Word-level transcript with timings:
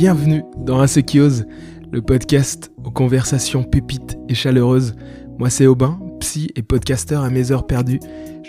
Bienvenue 0.00 0.44
dans 0.56 0.80
Ose, 0.80 1.44
le 1.92 2.00
podcast 2.00 2.72
aux 2.82 2.90
conversations 2.90 3.64
pépites 3.64 4.16
et 4.30 4.34
chaleureuses. 4.34 4.94
Moi 5.38 5.50
c'est 5.50 5.66
Aubin, 5.66 6.00
psy 6.20 6.48
et 6.56 6.62
podcasteur 6.62 7.22
à 7.22 7.28
mes 7.28 7.52
heures 7.52 7.66
perdues. 7.66 8.00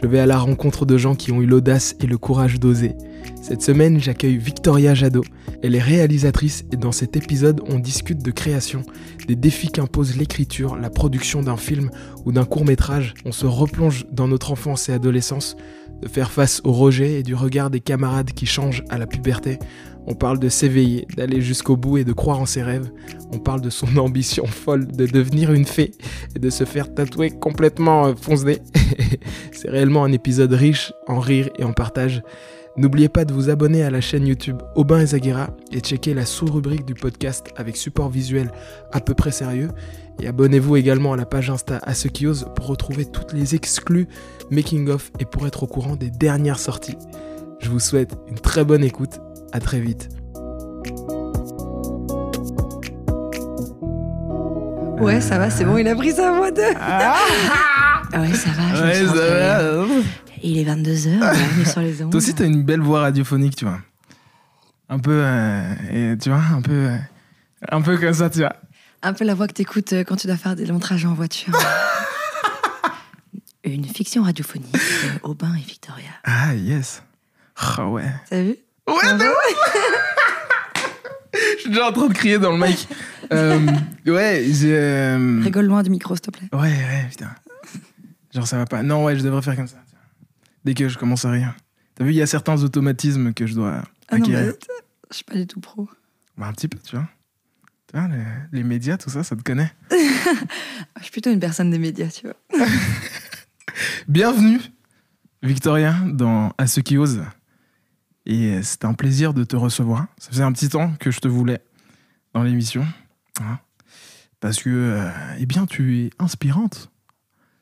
Je 0.02 0.08
vais 0.08 0.20
à 0.20 0.26
la 0.26 0.40
rencontre 0.40 0.86
de 0.86 0.98
gens 0.98 1.14
qui 1.14 1.34
ont 1.34 1.41
eu 1.41 1.45
l'audace 1.45 1.98
et 2.00 2.08
le 2.08 2.18
courage 2.18 2.58
d'oser. 2.58 2.95
Cette 3.41 3.62
semaine, 3.62 4.00
j'accueille 4.00 4.38
Victoria 4.38 4.94
Jadot. 4.94 5.26
Elle 5.62 5.76
est 5.76 5.82
réalisatrice 5.82 6.64
et 6.72 6.77
dans 6.77 6.94
cet 6.94 7.18
épisode, 7.18 7.59
on 7.68 7.80
discute 7.80 8.23
de 8.23 8.31
création, 8.31 8.84
des 9.27 9.36
défis 9.36 9.73
qu'impose 9.73 10.16
l'écriture, 10.16 10.77
la 10.77 10.90
production 10.90 11.41
d'un 11.41 11.58
film 11.58 11.91
ou 12.23 12.31
d'un 12.31 12.45
court 12.45 12.63
métrage. 12.63 13.13
On 13.26 13.34
se 13.34 13.45
replonge 13.45 14.05
dans 14.09 14.30
notre 14.30 14.54
enfance 14.54 14.88
et 14.88 14.94
adolescence, 14.94 15.58
de 16.02 16.08
faire 16.08 16.31
face 16.31 16.62
au 16.63 16.72
rejet 16.72 17.20
et 17.20 17.23
du 17.23 17.36
regard 17.36 17.70
des 17.70 17.80
camarades 17.80 18.31
qui 18.31 18.45
changent 18.45 18.84
à 18.90 18.98
la 18.98 19.05
puberté. 19.05 19.59
On 20.08 20.16
parle 20.16 20.40
de 20.40 20.50
s'éveiller, 20.50 21.08
d'aller 21.16 21.41
jusqu'au 21.41 21.78
bout 21.78 21.98
et 21.98 22.04
de 22.04 22.14
croire 22.14 22.40
en 22.40 22.46
ses 22.46 22.64
rêves. 22.64 22.92
On 23.32 23.40
parle 23.40 23.62
de 23.62 23.70
son 23.70 23.98
ambition 23.98 24.46
folle 24.46 24.88
de 24.88 25.05
devenir 25.05 25.54
une 25.54 25.66
fée 25.66 25.92
et 26.36 26.40
de 26.40 26.50
se 26.50 26.64
faire 26.64 26.94
tatouer 26.94 27.32
complètement 27.32 28.08
euh, 28.08 28.14
foncé. 28.16 28.62
C'est 29.52 29.70
réellement 29.70 30.04
un 30.04 30.12
épisode 30.12 30.54
riche 30.54 30.94
en 31.08 31.20
rire 31.20 31.50
et 31.58 31.64
en 31.64 31.73
partage. 31.73 32.23
N'oubliez 32.78 33.09
pas 33.09 33.26
de 33.26 33.34
vous 33.34 33.50
abonner 33.50 33.84
à 33.84 33.90
la 33.90 34.00
chaîne 34.00 34.26
YouTube 34.26 34.62
Aubin 34.76 35.02
et 35.02 35.08
Zaguera 35.08 35.50
et 35.73 35.82
checker 35.82 36.14
la 36.14 36.26
sous-rubrique 36.26 36.86
du 36.86 36.94
podcast 36.94 37.48
avec 37.58 37.76
support 37.76 38.09
visuel 38.09 38.50
à 38.94 39.02
peu 39.02 39.14
près 39.14 39.31
sérieux. 39.31 39.70
Et 40.22 40.28
abonnez-vous 40.28 40.78
également 40.78 41.12
à 41.12 41.18
la 41.18 41.26
page 41.26 41.50
Insta 41.50 41.80
à 41.84 41.94
ceux 41.94 42.09
qui 42.09 42.28
osent 42.28 42.48
pour 42.56 42.68
retrouver 42.68 43.06
toutes 43.06 43.34
les 43.34 43.56
exclus, 43.56 44.08
making-of 44.52 45.12
et 45.20 45.26
pour 45.26 45.45
être 45.48 45.64
au 45.64 45.68
courant 45.68 45.98
des 45.98 46.09
dernières 46.09 46.59
sorties. 46.59 46.97
Je 47.59 47.70
vous 47.70 47.80
souhaite 47.80 48.16
une 48.30 48.40
très 48.40 48.64
bonne 48.64 48.86
écoute 48.86 49.20
à 49.52 49.59
très 49.59 49.80
vite. 49.80 50.09
Ouais, 54.99 55.19
ça 55.19 55.39
va, 55.39 55.49
c'est 55.49 55.66
bon, 55.66 55.77
il 55.77 55.88
a 55.88 55.95
pris 55.95 56.11
sa 56.11 56.31
voix 56.31 56.52
de. 56.52 56.61
Ah 56.80 57.16
ouais, 58.19 58.33
ça 58.33 58.52
va, 58.52 58.75
je 58.75 58.83
Ouais, 58.83 59.02
me 59.02 59.07
sens 59.07 59.17
ça 59.17 59.25
va. 59.25 59.85
Il 60.44 60.57
est 60.57 60.63
22h, 60.63 61.19
bienvenue 61.19 61.66
sur 61.66 61.81
les 61.81 62.02
ondes. 62.03 62.11
Toi 62.11 62.17
aussi, 62.19 62.33
t'as 62.33 62.45
une 62.45 62.63
belle 62.63 62.81
voix 62.81 63.02
radiophonique, 63.02 63.55
tu 63.55 63.66
vois. 63.66 63.79
Un 64.89 64.99
peu, 64.99 65.22
euh, 65.23 65.73
et, 65.91 66.17
tu 66.17 66.29
vois, 66.29 66.41
un 66.53 66.61
peu, 66.61 66.72
euh, 66.72 66.97
un 67.72 67.81
peu 67.81 67.97
comme 67.97 68.13
ça, 68.13 68.29
tu 68.29 68.39
vois. 68.39 68.55
Un 69.02 69.13
peu 69.13 69.25
la 69.25 69.33
voix 69.33 69.47
que 69.47 69.53
t'écoutes 69.53 69.94
euh, 69.94 70.03
quand 70.03 70.17
tu 70.17 70.27
dois 70.27 70.38
faire 70.38 70.55
des 70.55 70.66
longs 70.66 70.79
trajets 70.79 71.07
en 71.07 71.13
voiture. 71.13 71.53
Une 73.63 73.85
fiction 73.85 74.23
radiophonique 74.23 74.73
de 74.73 74.79
Aubin 75.23 75.53
et 75.55 75.61
Victoria. 75.61 76.09
Ah, 76.23 76.53
yes. 76.55 77.03
Ah 77.55 77.88
ouais. 77.88 78.11
T'as 78.29 78.41
vu? 78.44 78.55
Ouais, 78.92 79.14
de 79.17 79.23
Je 81.34 81.59
suis 81.61 81.70
déjà 81.70 81.88
en 81.88 81.92
train 81.92 82.08
de 82.08 82.14
crier 82.14 82.38
dans 82.39 82.52
le 82.56 82.67
mic. 82.67 82.88
Euh, 83.34 83.66
ouais, 84.08 84.44
j'ai. 84.50 84.75
euh, 84.78 85.39
Rigole 85.42 85.66
loin 85.67 85.84
du 85.84 85.89
micro, 85.89 86.14
s'il 86.16 86.22
te 86.23 86.31
plaît. 86.31 86.50
Ouais, 86.52 86.59
ouais, 86.67 87.08
putain. 87.09 87.30
Genre, 88.36 88.45
ça 88.45 88.58
va 88.58 88.66
pas. 88.66 88.84
Non, 88.84 89.06
ouais, 89.06 89.16
je 89.17 89.23
devrais 89.23 89.42
faire 89.42 89.56
comme 89.56 89.69
ça. 89.69 89.78
Dès 90.66 90.73
que 90.73 90.89
je 90.89 90.97
commence 90.97 91.23
à 91.23 91.31
rire. 91.31 91.56
T'as 91.95 92.03
vu, 92.03 92.12
il 92.12 92.17
y 92.17 92.22
a 92.22 92.28
certains 92.28 92.62
automatismes 92.62 93.34
que 93.34 93.47
je 93.47 93.53
dois 93.53 93.84
Ah 94.09 94.17
non, 94.17 94.25
acquérir. 94.25 94.47
mais 94.47 94.53
je 95.12 95.16
suis 95.16 95.23
pas 95.23 95.36
du 95.36 95.47
tout 95.47 95.62
pro. 95.62 95.88
Bah, 96.38 96.47
un 96.47 96.52
petit 96.52 96.67
peu, 96.67 96.78
tu 96.80 96.97
vois. 96.97 97.08
Tu 97.89 97.97
vois, 97.97 98.09
les, 98.09 98.25
les 98.52 98.64
médias, 98.66 98.97
tout 98.97 99.09
ça, 99.09 99.23
ça 99.23 99.34
te 99.38 99.44
connaît. 99.44 99.72
Je 100.97 101.03
suis 101.03 101.12
plutôt 101.12 101.30
une 101.31 101.39
personne 101.39 101.72
des 101.72 101.80
médias, 101.80 102.08
tu 102.09 102.28
vois. 102.28 102.67
Bienvenue, 104.09 104.59
Victoria, 105.42 105.95
dans 106.06 106.52
À 106.58 106.67
ceux 106.67 106.81
qui 106.81 106.97
osent. 106.97 107.23
Et 108.32 108.64
c'était 108.64 108.86
un 108.86 108.94
plaisir 108.94 109.34
de 109.34 109.44
te 109.44 109.58
recevoir. 109.58 110.06
Ça 110.18 110.30
faisait 110.30 110.44
un 110.44 110.53
petit 110.53 110.69
temps 110.69 110.94
que 111.02 111.12
je 111.12 111.19
te 111.19 111.28
voulais 111.28 111.59
dans 112.34 112.44
l'émission. 112.44 112.86
hein. 113.42 113.59
Parce 114.40 114.64
que, 114.64 114.69
euh, 114.69 115.09
eh 115.38 115.46
bien, 115.46 115.66
tu 115.66 116.00
es 116.00 116.09
inspirante 116.18 116.90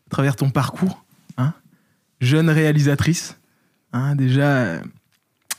à 0.06 0.10
travers 0.12 0.36
ton 0.36 0.52
parcours. 0.52 1.04
hein. 1.40 1.54
Jeune 2.22 2.52
réalisatrice, 2.52 3.40
hein, 3.94 4.16
déjà, 4.16 4.58
euh, 4.58 4.82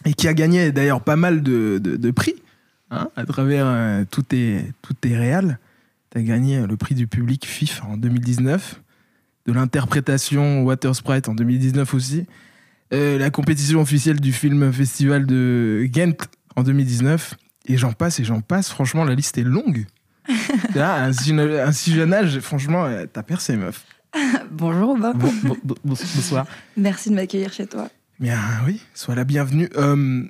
et 0.05 0.15
qui 0.15 0.29
a 0.29 0.33
gagné 0.33 0.71
d'ailleurs 0.71 1.03
pas 1.03 1.17
mal 1.17 1.43
de, 1.43 2.11
prix 2.13 2.37
à 2.91 3.27
travers 3.27 3.67
euh, 3.67 4.05
tous 4.09 4.23
tes, 4.23 4.65
tous 4.81 4.95
tes 4.95 5.17
réals. 5.17 5.59
Tu 6.13 6.19
as 6.19 6.23
gagné 6.23 6.65
le 6.65 6.77
prix 6.77 6.95
du 6.95 7.09
public 7.09 7.47
FIF 7.47 7.83
en 7.83 7.97
2019 7.97 8.81
de 9.47 9.53
l'interprétation 9.53 10.63
Water 10.63 10.95
Sprite 10.95 11.29
en 11.29 11.35
2019 11.35 11.95
aussi. 11.95 12.27
Euh, 12.93 13.19
la 13.19 13.31
compétition 13.31 13.81
officielle 13.81 14.21
du 14.21 14.33
film 14.33 14.73
festival 14.73 15.27
de 15.27 15.87
Ghent 15.91 16.17
en 16.57 16.63
2019. 16.63 17.35
Et 17.67 17.77
j'en 17.77 17.93
passe 17.93 18.19
et 18.21 18.25
j'en 18.25 18.41
passe. 18.41 18.69
Franchement, 18.71 19.05
la 19.05 19.15
liste 19.15 19.39
est 19.39 19.45
longue. 19.45 19.87
Là, 20.75 20.95
à 20.95 21.05
un, 21.07 21.13
si 21.13 21.29
jeune- 21.29 21.41
un 21.61 21.73
si 21.73 21.93
jeune 21.93 22.13
âge, 22.13 22.41
franchement, 22.41 22.85
euh, 22.87 23.07
t'as 23.13 23.23
percé, 23.23 23.57
meuf. 23.57 23.85
Bonjour, 24.51 24.91
Aubin. 24.91 25.13
Bon, 25.13 25.33
bon- 25.45 25.57
bon- 25.63 25.77
bonsoir. 25.85 26.47
Merci 26.77 27.11
de 27.11 27.15
m'accueillir 27.15 27.53
chez 27.53 27.67
toi. 27.67 27.89
Bien, 28.19 28.39
oui, 28.67 28.81
sois 28.95 29.15
la 29.15 29.25
bienvenue. 29.25 29.69
Euh, 29.77 30.25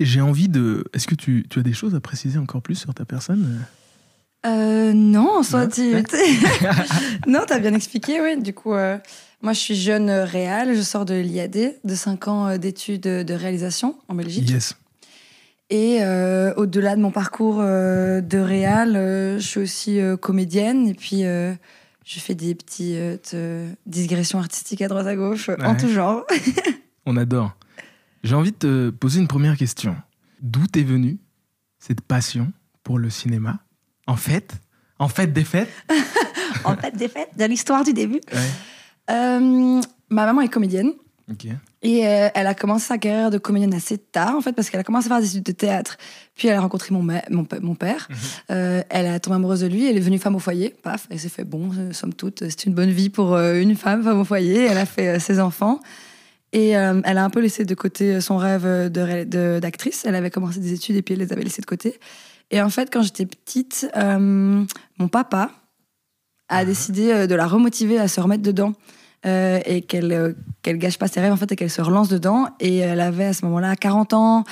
J'ai 0.00 0.20
envie 0.20 0.48
de. 0.48 0.84
Est-ce 0.94 1.06
que 1.08 1.14
tu, 1.14 1.44
tu 1.50 1.58
as 1.58 1.62
des 1.62 1.72
choses 1.72 1.94
à 1.94 2.00
préciser 2.00 2.38
encore 2.38 2.62
plus 2.62 2.76
sur 2.76 2.94
ta 2.94 3.04
personne? 3.04 3.64
Euh, 4.46 4.92
non, 4.92 5.42
soit 5.42 5.64
Non. 5.66 5.70
tu. 5.70 5.94
non, 7.26 7.40
t'as 7.46 7.58
bien 7.58 7.74
expliqué, 7.74 8.20
oui. 8.20 8.40
Du 8.42 8.52
coup, 8.52 8.74
euh, 8.74 8.98
moi, 9.42 9.52
je 9.52 9.58
suis 9.60 9.74
jeune 9.74 10.10
euh, 10.10 10.24
réal. 10.24 10.74
Je 10.74 10.82
sors 10.82 11.04
de 11.04 11.14
l'IAD, 11.14 11.76
de 11.82 11.94
5 11.94 12.28
ans 12.28 12.46
euh, 12.48 12.58
d'études 12.58 13.02
de 13.02 13.34
réalisation 13.34 13.96
en 14.08 14.14
Belgique. 14.14 14.48
Yes. 14.50 14.74
Et 15.70 15.98
euh, 16.02 16.52
au-delà 16.56 16.94
de 16.94 17.00
mon 17.00 17.10
parcours 17.10 17.56
de 17.56 18.38
réal, 18.38 18.92
je 19.38 19.44
suis 19.46 19.60
aussi 19.60 19.98
comédienne. 20.20 20.86
Et 20.88 20.94
puis, 20.94 21.22
je 21.22 22.20
fais 22.20 22.34
des 22.34 22.54
petites 22.54 23.34
digressions 23.86 24.38
artistiques 24.38 24.82
à 24.82 24.88
droite 24.88 25.06
à 25.06 25.16
gauche, 25.16 25.48
en 25.62 25.74
tout 25.74 25.88
genre. 25.88 26.26
On 27.06 27.16
adore. 27.16 27.56
J'ai 28.22 28.34
envie 28.34 28.52
de 28.52 28.56
te 28.56 28.90
poser 28.90 29.20
une 29.20 29.26
première 29.26 29.56
question. 29.56 29.96
D'où 30.42 30.66
t'es 30.66 30.82
venue 30.82 31.18
cette 31.78 32.02
passion 32.02 32.52
pour 32.82 32.98
le 32.98 33.08
cinéma? 33.08 33.58
En 34.06 34.16
fait 34.16 34.52
En 34.98 35.08
fait 35.08 35.32
des 35.32 35.44
fêtes? 35.44 35.70
En 36.64 36.76
fait, 36.76 36.96
des 36.96 37.08
fêtes, 37.08 37.28
de 37.36 37.44
l'histoire 37.44 37.84
du 37.84 37.92
début. 37.92 38.20
Ouais. 38.32 38.40
Euh, 39.10 39.80
ma 40.08 40.24
maman 40.24 40.40
est 40.40 40.48
comédienne. 40.48 40.92
Et 41.82 42.06
euh, 42.06 42.28
elle 42.34 42.46
a 42.46 42.54
commencé 42.54 42.86
sa 42.86 42.96
carrière 42.96 43.30
de 43.30 43.36
comédienne 43.36 43.74
assez 43.74 43.98
tard, 43.98 44.34
en 44.36 44.40
fait, 44.40 44.52
parce 44.54 44.70
qu'elle 44.70 44.80
a 44.80 44.84
commencé 44.84 45.06
à 45.06 45.10
faire 45.10 45.20
des 45.20 45.28
études 45.30 45.44
de 45.44 45.52
théâtre. 45.52 45.98
Puis 46.34 46.48
elle 46.48 46.56
a 46.56 46.60
rencontré 46.60 46.94
mon, 46.94 47.04
père. 47.74 48.08
Mhm. 48.08 48.16
Euh, 48.52 48.82
elle 48.88 49.06
a 49.06 49.20
tombé 49.20 49.36
amoureuse 49.36 49.60
de 49.60 49.66
lui. 49.66 49.86
Elle 49.86 49.96
est 49.96 50.00
devenue 50.00 50.18
femme 50.18 50.36
au 50.36 50.38
foyer. 50.38 50.74
Paf. 50.82 51.06
Elle 51.10 51.18
s'est 51.20 51.28
fait, 51.28 51.44
bon, 51.44 51.70
euh, 51.76 51.92
somme 51.92 52.14
toute, 52.14 52.40
c'est 52.48 52.64
une 52.64 52.72
bonne 52.74 52.90
vie 52.90 53.10
pour 53.10 53.36
une 53.36 53.76
femme, 53.76 54.02
femme 54.02 54.20
au 54.20 54.24
foyer. 54.24 54.64
Elle 54.64 54.78
a 54.78 54.86
fait 54.86 55.18
ses 55.18 55.40
enfants. 55.40 55.80
Et 56.52 56.68
elle 56.70 57.18
a 57.18 57.24
un 57.24 57.30
peu 57.30 57.40
laissé 57.40 57.64
de 57.64 57.74
côté 57.74 58.20
son 58.20 58.36
rêve 58.36 58.64
de 58.90 59.00
ré- 59.00 59.24
de- 59.26 59.58
d'actrice. 59.60 60.04
Elle 60.06 60.14
avait 60.14 60.30
commencé 60.30 60.60
des 60.60 60.72
études 60.72 60.96
et 60.96 61.02
puis 61.02 61.14
elle 61.14 61.20
les 61.20 61.32
avait 61.32 61.42
laissées 61.42 61.62
de 61.62 61.66
côté. 61.66 61.98
Et 62.50 62.60
en 62.62 62.70
fait, 62.70 62.92
quand 62.92 63.02
j'étais 63.02 63.26
petite, 63.26 63.88
euh, 63.96 64.64
mon 64.98 65.08
papa 65.08 65.50
a 66.48 66.58
Ah. 66.58 66.64
décidé 66.64 67.10
euh, 67.10 67.26
de 67.26 67.34
la 67.34 67.46
remotiver 67.46 67.98
à 67.98 68.08
se 68.08 68.20
remettre 68.20 68.42
dedans. 68.42 68.72
euh, 69.26 69.58
et 69.64 69.80
qu'elle 69.80 70.12
euh, 70.12 70.34
qu'elle 70.60 70.76
gâche 70.76 70.98
pas 70.98 71.08
ses 71.08 71.18
rêves 71.18 71.32
en 71.32 71.36
fait 71.38 71.50
et 71.50 71.56
qu'elle 71.56 71.70
se 71.70 71.80
relance 71.80 72.10
dedans 72.10 72.46
et 72.60 72.76
elle 72.76 73.00
avait 73.00 73.24
à 73.24 73.32
ce 73.32 73.46
moment-là 73.46 73.74
40 73.74 74.12
ans 74.12 74.44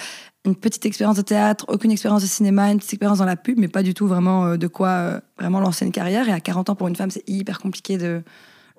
une 0.47 0.57
petite 0.57 0.87
expérience 0.87 1.17
de 1.17 1.21
théâtre 1.21 1.67
aucune 1.69 1.91
expérience 1.91 2.23
de 2.23 2.27
cinéma 2.27 2.71
une 2.73 2.79
petite 2.79 2.95
expérience 2.95 3.19
dans 3.19 3.27
la 3.27 3.37
pub 3.37 3.59
mais 3.59 3.69
pas 3.69 3.83
du 3.83 3.93
tout 3.93 4.07
vraiment 4.07 4.57
de 4.57 4.67
quoi 4.69 5.21
vraiment 5.39 5.61
lancer 5.61 5.85
une 5.85 5.93
carrière 5.93 6.27
et 6.27 6.33
à 6.33 6.41
40 6.41 6.71
ans 6.71 6.75
pour 6.75 6.89
une 6.89 6.97
femme 6.97 7.11
c'est 7.11 7.23
hyper 7.29 7.59
compliqué 7.59 7.99
de 7.99 8.23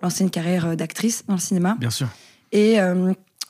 lancer 0.02 0.24
une 0.24 0.32
carrière 0.32 0.76
d'actrice 0.76 1.26
dans 1.28 1.36
le 1.36 1.40
cinéma 1.40 1.78
Bien 1.80 1.92
sûr. 1.92 2.08
et 2.52 2.80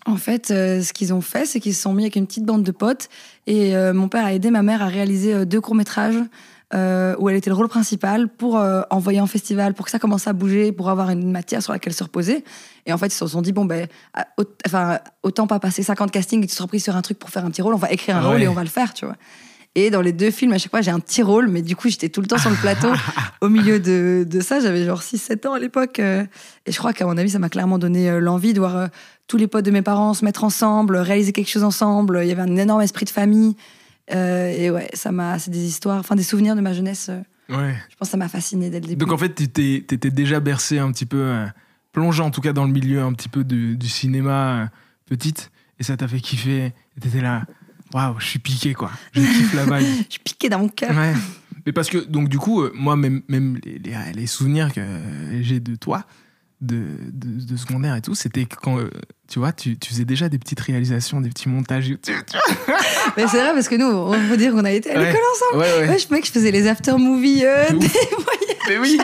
en 0.05 0.17
fait, 0.17 0.51
euh, 0.51 0.81
ce 0.81 0.91
qu'ils 0.93 1.13
ont 1.13 1.21
fait, 1.21 1.45
c'est 1.45 1.59
qu'ils 1.59 1.73
se 1.75 1.81
sont 1.81 1.93
mis 1.93 2.03
avec 2.03 2.15
une 2.15 2.27
petite 2.27 2.45
bande 2.45 2.63
de 2.63 2.71
potes. 2.71 3.07
Et 3.47 3.75
euh, 3.75 3.93
mon 3.93 4.07
père 4.09 4.25
a 4.25 4.33
aidé 4.33 4.51
ma 4.51 4.61
mère 4.61 4.81
à 4.81 4.87
réaliser 4.87 5.33
euh, 5.33 5.45
deux 5.45 5.61
courts-métrages 5.61 6.19
euh, 6.73 7.15
où 7.19 7.29
elle 7.29 7.35
était 7.35 7.49
le 7.51 7.55
rôle 7.55 7.69
principal 7.69 8.27
pour 8.27 8.57
euh, 8.57 8.81
envoyer 8.89 9.21
en 9.21 9.27
festival, 9.27 9.73
pour 9.75 9.85
que 9.85 9.91
ça 9.91 9.99
commence 9.99 10.27
à 10.27 10.33
bouger, 10.33 10.71
pour 10.71 10.89
avoir 10.89 11.09
une 11.11 11.31
matière 11.31 11.61
sur 11.61 11.71
laquelle 11.71 11.93
se 11.93 12.03
reposer. 12.03 12.43
Et 12.85 12.91
en 12.93 12.97
fait, 12.97 13.07
ils 13.07 13.11
se 13.11 13.27
sont 13.27 13.41
dit, 13.41 13.51
bon, 13.53 13.65
ben, 13.65 13.87
enfin, 14.65 14.99
autant 15.21 15.45
pas 15.47 15.59
passer 15.59 15.83
50 15.83 16.11
castings 16.11 16.43
et 16.43 16.47
tu 16.47 16.55
te 16.55 16.63
pris 16.63 16.79
sur 16.79 16.95
un 16.95 17.01
truc 17.01 17.19
pour 17.19 17.29
faire 17.29 17.45
un 17.45 17.51
petit 17.51 17.61
rôle, 17.61 17.73
on 17.75 17.77
va 17.77 17.91
écrire 17.91 18.17
un 18.17 18.21
Ouais. 18.23 18.27
rôle 18.27 18.41
et 18.43 18.47
on 18.47 18.53
va 18.53 18.63
le 18.63 18.69
faire, 18.69 18.93
tu 18.93 19.05
vois. 19.05 19.15
Et 19.75 19.89
dans 19.89 20.01
les 20.01 20.11
deux 20.13 20.29
films, 20.29 20.53
à 20.53 20.59
chaque 20.59 20.69
fois, 20.69 20.81
j'ai 20.81 20.91
un 20.91 20.99
petit 20.99 21.23
rôle, 21.23 21.47
mais 21.47 21.63
du 21.63 21.75
coup, 21.75 21.89
j'étais 21.89 22.09
tout 22.09 22.21
le 22.21 22.27
temps 22.27 22.37
sur 22.37 22.51
le 22.51 22.55
plateau. 22.55 22.89
Au 23.41 23.49
milieu 23.49 23.79
de, 23.79 24.23
de 24.29 24.39
ça, 24.39 24.59
j'avais 24.59 24.85
genre 24.85 25.01
6-7 25.01 25.47
ans 25.47 25.53
à 25.53 25.59
l'époque. 25.59 25.99
euh, 25.99 26.23
et 26.67 26.71
je 26.71 26.77
crois 26.77 26.93
qu'à 26.93 27.05
mon 27.07 27.17
avis, 27.17 27.31
ça 27.31 27.39
m'a 27.39 27.49
clairement 27.49 27.79
donné 27.79 28.07
euh, 28.07 28.19
l'envie 28.19 28.53
de 28.53 28.59
voir 28.59 28.77
euh, 28.77 28.87
tous 29.27 29.37
les 29.37 29.47
potes 29.47 29.65
de 29.65 29.71
mes 29.71 29.81
parents 29.81 30.13
se 30.13 30.23
mettre 30.23 30.43
ensemble, 30.43 30.97
réaliser 30.97 31.31
quelque 31.31 31.49
chose 31.49 31.63
ensemble. 31.63 32.19
Il 32.21 32.27
y 32.27 32.31
avait 32.31 32.43
un 32.43 32.55
énorme 32.55 32.81
esprit 32.81 33.05
de 33.05 33.09
famille. 33.09 33.55
Et 34.09 34.69
ouais, 34.69 34.89
ça 34.93 35.11
m'a, 35.11 35.39
c'est 35.39 35.49
des 35.49 35.65
histoires, 35.65 35.97
enfin 35.97 36.15
des 36.15 36.23
souvenirs 36.23 36.55
de 36.55 36.61
ma 36.61 36.73
jeunesse. 36.73 37.09
Ouais. 37.49 37.75
je 37.89 37.95
pense 37.95 38.09
que 38.09 38.11
ça 38.11 38.17
m'a 38.17 38.27
fasciné 38.29 38.69
dès 38.69 38.79
le 38.79 38.87
début. 38.87 39.03
Donc 39.05 39.11
en 39.11 39.17
fait, 39.17 39.33
tu 39.33 39.43
étais 39.43 40.11
déjà 40.11 40.39
bercé 40.39 40.77
un 40.77 40.91
petit 40.91 41.05
peu, 41.05 41.33
plongé 41.93 42.21
en 42.21 42.29
tout 42.29 42.41
cas 42.41 42.53
dans 42.53 42.65
le 42.65 42.71
milieu 42.71 43.01
un 43.01 43.13
petit 43.13 43.29
peu 43.29 43.43
du, 43.43 43.75
du 43.77 43.87
cinéma 43.87 44.69
petite, 45.05 45.51
et 45.79 45.83
ça 45.83 45.97
t'a 45.97 46.07
fait 46.07 46.19
kiffer. 46.19 46.73
T'étais 46.99 47.21
là. 47.21 47.45
Waouh, 47.93 48.15
je 48.19 48.25
suis 48.25 48.39
piqué, 48.39 48.73
quoi. 48.73 48.91
Je 49.13 49.21
kiffe 49.21 49.53
la 49.53 49.65
vibe. 49.65 49.87
Je 50.07 50.11
suis 50.13 50.19
piquée 50.23 50.49
dans 50.49 50.59
mon 50.59 50.69
cœur. 50.69 50.91
Ouais. 50.95 51.13
Mais 51.65 51.71
parce 51.71 51.89
que, 51.89 51.97
donc, 51.99 52.27
du 52.29 52.37
coup, 52.39 52.61
euh, 52.61 52.71
moi, 52.75 52.95
même, 52.95 53.21
même 53.29 53.57
les, 53.63 53.79
les- 53.79 54.13
les 54.13 54.27
souvenirs 54.27 54.73
que 54.73 54.81
j'ai 55.41 55.59
de 55.59 55.75
toi, 55.75 56.03
de, 56.61 56.85
de, 57.11 57.45
de 57.45 57.57
secondaire 57.57 57.95
et 57.95 58.01
tout, 58.01 58.15
c'était 58.15 58.45
quand, 58.45 58.79
euh, 58.79 58.89
tu 59.29 59.39
vois, 59.39 59.51
tu, 59.53 59.77
tu 59.77 59.89
faisais 59.89 60.05
déjà 60.05 60.29
des 60.29 60.39
petites 60.39 60.59
réalisations, 60.61 61.19
des 61.21 61.29
petits 61.29 61.49
montages. 61.49 61.89
Mais 63.17 63.27
c'est 63.27 63.39
vrai 63.41 63.53
parce 63.53 63.67
que 63.69 63.75
nous, 63.75 63.85
on 63.85 64.11
peut 64.29 64.37
dire 64.37 64.51
qu'on 64.53 64.65
a 64.65 64.71
été 64.71 64.91
à 64.91 64.97
Ouais. 64.99 65.07
l'école 65.07 65.21
ensemble. 65.33 65.63
Ouais, 65.63 65.87
ouais. 65.89 65.99
Je 65.99 66.07
mec, 66.13 66.25
je 66.25 66.31
faisais 66.31 66.51
les 66.51 66.67
after 66.67 66.93
movies. 66.97 67.43
Euh, 67.45 67.69
De 67.71 67.77
des- 67.79 67.85
ouf. 67.85 68.27
Mais 68.69 68.77
oui. 68.77 68.97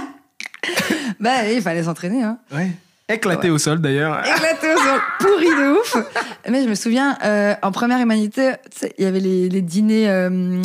Bah, 1.20 1.50
il 1.52 1.62
fallait 1.62 1.84
s'entraîner. 1.84 2.24
Hein. 2.24 2.38
Ouais. 2.52 2.72
Éclaté 3.10 3.50
au 3.50 3.58
sol, 3.58 3.80
d'ailleurs. 3.82 4.20
Éclaté 4.26 4.68
au 4.74 4.78
sol, 4.78 5.00
pourri 5.20 5.46
de 5.48 5.80
ouf. 5.80 5.98
Mais 6.50 6.64
je 6.64 6.70
me 6.70 6.76
souviens, 6.76 7.18
euh, 7.24 7.56
en 7.62 7.72
première 7.72 8.00
humanité, 8.00 8.54
tu 8.80 8.88
il 8.98 9.04
y 9.04 9.08
avait 9.08 9.20
les, 9.20 9.50
les 9.50 9.62
dîners, 9.62 10.08
euh, 10.10 10.62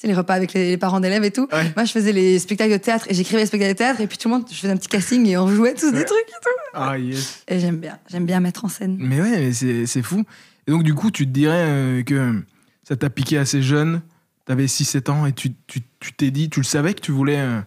tu 0.00 0.06
les 0.06 0.14
repas 0.14 0.34
avec 0.34 0.52
les, 0.54 0.70
les 0.70 0.76
parents 0.78 1.00
d'élèves 1.00 1.22
et 1.24 1.30
tout. 1.30 1.46
Ouais. 1.52 1.70
Moi, 1.76 1.84
je 1.84 1.92
faisais 1.92 2.12
les 2.12 2.38
spectacles 2.38 2.72
de 2.72 2.76
théâtre 2.78 3.06
et 3.08 3.14
j'écrivais 3.14 3.40
les 3.42 3.46
spectacles 3.46 3.74
de 3.74 3.78
théâtre 3.78 4.00
et 4.00 4.06
puis 4.06 4.16
tout 4.18 4.28
le 4.28 4.34
monde, 4.34 4.44
je 4.50 4.56
faisais 4.56 4.72
un 4.72 4.76
petit 4.76 4.88
casting 4.88 5.26
et 5.26 5.36
on 5.36 5.46
jouait 5.48 5.74
tous 5.74 5.86
Ouais. 5.86 5.98
des 5.98 6.04
trucs 6.04 6.28
et 6.28 6.40
tout. 6.42 6.50
Ah, 6.74 6.98
yes. 6.98 7.44
Et 7.48 7.58
j'aime 7.60 7.76
bien, 7.76 7.98
j'aime 8.10 8.24
bien 8.26 8.40
mettre 8.40 8.64
en 8.64 8.68
scène. 8.68 8.96
Mais 8.98 9.20
ouais, 9.20 9.52
c'est 9.52 9.86
c'est 9.86 10.02
fou. 10.02 10.24
Et 10.66 10.70
donc, 10.70 10.82
du 10.84 10.94
coup, 10.94 11.10
tu 11.10 11.26
te 11.26 11.30
dirais 11.32 11.66
euh, 11.68 12.02
que 12.02 12.40
ça 12.88 12.96
t'a 12.96 13.10
piqué 13.10 13.36
assez 13.36 13.60
jeune. 13.62 14.00
T'avais 14.44 14.64
6-7 14.66 15.10
ans 15.10 15.26
et 15.26 15.32
tu 15.32 15.52
tu- 15.66 15.80
tu 16.00 16.12
t'es 16.14 16.30
dit, 16.32 16.48
tu 16.50 16.58
le 16.60 16.64
savais 16.64 16.94
que 16.94 17.00
tu 17.00 17.12
voulais 17.12 17.38
euh, 17.38 17.60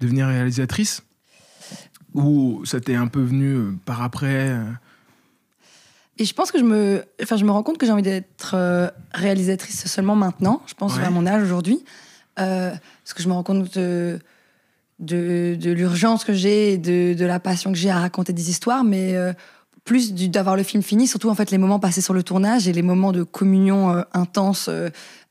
devenir 0.00 0.26
réalisatrice? 0.26 1.02
Ou 2.14 2.62
ça 2.64 2.80
t'est 2.80 2.94
un 2.94 3.06
peu 3.08 3.20
venu 3.22 3.54
euh, 3.54 3.72
par 3.84 4.02
après 4.02 4.50
euh, 4.50 4.64
Et 6.18 6.24
je 6.24 6.34
pense 6.34 6.50
que 6.52 6.58
je 6.58 6.64
me, 6.64 7.04
enfin, 7.22 7.36
je 7.36 7.44
me 7.44 7.50
rends 7.50 7.62
compte 7.62 7.78
que 7.78 7.86
j'ai 7.86 7.92
envie 7.92 8.02
d'être 8.02 8.52
euh, 8.54 8.88
réalisatrice 9.14 9.86
seulement 9.86 10.14
maintenant. 10.16 10.62
Je 10.66 10.74
pense 10.74 10.96
Ouais. 10.96 11.04
à 11.04 11.10
mon 11.10 11.26
âge 11.26 11.42
aujourd'hui, 11.42 11.84
Euh, 12.38 12.70
parce 13.04 13.12
que 13.14 13.22
je 13.22 13.28
me 13.28 13.34
rends 13.34 13.42
compte 13.42 13.74
de, 13.76 14.18
de, 15.00 15.54
de 15.60 15.70
l'urgence 15.70 16.24
que 16.24 16.32
j'ai 16.32 16.72
et 16.72 16.78
de, 16.78 17.12
de 17.12 17.24
la 17.26 17.38
passion 17.40 17.72
que 17.72 17.76
j'ai 17.78 17.90
à 17.90 17.98
raconter 18.00 18.32
des 18.32 18.48
histoires, 18.48 18.84
mais 18.84 19.14
euh, 19.14 19.34
plus 19.84 20.14
d'avoir 20.14 20.56
le 20.56 20.62
film 20.62 20.82
fini, 20.82 21.06
surtout 21.06 21.28
en 21.28 21.34
fait 21.34 21.50
les 21.50 21.58
moments 21.58 21.78
passés 21.80 22.00
sur 22.00 22.14
le 22.14 22.22
tournage 22.22 22.68
et 22.68 22.72
les 22.72 22.80
moments 22.82 23.12
de 23.12 23.22
communion 23.22 24.02
intense 24.14 24.70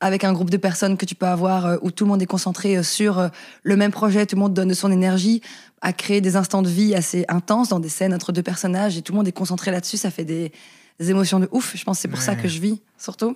avec 0.02 0.24
un 0.26 0.34
groupe 0.34 0.50
de 0.50 0.58
personnes 0.58 0.98
que 0.98 1.06
tu 1.06 1.16
peux 1.16 1.26
avoir 1.26 1.80
où 1.82 1.90
tout 1.90 2.04
le 2.04 2.10
monde 2.12 2.22
est 2.22 2.28
concentré 2.28 2.84
sur 2.84 3.30
le 3.64 3.76
même 3.78 3.92
projet, 3.92 4.26
tout 4.26 4.36
le 4.36 4.42
monde 4.42 4.54
donne 4.54 4.68
de 4.68 4.74
son 4.74 4.92
énergie 4.92 5.42
à 5.82 5.94
créer 5.94 6.22
des 6.22 6.36
instants 6.36 6.62
de 6.62 6.70
vie 6.70 6.94
assez 6.96 7.26
intenses 7.28 7.70
dans 7.70 7.80
des 7.80 7.90
scènes 7.90 8.14
entre 8.14 8.32
deux 8.32 8.44
personnages 8.44 8.98
et 8.98 9.02
tout 9.02 9.14
le 9.14 9.18
monde 9.18 9.28
est 9.28 9.32
concentré 9.32 9.72
là-dessus, 9.72 9.98
ça 9.98 10.12
fait 10.12 10.26
des, 10.26 10.52
des 11.00 11.10
émotions 11.10 11.40
de 11.40 11.48
ouf. 11.52 11.76
Je 11.76 11.84
pense 11.84 12.00
c'est 12.00 12.08
pour 12.08 12.22
ça 12.22 12.36
que 12.36 12.48
je 12.48 12.60
vis 12.62 12.82
surtout. 12.98 13.36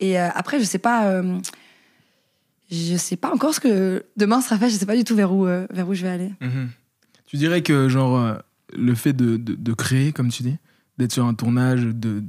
Et 0.00 0.18
euh, 0.18 0.28
après, 0.34 0.58
je 0.58 0.64
sais 0.64 0.78
pas. 0.78 1.06
euh, 1.08 1.38
je 2.70 2.96
sais 2.96 3.16
pas 3.16 3.32
encore 3.32 3.54
ce 3.54 3.60
que 3.60 4.04
demain 4.16 4.40
sera 4.40 4.56
fait. 4.58 4.70
Je 4.70 4.76
sais 4.76 4.86
pas 4.86 4.96
du 4.96 5.04
tout 5.04 5.14
vers 5.16 5.32
où, 5.32 5.46
euh, 5.46 5.66
vers 5.70 5.88
où 5.88 5.94
je 5.94 6.02
vais 6.02 6.08
aller. 6.08 6.32
Mhm. 6.40 6.70
Tu 7.26 7.36
dirais 7.36 7.62
que 7.62 7.88
genre 7.88 8.38
le 8.72 8.94
fait 8.94 9.12
de, 9.12 9.36
de- 9.36 9.54
de 9.54 9.72
créer, 9.72 10.12
comme 10.12 10.28
tu 10.30 10.42
dis, 10.42 10.56
d'être 10.98 11.12
sur 11.12 11.24
un 11.26 11.34
tournage, 11.34 11.82
de 11.82 12.22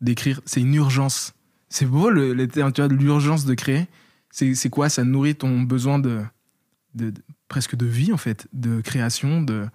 d'écrire, 0.00 0.40
c'est 0.46 0.60
une 0.60 0.74
urgence. 0.74 1.32
C'est 1.68 1.84
beau 1.86 2.10
le, 2.10 2.32
le 2.34 2.46
terme, 2.48 2.72
tu 2.72 2.80
vois, 2.80 2.88
de 2.88 2.94
l'urgence 2.94 3.44
de 3.44 3.54
créer. 3.54 3.86
C'est 4.30 4.54
c'est 4.54 4.70
quoi? 4.70 4.88
Ça 4.88 5.02
nourrit 5.04 5.34
ton 5.34 5.62
besoin 5.62 5.98
de- 5.98 6.22
presque 7.48 7.76
de 7.76 7.86
vie 7.86 8.12
en 8.12 8.16
fait, 8.18 8.46
de 8.52 8.80
création, 8.80 9.40
de, 9.42 9.66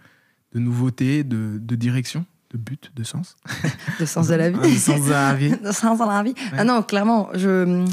de 0.54 0.60
nouveauté, 0.60 1.24
de, 1.24 1.58
de 1.60 1.76
direction, 1.76 2.26
de 2.52 2.58
but, 2.58 2.92
de 2.96 3.04
sens. 3.04 3.36
Le 4.00 4.06
sens 4.06 4.28
de 4.28 4.36
la 4.36 4.50
vie. 4.52 4.60
Un 4.62 4.78
sens 4.78 5.06
de 5.06 5.10
la 5.12 5.34
vie. 5.34 5.54
Le 5.64 5.72
sens 5.72 6.00
de 6.00 6.06
la 6.06 6.24
vie. 6.24 6.36
Ah 6.58 6.64
non, 6.64 6.84
clairement, 6.84 7.30
je. 7.34 7.86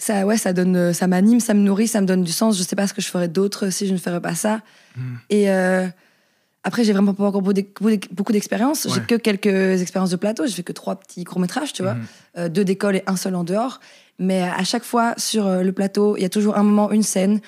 Ça, 0.00 0.24
ouais, 0.24 0.36
ça 0.36 0.52
donne, 0.52 0.92
ça 0.92 1.08
m'anime, 1.08 1.40
ça 1.40 1.54
me 1.54 1.60
nourrit, 1.60 1.88
ça 1.88 2.00
me 2.00 2.06
donne 2.06 2.22
du 2.22 2.30
sens. 2.30 2.56
Je 2.56 2.62
sais 2.62 2.76
pas 2.76 2.86
ce 2.86 2.94
que 2.94 3.02
je 3.02 3.08
ferais 3.08 3.26
d'autre 3.26 3.70
si 3.70 3.86
je 3.88 3.92
ne 3.92 3.98
ferais 3.98 4.20
pas 4.20 4.36
ça. 4.36 4.60
Mhm. 4.96 5.18
Et 5.28 5.50
euh, 5.50 5.88
après, 6.62 6.84
j'ai 6.84 6.92
vraiment 6.92 7.14
pas 7.14 7.24
encore 7.24 7.42
beaucoup 7.42 7.52
d'ex- 7.52 8.08
beaucoup 8.12 8.30
d'expérience. 8.32 8.86
J'ai 8.88 9.00
Ouais. 9.00 9.06
que 9.06 9.16
quelques 9.16 9.80
expériences 9.82 10.10
de 10.10 10.16
plateau. 10.16 10.46
J'ai 10.46 10.52
fait 10.52 10.62
que 10.62 10.72
trois 10.72 10.94
petits 11.00 11.24
courts 11.24 11.40
métrages, 11.40 11.72
tu 11.72 11.82
vois. 11.82 11.94
Mhm. 11.94 12.04
euh, 12.38 12.48
deux 12.48 12.64
d'école 12.64 12.94
et 12.96 13.02
un 13.08 13.16
seul 13.16 13.34
en 13.34 13.42
dehors. 13.42 13.80
Mais 14.20 14.42
à 14.42 14.62
chaque 14.62 14.84
fois, 14.84 15.14
sur 15.16 15.46
euh, 15.48 15.62
le 15.64 15.72
plateau, 15.72 16.16
il 16.16 16.22
y 16.22 16.26
a 16.26 16.28
toujours 16.28 16.56
un 16.56 16.62
moment, 16.62 16.92
une 16.92 17.02
scène, 17.02 17.40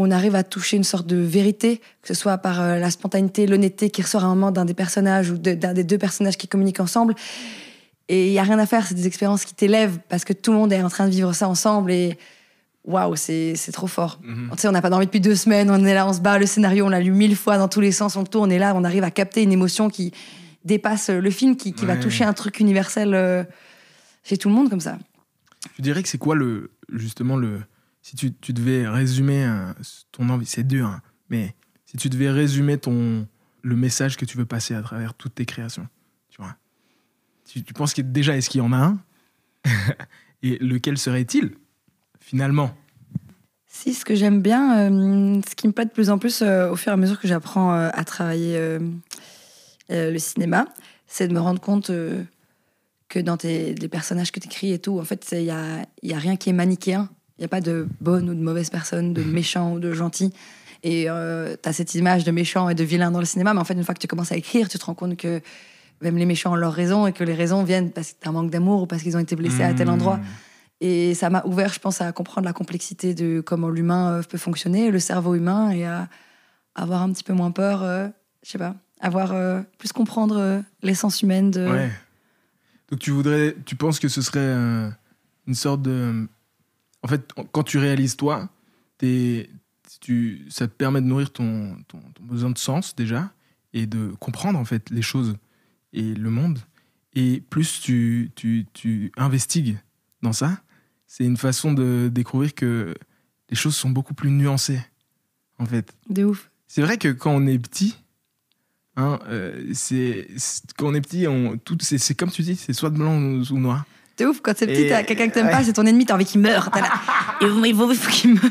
on 0.00 0.10
arrive 0.12 0.34
à 0.36 0.44
toucher 0.44 0.76
une 0.76 0.84
sorte 0.84 1.06
de 1.08 1.16
vérité, 1.16 1.78
que 2.02 2.08
ce 2.08 2.14
soit 2.14 2.38
par 2.38 2.60
euh, 2.60 2.78
la 2.78 2.90
spontanéité, 2.90 3.46
l'honnêteté 3.48 3.90
qui 3.90 4.00
ressort 4.02 4.22
à 4.22 4.26
un 4.26 4.34
moment 4.34 4.52
d'un 4.52 4.64
des 4.64 4.74
personnages 4.74 5.30
ou 5.30 5.38
de- 5.38 5.54
d'un 5.54 5.72
des 5.74 5.82
deux 5.84 5.98
personnages 5.98 6.36
qui 6.36 6.46
communiquent 6.46 6.80
ensemble. 6.80 7.14
Et 8.08 8.28
il 8.28 8.32
y 8.32 8.38
a 8.38 8.42
rien 8.44 8.58
à 8.58 8.66
faire, 8.66 8.86
c'est 8.86 8.94
des 8.94 9.06
expériences 9.06 9.44
qui 9.44 9.54
t'élèvent 9.54 9.98
parce 10.08 10.24
que 10.24 10.32
tout 10.32 10.52
le 10.52 10.58
monde 10.58 10.72
est 10.72 10.80
en 10.82 10.88
train 10.88 11.06
de 11.06 11.10
vivre 11.10 11.32
ça 11.34 11.48
ensemble 11.48 11.90
et 11.92 12.16
waouh, 12.84 13.16
c'est 13.16 13.54
trop 13.72 13.86
fort. 13.88 14.18
Mhm. 14.22 14.50
Tu 14.52 14.58
sais, 14.62 14.68
on 14.68 14.72
n'a 14.72 14.80
pas 14.80 14.88
dormi 14.88 15.06
depuis 15.06 15.20
deux 15.20 15.34
semaines, 15.34 15.68
on 15.70 15.84
est 15.84 15.94
là, 15.94 16.06
on 16.06 16.12
se 16.12 16.20
bat 16.20 16.38
le 16.38 16.46
scénario, 16.46 16.86
on 16.86 16.88
l'a 16.90 17.00
lu 17.00 17.10
mille 17.10 17.36
fois 17.36 17.58
dans 17.58 17.68
tous 17.68 17.80
les 17.80 17.92
sens, 17.92 18.14
on 18.16 18.22
le 18.22 18.28
tourne 18.28 18.50
et 18.52 18.58
là, 18.58 18.72
on 18.76 18.84
arrive 18.84 19.04
à 19.04 19.10
capter 19.10 19.42
une 19.42 19.52
émotion 19.52 19.90
qui 19.90 20.12
dépasse 20.64 21.10
le 21.10 21.30
film, 21.30 21.56
qui, 21.56 21.72
qui 21.72 21.84
va 21.86 21.96
toucher 21.96 22.24
un 22.24 22.32
truc 22.32 22.60
universel 22.60 23.14
euh, 23.14 23.42
chez 24.22 24.36
tout 24.38 24.48
le 24.48 24.54
monde 24.54 24.70
comme 24.70 24.80
ça. 24.80 24.96
Tu 25.76 25.82
dirais 25.82 26.02
que 26.02 26.08
c'est 26.08 26.18
quoi 26.18 26.34
le 26.36 26.70
justement 26.92 27.36
le 27.36 27.60
si 28.08 28.32
tu, 28.40 28.52
devais 28.54 28.88
résumer 28.88 29.44
euh, 29.44 29.72
ton 30.12 30.30
envie 30.30 30.46
c'est 30.46 30.66
dur 30.66 30.86
hein, 30.86 31.02
mais 31.28 31.54
si 31.84 31.98
tu 31.98 32.08
devais 32.08 32.30
résumer 32.30 32.78
ton 32.78 33.26
le 33.62 33.76
message 33.76 34.16
que 34.16 34.24
tu 34.24 34.38
veux 34.38 34.46
passer 34.46 34.74
à 34.74 34.80
travers 34.80 35.12
toutes 35.12 35.34
tes 35.34 35.44
créations 35.44 35.86
tu 36.30 36.40
vois. 36.40 36.56
Tu, 37.44 37.62
penses 37.74 37.94
que 37.94 38.02
déjà 38.02 38.36
est-ce 38.36 38.48
qu'il 38.50 38.60
y 38.60 38.62
en 38.62 38.72
a 38.72 38.78
un? 38.78 38.98
Et 40.42 40.58
lequel 40.58 40.96
serait-il 40.98 41.56
finalement? 42.20 42.74
Si, 43.66 43.94
ce 43.94 44.04
que 44.04 44.14
j'aime 44.14 44.42
bien, 44.42 44.90
euh, 44.90 45.40
ce 45.48 45.54
qui 45.54 45.66
me 45.66 45.72
plaît 45.72 45.86
de 45.86 45.90
plus 45.90 46.10
en 46.10 46.18
plus 46.18 46.42
euh, 46.42 46.70
au 46.70 46.76
fur 46.76 46.90
et 46.90 46.94
à 46.94 46.96
mesure 46.96 47.18
que 47.18 47.28
j'apprends 47.28 47.72
à 47.72 48.04
travailler 48.04 48.78
le 49.88 50.18
cinéma, 50.18 50.66
c'est 51.06 51.28
de 51.28 51.34
me 51.34 51.40
rendre 51.40 51.60
compte 51.60 51.90
que 53.08 53.18
dans 53.18 53.36
tes, 53.36 53.74
les 53.74 53.88
personnages 53.88 54.30
que 54.30 54.40
tu 54.40 54.46
écris 54.46 54.72
et 54.72 54.78
tout, 54.78 54.98
en 54.98 55.04
fait, 55.04 55.26
il 55.32 55.44
n'y 55.44 55.50
a, 55.50 55.86
y 56.02 56.12
a 56.12 56.18
rien 56.18 56.36
qui 56.36 56.50
est 56.50 56.54
manichéen. 56.54 57.08
Il 57.38 57.42
n'y 57.42 57.44
a 57.44 57.48
pas 57.48 57.60
de 57.60 57.86
bonne 58.00 58.28
ou 58.28 58.34
de 58.34 58.40
mauvaise 58.40 58.70
personne, 58.70 59.12
de 59.12 59.22
méchant 59.22 59.72
ou 59.74 59.78
de 59.78 59.92
gentil. 59.92 60.32
Et 60.82 61.04
tu 61.04 61.68
as 61.68 61.72
cette 61.72 61.94
image 61.94 62.24
de 62.24 62.30
méchant 62.30 62.68
et 62.68 62.74
de 62.74 62.84
vilain 62.84 63.10
dans 63.10 63.20
le 63.20 63.24
cinéma, 63.24 63.54
mais 63.54 63.60
en 63.60 63.64
fait, 63.64 63.74
une 63.74 63.84
fois 63.84 63.94
que 63.94 64.00
tu 64.00 64.06
commences 64.06 64.32
à 64.32 64.36
écrire, 64.36 64.68
tu 64.68 64.78
te 64.78 64.84
rends 64.84 64.94
compte 64.94 65.16
que 65.16 65.40
même 66.00 66.16
les 66.16 66.26
méchants 66.26 66.52
ont 66.52 66.56
leurs 66.56 66.72
raisons 66.72 67.06
et 67.06 67.12
que 67.12 67.24
les 67.24 67.34
raisons 67.34 67.64
viennent 67.64 67.90
parce 67.90 68.12
que 68.12 68.16
tu 68.22 68.28
un 68.28 68.32
manque 68.32 68.50
d'amour 68.50 68.82
ou 68.82 68.86
parce 68.86 69.02
qu'ils 69.02 69.16
ont 69.16 69.20
été 69.20 69.34
blessés 69.36 69.62
à 69.64 69.74
tel 69.74 69.88
Mmh. 69.88 69.90
endroit. 69.90 70.20
Et 70.80 71.14
ça 71.14 71.28
m'a 71.30 71.42
ouvert, 71.44 71.72
je 71.72 71.80
pense, 71.80 72.00
à 72.00 72.12
comprendre 72.12 72.44
la 72.44 72.52
complexité 72.52 73.14
de 73.14 73.40
comment 73.40 73.68
l'humain 73.68 74.12
euh, 74.12 74.22
peut 74.22 74.38
fonctionner, 74.38 74.92
le 74.92 75.00
cerveau 75.00 75.34
humain, 75.34 75.70
et 75.70 75.84
à 75.84 76.08
avoir 76.76 77.02
un 77.02 77.12
petit 77.12 77.24
peu 77.24 77.32
moins 77.32 77.50
peur, 77.50 77.82
euh, 77.82 78.06
je 78.44 78.50
sais 78.50 78.58
pas, 78.58 78.76
avoir 79.00 79.32
euh, 79.32 79.60
plus 79.78 79.92
comprendre 79.92 80.36
euh, 80.38 80.60
l'essence 80.82 81.22
humaine 81.22 81.50
de. 81.50 81.68
ouais 81.68 81.90
donc 82.90 83.00
tu 83.00 83.10
voudrais 83.10 83.54
tu 83.66 83.76
penses 83.76 83.98
que 83.98 84.08
ce 84.08 84.22
serait 84.22 84.38
euh, 84.40 84.88
une 85.46 85.54
sorte 85.54 85.82
de 85.82 86.26
en 87.02 87.08
fait 87.08 87.32
quand 87.52 87.62
tu 87.62 87.78
réalises 87.78 88.16
toi 88.16 88.48
tu 90.00 90.46
ça 90.50 90.66
te 90.66 90.72
permet 90.72 91.00
de 91.00 91.06
nourrir 91.06 91.32
ton, 91.32 91.76
ton, 91.88 92.00
ton 92.00 92.22
besoin 92.24 92.50
de 92.50 92.58
sens 92.58 92.94
déjà 92.94 93.32
et 93.72 93.86
de 93.86 94.12
comprendre 94.18 94.58
en 94.58 94.64
fait 94.64 94.90
les 94.90 95.02
choses 95.02 95.36
et 95.92 96.14
le 96.14 96.30
monde 96.30 96.58
et 97.14 97.42
plus 97.48 97.80
tu, 97.80 98.30
tu, 98.34 98.66
tu 98.72 99.12
investigues 99.16 99.78
dans 100.22 100.32
ça 100.32 100.60
c'est 101.06 101.24
une 101.24 101.36
façon 101.36 101.72
de 101.72 102.10
découvrir 102.12 102.54
que 102.54 102.94
les 103.50 103.56
choses 103.56 103.76
sont 103.76 103.90
beaucoup 103.90 104.14
plus 104.14 104.30
nuancées 104.30 104.80
en 105.58 105.66
fait 105.66 105.94
De 106.08 106.24
ouf. 106.24 106.50
c'est 106.66 106.82
vrai 106.82 106.98
que 106.98 107.08
quand 107.08 107.32
on 107.32 107.46
est 107.46 107.58
petit, 107.58 107.96
hein, 108.96 109.18
euh, 109.26 109.70
c'est 109.74 110.28
quand 110.76 110.88
on 110.88 110.94
est 110.94 111.00
petit, 111.00 111.26
on, 111.26 111.56
tout, 111.58 111.76
c'est, 111.80 112.14
comme 112.14 112.30
tu 112.30 112.42
dis, 112.42 112.56
c'est 112.56 112.72
soit 112.72 112.90
blanc 112.90 113.18
ou 113.18 113.58
noir. 113.58 113.84
De 114.18 114.26
ouf, 114.26 114.40
quand 114.42 114.52
c'est 114.56 114.66
petit, 114.66 114.82
Et- 114.82 114.88
t'as 114.88 115.02
quelqu'un 115.04 115.28
que 115.28 115.34
t'aimes 115.34 115.46
ouais. 115.46 115.52
pas, 115.52 115.62
c'est 115.64 115.72
ton 115.72 115.86
ennemi, 115.86 116.04
t'as 116.06 116.14
envie 116.14 116.24
qu'il 116.24 116.40
meure. 116.40 116.70
Il 117.40 117.48
faut, 117.48 117.64
il 117.64 117.74
faut, 117.74 117.90
il 117.92 117.96
faut 117.96 118.10
qu'il 118.10 118.34
meure. 118.34 118.42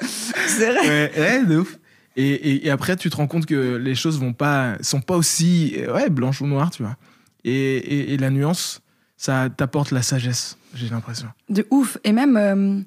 c'est 0.02 0.70
vrai. 0.72 0.88
Ouais, 0.88 1.12
ouais, 1.16 1.44
de 1.44 1.58
ouf. 1.58 1.78
Et, 2.16 2.28
et- 2.32 2.66
et 2.66 2.70
après, 2.70 2.96
tu 2.96 3.08
te 3.10 3.16
rends 3.16 3.26
compte 3.26 3.46
que 3.46 3.76
les 3.76 3.94
choses 3.94 4.18
vont 4.18 4.32
pas, 4.32 4.76
sont 4.80 5.00
pas 5.00 5.16
aussi 5.16 5.76
ouais, 5.94 6.08
blanches 6.10 6.40
ou 6.40 6.46
noires, 6.46 6.70
tu 6.70 6.82
vois. 6.82 6.96
Et, 7.44 7.52
et- 7.76 8.14
et 8.14 8.16
la 8.16 8.30
nuance, 8.30 8.80
ça 9.16 9.48
t'apporte 9.54 9.90
la 9.92 10.02
sagesse, 10.02 10.56
j'ai 10.74 10.88
l'impression. 10.88 11.28
De 11.48 11.66
ouf. 11.70 11.98
Et 12.04 12.12
même, 12.12 12.36
euh, 12.36 12.80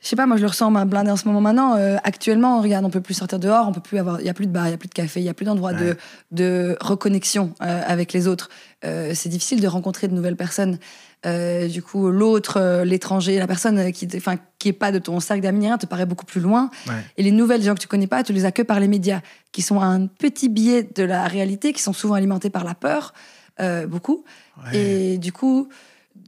je 0.00 0.06
sais 0.08 0.14
pas, 0.16 0.26
moi 0.26 0.36
je 0.36 0.42
le 0.42 0.48
ressens 0.48 0.70
ma 0.70 0.84
blindée 0.84 1.10
en 1.10 1.16
ce 1.16 1.26
moment 1.26 1.40
maintenant. 1.40 1.74
euh, 1.76 1.96
actuellement, 2.04 2.60
regarde, 2.60 2.84
on 2.84 2.90
peut 2.90 3.00
plus 3.00 3.14
sortir 3.14 3.38
dehors, 3.40 3.66
on 3.66 3.72
peut 3.72 3.80
plus 3.80 3.98
avoir, 3.98 4.20
il 4.20 4.26
y 4.26 4.28
a 4.28 4.34
plus 4.34 4.46
de 4.46 4.52
bar, 4.52 4.68
il 4.68 4.70
y 4.70 4.74
a 4.74 4.78
plus 4.78 4.88
de 4.88 4.94
café, 4.94 5.20
il 5.20 5.24
y 5.26 5.28
a 5.28 5.34
plus 5.34 5.46
d'endroit 5.46 5.72
Ouais. 5.72 5.80
de, 5.80 5.96
de 6.30 6.76
reconnexion 6.80 7.54
euh, 7.62 7.82
avec 7.86 8.12
les 8.12 8.28
autres. 8.28 8.50
Euh, 8.84 9.12
c'est 9.14 9.28
difficile 9.30 9.60
de 9.60 9.66
rencontrer 9.66 10.06
de 10.06 10.14
nouvelles 10.14 10.36
personnes. 10.36 10.78
Euh, 11.24 11.66
du 11.66 11.82
coup, 11.82 12.10
l'autre, 12.10 12.58
euh, 12.60 12.84
l'étranger, 12.84 13.38
la 13.38 13.46
personne 13.46 13.90
qui, 13.92 14.06
enfin, 14.16 14.36
qui 14.58 14.68
est 14.68 14.72
pas 14.72 14.92
de 14.92 14.98
ton 14.98 15.18
cercle 15.18 15.42
d'amis, 15.42 15.66
te 15.78 15.86
paraît 15.86 16.06
beaucoup 16.06 16.26
plus 16.26 16.40
loin. 16.40 16.70
Ouais. 16.86 16.94
Et 17.16 17.22
les 17.22 17.32
nouvelles 17.32 17.62
gens 17.62 17.74
que 17.74 17.80
tu 17.80 17.88
connais 17.88 18.06
pas, 18.06 18.22
tu 18.22 18.32
les 18.32 18.44
as 18.44 18.52
que 18.52 18.62
par 18.62 18.78
les 18.78 18.86
médias, 18.86 19.20
qui 19.50 19.62
sont 19.62 19.80
un 19.80 20.06
petit 20.06 20.48
biais 20.48 20.88
de 20.94 21.02
la 21.02 21.26
réalité, 21.26 21.72
qui 21.72 21.82
sont 21.82 21.92
souvent 21.92 22.14
alimentés 22.14 22.50
par 22.50 22.64
la 22.64 22.74
peur, 22.74 23.12
euh, 23.60 23.86
beaucoup. 23.86 24.24
Ouais. 24.64 24.76
Et 24.78 25.18
du 25.18 25.32
coup, 25.32 25.68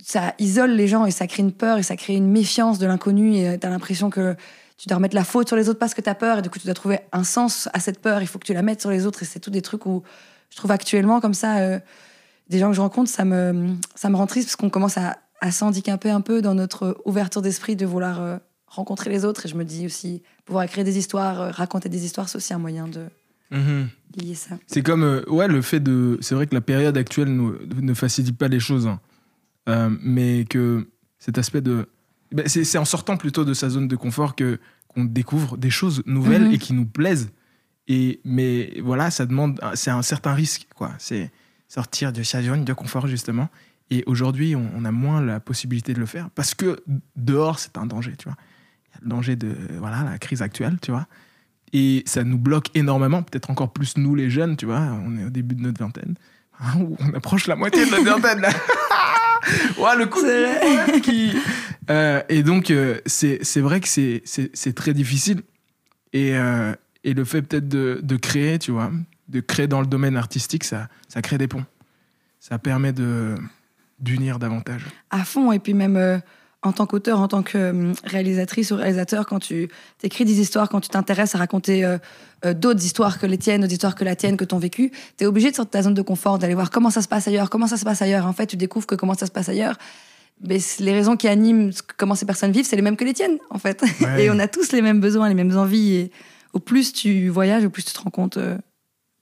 ça 0.02 0.35
isole 0.38 0.71
les 0.71 0.88
gens 0.88 1.04
et 1.07 1.11
ça 1.11 1.26
crée 1.26 1.42
une 1.42 1.52
peur 1.52 1.78
et 1.78 1.83
ça 1.83 1.97
crée 1.97 2.14
une 2.14 2.30
méfiance 2.30 2.78
de 2.78 2.87
l'inconnu 2.87 3.37
et 3.37 3.59
t'as 3.59 3.68
l'impression 3.68 4.11
que 4.11 4.37
tu 4.78 4.88
dois 4.88 4.97
remettre 4.97 5.14
la 5.14 5.25
faute 5.25 5.49
sur 5.49 5.57
les 5.57 5.68
autres 5.68 5.78
parce 5.78 5.92
que 5.92 6.00
t'as 6.00 6.14
peur 6.14 6.38
et 6.38 6.42
du 6.42 6.50
coup 6.50 6.59
tu 6.59 6.66
dois 6.66 6.75
trouver 6.75 7.00
un 7.12 7.25
sens 7.25 7.68
à 7.73 7.80
cette 7.80 8.00
peur. 8.00 8.23
Il 8.23 8.26
faut 8.26 8.38
que 8.38 8.47
tu 8.47 8.54
la 8.54 8.62
mettes 8.62 8.80
sur 8.80 8.90
les 8.90 9.07
autres 9.07 9.23
et 9.23 9.26
c'est 9.26 9.40
tout 9.40 9.50
des 9.50 9.62
trucs 9.62 9.87
où 9.87 10.02
je 10.50 10.57
trouve 10.57 10.71
actuellement 10.71 11.21
comme 11.21 11.35
ça, 11.35 11.59
euh, 11.59 11.78
des 12.49 12.59
gens 12.59 12.69
que 12.71 12.76
je 12.76 12.81
rencontre, 12.81 13.11
ça 13.11 13.25
me, 13.25 13.75
ça 13.95 14.09
me 14.11 14.17
rend 14.17 14.26
triste 14.26 14.49
parce 14.49 14.57
qu'on 14.57 14.71
commence 14.71 14.97
à, 14.99 15.19
à 15.40 15.50
s'handicaper 15.50 16.11
un 16.11 16.21
peu 16.21 16.40
dans 16.43 16.55
notre 16.55 17.00
ouverture 17.05 17.43
d'esprit 17.43 17.76
de 17.76 17.85
vouloir 17.87 18.21
euh, 18.21 18.38
rencontrer 18.67 19.11
les 19.11 19.25
autres 19.25 19.47
et 19.47 19.49
je 19.49 19.55
me 19.55 19.64
dis 19.64 19.87
aussi 19.87 20.23
pouvoir 20.45 20.64
écrire 20.64 20.85
des 20.85 20.99
histoires, 20.99 21.40
euh, 21.40 21.50
raconter 21.50 21.88
des 21.88 22.05
histoires, 22.05 22.28
c'est 22.28 22.37
aussi 22.37 22.52
un 22.55 22.59
moyen 22.59 22.88
de 22.88 23.05
Mhm. 23.50 23.88
lier 24.17 24.35
ça. 24.35 24.59
C'est 24.67 24.83
comme, 24.83 25.02
euh, 25.02 25.23
ouais, 25.31 25.49
le 25.49 25.62
fait 25.62 25.81
de. 25.81 26.19
C'est 26.21 26.35
vrai 26.35 26.47
que 26.47 26.55
la 26.55 26.61
période 26.61 26.99
actuelle 26.99 27.28
nous- 27.28 27.55
ne 27.81 27.95
facilite 27.95 28.37
pas 28.37 28.49
les 28.49 28.61
choses, 28.61 28.87
hein. 28.87 29.00
Mais 30.02 30.45
que 30.45 30.87
cet 31.19 31.38
aspect 31.38 31.61
de. 31.62 31.88
ben, 32.33 32.47
c'est 32.47 32.64
c'est 32.64 32.76
en 32.78 32.85
sortant 32.85 33.17
plutôt 33.17 33.45
de 33.47 33.55
sa 33.55 33.69
zone 33.71 33.88
de 33.88 33.97
confort 33.97 34.35
que 34.37 34.59
qu'on 34.88 35.05
découvre 35.05 35.57
des 35.57 35.71
choses 35.71 36.02
nouvelles 36.07 36.47
Mhm. 36.49 36.52
et 36.52 36.59
qui 36.59 36.73
nous 36.75 36.85
plaisent. 36.87 37.31
Et 37.87 38.21
mais 38.25 38.81
voilà, 38.83 39.11
ça 39.11 39.25
demande, 39.25 39.59
c'est 39.75 39.90
un 39.90 40.02
certain 40.02 40.35
risque, 40.35 40.67
quoi. 40.75 40.93
C'est 40.99 41.31
sortir 41.68 42.12
de 42.12 42.22
sa 42.22 42.42
zone 42.42 42.64
de 42.64 42.72
confort 42.72 43.06
justement. 43.06 43.48
Et 43.90 44.02
aujourd'hui, 44.06 44.54
on, 44.56 44.70
on 44.76 44.84
a 44.84 44.90
moins 44.90 45.22
la 45.22 45.40
possibilité 45.40 45.94
de 45.94 46.00
le 46.00 46.06
faire 46.06 46.28
parce 46.34 46.54
que 46.54 46.80
dehors, 47.16 47.58
c'est 47.58 47.78
un 47.78 47.87
danger, 47.87 48.14
tu 48.18 48.28
vois. 48.28 48.37
Il 48.90 48.94
y 48.94 48.98
a 48.98 49.00
le 49.04 49.08
danger 49.08 49.37
de 49.37 49.54
voilà 49.78 50.02
la 50.04 50.18
crise 50.18 50.42
actuelle, 50.42 50.78
tu 50.82 50.90
vois. 50.90 51.06
Et 51.72 52.02
ça 52.06 52.25
nous 52.25 52.38
bloque 52.38 52.68
énormément, 52.75 53.22
peut-être 53.22 53.50
encore 53.50 53.72
plus 53.72 53.96
nous 53.98 54.14
les 54.14 54.30
jeunes, 54.30 54.56
tu 54.56 54.66
vois. 54.66 54.80
On 54.80 55.16
est 55.18 55.25
au 55.25 55.30
début 55.30 55.54
de 55.54 55.60
notre 55.62 55.78
vingtaine. 55.82 56.14
On 57.00 57.14
approche 57.14 57.46
la 57.46 57.56
moitié 57.56 57.84
de 57.87 57.90
notre 57.90 58.04
vingtaine 58.20 58.40
là. 58.40 58.50
ouais, 59.78 59.96
le 59.96 60.06
coup 60.06 60.20
de 60.22 60.98
qui. 61.00 61.32
Euh, 61.90 62.22
et 62.28 62.42
donc, 62.42 62.70
euh, 62.70 63.00
c'est 63.06 63.38
c'est 63.42 63.60
vrai 63.60 63.80
que 63.80 63.88
c'est- 63.88 64.20
c'est 64.25 64.50
c'est 64.54 64.75
très 64.75 64.92
difficile. 64.92 65.42
Et, 66.12 66.37
euh, 66.37 66.75
et 67.04 67.14
le 67.14 67.25
fait 67.25 67.42
peut-être 67.42 67.68
de, 67.68 68.00
de 68.02 68.16
créer, 68.16 68.58
tu 68.58 68.70
vois, 68.72 68.90
de 69.28 69.40
créer 69.40 69.66
dans 69.66 69.80
le 69.80 69.87
domaine 69.87 70.16
artistique, 70.16 70.64
ça, 70.64 70.88
ça 71.08 71.23
crée 71.23 71.38
des 71.38 71.49
ponts. 71.49 71.64
Ça 72.40 72.58
permet 72.58 72.92
de 72.92 73.37
d'unir 74.00 74.38
davantage. 74.38 74.87
à 75.11 75.25
fond. 75.25 75.50
Et 75.52 75.58
puis 75.58 75.75
même 75.75 75.97
euh, 75.97 76.18
en 76.62 76.73
tant 76.73 76.87
qu'auteur, 76.87 77.20
en 77.20 77.28
tant 77.28 77.42
que 77.42 77.58
euh, 77.58 77.92
réalisatrice 78.04 78.70
ou 78.70 78.76
réalisateur, 78.76 79.26
quand 79.26 79.40
tu 79.40 79.68
écris 80.02 80.25
des 80.25 80.40
histoires, 80.40 80.68
quand 80.68 80.80
tu 80.80 80.88
t'intéresses 80.88 81.35
à 81.35 81.38
raconter 81.38 81.85
euh, 81.85 81.99
d'autres 82.54 82.85
histoires 82.85 83.18
que 83.18 83.26
les 83.26 83.38
tiennes, 83.38 83.62
d'autres 83.62 83.73
histoires 83.73 83.94
que 83.97 84.04
la 84.04 84.16
tienne, 84.16 84.37
que 84.37 84.44
ton 84.44 84.58
vécu, 84.58 84.92
tu 85.16 85.25
es 85.25 85.26
obligé 85.26 85.50
de 85.50 85.56
sortir 85.56 85.70
de 85.70 85.73
ta 85.73 85.82
zone 85.82 85.94
de 85.94 86.02
confort, 86.02 86.38
d'aller 86.38 86.54
voir 86.54 86.70
comment 86.70 86.90
ça 86.90 87.02
se 87.02 87.08
passe 87.08 87.26
ailleurs, 87.26 87.50
comment 87.50 87.66
ça 87.66 87.76
se 87.76 87.85
passe 87.85 88.02
ailleurs. 88.02 88.26
En 88.26 88.32
fait, 88.32 88.47
tu 88.47 88.56
découvres 88.56 88.87
que 88.87 88.94
comment 88.94 89.14
ça 89.14 89.26
se 89.26 89.32
passe 89.32 89.49
ailleurs. 89.49 89.76
Mais 90.40 90.58
les 90.78 90.92
raisons 90.92 91.16
qui 91.16 91.26
animent 91.26 91.73
comment 91.97 92.14
ces 92.14 92.26
personnes 92.26 92.52
vivent, 92.52 92.66
c'est 92.66 92.76
les 92.76 92.82
mêmes 92.82 92.97
que 92.97 93.04
les 93.04 93.14
tiennes, 93.14 93.38
en 93.50 93.58
fait. 93.58 93.82
Ouais. 94.00 94.23
Et 94.25 94.30
on 94.30 94.38
a 94.38 94.47
tous 94.47 94.70
les 94.70 94.82
mêmes 94.82 95.00
besoins, 95.00 95.28
les 95.28 95.35
mêmes 95.35 95.56
envies. 95.56 95.94
Et 95.94 96.12
au 96.52 96.61
plus 96.61 96.92
tu 96.92 97.28
voyages, 97.28 97.64
au 97.64 97.70
plus 97.70 97.85
tu 97.85 97.92
te 97.92 98.00
rends 98.00 98.11
compte 98.11 98.38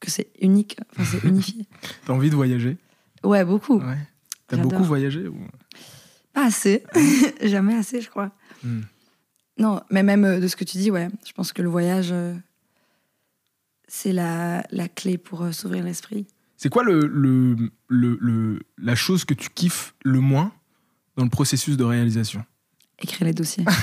que 0.06 0.10
c'est 0.10 0.28
unique, 0.40 0.78
enfin, 0.92 1.04
c'est 1.04 1.22
unifié. 1.28 1.66
T'as 2.06 2.12
envie 2.14 2.30
de 2.30 2.34
voyager? 2.34 2.76
Ouais, 3.22 3.44
beaucoup. 3.44 3.78
Ouais. 3.80 3.98
T'as 4.46 4.56
beaucoup 4.56 4.84
voyagé 4.84 5.26
ou... 5.28 5.36
Pas 6.32 6.46
assez. 6.46 6.84
Jamais 7.42 7.74
assez, 7.74 8.00
je 8.00 8.08
crois. 8.08 8.30
Hmm. 8.62 8.82
Non, 9.58 9.80
mais 9.90 10.02
même 10.02 10.24
euh, 10.24 10.38
de 10.40 10.46
ce 10.48 10.54
que 10.56 10.64
tu 10.64 10.76
dis, 10.78 10.90
ouais. 10.90 11.08
Je 11.26 11.32
pense 11.32 11.52
que 11.52 11.62
le 11.62 11.68
voyage, 11.68 12.08
euh, 12.12 12.34
c'est 13.88 14.12
la, 14.12 14.64
la 14.70 14.88
clé 14.88 15.18
pour 15.18 15.42
euh, 15.42 15.52
s'ouvrir 15.52 15.82
l'esprit. 15.84 16.26
C'est 16.56 16.68
quoi 16.68 16.84
le, 16.84 17.00
le, 17.06 17.56
le, 17.88 18.16
le- 18.20 18.60
la 18.78 18.94
chose 18.94 19.24
que 19.24 19.34
tu 19.34 19.48
kiffes 19.50 19.94
le 20.04 20.20
moins 20.20 20.52
dans 21.16 21.24
le 21.24 21.30
processus 21.30 21.76
de 21.76 21.84
réalisation? 21.84 22.44
Écrire 22.98 23.26
les 23.26 23.34
dossiers. 23.34 23.64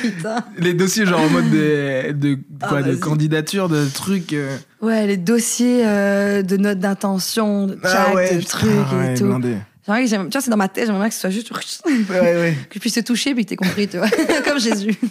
Putain. 0.00 0.44
Les 0.58 0.74
dossiers, 0.74 1.06
genre 1.06 1.20
en 1.20 1.28
mode 1.30 1.50
de, 1.50 2.12
de, 2.12 2.38
Ah, 2.60 2.68
quoi, 2.68 2.82
de 2.82 2.94
candidature, 2.94 3.68
de 3.68 3.86
trucs. 3.92 4.32
euh. 4.32 4.56
Ouais, 4.82 5.06
les 5.06 5.16
dossiers 5.16 5.86
euh, 5.86 6.42
de 6.42 6.56
notes 6.56 6.78
d'intention, 6.78 7.66
de 7.66 7.78
chat, 7.82 8.10
de 8.14 8.38
putain, 8.38 8.46
trucs 8.48 8.70
et 8.92 8.96
ouais, 8.96 9.14
tout. 9.14 9.24
blindé. 9.24 9.56
Tu 9.84 9.90
vois, 9.90 10.40
c'est 10.40 10.50
dans 10.50 10.56
ma 10.56 10.68
tête, 10.68 10.86
j'aimerais 10.86 11.00
bien 11.02 11.08
que 11.10 11.14
ce 11.14 11.20
soit 11.20 11.30
juste. 11.30 11.48
que 11.52 12.12
Ouais, 12.12 12.56
je 12.72 12.78
puisse 12.78 12.94
te 12.94 13.00
toucher 13.00 13.34
puis 13.34 13.44
que 13.44 13.50
t'aies 13.50 13.56
compris, 13.56 13.86
tu 13.88 13.98
vois. 13.98 14.08
Comme 14.44 14.58
Jésus. 14.58 14.94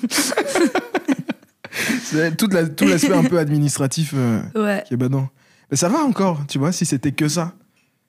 C'est 2.03 2.38
tout 2.38 2.48
la- 2.51 2.68
tout 2.68 2.86
l'aspect 2.86 3.13
un 3.13 3.24
peu 3.24 3.39
administratif 3.39 4.13
euh, 4.15 4.42
Ouais. 4.56 4.84
qui 4.88 4.94
est 4.94 4.98
badant. 4.98 5.30
Mais 5.72 5.77
ça 5.77 5.89
va 5.89 6.00
encore, 6.00 6.42
tu 6.48 6.60
vois, 6.60 6.72
si 6.72 6.86
c'était 6.86 7.12
que 7.12 7.27
ça. 7.27 7.53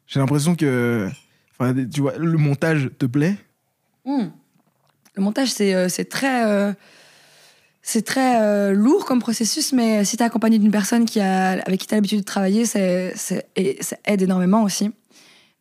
J'ai 0.07 0.21
l'impression 0.21 0.55
que. 0.55 1.09
Enfin, 1.59 1.75
tu 1.93 2.01
vois, 2.03 2.13
le 2.19 2.37
montage 2.37 2.91
te 2.99 3.07
plaît 3.07 3.37
Hmm. 4.05 4.27
Le 5.17 5.23
montage, 5.23 5.51
c'est 5.53 5.75
euh, 5.75 5.89
très, 6.11 6.47
euh, 6.47 6.73
c'est 7.83 8.05
très 8.05 8.41
euh, 8.43 8.73
lourd 8.73 9.05
comme 9.05 9.21
processus, 9.21 9.73
mais 9.73 10.05
si 10.05 10.17
tu 10.17 10.23
es 10.23 10.27
accompagné 10.27 10.59
d'une 10.59 10.71
personne 10.73 11.05
qui 11.05 11.21
a, 11.21 11.51
avec 11.53 11.81
qui 11.81 11.87
tu 11.87 11.95
as 11.95 11.99
l'habitude 11.99 12.21
de 12.21 12.25
travailler, 12.25 12.65
c'est- 12.67 13.13
c'est- 13.17 13.47
et 13.57 13.79
ça 13.81 13.97
aide 14.07 14.23
énormément 14.23 14.63
aussi. 14.63 14.91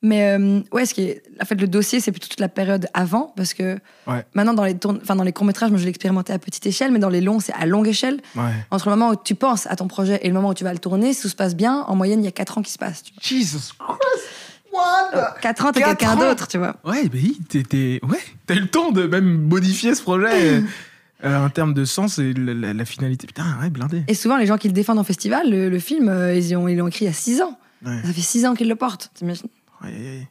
Mais 0.06 0.38
euh, 0.38 0.60
ouais, 0.74 0.86
ce 0.86 0.94
qui 0.94 1.04
est, 1.04 1.24
en 1.42 1.46
fait, 1.46 1.56
le 1.56 1.68
dossier, 1.68 2.02
c'est 2.02 2.12
plutôt 2.12 2.28
toute 2.28 2.42
la 2.42 2.50
période 2.50 2.88
avant, 2.94 3.32
parce 3.38 3.54
que 3.54 3.78
Ouais. 4.06 4.26
maintenant, 4.34 4.54
dans 4.54 4.66
les, 4.66 4.74
dans 4.74 5.24
les 5.24 5.32
courts-métrages, 5.32 5.70
moi, 5.70 5.80
je 5.80 5.84
l'ai 5.86 5.90
expérimenté 5.92 6.34
à 6.34 6.40
petite 6.40 6.66
échelle, 6.66 6.92
mais 6.92 7.00
dans 7.00 7.08
les 7.08 7.22
longs, 7.22 7.40
c'est 7.40 7.54
à 7.54 7.66
longue 7.66 7.88
échelle. 7.88 8.20
Ouais. 8.36 8.52
Entre 8.70 8.90
le 8.90 8.96
moment 8.98 9.12
où 9.12 9.16
tu 9.16 9.34
penses 9.36 9.66
à 9.68 9.78
ton 9.78 9.88
projet 9.88 10.20
et 10.24 10.28
le 10.28 10.34
moment 10.34 10.50
où 10.50 10.54
tu 10.54 10.66
vas 10.66 10.74
le 10.74 10.80
tourner, 10.80 11.14
si 11.14 11.22
tout 11.22 11.30
se 11.30 11.36
passe 11.38 11.56
bien, 11.56 11.84
en 11.88 11.96
moyenne, 11.96 12.20
il 12.22 12.26
y 12.26 12.28
a 12.28 12.32
4 12.34 12.58
ans 12.58 12.62
qui 12.62 12.72
se 12.74 12.78
passent. 12.78 13.04
Jesus 13.22 13.72
Christ 13.80 14.28
vois. 14.74 15.36
4 15.42 15.66
ans, 15.66 15.72
t'es 15.72 15.80
Quatre 15.82 15.98
quelqu'un 15.98 16.14
ans 16.16 16.20
d'autre, 16.30 16.48
tu 16.48 16.58
vois. 16.58 16.76
Ouais, 16.84 17.04
bah 17.08 17.10
oui, 17.22 17.40
t'es- 17.50 17.64
t'es- 17.64 18.00
ouais, 18.04 18.20
t'as 18.46 18.56
eu 18.56 18.60
le 18.60 18.68
temps 18.68 18.92
de 18.92 19.04
même 19.08 19.42
modifier 19.48 19.96
ce 19.96 20.02
projet 20.02 20.64
euh, 21.24 21.46
en 21.46 21.50
termes 21.50 21.74
de 21.74 21.86
sens 21.86 22.20
et 22.20 22.34
la, 22.34 22.54
la- 22.54 22.74
la 22.74 22.86
finalité. 22.86 23.28
Putain, 23.28 23.46
ouais, 23.62 23.70
blindé. 23.70 24.04
Et 24.08 24.14
souvent, 24.14 24.38
les 24.38 24.46
gens 24.46 24.58
qui 24.58 24.68
le 24.68 24.74
défendent 24.74 25.00
en 25.00 25.04
festival, 25.04 25.50
le, 25.50 25.70
le 25.70 25.80
film, 25.80 26.10
euh, 26.10 26.36
ils 26.36 26.52
l'ont 26.54 26.68
ils 26.68 26.76
l'ont 26.78 26.88
écrit 26.88 27.06
il 27.06 27.08
y 27.08 27.12
a 27.12 27.14
6 27.14 27.42
ans. 27.42 27.58
Ouais. 27.86 28.02
Ça 28.04 28.14
fait 28.14 28.22
6 28.22 28.46
ans 28.46 28.56
qu'ils 28.56 28.70
le 28.70 28.76
portent, 28.76 29.12
t'imagines 29.14 29.48
Ouais, 29.84 29.90
ouais, 29.90 29.98
ouais. 30.00 30.30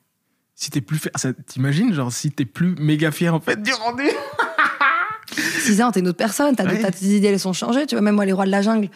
Si 0.55 0.71
t'es 0.71 0.81
plus 0.81 0.99
fier, 0.99 1.11
ça- 1.17 1.33
t'imagines, 1.33 1.93
genre, 1.93 2.13
si 2.13 2.31
t'es 2.31 2.45
plus 2.45 2.75
méga 2.79 3.11
fier 3.11 3.35
en 3.35 3.41
fait 3.41 3.63
du 3.63 3.73
rendu 3.73 4.05
6 5.65 5.81
ans, 5.83 5.91
t'es 5.93 6.01
une 6.01 6.09
autre 6.09 6.19
personne, 6.19 6.55
t'as 6.57 6.65
Ouais. 6.65 6.79
t'as- 6.81 6.91
tes 6.91 7.07
idées, 7.07 7.29
elles 7.29 7.41
sont 7.41 7.53
changées. 7.53 7.87
Tu 7.87 7.95
vois, 7.95 8.03
même 8.03 8.15
moi, 8.15 8.25
les 8.27 8.33
rois 8.33 8.45
de 8.47 8.51
la 8.51 8.63
jungle, 8.63 8.89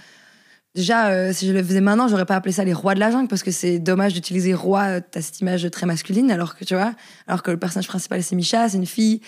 déjà, 0.77 1.09
euh, 1.09 1.33
si 1.33 1.49
je 1.49 1.53
le 1.53 1.65
faisais 1.65 1.81
maintenant, 1.81 2.07
j'aurais 2.07 2.27
pas 2.27 2.37
appelé 2.37 2.53
ça 2.53 2.63
les 2.65 2.75
rois 2.75 2.95
de 2.95 3.01
la 3.01 3.11
jungle 3.11 3.27
parce 3.27 3.43
que 3.43 3.51
c'est 3.51 3.81
dommage 3.81 4.15
d'utiliser 4.15 4.55
roi, 4.55 4.83
euh, 4.83 5.01
t'as 5.11 5.23
cette 5.23 5.41
image 5.41 5.69
très 5.71 5.87
masculine, 5.87 6.31
alors 6.31 6.57
que 6.57 6.65
tu 6.65 6.75
vois, 6.75 6.93
alors 7.27 7.43
que 7.43 7.51
le 7.51 7.57
personnage 7.57 7.89
principal, 7.89 8.23
c'est 8.23 8.37
Micha, 8.37 8.69
c'est 8.69 8.77
une 8.77 8.87
fille. 8.87 9.21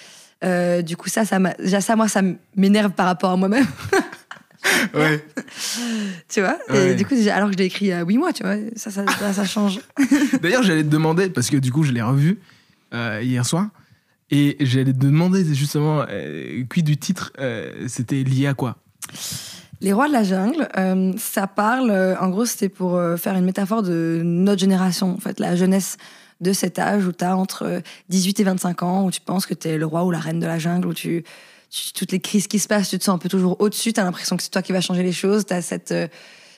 Euh, 0.45 0.83
du 0.83 0.97
coup, 0.97 1.09
ça, 1.09 1.25
ça 1.25 1.40
déjà, 1.59 1.81
ça, 1.81 1.97
moi, 1.97 2.07
ça 2.07 2.21
m'énerve 2.55 2.93
par 2.93 3.07
rapport 3.07 3.31
à 3.33 3.37
moi-même, 3.37 3.67
Ouais. 4.93 5.25
tu 6.28 6.40
vois. 6.40 6.59
Ouais. 6.69 6.90
Et 6.90 6.95
du 6.95 7.07
coup, 7.07 7.14
déjà, 7.14 7.35
alors 7.37 7.49
que 7.49 7.55
je 7.55 7.59
l'ai 7.59 7.67
écrit 7.67 7.93
a 7.93 8.05
8 8.05 8.19
mois, 8.19 8.33
tu 8.33 8.43
vois, 8.43 8.57
ça, 8.76 8.90
ça, 8.90 9.05
ça, 9.07 9.33
ça 9.33 9.45
change. 9.45 9.81
D'ailleurs, 10.43 10.62
j'allais 10.62 10.83
te 10.83 10.88
demander, 10.88 11.31
parce 11.31 11.49
que 11.49 11.57
du 11.57 11.73
coup, 11.73 11.85
je 11.85 11.93
l'ai 11.93 12.02
revu 12.02 12.38
euh, 12.93 13.21
hier 13.23 13.47
soir, 13.47 13.69
et 14.31 14.57
j'allais 14.61 14.93
te 14.93 14.99
demander 14.99 15.45
justement, 15.55 16.05
euh, 16.09 16.64
quid 16.69 16.85
du 16.85 16.99
titre, 16.99 17.33
c'était 17.87 18.23
lié 18.23 18.47
à 18.49 18.55
quoi? 18.55 18.76
Les 19.80 19.92
rois 19.92 20.08
de 20.08 20.12
la 20.12 20.25
jungle, 20.25 20.68
euh, 20.76 21.12
ça 21.18 21.47
parle, 21.47 21.90
euh, 21.90 22.16
en 22.18 22.28
gros, 22.30 22.44
c'était 22.47 22.68
pour 22.68 22.97
euh, 22.97 23.16
faire 23.16 23.35
une 23.37 23.44
métaphore 23.44 23.82
de 23.82 24.20
notre 24.25 24.61
génération, 24.61 25.12
en 25.14 25.18
fait, 25.18 25.38
la 25.38 25.54
jeunesse 25.54 25.97
de 26.40 26.52
cet 26.52 26.78
âge 26.78 27.04
où 27.06 27.12
tu 27.12 27.25
as 27.25 27.37
entre 27.37 27.62
euh, 27.64 27.80
18 28.08 28.40
et 28.40 28.44
25 28.44 28.82
ans, 28.82 29.04
où 29.04 29.11
tu 29.11 29.20
penses 29.20 29.47
que 29.47 29.54
tu 29.54 29.68
es 29.68 29.78
le 29.78 29.87
roi 29.87 30.04
ou 30.04 30.11
la 30.11 30.18
reine 30.18 30.40
de 30.40 30.47
la 30.47 30.58
jungle, 30.58 30.88
où 30.88 30.94
tu, 30.94 31.23
tu- 31.70 31.92
toutes 31.92 32.11
les 32.12 32.18
crises 32.20 32.49
qui 32.49 32.58
se 32.58 32.66
passent, 32.66 32.88
tu 32.90 32.99
te 32.99 33.04
sens 33.04 33.14
un 33.14 33.18
peu 33.18 33.28
toujours 33.28 33.56
au-dessus, 33.61 33.92
tu 33.92 34.00
as 34.00 34.04
l'impression 34.04 34.37
que 34.37 34.42
c'est 34.42 34.50
toi 34.50 34.62
qui 34.62 34.73
vas 34.73 34.80
changer 34.80 35.02
les 35.04 35.12
choses, 35.12 35.47
tu 35.47 35.54
as 35.54 35.62
cette, 35.62 35.94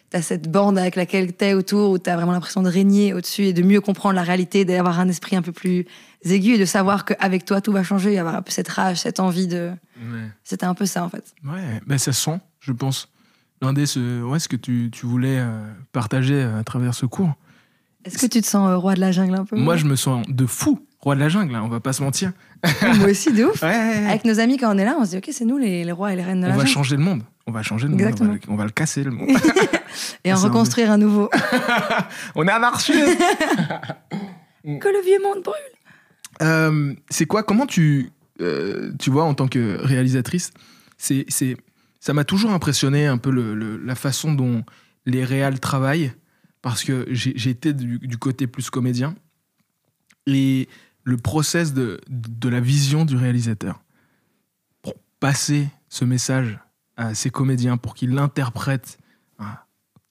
t'as 0.09 0.23
cette 0.23 0.50
bande 0.50 0.79
avec 0.79 0.97
laquelle 0.97 1.37
tu 1.37 1.45
es 1.45 1.53
autour, 1.55 1.91
où 1.91 1.99
tu 1.99 2.09
as 2.09 2.17
vraiment 2.17 2.33
l'impression 2.33 2.62
de 2.62 2.71
régner 2.71 3.12
au-dessus 3.12 3.45
et 3.45 3.53
de 3.53 3.62
mieux 3.62 3.81
comprendre 3.83 4.15
la 4.15 4.23
réalité, 4.23 4.65
d'avoir 4.65 4.99
un 4.99 5.09
esprit 5.09 5.37
un 5.37 5.43
peu 5.43 5.53
plus 5.53 5.87
aigu 6.25 6.55
et 6.55 6.59
de 6.59 6.65
savoir 6.65 7.05
qu'avec 7.05 7.45
toi, 7.45 7.61
tout 7.61 7.73
va 7.73 7.83
changer, 7.83 8.19
avoir 8.19 8.35
un 8.35 8.43
peu 8.43 8.50
cette 8.50 8.69
rage, 8.69 8.99
cette 8.99 9.21
envie 9.21 9.47
de... 9.47 9.71
Ouais. 9.99 10.29
C'était 10.45 10.67
un 10.67 10.75
peu 10.75 10.87
ça, 10.87 11.05
en 11.05 11.09
fait. 11.11 11.25
Ouais, 11.45 11.81
ben 11.87 11.97
ça 11.99 12.12
sent, 12.12 12.39
je 12.61 12.73
pense. 12.73 13.09
L'un 13.62 13.73
des 13.75 13.85
ce, 13.87 14.23
ouais, 14.23 14.38
ce 14.38 14.49
que 14.49 14.57
tu, 14.57 14.88
tu 14.90 15.05
voulais 15.07 15.38
euh, 15.38 15.71
partager 15.93 16.35
euh, 16.43 16.61
à 16.61 16.64
travers 16.64 16.95
ce 16.95 17.05
cours. 17.07 17.35
Est-ce 18.05 18.17
que 18.17 18.26
tu 18.26 18.40
te 18.40 18.47
sens 18.47 18.71
euh, 18.71 18.76
roi 18.76 18.95
de 18.95 19.00
la 19.00 19.12
jungle 19.12 19.35
un 19.35 19.45
peu 19.45 19.57
Moi, 19.57 19.76
je 19.76 19.85
me 19.85 19.97
sens 19.97 20.26
de 20.26 20.47
fou, 20.47 20.87
roi 21.00 21.14
de 21.14 21.21
la 21.21 21.29
jungle, 21.29 21.55
hein, 21.55 21.61
on 21.62 21.69
va 21.69 21.81
pas 21.81 21.93
se 21.93 22.02
mentir. 22.02 22.33
Moi 22.97 23.11
aussi, 23.11 23.33
de 23.33 23.45
ouf. 23.45 23.61
Ouais, 23.62 23.69
ouais, 23.69 23.75
ouais. 23.76 24.07
Avec 24.07 24.25
nos 24.25 24.40
amis, 24.40 24.57
quand 24.57 24.75
on 24.75 24.79
est 24.79 24.85
là, 24.87 24.97
on 24.99 25.05
se 25.05 25.11
dit, 25.11 25.19
ok, 25.19 25.29
c'est 25.31 25.45
nous 25.45 25.59
les, 25.59 25.85
les 25.85 25.93
rois 25.93 26.12
et 26.12 26.17
les 26.17 26.23
reines 26.23 26.40
de 26.40 26.47
On 26.47 26.49
la 26.49 26.55
va 26.55 26.61
jungle. 26.61 26.71
changer 26.73 26.97
le 26.97 27.02
monde. 27.02 27.23
On 27.47 27.52
va 27.52 27.62
changer 27.62 27.88
le 27.88 27.95
Exactement. 27.95 28.31
monde. 28.31 28.38
On 28.47 28.47
va, 28.47 28.47
le, 28.47 28.52
on 28.55 28.57
va 28.57 28.64
le 28.64 28.71
casser, 28.71 29.05
le 29.05 29.11
monde. 29.11 29.29
Et 30.25 30.33
en 30.33 30.37
un 30.37 30.40
reconstruire 30.40 30.90
un 30.90 30.99
nouveau. 30.99 31.29
on 32.35 32.47
est 32.47 32.50
anarchiste 32.50 32.97
que 34.64 34.88
le 34.88 35.05
vieux 35.05 35.23
monde 35.23 35.43
brûle. 35.43 35.55
Euh, 36.43 36.95
c'est 37.11 37.26
quoi 37.26 37.43
Comment 37.43 37.67
tu, 37.67 38.11
euh, 38.40 38.93
tu 38.99 39.11
vois 39.11 39.25
en 39.25 39.35
tant 39.35 39.49
que 39.49 39.79
réalisatrice 39.83 40.52
C'est, 40.97 41.25
c'est, 41.29 41.57
ça 42.00 42.14
m'a 42.14 42.25
toujours 42.25 42.50
impressionné 42.50 43.07
un 43.07 43.19
peu 43.19 43.30
la 43.30 43.95
façon 43.95 44.33
dont 44.33 44.64
les 45.07 45.25
réals 45.25 45.61
travaillent 45.61 46.12
parce 46.62 46.83
que 46.83 47.07
j'ai, 47.11 47.50
été 47.50 47.73
du, 47.73 48.19
côté 48.19 48.47
plus 48.47 48.71
comédien 48.71 49.14
et 50.26 50.69
le 51.04 51.16
process 51.16 51.73
de, 51.73 52.00
de 52.09 52.49
la 52.49 52.61
vision 52.61 53.04
du 53.04 53.16
réalisateur 53.16 53.83
pour 54.83 54.95
passer 55.21 55.69
ce 55.88 56.04
message 56.04 56.59
à 56.97 57.14
ses 57.14 57.30
comédiens 57.30 57.76
pour 57.76 57.95
qu'ils 57.95 58.11
l'interprètent 58.11 58.99
hein, 59.38 59.57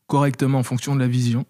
correctement 0.07 0.59
en 0.59 0.63
fonction 0.63 0.95
de 0.95 0.99
la 0.99 1.07
vision. 1.07 1.45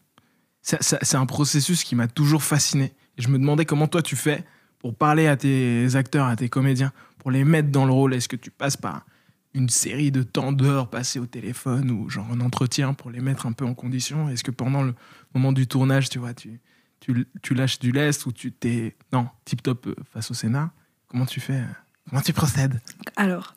C'est 0.61 1.15
un 1.15 1.25
processus 1.25 1.83
qui 1.83 1.95
m'a 1.95 2.07
toujours 2.07 2.43
fasciné. 2.43 2.93
Et 3.17 3.21
je 3.21 3.29
me 3.29 3.39
demandais 3.39 3.65
comment 3.65 3.87
toi 3.87 4.01
tu 4.01 4.15
fais 4.15 4.43
pour 4.79 4.95
parler 4.95 5.27
à 5.27 5.37
tes 5.37 5.95
acteurs, 5.95 6.27
à 6.27 6.35
tes 6.35 6.49
comédiens, 6.49 6.91
pour 7.17 7.31
les 7.31 7.43
mettre 7.43 7.69
dans 7.69 7.85
le 7.85 7.91
rôle. 7.91 8.13
Est-ce 8.13 8.27
que 8.27 8.35
tu 8.35 8.51
passes 8.51 8.77
par 8.77 9.05
une 9.53 9.69
série 9.69 10.11
de 10.11 10.21
temps 10.23 10.51
d'heures 10.51 10.89
passés 10.89 11.19
au 11.19 11.25
téléphone 11.25 11.89
ou 11.91 12.09
genre 12.09 12.27
un 12.31 12.39
entretien 12.41 12.93
pour 12.93 13.09
les 13.11 13.19
mettre 13.19 13.45
un 13.45 13.51
peu 13.51 13.65
en 13.65 13.73
condition? 13.73 14.29
Est-ce 14.29 14.43
que 14.43 14.51
pendant 14.51 14.83
le 14.83 14.93
moment 15.33 15.51
du 15.51 15.65
tournage, 15.67 16.09
tu 16.09 16.19
vois, 16.19 16.33
tu, 16.33 16.59
tu, 16.99 17.25
tu 17.41 17.53
lâches 17.55 17.79
du 17.79 17.91
lest 17.91 18.25
ou 18.25 18.31
tu 18.31 18.51
t'es 18.51 18.95
non 19.11 19.27
tip 19.45 19.61
top 19.63 19.87
euh, 19.87 19.95
face 20.13 20.29
au 20.31 20.33
Sénat? 20.33 20.71
Comment 21.07 21.25
tu 21.25 21.39
fais 21.39 21.53
euh, 21.53 21.63
Comment 22.09 22.21
tu 22.21 22.33
procèdes? 22.33 22.79
Alors, 23.15 23.55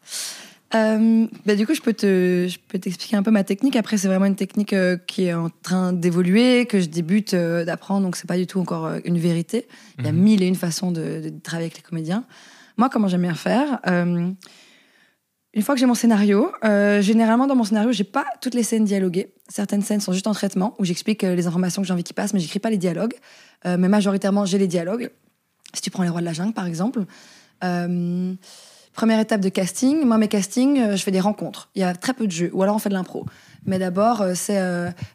euh, 0.74 1.26
bah, 1.44 1.54
du 1.54 1.66
coup, 1.66 1.74
je 1.74 1.82
peux 1.82 1.92
te, 1.92 2.46
je 2.48 2.58
peux 2.68 2.78
t'expliquer 2.78 3.16
un 3.16 3.22
peu 3.22 3.30
ma 3.30 3.44
technique. 3.44 3.76
Après, 3.76 3.98
c'est 3.98 4.08
vraiment 4.08 4.24
une 4.24 4.36
technique 4.36 4.72
euh, 4.72 4.96
qui 4.96 5.24
est 5.24 5.34
en 5.34 5.50
train 5.50 5.92
d'évoluer, 5.92 6.64
que 6.66 6.80
je 6.80 6.86
débute 6.86 7.34
euh, 7.34 7.64
d'apprendre, 7.66 8.04
donc 8.06 8.16
c'est 8.16 8.26
pas 8.26 8.38
du 8.38 8.46
tout 8.46 8.58
encore 8.60 8.90
une 9.04 9.18
vérité. 9.18 9.68
Il 9.98 10.06
y 10.06 10.08
a 10.08 10.12
Mhm. 10.12 10.18
mille 10.22 10.42
et 10.42 10.46
une 10.46 10.54
façons 10.54 10.90
de, 10.90 11.20
de 11.20 11.32
travailler 11.42 11.66
avec 11.66 11.76
les 11.76 11.82
comédiens. 11.82 12.24
Moi, 12.78 12.88
comment 12.88 13.08
j'aime 13.08 13.22
bien 13.22 13.34
faire 13.34 13.80
Une 15.54 15.62
fois 15.62 15.74
que 15.74 15.80
j'ai 15.80 15.86
mon 15.86 15.94
scénario, 15.94 16.50
euh, 16.64 17.02
généralement 17.02 17.46
dans 17.46 17.54
mon 17.54 17.64
scénario, 17.64 17.92
j'ai 17.92 18.04
pas 18.04 18.24
toutes 18.40 18.54
les 18.54 18.62
scènes 18.62 18.86
dialoguées. 18.86 19.34
Certaines 19.48 19.82
scènes 19.82 20.00
sont 20.00 20.12
juste 20.12 20.26
en 20.26 20.32
traitement, 20.32 20.74
où 20.78 20.84
j'explique 20.84 21.24
euh, 21.24 21.34
les 21.34 21.46
informations 21.46 21.82
que 21.82 21.88
j'ai 21.88 21.92
envie 21.92 22.04
qu'ils 22.04 22.14
passent, 22.14 22.32
mais 22.32 22.40
j'écris 22.40 22.58
pas 22.58 22.70
les 22.70 22.78
dialogues. 22.78 23.14
Euh, 23.66 23.76
mais 23.78 23.88
majoritairement, 23.88 24.46
j'ai 24.46 24.56
les 24.56 24.66
dialogues. 24.66 25.10
Si 25.74 25.82
tu 25.82 25.90
prends 25.90 26.04
Les 26.04 26.08
Rois 26.08 26.20
de 26.20 26.26
la 26.26 26.32
Jungle, 26.32 26.54
par 26.54 26.66
exemple. 26.66 27.04
Première 27.60 29.20
étape 29.20 29.40
de 29.40 29.48
casting. 29.48 30.04
Moi, 30.04 30.18
mes 30.18 30.28
castings, 30.28 30.96
je 30.96 31.02
fais 31.02 31.10
des 31.10 31.20
rencontres. 31.20 31.70
Il 31.74 31.80
y 31.80 31.84
a 31.84 31.94
très 31.94 32.12
peu 32.12 32.26
de 32.26 32.32
jeux, 32.32 32.50
ou 32.52 32.62
alors 32.62 32.76
on 32.76 32.78
fait 32.78 32.90
de 32.90 32.94
l'impro. 32.94 33.24
Mais 33.64 33.78
d'abord, 33.78 34.22
c'est 34.34 34.60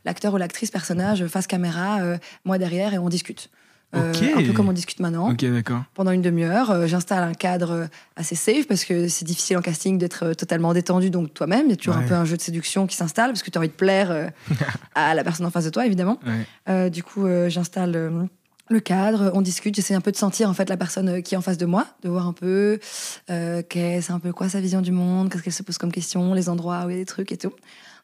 l'acteur 0.03 0.33
ou 0.33 0.37
l'actrice, 0.37 0.71
personnage, 0.71 1.27
face 1.27 1.45
caméra, 1.45 1.99
moi 2.43 2.57
derrière, 2.57 2.95
et 2.95 2.97
on 2.97 3.09
discute. 3.09 3.51
Euh. 3.95 4.13
Un 4.35 4.43
peu 4.43 4.51
comme 4.53 4.67
on 4.67 4.73
discute 4.73 4.99
maintenant. 4.99 5.33
Pendant 5.93 6.11
une 6.11 6.21
demi-heure, 6.21 6.71
euh, 6.71 6.87
j'installe 6.87 7.23
un 7.23 7.33
cadre 7.33 7.87
assez 8.17 8.35
safe 8.35 8.67
parce 8.67 8.83
que 8.83 9.07
c'est 9.07 9.23
difficile 9.25 9.57
en 9.57 9.61
casting 9.61 9.97
d'être 9.97 10.25
euh, 10.25 10.33
totalement 10.33 10.73
détendu, 10.73 11.09
donc 11.09 11.33
toi-même. 11.33 11.67
Il 11.67 11.69
y 11.69 11.73
a 11.73 11.75
toujours 11.77 11.95
Ouais. 11.95 12.03
un 12.03 12.07
peu 12.07 12.13
un 12.13 12.25
jeu 12.25 12.35
de 12.35 12.41
séduction 12.41 12.85
qui 12.85 12.95
s'installe 12.97 13.31
parce 13.31 13.43
que 13.43 13.49
tu 13.49 13.57
as 13.57 13.61
envie 13.61 13.69
de 13.69 13.73
plaire 13.73 14.11
euh, 14.11 14.27
à 14.95 15.13
la 15.15 15.23
personne 15.23 15.45
en 15.45 15.51
face 15.51 15.65
de 15.65 15.69
toi, 15.69 15.85
évidemment. 15.85 16.19
Ouais. 16.67 16.89
Du 16.89 17.01
coup, 17.01 17.25
j'installe 17.47 18.27
le 18.69 18.79
cadre, 18.81 19.31
on 19.33 19.41
discute, 19.41 19.75
j'essaie 19.75 19.93
un 19.95 20.01
peu 20.01 20.11
de 20.11 20.17
sentir 20.17 20.49
en 20.49 20.53
fait 20.53 20.67
la 20.69 20.75
personne 20.75 21.21
qui 21.23 21.35
est 21.35 21.37
en 21.37 21.41
face 21.41 21.57
de 21.57 21.65
moi, 21.65 21.87
de 22.03 22.09
voir 22.09 22.27
un 22.27 22.33
peu 22.33 22.79
euh, 23.29 23.61
qu'est-ce 23.67 24.11
un 24.11 24.19
peu 24.19 24.33
quoi 24.33 24.49
sa 24.49 24.59
vision 24.59 24.81
du 24.81 24.91
monde, 24.91 25.29
qu'est-ce 25.29 25.43
qu'elle 25.43 25.53
se 25.53 25.63
pose 25.63 25.77
comme 25.77 25.91
question, 25.93 26.33
les 26.33 26.49
endroits 26.49 26.83
où 26.85 26.89
il 26.89 26.93
y 26.93 26.95
a 26.97 26.99
des 26.99 27.05
trucs 27.05 27.31
et 27.31 27.37
tout. 27.37 27.53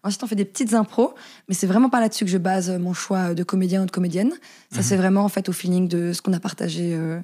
Ensuite, 0.04 0.24
on 0.24 0.28
fait 0.28 0.36
des 0.36 0.46
petites 0.46 0.74
impros, 0.74 1.16
mais 1.48 1.56
c'est 1.56 1.68
vraiment 1.68 1.90
pas 1.90 2.02
là-dessus 2.02 2.26
que 2.26 2.32
je 2.32 2.38
base 2.38 2.70
euh, 2.70 2.78
mon 2.80 2.94
choix 2.94 3.34
de 3.34 3.44
comédien 3.44 3.84
ou 3.84 3.86
de 3.86 3.92
comédienne. 3.92 4.32
Ça, 4.72 4.78
Mhm. 4.80 4.84
c'est 4.84 4.98
vraiment 4.98 5.24
en 5.24 5.30
fait 5.30 5.48
au 5.50 5.54
feeling 5.54 5.88
de 5.88 6.12
ce 6.14 6.22
qu'on 6.22 6.34
a 6.34 6.40
partagé. 6.40 6.94
Euh, 6.94 7.20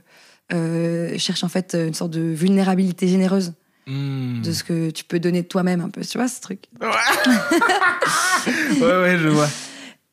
euh, 0.54 1.18
cherche 1.18 1.44
en 1.44 1.50
fait 1.50 1.76
une 1.76 1.94
sorte 1.94 2.12
de 2.12 2.22
vulnérabilité 2.22 3.08
généreuse 3.08 3.54
Hmm. 3.88 4.42
de 4.44 4.52
ce 4.52 4.64
que 4.64 4.92
tu 4.92 5.04
peux 5.04 5.20
donner 5.20 5.42
de 5.42 5.48
toi-même 5.48 5.82
un 5.82 5.90
peu, 5.90 6.02
tu 6.02 6.18
vois 6.20 6.28
ce 6.28 6.40
truc. 6.42 6.66
ouais, 6.82 6.88
ouais, 8.82 9.18
je 9.18 9.28
vois. 9.30 9.48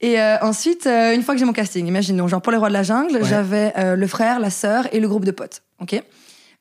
Et 0.00 0.20
euh, 0.20 0.36
ensuite, 0.42 0.86
euh, 0.86 1.14
une 1.14 1.22
fois 1.22 1.34
que 1.34 1.38
j'ai 1.40 1.44
mon 1.46 1.52
casting, 1.52 1.86
imaginons, 1.86 2.28
genre 2.28 2.42
pour 2.42 2.52
les 2.52 2.58
rois 2.58 2.68
de 2.68 2.74
la 2.74 2.82
jungle, 2.82 3.16
Ouais. 3.16 3.24
j'avais 3.24 3.72
euh, 3.78 3.96
le 3.96 4.06
frère, 4.06 4.40
la 4.40 4.50
sœur 4.50 4.86
et 4.94 5.00
le 5.00 5.08
groupe 5.08 5.24
de 5.24 5.30
potes. 5.30 5.62
Ok? 5.80 6.00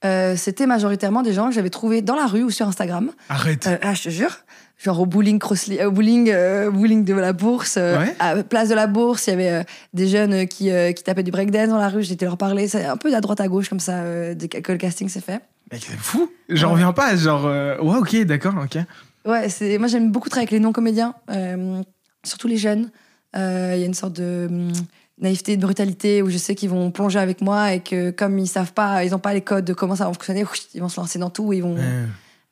Euh, 0.03 0.35
C'était 0.37 0.65
majoritairement 0.67 1.21
des 1.21 1.33
gens 1.33 1.47
que 1.49 1.53
j'avais 1.55 1.69
trouvés 1.69 2.01
dans 2.01 2.15
la 2.15 2.27
rue 2.27 2.43
ou 2.43 2.49
sur 2.51 2.67
Instagram. 2.67 3.11
Arrête. 3.29 3.67
Euh, 3.67 3.77
ah, 3.81 3.93
je 3.93 4.03
te 4.03 4.09
jure. 4.09 4.37
Genre 4.77 4.99
au 4.99 5.05
bowling, 5.05 5.39
euh, 5.41 5.85
au 5.87 5.91
bowling, 5.91 6.29
euh, 6.31 6.69
bowling 6.69 7.05
de 7.05 7.13
la 7.13 7.31
bourse, 7.33 7.75
euh, 7.77 7.97
Ouais. 7.97 8.15
à 8.19 8.43
Place 8.43 8.67
de 8.69 8.75
la 8.75 8.87
Bourse, 8.87 9.27
il 9.27 9.29
y 9.29 9.33
avait 9.33 9.49
euh, 9.51 9.63
des 9.93 10.07
jeunes 10.07 10.47
qui, 10.47 10.69
qui 10.95 11.03
tapaient 11.03 11.23
du 11.23 11.31
breakdance 11.31 11.69
dans 11.69 11.77
la 11.77 11.87
rue. 11.89 12.03
J'étais 12.03 12.25
leur 12.25 12.37
parler. 12.37 12.67
C'est 12.67 12.85
un 12.85 12.97
peu 12.97 13.13
à 13.15 13.21
droite 13.21 13.39
à 13.39 13.47
gauche 13.47 13.69
comme 13.69 13.79
ça 13.79 14.03
que 14.03 14.71
le 14.71 14.77
casting 14.77 15.07
s'est 15.07 15.21
fait. 15.21 15.39
Mec, 15.71 15.81
c'est 15.87 15.97
fou. 15.97 16.29
J'en 16.49 16.67
Ouais. 16.67 16.73
reviens 16.73 16.91
pas. 16.93 17.15
Genre, 17.15 17.45
ouais, 17.45 17.97
ok, 17.97 18.15
d'accord, 18.25 18.53
ok. 18.63 18.77
Ouais, 19.25 19.49
c'est 19.49 19.77
moi 19.79 19.87
j'aime 19.87 20.11
beaucoup 20.11 20.29
travailler 20.29 20.43
avec 20.49 20.51
les 20.51 20.59
non-comédiens, 20.59 21.15
euh, 21.31 21.81
surtout 22.23 22.47
les 22.47 22.57
jeunes. 22.57 22.91
Il 23.33 23.39
y 23.39 23.83
a 23.83 23.85
une 23.85 23.93
sorte 23.95 24.13
de 24.13 24.47
hum, 24.49 24.71
naïveté, 25.19 25.57
de 25.57 25.61
brutalité 25.61 26.21
où 26.21 26.29
je 26.29 26.37
sais 26.37 26.53
qu'ils 26.53 26.69
vont 26.69 26.91
plonger 26.91 27.17
avec 27.19 27.41
moi 27.41 27.73
et 27.73 27.79
que 27.79 28.11
comme 28.11 28.37
ils 28.37 28.47
savent 28.47 28.73
pas, 28.73 29.03
ils 29.03 29.15
ont 29.15 29.19
pas 29.19 29.33
les 29.33 29.41
codes 29.41 29.65
de 29.65 29.73
comment 29.73 29.95
ça 29.95 30.05
va 30.05 30.13
fonctionner, 30.13 30.43
ils 30.75 30.81
vont 30.81 30.89
se 30.89 30.99
lancer 30.99 31.17
dans 31.17 31.29
tout 31.31 31.51
et 31.53 31.57
ils 31.57 31.63
vont 31.63 31.75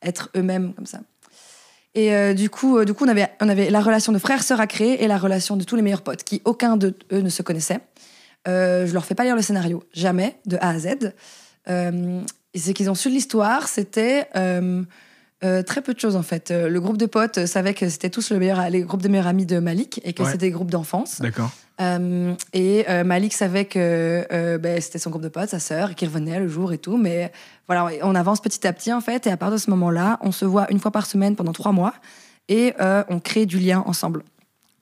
être 0.02 0.30
eux-mêmes 0.36 0.74
comme 0.74 0.86
ça. 0.88 1.00
Et 1.96 2.14
euh, 2.16 2.34
du 2.34 2.50
coup, 2.50 2.78
euh, 2.78 2.86
du 2.86 2.94
coup, 2.94 3.06
on 3.06 3.08
avait, 3.08 3.28
on 3.40 3.50
avait 3.50 3.70
la 3.70 3.82
relation 3.82 4.12
de 4.12 4.18
frère-sœur 4.18 4.60
à 4.60 4.68
créer 4.68 5.04
et 5.04 5.08
la 5.08 5.18
relation 5.18 5.56
de 5.56 5.64
tous 5.64 5.76
les 5.76 5.82
meilleurs 5.84 6.02
potes, 6.02 6.24
qui 6.24 6.42
aucun 6.46 6.76
de 6.78 6.96
eux 7.12 7.22
ne 7.22 7.30
se 7.30 7.42
connaissait. 7.44 7.80
Euh, 8.48 8.88
je 8.88 8.94
leur 8.94 9.06
fais 9.06 9.16
pas 9.16 9.24
lire 9.24 9.36
le 9.36 9.42
scénario, 9.42 9.84
jamais, 9.94 10.38
de 10.46 10.58
A 10.60 10.70
à 10.70 10.80
Z. 10.80 11.14
Euh, 11.70 12.20
et 12.54 12.60
c'est 12.60 12.74
qu'ils 12.74 12.90
ont 12.90 12.96
su 12.96 13.10
de 13.10 13.14
l'histoire, 13.14 13.68
c'était 13.68 14.28
très 15.66 15.82
peu 15.82 15.94
de 15.94 16.00
choses 16.00 16.16
en 16.16 16.24
fait. 16.24 16.52
Le 16.52 16.80
groupe 16.80 16.98
de 16.98 17.06
potes 17.06 17.46
savait 17.46 17.74
que 17.74 17.90
c'était 17.90 18.10
tous 18.10 18.32
le 18.32 18.40
meilleur, 18.40 18.70
les 18.70 18.82
groupes 18.82 19.02
de 19.02 19.08
meilleurs 19.10 19.28
amis 19.28 19.46
de 19.46 19.60
Malik 19.60 20.00
et 20.04 20.14
que 20.14 20.24
Ouais. 20.24 20.32
c'était 20.32 20.46
des 20.48 20.52
groupes 20.52 20.72
d'enfance. 20.72 21.20
D'accord. 21.20 21.52
Euh, 21.84 22.34
et 22.54 22.86
euh, 22.90 23.04
Malik 23.04 23.34
savait 23.34 23.66
que 23.66 24.26
euh, 24.32 24.58
ben, 24.58 24.80
c'était 24.82 25.00
son 25.00 25.10
groupe 25.10 25.22
de 25.24 25.28
potes, 25.28 25.50
sa 25.50 25.60
sœur, 25.60 25.92
et 25.92 25.96
qu'il 25.96 26.08
revenait 26.08 26.40
le 26.40 26.48
jour 26.48 26.72
et 26.74 26.78
tout. 26.78 26.98
Mais 26.98 27.32
voilà, 27.68 27.90
on 28.04 28.16
avance 28.16 28.42
petit 28.42 28.66
à 28.66 28.74
petit 28.74 28.94
en 28.94 29.02
fait. 29.02 29.28
Et 29.28 29.32
à 29.32 29.38
partir 29.38 29.54
de 29.54 29.62
ce 29.62 29.70
moment-là, 29.72 30.18
on 30.22 30.32
se 30.32 30.46
voit 30.46 30.66
une 30.72 30.80
fois 30.80 30.92
par 30.92 31.06
semaine 31.06 31.36
pendant 31.36 31.52
trois 31.54 31.72
mois 31.72 31.94
et 32.50 32.74
euh, 32.82 33.04
on 33.10 33.20
crée 33.20 33.46
du 33.46 33.60
lien 33.60 33.84
ensemble. 33.86 34.24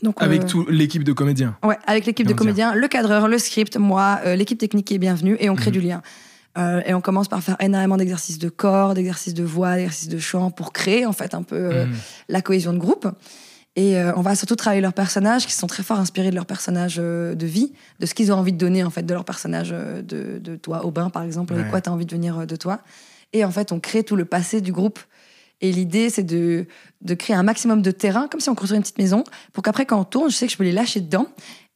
Donc, 0.04 0.16
Avec 0.22 0.46
toute 0.48 0.70
l'équipe 0.70 1.04
de 1.04 1.14
comédiens. 1.14 1.56
Ouais, 1.64 1.78
avec 1.86 2.06
l'équipe 2.08 2.26
de 2.26 2.34
comédiens, 2.34 2.74
le 2.74 2.88
cadreur, 2.88 3.28
le 3.28 3.38
script, 3.38 3.78
moi, 3.78 4.20
l'équipe 4.36 4.58
technique 4.58 4.88
qui 4.88 4.96
est 4.96 5.00
bienvenue 5.00 5.38
et 5.40 5.50
on 5.52 5.56
crée 5.56 5.68
Mhm. 5.70 5.74
du 5.74 5.82
lien. 5.82 6.02
Euh, 6.58 6.82
et 6.88 6.94
on 6.96 7.02
commence 7.02 7.28
par 7.30 7.42
faire 7.42 7.56
énormément 7.62 7.96
d'exercices 7.98 8.40
de 8.40 8.50
corps, 8.50 8.94
d'exercices 8.96 9.34
de 9.36 9.44
voix, 9.44 9.76
d'exercices 9.76 10.10
de 10.10 10.18
chant 10.18 10.50
pour 10.52 10.74
créer 10.74 11.06
en 11.06 11.14
fait 11.14 11.34
un 11.36 11.44
peu 11.44 11.56
euh, 11.56 11.86
Mhm. 11.86 11.94
la 12.30 12.42
cohésion 12.42 12.74
de 12.74 12.78
groupe. 12.80 13.08
Et 13.78 13.98
euh, 13.98 14.12
on 14.18 14.22
va 14.22 14.36
surtout 14.36 14.56
travailler 14.58 14.82
leurs 14.82 14.94
personnages 14.94 15.46
qui 15.46 15.54
sont 15.54 15.68
très 15.68 15.82
fort 15.84 15.98
inspirés 15.98 16.30
de 16.30 16.36
leurs 16.36 16.46
personnages 16.46 16.98
euh, 17.00 17.36
de 17.36 17.46
vie, 17.46 17.72
de 18.00 18.06
ce 18.06 18.14
qu'ils 18.14 18.32
ont 18.34 18.36
envie 18.36 18.52
de 18.52 18.58
donner 18.58 18.84
en 18.84 18.90
fait 18.90 19.04
de 19.04 19.14
leur 19.14 19.24
personnage 19.24 19.70
euh, 19.72 20.02
de, 20.02 20.40
de 20.40 20.56
toi, 20.58 20.86
Aubin 20.86 21.10
par 21.10 21.24
exemple, 21.24 21.54
avec 21.54 21.66
Ouais. 21.66 21.72
quoi 21.72 21.82
tu 21.82 21.90
as 21.90 21.94
envie 21.94 22.06
de 22.06 22.12
venir 22.12 22.46
de 22.46 22.56
toi. 22.58 22.82
Et 23.32 23.46
en 23.46 23.52
fait, 23.52 23.72
on 23.72 23.80
crée 23.80 24.04
tout 24.04 24.18
le 24.18 24.26
passé 24.26 24.60
du 24.60 24.74
groupe. 24.74 25.00
Et 25.62 25.72
l'idée, 25.72 26.10
c'est 26.10 26.24
de, 26.24 26.66
de 27.02 27.14
créer 27.14 27.36
un 27.36 27.44
maximum 27.44 27.82
de 27.82 27.92
terrain, 27.92 28.28
comme 28.28 28.42
si 28.42 28.50
on 28.50 28.56
construisait 28.56 28.76
une 28.78 28.82
petite 28.82 28.98
maison, 28.98 29.24
pour 29.54 29.64
qu'après, 29.64 29.86
quand 29.86 30.00
on 30.00 30.04
tourne, 30.04 30.30
je 30.30 30.36
sais 30.36 30.48
que 30.48 30.52
je 30.52 30.58
peux 30.58 30.64
les 30.66 30.72
lâcher 30.74 31.00
dedans. 31.00 31.28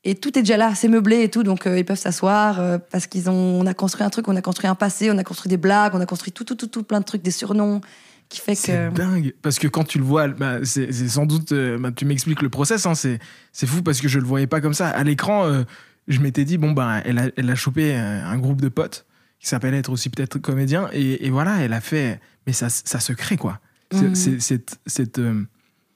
Et 0.04 0.16
tout 0.16 0.38
est 0.38 0.42
déjà 0.42 0.58
là, 0.58 0.76
c'est 0.76 0.88
meublé 0.88 1.24
et 1.24 1.30
tout, 1.30 1.44
donc 1.44 1.64
ils 1.66 1.86
peuvent 1.86 1.98
s'asseoir 1.98 2.80
parce 2.92 3.08
qu'ils 3.08 3.28
ont, 3.30 3.34
on 3.34 3.66
a 3.66 3.74
construit 3.74 4.06
un 4.06 4.10
truc, 4.12 4.28
on 4.28 4.36
a 4.36 4.42
construit 4.42 4.68
un 4.70 4.76
passé, 4.76 5.10
on 5.12 5.18
a 5.18 5.24
construit 5.24 5.50
des 5.50 5.58
blagues, 5.58 5.96
on 5.96 6.02
a 6.02 6.06
construit 6.06 6.32
tout, 6.32 6.44
tout, 6.44 6.54
tout, 6.56 6.68
tout 6.68 6.84
plein 6.84 7.00
de 7.00 7.06
trucs, 7.06 7.24
des 7.24 7.32
surnoms, 7.32 7.82
qui 8.30 8.42
fait 8.42 8.56
C'est 8.56 8.90
dingue. 8.92 9.34
Parce 9.42 9.60
que 9.60 9.68
quand 9.68 9.84
tu 9.84 9.98
le 9.98 10.04
vois, 10.04 10.28
bah, 10.28 10.60
c'est 10.64 10.92
sans 10.92 11.26
doute. 11.26 11.52
euh, 11.52 11.78
bah, 11.78 11.92
tu 11.92 12.06
m'expliques 12.06 12.42
le 12.42 12.50
process, 12.50 12.86
hein, 12.86 12.94
c'est 12.96 13.20
fou 13.66 13.82
parce 13.84 14.02
que 14.02 14.08
je 14.08 14.20
le 14.20 14.26
voyais 14.26 14.48
pas 14.48 14.62
comme 14.62 14.74
ça. 14.74 14.90
À 14.90 15.04
l'écran, 15.04 15.46
euh, 15.46 15.64
je 16.08 16.20
m'étais 16.20 16.46
dit, 16.46 16.58
bon, 16.58 16.72
bah, 16.72 17.02
elle 17.06 17.20
a, 17.20 17.30
elle 17.38 17.50
a 17.50 17.56
chopé 17.56 17.96
euh, 17.96 18.24
un 18.26 18.38
groupe 18.38 18.62
de 18.62 18.70
potes 18.70 19.06
qui 19.40 19.48
s'appelle 19.48 19.74
être 19.74 19.92
aussi 19.92 20.10
peut-être 20.10 20.40
comédien. 20.40 20.90
Et, 20.94 21.26
et 21.26 21.30
voilà, 21.30 21.58
elle 21.62 21.74
a 21.74 21.82
fait. 21.82 22.20
Mais 22.48 22.54
ça, 22.54 22.70
ça 22.70 23.00
se 23.00 23.14
crée, 23.14 23.38
quoi. 23.38 23.60
C'est- 23.92 24.40
Cette, 24.40 24.80
cette, 24.88 25.20
euh, 25.20 25.44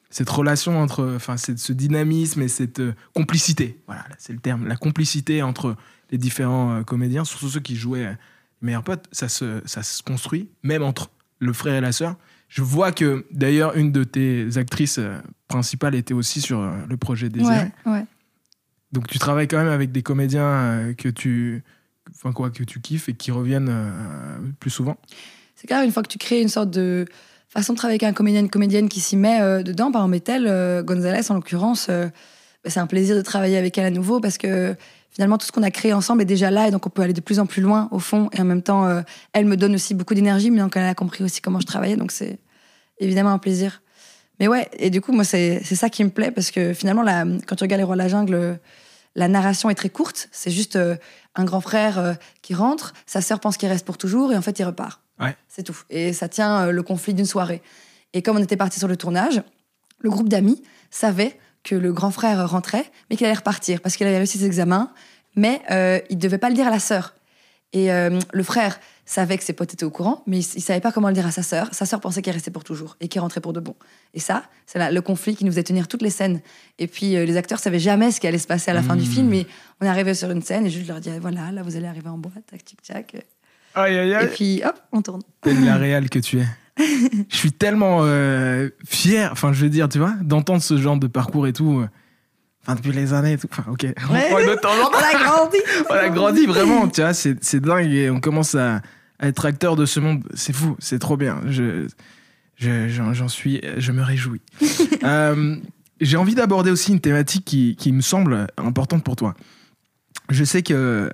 cette 0.10 0.30
relation 0.30 0.80
entre. 0.80 1.14
Enfin, 1.16 1.36
ce 1.38 1.74
dynamisme 1.74 2.42
et 2.42 2.48
cette 2.48 2.80
euh, 2.80 2.94
complicité. 3.14 3.80
Voilà, 3.88 4.06
c'est 4.18 4.34
le 4.34 4.40
terme. 4.40 4.68
La 4.68 4.76
complicité 4.76 5.42
entre 5.42 5.76
les 6.12 6.18
différents 6.18 6.78
euh, 6.78 6.84
comédiens, 6.84 7.26
surtout 7.26 7.50
ceux 7.50 7.60
qui 7.60 7.76
jouaient 7.76 8.06
euh, 8.06 8.14
meilleurs 8.62 8.84
potes, 8.84 9.06
ça 9.12 9.30
se, 9.30 9.62
ça 9.66 9.84
se 9.84 10.02
construit, 10.04 10.50
même 10.64 10.82
entre 10.84 11.10
le 11.40 11.54
frère 11.54 11.76
et 11.76 11.82
la 11.82 11.92
sœur. 11.92 12.16
Je 12.48 12.62
vois 12.62 12.92
que 12.92 13.26
d'ailleurs 13.32 13.76
une 13.76 13.92
de 13.92 14.04
tes 14.04 14.58
actrices 14.58 14.98
euh, 14.98 15.18
principales 15.48 15.96
était 15.96 16.14
aussi 16.14 16.42
sur 16.42 16.60
euh, 16.60 16.72
le 16.88 16.98
projet 16.98 17.30
Désiré. 17.30 17.72
Ouais, 17.86 17.92
ouais. 17.92 18.06
Donc 18.92 19.08
tu 19.08 19.20
travailles 19.20 19.48
quand 19.48 19.58
même 19.58 19.68
avec 19.68 19.92
des 19.92 20.02
comédiens 20.02 20.48
euh, 20.48 20.94
que 20.94 21.10
tu 21.10 21.64
enfin 22.12 22.32
quoi 22.34 22.50
que 22.50 22.64
tu 22.64 22.82
kiffes 22.82 23.08
et 23.08 23.14
qui 23.14 23.30
reviennent 23.30 23.72
plus 24.60 24.72
souvent. 24.72 24.98
C'est 25.56 25.68
clair, 25.68 25.84
une 25.84 25.92
fois 25.92 26.02
que 26.04 26.08
tu 26.08 26.18
crées 26.18 26.42
une 26.42 26.48
sorte 26.48 26.72
de 26.72 27.06
façon 27.50 27.74
de 27.74 27.78
travailler 27.78 27.96
avec 28.02 28.04
un 28.04 28.14
comédien, 28.14 28.40
une 28.40 28.50
comédienne 28.50 28.88
qui 28.88 29.00
s'y 29.00 29.18
met 29.18 29.42
euh, 29.42 29.64
dedans, 29.64 29.92
par 29.92 30.06
exemple, 30.06 30.84
Gonzalez 30.84 31.30
en 31.30 31.34
l'occurrence, 31.34 31.88
euh, 31.90 32.06
bah, 32.64 32.70
c'est 32.70 32.80
un 32.80 32.88
plaisir 32.88 33.16
de 33.16 33.22
travailler 33.22 33.58
avec 33.58 33.78
elle 33.78 33.86
à 33.86 33.92
nouveau 33.92 34.20
parce 34.20 34.38
que 34.38 34.76
finalement 35.12 35.38
tout 35.38 35.46
ce 35.46 35.52
qu'on 35.52 35.64
a 35.64 35.72
créé 35.72 35.94
ensemble 35.94 36.22
est 36.22 36.26
déjà 36.26 36.52
là 36.52 36.68
et 36.68 36.72
donc 36.72 36.86
on 36.86 36.90
peut 36.90 37.02
aller 37.02 37.14
de 37.14 37.22
plus 37.22 37.40
en 37.40 37.46
plus 37.46 37.62
loin 37.62 37.88
au 37.92 38.00
fond. 38.00 38.30
Et 38.34 38.42
en 38.42 38.46
même 38.46 38.62
temps, 38.62 38.86
euh, 38.86 39.02
elle 39.34 39.46
me 39.46 39.58
donne 39.58 39.76
aussi 39.76 39.94
beaucoup 39.94 40.14
d'énergie, 40.14 40.52
mais 40.52 40.60
donc 40.60 40.76
elle 40.76 40.86
a 40.86 40.96
compris 40.96 41.24
aussi 41.24 41.42
comment 41.42 41.60
je 41.60 41.66
travaillais, 41.66 41.96
donc 41.96 42.12
c'est 42.12 42.40
évidemment 43.00 43.32
un 43.32 43.38
plaisir. 43.38 43.82
Mais 44.40 44.48
ouais, 44.48 44.70
et 44.78 44.90
du 44.90 45.02
coup, 45.02 45.12
moi, 45.12 45.24
c'est 45.24 45.62
c'est 45.64 45.76
ça 45.76 45.90
qui 45.90 46.04
me 46.04 46.10
plaît 46.10 46.32
parce 46.32 46.52
que 46.52 46.74
finalement, 46.74 47.02
la, 47.02 47.26
quand 47.46 47.56
tu 47.56 47.64
regardes 47.64 47.80
Les 47.80 47.84
Rois 47.84 47.96
de 47.96 48.02
la 48.02 48.08
Jungle, 48.08 48.60
la 49.16 49.28
narration 49.28 49.70
est 49.70 49.76
très 49.76 49.90
courte. 49.90 50.30
C'est 50.32 50.52
juste 50.52 50.78
euh, 50.78 50.96
un 51.36 51.44
grand 51.44 51.62
frère 51.62 52.00
euh, 52.00 52.14
qui 52.42 52.54
rentre, 52.54 52.94
sa 53.06 53.22
sœur 53.22 53.40
pense 53.40 53.58
qu'il 53.58 53.68
reste 53.68 53.86
pour 53.86 53.98
toujours 53.98 54.32
et 54.32 54.38
en 54.38 54.42
fait 54.42 54.58
il 54.60 54.64
repart. 54.64 55.02
Ouais. 55.20 55.36
C'est 55.50 55.64
tout. 55.64 55.78
Et 55.90 56.14
ça 56.14 56.30
tient 56.30 56.72
le 56.72 56.84
conflit 56.84 57.14
d'une 57.14 57.26
soirée. 57.26 57.62
Et 58.14 58.22
comme 58.22 58.38
on 58.38 58.42
était 58.42 58.56
parti 58.56 58.80
sur 58.80 58.88
le 58.88 58.96
tournage, 58.96 59.42
le 60.00 60.10
groupe 60.10 60.30
d'amis 60.30 60.64
savait 60.90 61.38
que 61.64 61.76
le 61.76 61.92
grand 61.94 62.12
frère 62.12 62.50
rentrait, 62.50 62.90
mais 63.10 63.16
qu'il 63.16 63.26
allait 63.26 63.36
repartir 63.36 63.82
parce 63.82 63.96
qu'il 63.98 64.08
avait 64.08 64.18
réussi 64.18 64.38
ses 64.38 64.46
examens, 64.46 64.92
mais 65.36 65.62
euh, 65.72 66.00
il 66.10 66.18
devait 66.18 66.38
pas 66.38 66.50
le 66.50 66.56
dire 66.56 66.68
à 66.68 66.72
la 66.72 66.80
sœur. 66.80 67.16
Et 67.72 67.92
euh, 67.92 68.20
le 68.34 68.44
frère 68.44 68.80
savait 69.06 69.38
que 69.38 69.44
ses 69.44 69.54
potes 69.54 69.74
étaient 69.74 69.84
au 69.84 69.92
courant, 69.92 70.24
mais 70.26 70.38
il, 70.40 70.46
il 70.56 70.62
savait 70.62 70.80
pas 70.80 70.92
comment 70.92 71.08
le 71.10 71.14
dire 71.14 71.28
à 71.28 71.32
sa 71.32 71.44
sœur. 71.44 71.68
Sa 71.72 71.86
sœur 71.86 72.00
pensait 72.02 72.22
qu'il 72.24 72.34
restait 72.34 72.50
pour 72.50 72.64
toujours 72.64 72.96
et 73.00 73.08
qu'il 73.08 73.22
rentrait 73.22 73.42
pour 73.42 73.54
de 73.54 73.60
bon. 73.60 73.76
Et 74.16 74.20
ça, 74.20 74.44
c'est 74.66 74.92
le 74.92 75.02
conflit 75.02 75.36
qui 75.36 75.46
nous 75.46 75.52
faisait 75.52 75.64
tenir 75.64 75.88
toutes 75.88 76.02
les 76.02 76.10
scènes. 76.10 76.42
Et 76.80 76.88
puis 76.88 77.16
euh, 77.16 77.26
les 77.26 77.38
acteurs 77.38 77.60
savaient 77.60 77.80
jamais 77.80 78.12
ce 78.12 78.20
qui 78.20 78.26
allait 78.28 78.40
se 78.40 78.48
passer 78.48 78.72
à 78.72 78.74
la 78.74 78.82
fin 78.82 78.96
du 78.96 79.04
Mmh. 79.04 79.12
film, 79.12 79.28
mais 79.30 79.46
on 79.82 79.86
est 79.86 79.90
arrivé 79.90 80.14
sur 80.16 80.32
une 80.32 80.42
scène 80.42 80.66
et 80.66 80.70
juste 80.72 80.86
je 80.88 80.92
leur 80.92 81.00
disais 81.02 81.20
voilà, 81.20 81.52
là 81.52 81.62
vous 81.62 81.76
allez 81.76 81.86
arriver 81.88 82.10
en 82.10 82.18
boîte, 82.18 82.44
tac 82.50 82.64
tic 82.66 82.82
tac. 82.82 83.16
Aïe, 83.76 84.00
aïe, 84.00 84.10
Et 84.10 84.16
aïe. 84.16 84.30
puis 84.34 84.62
hop, 84.66 84.76
on 84.92 85.02
tourne. 85.04 85.22
Telle 85.42 85.64
la 85.64 85.76
réelle 85.78 86.10
que 86.10 86.18
tu 86.20 86.40
es. 86.40 86.46
Je 87.30 87.36
suis 87.36 87.52
tellement 87.52 88.00
euh, 88.04 88.70
fier, 88.88 89.30
enfin, 89.32 89.52
je 89.54 89.64
veux 89.64 89.70
dire, 89.70 89.90
tu 89.90 90.00
vois, 90.00 90.14
d'entendre 90.22 90.62
ce 90.62 90.78
genre 90.78 90.98
de 90.98 91.08
parcours 91.08 91.48
et 91.48 91.54
tout. 91.54 91.80
euh, 91.82 91.88
Enfin, 92.62 92.76
depuis 92.76 92.92
les 92.92 93.14
années 93.14 93.34
et 93.34 93.38
tout. 93.38 93.48
Enfin, 93.52 93.64
ok. 93.72 93.86
On 94.10 94.14
Ouais. 94.14 94.56
prend. 94.58 94.70
On 94.72 94.94
a 94.98 95.24
grandi. 95.24 95.58
on 95.90 95.94
a 95.94 96.10
grandi 96.10 96.46
vraiment, 96.46 96.88
tu 96.88 97.02
vois, 97.02 97.14
c'est 97.14 97.56
dingue 97.60 97.92
et 97.92 98.10
on 98.10 98.20
commence 98.20 98.54
à, 98.56 98.82
à 99.18 99.28
être 99.28 99.46
acteur 99.46 99.76
de 99.76 99.86
ce 99.86 100.00
monde. 100.00 100.24
C'est 100.34 100.54
fou, 100.54 100.76
c'est 100.80 101.00
trop 101.00 101.16
bien. 101.18 101.42
Je, 101.48 101.88
je- 102.58 102.90
j'en 102.90 103.28
suis, 103.30 103.62
je 103.78 103.92
me 103.92 104.02
réjouis. 104.04 104.42
Euh, 105.04 105.56
J'ai 106.02 106.18
envie 106.18 106.36
d'aborder 106.36 106.70
aussi 106.72 106.92
une 106.92 107.00
thématique 107.00 107.46
qui, 107.46 107.76
qui 107.78 107.92
me 107.94 108.02
semble 108.02 108.48
importante 108.58 109.04
pour 109.04 109.16
toi. 109.16 109.34
Je 110.30 110.44
sais 110.44 110.62
que 110.62 111.10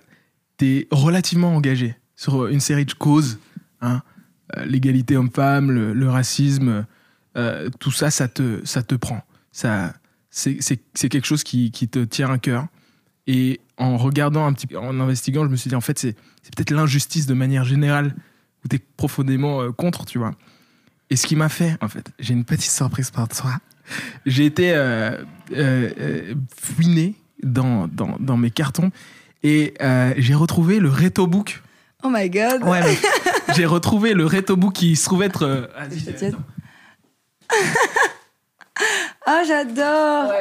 tu 0.58 0.66
es 0.66 0.88
relativement 0.92 1.56
engagé 1.56 1.96
sur 2.16 2.48
une 2.48 2.60
série 2.60 2.86
de 2.86 2.94
causes, 2.94 3.38
hein, 3.82 4.02
l'égalité 4.66 5.18
homme-femme, 5.18 5.72
le, 5.72 5.94
le 5.94 6.10
racisme, 6.10 6.86
euh, 7.38 7.70
tout 7.80 7.92
ça, 7.92 8.12
ça 8.12 8.28
te, 8.28 8.62
ça 8.66 8.84
te 8.84 8.96
prend. 8.96 9.22
Ça, 9.52 9.94
c'est 10.30 10.58
c'est- 10.62 10.82
c'est 10.94 11.10
quelque 11.10 11.26
chose 11.26 11.44
qui, 11.44 11.72
qui 11.72 11.88
te 11.88 12.00
tient 12.00 12.30
à 12.32 12.38
cœur. 12.38 12.68
Et 13.28 13.60
en 13.78 13.98
regardant 13.98 14.46
un 14.46 14.54
petit 14.54 14.68
peu, 14.68 14.78
en 14.78 15.00
investiguant, 15.00 15.44
je 15.46 15.50
me 15.50 15.56
suis 15.56 15.70
dit, 15.70 15.76
en 15.76 15.82
fait, 15.82 15.98
c'est 15.98 16.16
c'est 16.44 16.56
peut-être 16.56 16.72
l'injustice 16.72 17.26
de 17.26 17.34
manière 17.34 17.64
générale 17.64 18.14
où 18.64 18.68
tu 18.68 18.76
es 18.76 18.80
profondément 18.98 19.62
euh, 19.62 19.72
contre, 19.72 20.06
tu 20.06 20.20
vois. 20.20 20.32
Et 21.10 21.16
ce 21.16 21.26
qui 21.28 21.36
m'a 21.36 21.50
fait, 21.50 21.76
en 21.82 21.88
fait, 21.88 22.12
j'ai 22.20 22.34
une 22.34 22.46
petite 22.46 22.72
surprise 22.72 23.10
pour 23.12 23.28
toi. 23.28 23.54
J'ai 24.26 24.46
été 24.46 24.74
euh, 24.74 25.22
euh, 25.54 25.90
euh, 26.00 26.36
fouiné 26.60 27.16
dans, 27.44 27.88
dans, 27.88 28.18
dans 28.20 28.38
mes 28.38 28.50
cartons 28.50 28.92
et 29.44 29.76
euh, 29.82 30.14
j'ai 30.18 30.34
retrouvé 30.34 30.80
le 30.80 30.90
Retobook. 30.90 31.62
Oh 32.04 32.10
my 32.12 32.28
god. 32.30 32.64
Ouais, 32.64 32.82
mais 32.82 32.98
j'ai 33.56 33.66
retrouvé 33.66 34.14
le 34.14 34.26
Retobook 34.26 34.74
qui 34.74 34.96
se 34.96 35.06
trouve 35.06 35.24
être. 35.24 35.44
euh, 35.44 35.68
ah. 35.78 35.84
Ah, 39.26 39.44
j'adore. 39.48 40.34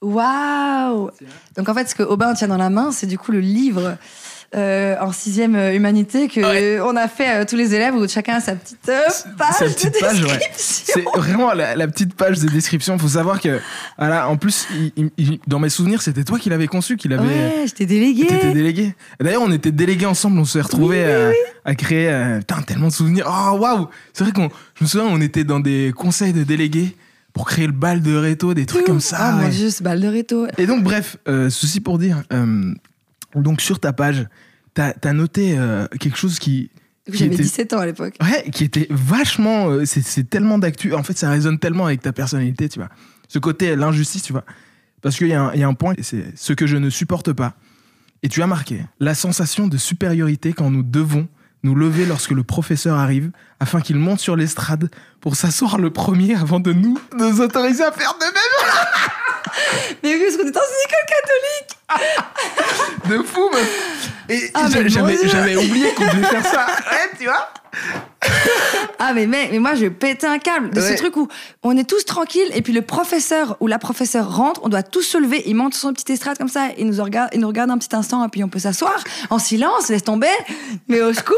Waouh. 0.00 1.10
Donc 1.56 1.68
en 1.68 1.74
fait, 1.74 1.88
ce 1.88 1.94
que 1.94 2.02
Aubin 2.02 2.34
tient 2.34 2.48
dans 2.48 2.56
la 2.56 2.70
main, 2.70 2.92
c'est 2.92 3.06
du 3.06 3.18
coup 3.18 3.32
le 3.32 3.40
livre 3.40 3.96
euh, 4.54 4.96
en 5.00 5.12
sixième 5.12 5.54
euh, 5.56 5.74
humanité 5.74 6.26
que 6.28 6.40
Ouais. 6.40 6.80
on 6.80 6.96
a 6.96 7.06
fait 7.06 7.42
euh, 7.42 7.44
tous 7.46 7.56
les 7.56 7.74
élèves 7.74 7.94
où 7.94 8.08
chacun 8.08 8.36
a 8.36 8.40
sa 8.40 8.54
petite 8.54 8.78
euh, 8.88 9.00
page 9.36 9.54
Sa 9.58 9.64
petite 9.66 9.94
de 9.94 9.98
page, 10.00 10.22
ouais. 10.24 10.38
description. 10.38 10.94
C'est 10.94 11.18
vraiment 11.18 11.52
la, 11.52 11.76
la 11.76 11.86
petite 11.86 12.14
page 12.14 12.38
de 12.40 12.48
description. 12.48 12.94
Il 12.94 13.00
faut 13.00 13.08
savoir 13.08 13.40
que, 13.40 13.60
voilà, 13.98 14.28
en 14.28 14.36
plus, 14.38 14.66
il- 14.72 14.92
il- 14.96 15.10
il- 15.18 15.40
dans 15.46 15.58
mes 15.58 15.68
souvenirs, 15.68 16.00
c'était 16.00 16.24
toi 16.24 16.38
qui 16.38 16.48
l'avais 16.48 16.66
conçu, 16.66 16.96
qui 16.96 17.08
l'avait. 17.08 17.24
Ouais, 17.26 17.64
je 17.66 17.74
t'ai 17.74 17.84
délégué. 17.84 18.26
T'étais 18.26 18.52
délégué. 18.54 18.94
D'ailleurs, 19.20 19.42
on 19.42 19.52
était 19.52 19.70
délégués 19.72 20.06
ensemble. 20.06 20.38
On 20.38 20.44
s'est 20.46 20.60
retrouvés 20.62 21.04
Oui, 21.04 21.12
oui, 21.30 21.34
à, 21.66 21.70
à 21.70 21.74
créer. 21.74 22.08
euh, 22.08 22.38
putain, 22.38 22.62
tellement 22.62 22.88
de 22.88 22.92
souvenirs. 22.92 23.26
Oh, 23.28 23.58
waouh! 23.58 23.88
C'est 24.14 24.24
vrai 24.24 24.32
qu'on. 24.32 24.48
Je 24.76 24.84
me 24.84 24.88
souviens, 24.88 25.06
on 25.10 25.20
était 25.20 25.44
dans 25.44 25.60
des 25.60 25.92
conseils 25.94 26.32
de 26.32 26.42
délégués 26.44 26.96
pour 27.34 27.46
créer 27.46 27.66
le 27.66 27.72
bal 27.72 28.00
de 28.00 28.16
réto, 28.16 28.54
des 28.54 28.64
trucs 28.66 28.86
comme 28.86 29.00
ça. 29.00 29.16
Ah 29.20 29.32
mon 29.32 29.44
ouais. 29.44 29.50
dieu, 29.50 29.68
ce 29.70 29.82
balle 29.82 30.00
de 30.00 30.08
réto. 30.08 30.46
Et 30.56 30.66
donc, 30.66 30.82
bref, 30.82 31.18
euh, 31.28 31.50
ceci 31.50 31.80
pour 31.80 31.98
dire. 31.98 32.22
euh, 32.32 32.72
donc, 33.34 33.60
sur 33.60 33.80
ta 33.80 33.92
page, 33.92 34.26
t'as 34.74 34.92
as 35.02 35.12
noté 35.12 35.56
euh, 35.58 35.86
quelque 36.00 36.16
chose 36.18 36.38
qui. 36.38 36.70
J'avais 37.10 37.34
était- 37.34 37.42
17 37.42 37.72
ans 37.72 37.78
à 37.78 37.86
l'époque. 37.86 38.14
Ouais, 38.22 38.50
qui 38.50 38.64
était 38.64 38.86
vachement. 38.90 39.70
euh, 39.70 39.84
c'est 39.86 40.28
tellement 40.28 40.58
d'actu. 40.58 40.94
En 40.94 41.02
fait, 41.02 41.16
ça 41.16 41.30
résonne 41.30 41.58
tellement 41.58 41.86
avec 41.86 42.02
ta 42.02 42.12
personnalité, 42.12 42.68
tu 42.68 42.78
vois. 42.78 42.90
Ce 43.28 43.38
côté, 43.38 43.74
l'injustice, 43.76 44.22
tu 44.22 44.32
vois. 44.32 44.44
Parce 45.00 45.16
qu'il 45.16 45.28
y, 45.28 45.32
a 45.34 45.42
un- 45.42 45.52
il 45.54 45.60
y 45.60 45.62
a 45.62 45.68
un 45.68 45.74
point, 45.74 45.94
c'est 46.02 46.36
ce 46.36 46.52
que 46.52 46.66
je 46.66 46.76
ne 46.76 46.90
supporte 46.90 47.32
pas. 47.32 47.54
Et 48.22 48.28
tu 48.28 48.42
as 48.42 48.46
marqué 48.46 48.84
la 49.00 49.14
sensation 49.14 49.68
de 49.68 49.76
supériorité 49.78 50.52
quand 50.52 50.70
nous 50.70 50.82
devons 50.82 51.28
nous 51.62 51.74
lever 51.74 52.04
lorsque 52.04 52.32
le 52.32 52.42
professeur 52.42 52.96
arrive 52.98 53.30
afin 53.60 53.80
qu'il 53.80 53.96
monte 53.96 54.20
sur 54.20 54.36
l'estrade 54.36 54.90
pour 55.20 55.34
s'asseoir 55.36 55.78
le 55.78 55.90
premier 55.90 56.34
avant 56.34 56.60
de 56.60 56.72
nous, 56.72 56.98
nous 57.18 57.40
autoriser 57.40 57.84
à 57.84 57.92
faire 57.92 58.14
de 58.20 58.26
Mais 60.02 60.14
oui, 60.14 60.22
parce 60.24 60.36
qu'on 60.36 60.46
est 60.48 60.52
dans 60.52 60.60
une 60.60 60.84
école 60.86 61.06
catholique. 61.16 63.08
de 63.08 63.22
fou, 63.26 63.48
meuf. 63.52 64.10
Et 64.28 64.50
Ah, 64.54 64.66
j'avais 64.70 65.56
oublié 65.56 65.92
qu'on 65.94 66.04
devait 66.04 66.26
faire 66.26 66.44
ça. 66.46 66.66
Ouais, 66.66 67.10
tu 67.18 67.24
vois 67.24 67.48
Ah 68.98 69.12
mais 69.14 69.26
mec, 69.26 69.48
mais 69.52 69.58
moi 69.58 69.74
je 69.74 69.86
pétais 69.86 70.26
un 70.26 70.38
câble 70.38 70.70
de 70.70 70.80
Ouais. 70.80 70.88
ce 70.90 70.94
truc 70.96 71.16
où 71.16 71.28
on 71.62 71.76
est 71.76 71.88
tous 71.88 72.04
tranquilles 72.04 72.50
et 72.54 72.62
puis 72.62 72.72
le 72.72 72.82
professeur 72.82 73.56
ou 73.60 73.66
la 73.68 73.78
professeure 73.78 74.34
rentre, 74.34 74.60
on 74.64 74.68
doit 74.68 74.82
tous 74.82 75.02
se 75.02 75.16
lever, 75.18 75.42
il 75.46 75.54
monte 75.54 75.74
sur 75.74 75.82
son 75.88 75.92
petit 75.94 76.12
estrade 76.12 76.36
comme 76.36 76.48
ça, 76.48 76.68
il 76.76 76.86
nous 76.90 77.02
regarde, 77.02 77.30
il 77.32 77.40
nous 77.40 77.46
regarde 77.48 77.70
un 77.70 77.78
petit 77.78 77.94
instant 77.94 78.24
et 78.24 78.28
puis 78.28 78.42
on 78.44 78.48
peut 78.48 78.58
s'asseoir 78.58 79.02
en 79.30 79.38
silence, 79.38 79.88
laisse 79.88 80.04
tomber. 80.04 80.26
Mais 80.88 81.00
au 81.00 81.12
secours, 81.14 81.36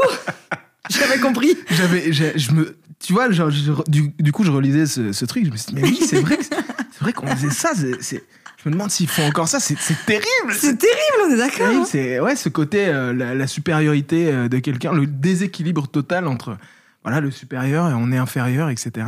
j'avais 0.90 1.18
compris. 1.18 1.56
J'avais, 1.70 2.12
je 2.12 2.52
me, 2.52 2.76
tu 3.02 3.12
vois, 3.12 3.30
genre, 3.30 3.50
je- 3.50 3.72
du, 3.88 4.12
du 4.18 4.32
coup, 4.32 4.44
je 4.44 4.50
relisais 4.50 4.86
ce, 4.86 5.12
ce 5.12 5.24
truc, 5.24 5.44
je 5.46 5.50
me 5.50 5.56
suis 5.56 5.72
dit, 5.74 5.80
mais 5.80 5.88
oui, 5.88 5.98
c'est 6.06 6.20
vrai, 6.20 6.38
c'est 6.40 7.00
vrai 7.00 7.12
qu'on 7.12 7.26
faisait 7.28 7.50
ça. 7.50 7.70
c'est- 7.74 8.24
je 8.62 8.68
me 8.68 8.72
demande 8.74 8.90
s'ils 8.90 9.08
font 9.08 9.26
encore 9.26 9.48
ça. 9.48 9.58
C'est, 9.58 9.74
terrible. 10.04 10.52
C'est 10.52 10.76
terrible, 10.76 10.98
on 11.26 11.30
est 11.32 11.36
d'accord. 11.38 11.66
hein. 11.68 11.84
C'est 11.88 12.20
ouais, 12.20 12.36
ce 12.36 12.50
côté, 12.50 12.88
euh, 12.88 13.14
la, 13.14 13.34
la 13.34 13.46
supériorité 13.46 14.28
euh, 14.30 14.48
de 14.48 14.58
quelqu'un, 14.58 14.92
le 14.92 15.06
déséquilibre 15.06 15.88
total 15.88 16.26
entre, 16.26 16.58
voilà, 17.02 17.20
le 17.20 17.30
supérieur 17.30 17.88
et 17.88 17.94
on 17.94 18.12
est 18.12 18.18
inférieur, 18.18 18.68
etc. 18.68 19.06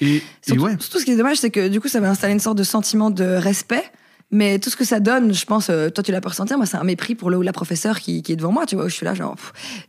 Et, 0.00 0.16
et 0.16 0.22
Surtout, 0.44 0.62
ouais, 0.64 0.76
surtout, 0.80 0.98
ce 0.98 1.04
qui 1.04 1.12
est 1.12 1.16
dommage, 1.16 1.36
c'est 1.36 1.50
que 1.50 1.68
du 1.68 1.80
coup, 1.80 1.86
ça 1.86 2.00
va 2.00 2.10
installer 2.10 2.32
une 2.32 2.40
sorte 2.40 2.58
de 2.58 2.64
sentiment 2.64 3.10
de 3.10 3.22
respect. 3.24 3.84
Mais 4.34 4.58
tout 4.58 4.70
ce 4.70 4.76
que 4.76 4.84
ça 4.84 4.98
donne, 4.98 5.34
je 5.34 5.44
pense, 5.44 5.68
euh, 5.68 5.90
toi 5.90 6.02
tu 6.02 6.10
l'as 6.10 6.22
pas 6.22 6.30
ressenti, 6.30 6.54
moi 6.56 6.64
c'est 6.66 6.78
un 6.78 6.84
mépris 6.84 7.14
pour 7.14 7.28
le 7.30 7.36
ou 7.36 7.42
la 7.42 7.52
professeure 7.52 8.00
qui, 8.00 8.22
qui 8.22 8.32
est 8.32 8.36
devant 8.36 8.50
moi, 8.50 8.64
tu 8.66 8.76
vois, 8.76 8.86
où 8.86 8.88
je 8.88 8.94
suis 8.94 9.04
là, 9.04 9.12
genre, 9.14 9.36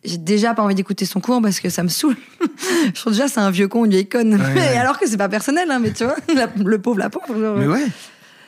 j'ai 0.03 0.17
déjà 0.17 0.53
pas 0.53 0.61
envie 0.63 0.75
d'écouter 0.75 1.05
son 1.05 1.21
cours 1.21 1.41
parce 1.41 1.59
que 1.61 1.69
ça 1.69 1.81
me 1.81 1.87
saoule. 1.87 2.17
je 2.87 2.99
trouve 2.99 3.13
déjà 3.13 3.27
c'est 3.29 3.39
un 3.39 3.51
vieux 3.51 3.67
con, 3.69 3.85
une 3.85 3.91
vieille 3.91 4.09
conne. 4.09 4.35
Ouais, 4.35 4.53
ouais. 4.53 4.67
Alors 4.77 4.99
que 4.99 5.07
c'est 5.07 5.17
pas 5.17 5.29
personnel, 5.29 5.71
hein, 5.71 5.79
mais 5.81 5.91
tu 5.91 6.03
vois, 6.03 6.15
la- 6.35 6.49
le 6.63 6.77
pauvre, 6.79 6.99
la 6.99 7.09
pauvre. 7.09 7.39
genre, 7.39 7.57
mais 7.57 7.67
ouais. 7.67 7.87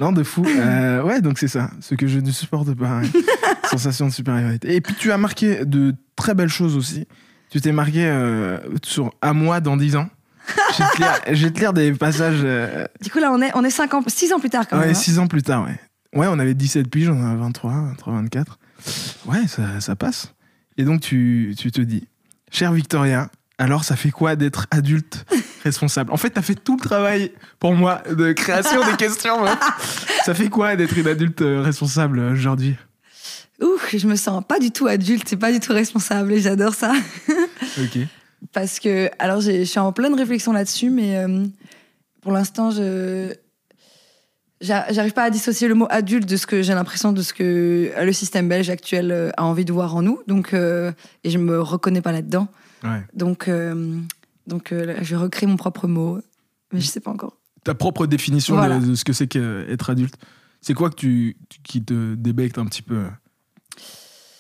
Non, 0.02 0.12
de 0.12 0.24
fou. 0.24 0.46
Euh, 0.46 1.02
ouais, 1.04 1.22
donc 1.22 1.40
c'est 1.40 1.48
ça. 1.48 1.70
Ce 1.80 1.96
que 1.96 2.06
je 2.08 2.20
ne 2.20 2.30
supporte 2.30 2.74
pas. 2.74 3.00
ouais. 3.00 3.08
Sensation 3.70 4.08
de 4.08 4.12
supériorité. 4.12 4.76
Et 4.76 4.82
puis 4.82 4.94
tu 4.94 5.14
as 5.14 5.18
marqué 5.18 5.64
de 5.64 5.96
très 6.18 6.34
belles 6.34 6.50
choses 6.50 6.76
aussi. 6.76 7.08
Tu 7.50 7.62
t'es 7.62 7.72
marqué 7.72 8.06
euh, 8.06 8.58
sur 8.84 9.12
À 9.22 9.32
moi 9.32 9.62
dans 9.62 9.78
10 9.78 9.96
ans. 9.96 10.10
Je 11.28 11.44
vais 11.46 11.50
te 11.52 11.60
lire, 11.60 11.72
des 11.74 11.94
passages. 11.94 12.42
euh, 12.44 12.86
Du 13.02 13.10
coup, 13.10 13.20
là, 13.20 13.32
on 13.32 13.42
est, 13.42 13.52
on 13.56 13.64
est 13.64 13.80
ans, 13.80 14.04
six 14.08 14.34
ans 14.34 14.40
plus 14.40 14.50
tard 14.50 14.68
quand 14.68 14.76
ouais, 14.78 14.88
même. 14.88 14.92
hein. 14.92 15.00
6 15.00 15.18
ans 15.20 15.28
plus 15.28 15.42
tard, 15.42 15.64
ouais. 15.64 15.80
Ouais, 16.16 16.28
on 16.30 16.40
avait 16.40 16.54
17 16.54 16.90
piges, 16.90 17.10
on 17.10 17.22
en 17.22 17.32
a 17.34 17.36
23, 17.36 17.72
23, 17.72 18.14
24. 18.14 18.60
Ouais, 19.26 19.48
ça, 19.48 19.82
ça 19.82 19.96
passe. 19.96 20.34
Et 20.78 20.84
donc 20.84 21.02
tu, 21.02 21.54
tu 21.58 21.72
te 21.72 21.82
dis, 21.82 22.08
cher 22.52 22.72
Victoria, 22.72 23.30
alors 23.58 23.84
ça 23.84 23.96
fait 23.96 24.12
quoi 24.12 24.36
d'être 24.36 24.68
adulte 24.72 25.26
responsable? 25.64 26.12
En 26.12 26.18
fait, 26.18 26.30
t'as 26.32 26.42
fait 26.42 26.56
tout 26.56 26.76
le 26.78 26.82
travail 26.82 27.32
pour 27.60 27.74
moi 27.74 28.02
de 28.10 28.32
création 28.34 28.86
des 28.90 28.96
questions. 28.98 29.44
ouais. 29.44 29.52
Ça 30.26 30.34
fait 30.34 30.50
quoi 30.50 30.76
d'être 30.76 30.98
une 30.98 31.08
adulte 31.08 31.42
euh, 31.42 31.62
responsable 31.62 32.20
euh, 32.20 32.34
aujourd'hui? 32.34 32.76
Ouf, 33.62 33.96
je 33.96 34.06
me 34.08 34.16
sens 34.16 34.44
pas 34.46 34.60
du 34.60 34.72
tout 34.72 34.88
adulte, 34.88 35.28
c'est 35.30 35.38
pas 35.38 35.52
du 35.54 35.60
tout 35.62 35.72
responsable 35.74 36.34
et 36.34 36.42
j'adore 36.42 36.74
ça. 36.76 36.94
Ok. 37.82 38.00
Parce 38.54 38.80
que, 38.80 39.10
alors, 39.20 39.42
j'ai- 39.42 39.66
je 39.66 39.70
suis 39.70 39.80
en 39.80 39.92
pleine 39.92 40.14
réflexion 40.14 40.52
là-dessus, 40.54 40.90
mais 40.90 41.18
euh, 41.18 41.46
pour 42.22 42.32
l'instant, 42.32 42.70
je. 42.72 43.34
J'a- 44.66 44.92
J'arrive 44.92 45.14
pas 45.14 45.24
à 45.24 45.30
dissocier 45.30 45.68
le 45.68 45.76
mot 45.76 45.88
adulte 45.90 46.28
de 46.28 46.36
ce 46.38 46.46
que 46.48 46.62
j'ai 46.62 46.74
l'impression 46.74 47.12
de 47.14 47.22
ce 47.22 47.34
que 47.34 47.92
le 48.00 48.14
système 48.14 48.50
belge 48.50 48.70
actuel 48.70 49.12
euh, 49.12 49.30
a 49.38 49.44
envie 49.46 49.66
de 49.66 49.72
voir 49.74 49.96
en 49.96 50.02
nous. 50.02 50.20
Donc, 50.28 50.54
euh, 50.54 50.92
et 51.24 51.30
je 51.30 51.38
me 51.38 51.62
reconnais 51.62 52.02
pas 52.02 52.12
là-dedans. 52.12 52.48
Ouais. 52.84 53.04
Donc, 53.14 53.48
euh, 53.48 53.98
donc 54.48 54.72
euh, 54.72 54.98
je 55.02 55.16
recrée 55.16 55.46
mon 55.48 55.56
propre 55.58 55.88
mot, 55.88 56.20
mais 56.74 56.82
je 56.82 56.88
sais 56.88 57.00
pas 57.00 57.12
encore. 57.12 57.38
Ta 57.64 57.74
propre 57.76 58.06
définition 58.08 58.56
de- 58.56 58.60
Voilà. 58.60 58.80
de, 58.80 58.94
ce 58.96 59.04
que 59.06 59.14
c'est 59.14 59.28
qu'être 59.28 59.90
adulte. 59.90 60.16
C'est 60.62 60.74
quoi 60.74 60.90
que 60.90 60.96
tu, 60.96 61.38
qui 61.64 61.84
te 61.84 62.16
débecte 62.16 62.58
un 62.58 62.66
petit 62.66 62.82
peu 62.82 62.96
euh, 62.98 63.10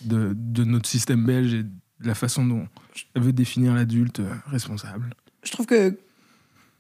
de, 0.02 0.34
de 0.36 0.64
notre 0.64 0.88
système 0.90 1.26
belge 1.26 1.54
et 1.54 1.64
de 1.64 1.70
la 2.08 2.16
façon 2.16 2.46
dont 2.46 2.68
elle 3.16 3.22
veut 3.24 3.34
définir 3.34 3.74
l'adulte 3.74 4.20
euh, 4.20 4.30
responsable? 4.48 5.10
Je 5.44 5.52
trouve 5.52 5.66
que 5.66 5.98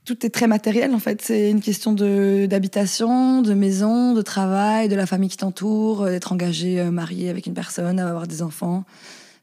tout 0.05 0.25
est 0.25 0.29
très 0.29 0.47
matériel 0.47 0.93
en 0.93 0.99
fait. 0.99 1.21
C'est 1.21 1.49
une 1.49 1.61
question 1.61 1.93
de 1.93 2.45
d'habitation, 2.45 3.41
de 3.41 3.53
maison, 3.53 4.13
de 4.13 4.21
travail, 4.21 4.87
de 4.87 4.95
la 4.95 5.05
famille 5.05 5.29
qui 5.29 5.37
t'entoure, 5.37 6.03
euh, 6.03 6.09
d'être 6.09 6.31
engagé, 6.31 6.79
euh, 6.79 6.91
marié 6.91 7.29
avec 7.29 7.45
une 7.45 7.53
personne, 7.53 7.99
avoir 7.99 8.27
des 8.27 8.41
enfants. 8.41 8.85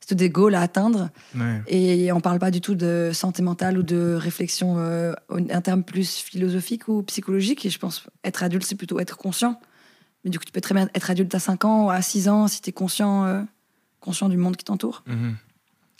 C'est 0.06 0.16
des 0.16 0.30
goals 0.30 0.54
à 0.54 0.62
atteindre. 0.62 1.10
Ouais. 1.36 1.62
Et 1.68 2.12
on 2.12 2.20
parle 2.20 2.38
pas 2.38 2.50
du 2.50 2.60
tout 2.60 2.74
de 2.74 3.12
santé 3.14 3.40
mentale 3.40 3.78
ou 3.78 3.82
de 3.82 4.14
réflexion 4.14 4.74
euh, 4.78 5.12
un 5.30 5.60
terme 5.60 5.84
plus 5.84 6.16
philosophique 6.16 6.88
ou 6.88 7.02
psychologique. 7.04 7.64
Et 7.64 7.70
je 7.70 7.78
pense 7.78 8.04
être 8.24 8.42
adulte, 8.42 8.64
c'est 8.64 8.74
plutôt 8.74 8.98
être 8.98 9.16
conscient. 9.16 9.60
Mais 10.24 10.30
du 10.30 10.38
coup, 10.38 10.44
tu 10.44 10.52
peux 10.52 10.60
très 10.60 10.74
bien 10.74 10.88
être 10.94 11.10
adulte 11.10 11.34
à 11.34 11.38
5 11.38 11.64
ans 11.64 11.86
ou 11.86 11.90
à 11.90 12.02
6 12.02 12.28
ans 12.28 12.48
si 12.48 12.60
tu 12.60 12.70
es 12.70 12.72
conscient, 12.72 13.24
euh, 13.24 13.42
conscient 14.00 14.28
du 14.28 14.36
monde 14.36 14.56
qui 14.56 14.64
t'entoure. 14.64 15.04
Mhm. 15.06 15.36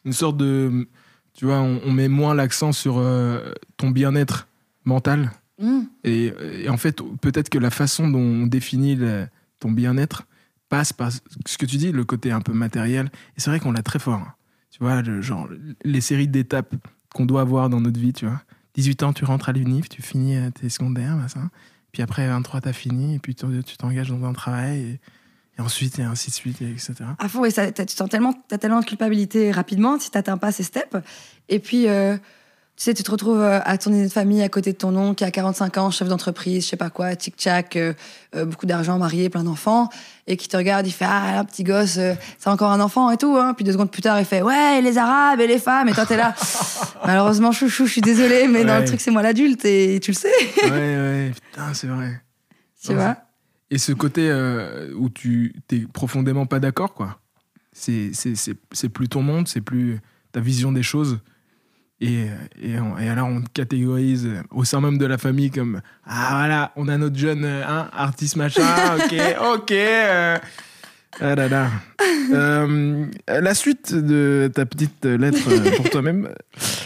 Une 0.04 0.12
sorte 0.12 0.36
de. 0.36 0.88
Tu 1.34 1.46
vois, 1.46 1.60
on, 1.60 1.80
on 1.84 1.92
met 1.92 2.08
moins 2.08 2.34
l'accent 2.34 2.72
sur 2.72 2.98
euh, 2.98 3.52
ton 3.76 3.90
bien-être 3.90 4.48
mental. 4.84 5.30
Mm. 5.60 5.80
Et, 6.04 6.32
et 6.62 6.68
en 6.68 6.76
fait, 6.76 7.00
peut-être 7.20 7.48
que 7.50 7.58
la 7.58 7.70
façon 7.70 8.08
dont 8.08 8.18
on 8.20 8.46
définit 8.46 8.96
le- 8.96 9.26
ton 9.60 9.70
bien-être 9.70 10.24
passe 10.68 10.92
par 10.92 11.10
ce 11.12 11.58
que 11.58 11.66
tu 11.66 11.76
dis, 11.76 11.92
le 11.92 12.04
côté 12.04 12.32
un 12.32 12.40
peu 12.40 12.52
matériel. 12.52 13.10
Et 13.36 13.40
c'est 13.40 13.50
vrai 13.50 13.60
qu'on 13.60 13.72
l'a 13.72 13.82
très 13.82 13.98
fort. 13.98 14.14
hein. 14.20 14.34
Tu 14.70 14.78
vois, 14.80 15.02
le- 15.02 15.20
genre, 15.22 15.48
les 15.84 16.00
séries 16.00 16.28
d'étapes 16.28 16.74
qu'on 17.14 17.26
doit 17.26 17.42
avoir 17.42 17.68
dans 17.68 17.80
notre 17.80 18.00
vie, 18.00 18.12
tu 18.12 18.24
vois. 18.26 18.40
18 18.74 19.02
ans, 19.02 19.12
tu 19.12 19.24
rentres 19.26 19.50
à 19.50 19.52
l'UNIF, 19.52 19.88
tu 19.90 20.00
finis 20.00 20.34
euh, 20.36 20.50
tes 20.50 20.70
secondaires, 20.70 21.14
machin. 21.16 21.50
Puis 21.92 22.02
après, 22.02 22.26
23, 22.26 22.62
t'as 22.62 22.72
fini, 22.72 23.16
et 23.16 23.18
puis 23.18 23.34
tu 23.34 23.44
t'engages 23.76 24.08
dans 24.08 24.24
un 24.26 24.32
travail, 24.32 24.78
et, 24.80 25.00
et 25.58 25.60
ensuite, 25.60 25.98
et 25.98 26.02
ainsi 26.02 26.30
de 26.30 26.34
suite, 26.34 26.62
et 26.62 26.70
etc. 26.70 26.94
À 27.18 27.28
fond, 27.28 27.44
et 27.44 27.50
ça, 27.50 27.70
tu 27.70 27.84
sens 27.94 28.08
tellement, 28.08 28.32
as 28.50 28.56
tellement 28.56 28.80
de 28.80 28.86
culpabilité 28.86 29.50
rapidement 29.52 29.98
si 30.00 30.10
tu 30.10 30.16
n'atteins 30.16 30.38
pas 30.38 30.52
ces 30.52 30.62
steps. 30.62 30.96
Et 31.50 31.58
puis, 31.58 31.86
euh, 31.86 32.16
tu 32.82 32.90
sais, 32.90 32.94
tu 32.94 33.04
te 33.04 33.12
retrouves 33.12 33.40
euh, 33.40 33.60
à 33.64 33.78
ton 33.78 33.90
dîner 33.90 34.08
de 34.08 34.12
famille 34.12 34.42
à 34.42 34.48
côté 34.48 34.72
de 34.72 34.76
ton 34.76 34.96
oncle 34.96 35.14
qui 35.18 35.22
a 35.24 35.30
45 35.30 35.78
ans, 35.78 35.90
chef 35.92 36.08
d'entreprise, 36.08 36.64
je 36.64 36.70
sais 36.70 36.76
pas 36.76 36.90
quoi, 36.90 37.14
tic-tac, 37.14 37.76
euh, 37.76 37.94
euh, 38.34 38.44
beaucoup 38.44 38.66
d'argent, 38.66 38.98
marié, 38.98 39.30
plein 39.30 39.44
d'enfants, 39.44 39.88
et 40.26 40.36
qui 40.36 40.48
te 40.48 40.56
regarde, 40.56 40.84
il 40.84 40.90
fait 40.90 41.04
Ah, 41.08 41.30
là, 41.32 41.44
petit 41.44 41.62
gosse, 41.62 41.98
euh, 41.98 42.14
c'est 42.40 42.50
encore 42.50 42.72
un 42.72 42.80
enfant 42.80 43.12
et 43.12 43.16
tout. 43.16 43.36
Hein. 43.36 43.54
Puis 43.54 43.64
deux 43.64 43.70
secondes 43.70 43.92
plus 43.92 44.02
tard, 44.02 44.18
il 44.18 44.24
fait 44.24 44.42
Ouais, 44.42 44.80
et 44.80 44.82
les 44.82 44.98
Arabes 44.98 45.38
et 45.40 45.46
les 45.46 45.60
femmes, 45.60 45.90
et 45.90 45.92
toi, 45.92 46.06
t'es 46.06 46.16
là. 46.16 46.34
Malheureusement, 47.06 47.52
chouchou, 47.52 47.86
je 47.86 47.92
suis 47.92 48.00
désolée, 48.00 48.48
mais 48.48 48.64
dans 48.64 48.72
Ouais. 48.72 48.80
le 48.80 48.86
truc, 48.86 49.00
c'est 49.00 49.12
moi 49.12 49.22
l'adulte, 49.22 49.64
et 49.64 50.00
tu 50.02 50.10
le 50.10 50.16
sais, 50.16 50.32
ouais, 50.64 50.70
ouais, 50.70 51.32
putain, 51.52 51.74
c'est 51.74 51.86
vrai. 51.86 52.20
tu 52.84 52.94
vois. 52.94 53.16
Et 53.70 53.78
ce 53.78 53.92
côté 53.92 54.28
où 54.98 55.08
tu 55.08 55.54
t'es 55.68 55.86
profondément 55.92 56.46
pas 56.46 56.58
d'accord, 56.58 56.94
quoi. 56.94 57.20
C'est 57.72 58.10
plus 58.92 59.08
ton 59.08 59.22
monde, 59.22 59.46
c'est 59.46 59.60
plus 59.60 60.00
ta 60.32 60.40
vision 60.40 60.72
des 60.72 60.82
choses. 60.82 61.20
Et, 62.04 62.26
et, 62.60 62.80
on- 62.80 62.98
et 62.98 63.08
alors, 63.08 63.28
on 63.28 63.40
te 63.40 63.48
catégorise 63.54 64.28
au 64.50 64.64
sein 64.64 64.80
même 64.80 64.98
de 64.98 65.06
la 65.06 65.18
famille 65.18 65.50
comme 65.52 65.80
Ah, 66.04 66.28
voilà, 66.32 66.72
on 66.74 66.88
a 66.88 66.98
notre 66.98 67.16
jeune 67.16 67.44
euh, 67.44 67.62
hein, 67.66 67.88
artiste 67.96 68.34
machin, 68.36 68.62
ok, 68.96 69.14
ok. 69.54 69.70
euh, 69.70 70.36
ah 71.20 71.34
là 71.36 71.48
là. 71.48 71.68
Euh, 72.32 73.06
la 73.28 73.54
suite 73.54 73.94
de 73.94 74.50
ta 74.52 74.66
petite 74.66 75.04
lettre 75.04 75.48
euh, 75.48 75.76
pour 75.76 75.90
toi-même, 75.90 76.28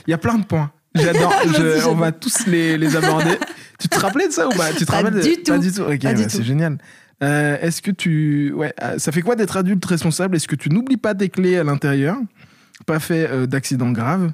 il 0.07 0.11
y 0.11 0.15
a 0.15 0.19
plein 0.19 0.37
de 0.39 0.45
points. 0.45 0.71
J'adore, 0.95 1.35
on 1.89 1.95
va 1.95 2.13
tous 2.13 2.47
les, 2.47 2.77
les 2.77 2.97
aborder. 2.97 3.39
Tu 3.79 3.89
te 3.89 3.99
rappelais 3.99 4.29
de 4.29 4.33
ça 4.33 4.47
ou 4.49 4.51
pas? 4.51 4.73
Tu 4.73 4.85
te 4.85 4.91
Pas 4.91 4.99
rappelles 4.99 5.15
de- 5.15 5.21
du 5.23 5.43
tout. 5.43 5.53
Pas 5.53 5.59
du 5.59 5.73
tout? 5.73 5.83
Ok, 5.83 5.99
bah, 6.03 6.29
c'est 6.29 6.43
génial. 6.43 6.79
Euh, 7.23 7.57
Est-ce 7.61 7.81
que 7.83 7.91
tu. 7.91 8.53
Ouais, 8.55 8.75
euh, 8.83 8.99
ça 8.99 9.13
fait 9.13 9.23
quoi 9.23 9.37
d'être 9.37 9.57
adulte 9.57 9.85
responsable? 9.85 10.37
Est-ce 10.37 10.49
que 10.49 10.57
tu 10.57 10.69
n'oublies 10.71 10.97
pas 10.99 11.15
tes 11.15 11.29
clés 11.29 11.57
à 11.59 11.65
l'intérieur? 11.65 12.17
Pas 12.87 12.99
fait 12.99 13.29
euh, 13.31 13.47
d'accident 13.47 13.91
grave? 13.91 14.33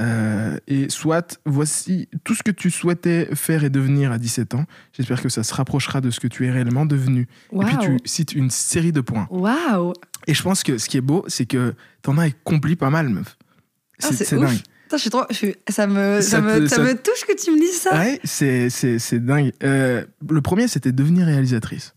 Euh, 0.00 0.56
Et 0.66 0.88
soit, 0.88 1.38
voici 1.44 2.08
tout 2.24 2.34
ce 2.34 2.42
que 2.42 2.50
tu 2.50 2.70
souhaitais 2.70 3.28
faire 3.34 3.64
et 3.64 3.70
devenir 3.70 4.12
à 4.12 4.18
17 4.18 4.54
ans. 4.54 4.64
J'espère 4.92 5.20
que 5.20 5.28
ça 5.28 5.42
se 5.42 5.52
rapprochera 5.54 6.00
de 6.00 6.10
ce 6.10 6.20
que 6.20 6.26
tu 6.28 6.46
es 6.46 6.50
réellement 6.50 6.86
devenu. 6.86 7.28
Et 7.52 7.58
puis 7.66 7.76
tu 7.80 7.98
cites 8.04 8.32
une 8.32 8.50
série 8.50 8.92
de 8.92 9.00
points. 9.02 9.26
Waouh. 9.30 9.92
Et 10.26 10.34
je 10.34 10.42
pense 10.42 10.62
que 10.62 10.78
ce 10.78 10.88
qui 10.88 10.96
est 10.96 11.02
beau, 11.02 11.24
c'est 11.28 11.46
que 11.46 11.74
t'en 12.02 12.16
as 12.18 12.24
accompli 12.24 12.76
pas 12.76 12.90
mal, 12.90 13.08
meuf. 13.10 13.36
Ah, 14.02 14.08
C'est 14.12 14.36
ouf. 14.36 14.42
dingue. 14.42 14.58
Putain, 14.84 14.96
je 14.96 15.00
suis 15.02 15.10
trop, 15.10 15.22
je 15.30 15.34
suis- 15.36 15.54
ça 15.68 15.86
me, 15.86 16.20
ça, 16.20 16.30
Ça 16.30 16.40
me, 16.40 16.60
te- 16.60 16.66
ça 16.66 16.76
ça- 16.76 16.82
me 16.82 16.94
touche 16.94 17.24
que 17.28 17.36
tu 17.40 17.50
me 17.52 17.58
dises 17.60 17.80
ça. 17.80 17.94
Ouais, 17.96 18.18
c'est- 18.24 18.70
c'est 18.70 18.98
c'est 18.98 19.20
dingue. 19.24 19.52
Euh, 19.62 20.04
le 20.28 20.40
premier, 20.40 20.66
c'était 20.66 20.90
devenir 20.92 21.26
réalisatrice. 21.26 21.94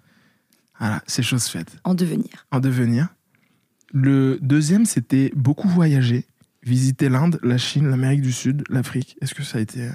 Voilà, 0.79 1.01
c'est 1.07 1.23
chose 1.23 1.45
faite. 1.45 1.77
En 1.85 1.93
devenir. 1.95 2.45
En 2.51 2.59
devenir. 2.59 3.07
Le 3.93 4.37
deuxième, 4.41 4.85
c'était 4.85 5.31
beaucoup 5.35 5.67
voyager, 5.69 6.25
visiter 6.65 7.09
l'Inde, 7.09 7.39
la 7.43 7.57
Chine, 7.57 7.89
l'Amérique 7.89 8.21
du 8.21 8.31
Sud, 8.31 8.63
l'Afrique. 8.69 9.17
Est-ce 9.21 9.33
que 9.35 9.43
ça 9.43 9.57
a 9.57 9.61
été 9.61 9.81
euh, 9.87 9.91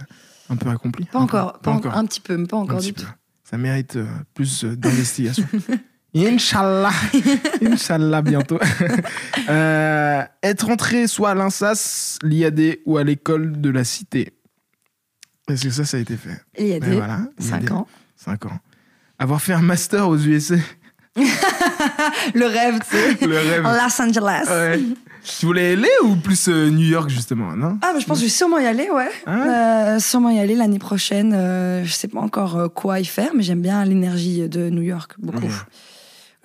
un 0.50 0.56
peu 0.56 0.68
accompli? 0.70 1.04
Pas 1.06 1.18
encore, 1.18 1.54
peu? 1.54 1.60
pas 1.62 1.70
encore, 1.72 1.94
un 1.96 2.04
petit 2.06 2.20
peu, 2.20 2.36
mais 2.36 2.46
pas 2.46 2.56
encore 2.58 2.80
du 2.80 2.92
tout. 2.92 3.06
Ça 3.44 3.56
mérite 3.58 3.96
euh, 3.96 4.06
plus 4.34 4.64
euh, 4.64 4.76
d'investigation. 4.76 5.46
Inch'Allah 6.14 6.90
Inch'Allah 7.62 8.22
bientôt. 8.22 8.58
Euh, 9.50 10.22
être 10.42 10.68
entré 10.68 11.06
soit 11.06 11.30
à 11.30 11.34
l'INSAS, 11.34 12.18
l'IAD 12.22 12.78
ou 12.84 12.98
à 12.98 13.04
l'école 13.04 13.58
de 13.62 13.70
la 13.70 13.82
cité. 13.82 14.34
Est-ce 15.48 15.64
que 15.64 15.70
ça, 15.70 15.86
ça 15.86 15.96
a 15.96 16.00
été 16.00 16.18
fait? 16.18 16.42
A 16.58 16.80
Ben 16.80 16.92
voilà, 16.94 17.20
cinq 17.38 17.60
l'IAD. 17.62 17.72
ans. 17.72 17.86
5 18.16 18.44
ans. 18.46 18.58
Avoir 19.18 19.40
fait 19.40 19.54
un 19.54 19.62
master 19.62 20.06
aux 20.06 20.18
USA. 20.18 20.56
Le 21.16 22.44
rêve, 22.46 22.80
tu 22.80 22.96
sais. 22.96 23.26
Le 23.26 23.36
rêve. 23.38 23.62
Los 23.62 24.02
Angeles. 24.02 24.44
Ouais. 24.48 24.80
Tu 25.38 25.46
voulais 25.46 25.72
aller 25.72 25.88
ou 26.04 26.16
plus 26.16 26.48
euh, 26.48 26.70
New 26.70 26.86
York, 26.86 27.10
justement, 27.10 27.54
non? 27.56 27.78
Ah, 27.82 27.92
mais 27.94 28.00
je 28.00 28.06
pense 28.06 28.18
que 28.18 28.22
je 28.22 28.26
vais 28.26 28.34
sûrement 28.36 28.58
y 28.58 28.66
aller, 28.66 28.90
ouais. 28.90 29.10
Ah 29.26 29.94
Euh, 29.94 29.98
sûrement 30.00 30.30
y 30.30 30.38
aller 30.38 30.54
l'année 30.54 30.78
prochaine. 30.78 31.32
Euh, 31.34 31.84
je 31.84 31.92
sais 31.92 32.08
pas 32.08 32.20
encore 32.20 32.56
euh, 32.56 32.68
quoi 32.68 32.98
y 33.00 33.04
faire, 33.04 33.32
mais 33.34 33.42
j'aime 33.42 33.60
bien 33.60 33.84
l'énergie 33.84 34.48
de 34.48 34.70
New 34.70 34.82
York, 34.82 35.14
beaucoup. 35.18 35.46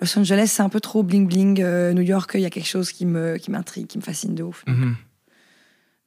Los 0.00 0.18
Angeles, 0.18 0.48
c'est 0.48 0.62
un 0.62 0.68
peu 0.68 0.80
trop 0.80 1.02
bling-bling. 1.02 1.62
Euh, 1.62 1.92
New 1.92 2.02
York, 2.02 2.32
il 2.34 2.40
y 2.40 2.46
a 2.46 2.50
quelque 2.50 2.68
chose 2.68 2.90
qui 2.92 3.06
me 3.06 3.36
qui 3.36 3.50
m'intrigue, 3.50 3.86
qui 3.86 3.96
me 3.98 4.02
fascine 4.02 4.34
de 4.34 4.42
ouf. 4.42 4.64
Mhm. 4.66 4.96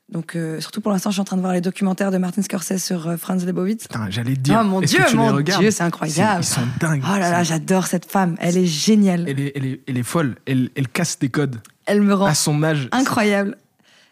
Donc, 0.10 0.36
euh, 0.36 0.62
surtout 0.62 0.80
pour 0.80 0.92
l'instant, 0.92 1.10
je 1.10 1.16
suis 1.16 1.22
en 1.22 1.26
train 1.26 1.36
de 1.36 1.42
voir 1.42 1.54
les 1.54 1.62
documentaires 1.62 2.12
de 2.12 2.18
Martin 2.18 2.42
Scorsese 2.42 2.84
sur 2.84 3.08
euh, 3.08 3.18
Franz 3.18 3.46
Lebowitz. 3.46 3.88
Putain, 3.88 4.10
j'allais 4.10 4.36
te 4.36 4.40
dire. 4.40 4.60
Oh 4.62 4.66
mon 4.66 4.80
Dieu, 4.80 5.02
mon 5.14 5.42
Dieu, 5.42 5.70
c'est 5.70 5.84
incroyable. 5.84 6.42
Ils 6.42 6.46
sont 6.46 6.68
dingues. 6.80 7.04
Oh 7.06 7.18
là 7.18 7.30
là, 7.30 7.44
j'adore 7.44 7.88
cette 7.88 8.10
femme. 8.10 8.38
Elle 8.40 8.58
est 8.58 8.66
géniale. 8.66 9.26
elle 9.28 9.40
est, 9.40 9.52
elle, 9.56 9.66
est, 9.66 9.82
elle 9.86 9.98
est 9.98 10.04
folle. 10.04 10.36
Elle, 10.46 10.70
elle 10.76 10.88
casse 10.88 11.20
tes 11.20 11.30
codes 11.30 11.62
Elle 11.86 12.02
me 12.02 12.14
rend 12.14 12.28
à 12.28 12.36
son 12.36 12.64
âge. 12.64 12.88
incroyable. 12.92 13.58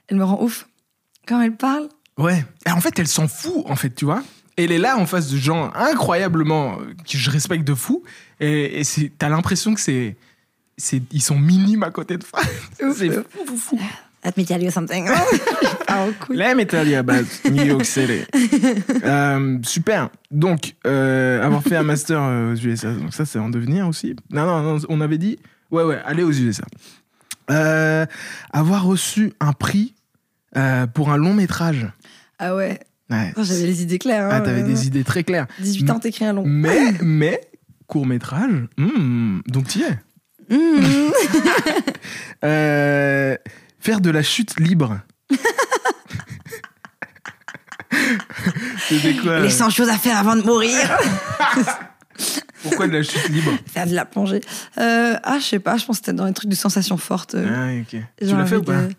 Elle 0.07 0.17
me 0.17 0.25
rend 0.25 0.41
ouf. 0.43 0.67
Quand 1.25 1.41
elle 1.41 1.55
parle, 1.55 1.87
Ouais. 2.17 2.45
Et 2.65 2.71
en 2.71 2.81
fait, 2.81 2.97
elle 2.99 3.07
s'en 3.07 3.27
fout, 3.27 3.63
en 3.65 3.75
fait, 3.75 3.93
tu 3.93 4.05
vois. 4.05 4.23
Elle 4.57 4.71
est 4.71 4.77
là 4.77 4.97
en 4.97 5.05
face 5.05 5.29
de 5.29 5.37
gens 5.37 5.71
incroyablement 5.73 6.79
euh, 6.79 6.93
que 7.05 7.17
je 7.17 7.29
respecte 7.29 7.65
de 7.65 7.73
fou. 7.73 8.03
Et, 8.39 8.83
t'as 9.17 9.27
l'impression 9.29 9.73
que 9.73 9.81
c'est, 9.81 10.15
c'est, 10.77 11.01
ils 11.11 11.21
sont 11.21 11.37
minimes 11.37 11.83
à 11.83 11.91
côté 11.91 12.17
de. 12.17 12.23
Ouf, 12.83 12.97
c'est 12.97 13.11
fou, 13.11 13.45
fou, 13.45 13.57
fou. 13.57 13.79
Let 14.25 14.37
me 14.37 14.45
tell 14.45 14.61
you 14.61 14.71
something. 14.71 15.07
ah, 15.87 16.07
cool. 16.19 16.35
Let 16.35 16.55
me 16.55 16.65
tell 16.65 16.87
you 16.87 16.97
about 16.97 17.25
New 17.49 17.63
York 17.63 17.85
City. 17.85 18.25
Euh, 19.05 19.59
super. 19.63 20.09
Donc, 20.31 20.75
euh, 20.87 21.43
avoir 21.43 21.61
fait 21.61 21.75
un 21.75 21.83
master 21.83 22.19
euh, 22.19 22.53
aux 22.53 22.55
USA, 22.55 22.91
donc 22.91 23.13
ça, 23.13 23.25
c'est 23.25 23.37
en 23.37 23.49
devenir 23.49 23.87
aussi. 23.87 24.15
Non, 24.31 24.45
non, 24.45 24.61
non, 24.61 24.81
on 24.89 25.01
avait 25.01 25.17
dit, 25.17 25.37
ouais, 25.69 25.83
ouais, 25.83 25.99
aller 26.05 26.23
aux 26.23 26.31
USA. 26.31 26.63
Euh, 27.51 28.05
avoir 28.51 28.85
reçu 28.85 29.33
un 29.39 29.53
prix 29.53 29.93
pour 30.93 31.11
un 31.11 31.17
long 31.17 31.33
métrage. 31.33 31.87
Ah 32.39 32.55
ouais. 32.55 32.79
Ouais. 33.09 33.33
Oh, 33.37 33.43
J'avais 33.43 33.67
les 33.67 33.83
idées 33.83 33.99
claires. 33.99 34.27
Ah, 34.31 34.37
hein. 34.37 34.41
t'avais 34.41 34.63
des 34.63 34.87
idées 34.87 35.03
très 35.03 35.23
claires. 35.23 35.47
18 35.59 35.89
ans, 35.91 35.99
t'écris 35.99 36.25
un 36.25 36.33
long. 36.33 36.43
Mais, 36.45 36.93
mais, 37.01 37.41
court 37.87 38.05
métrage, 38.05 38.67
hmm, 38.77 39.41
donc 39.47 39.67
tu 39.67 39.79
y 39.79 39.83
es. 39.83 39.99
Mmh. 40.49 41.11
Euh, 42.43 43.35
faire 43.85 44.01
de 44.01 44.09
la 44.09 44.23
chute 44.23 44.59
libre. 44.59 44.99
C'était 48.89 49.15
quoi 49.15 49.39
Les 49.41 49.49
100 49.51 49.69
choses 49.69 49.89
à 49.89 49.97
faire 49.97 50.17
avant 50.17 50.35
de 50.35 50.41
mourir. 50.41 50.79
Pourquoi 52.63 52.87
de 52.87 52.93
la 52.93 53.03
chute 53.03 53.29
libre 53.29 53.51
Faire 53.71 53.85
de 53.85 53.93
la 53.93 54.05
plongée. 54.05 54.41
Euh, 54.79 55.15
ah, 55.23 55.37
je 55.39 55.43
sais 55.45 55.59
pas, 55.59 55.77
je 55.77 55.85
pense 55.85 55.99
que 55.99 56.05
c'était 56.05 56.17
dans 56.17 56.25
les 56.25 56.33
trucs 56.33 56.49
de 56.49 56.55
sensations 56.55 56.97
fortes. 56.97 57.35
euh, 57.35 57.45
Ah, 57.47 57.79
ok. 57.81 58.01
Tu 58.19 58.25
l'as 58.35 58.45
fait 58.47 58.55
ou 58.55 58.63
pas 58.63 58.71
euh, 58.73 58.89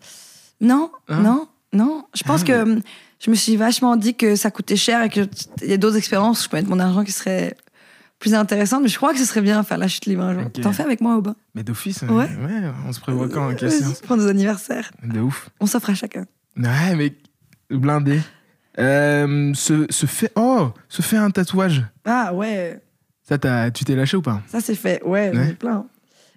Non, 0.60 0.92
Hein 1.08 1.20
non, 1.20 1.48
non. 1.72 2.04
Je 2.14 2.22
pense 2.22 2.42
Ah, 2.42 2.46
que 2.46 2.80
je 3.18 3.30
me 3.30 3.34
suis 3.34 3.56
vachement 3.56 3.96
dit 3.96 4.14
que 4.14 4.36
ça 4.36 4.52
coûtait 4.52 4.76
cher 4.76 5.02
et 5.02 5.08
qu'il 5.08 5.28
y 5.62 5.72
a 5.72 5.76
d'autres 5.78 5.96
expériences 5.96 6.40
où 6.40 6.44
je 6.44 6.48
peux 6.50 6.56
mettre 6.58 6.68
mon 6.68 6.78
argent 6.78 7.02
qui 7.02 7.10
seraient 7.12 7.56
plus 8.18 8.34
intéressantes. 8.34 8.82
Mais 8.82 8.88
je 8.88 8.96
crois 8.96 9.12
que 9.12 9.18
ce 9.18 9.24
serait 9.24 9.42
bien 9.42 9.62
faire 9.62 9.78
la 9.78 9.88
chute 9.88 10.06
libre 10.06 10.22
un 10.22 10.34
jour. 10.34 10.50
T'en 10.62 10.72
fais 10.72 10.82
avec 10.82 11.00
moi, 11.00 11.16
Aubin 11.16 11.36
Mais 11.54 11.62
d'office, 11.62 12.02
Ouais. 12.02 12.08
ouais. 12.10 12.70
On 12.86 12.92
se 12.92 13.00
prévoit 13.00 13.28
quand, 13.28 13.54
quelle 13.54 13.70
séance 13.70 14.00
pour 14.00 14.16
nos 14.16 14.26
anniversaires. 14.28 14.90
De 15.02 15.20
ouf. 15.20 15.50
On 15.60 15.66
s'offre 15.66 15.90
à 15.90 15.94
chacun. 15.94 16.26
Ouais, 16.56 16.94
mais 16.96 17.14
blindé. 17.70 18.20
Euh, 18.78 19.54
se, 19.54 19.86
se 19.90 20.04
fait 20.06 20.30
oh 20.36 20.70
se 20.88 21.00
fait 21.00 21.16
un 21.16 21.30
tatouage 21.30 21.82
Ah 22.04 22.34
ouais, 22.34 22.78
ça 23.22 23.38
t'as- 23.38 23.70
tu 23.70 23.84
t'es 23.86 23.96
lâché 23.96 24.18
ou 24.18 24.22
pas? 24.22 24.42
Ça 24.48 24.60
c'est 24.60 24.74
fait. 24.74 25.02
Ouais, 25.02 25.30
j'en 25.32 25.40
ai 25.40 25.46
Ouais. 25.46 25.52
plein. 25.54 25.86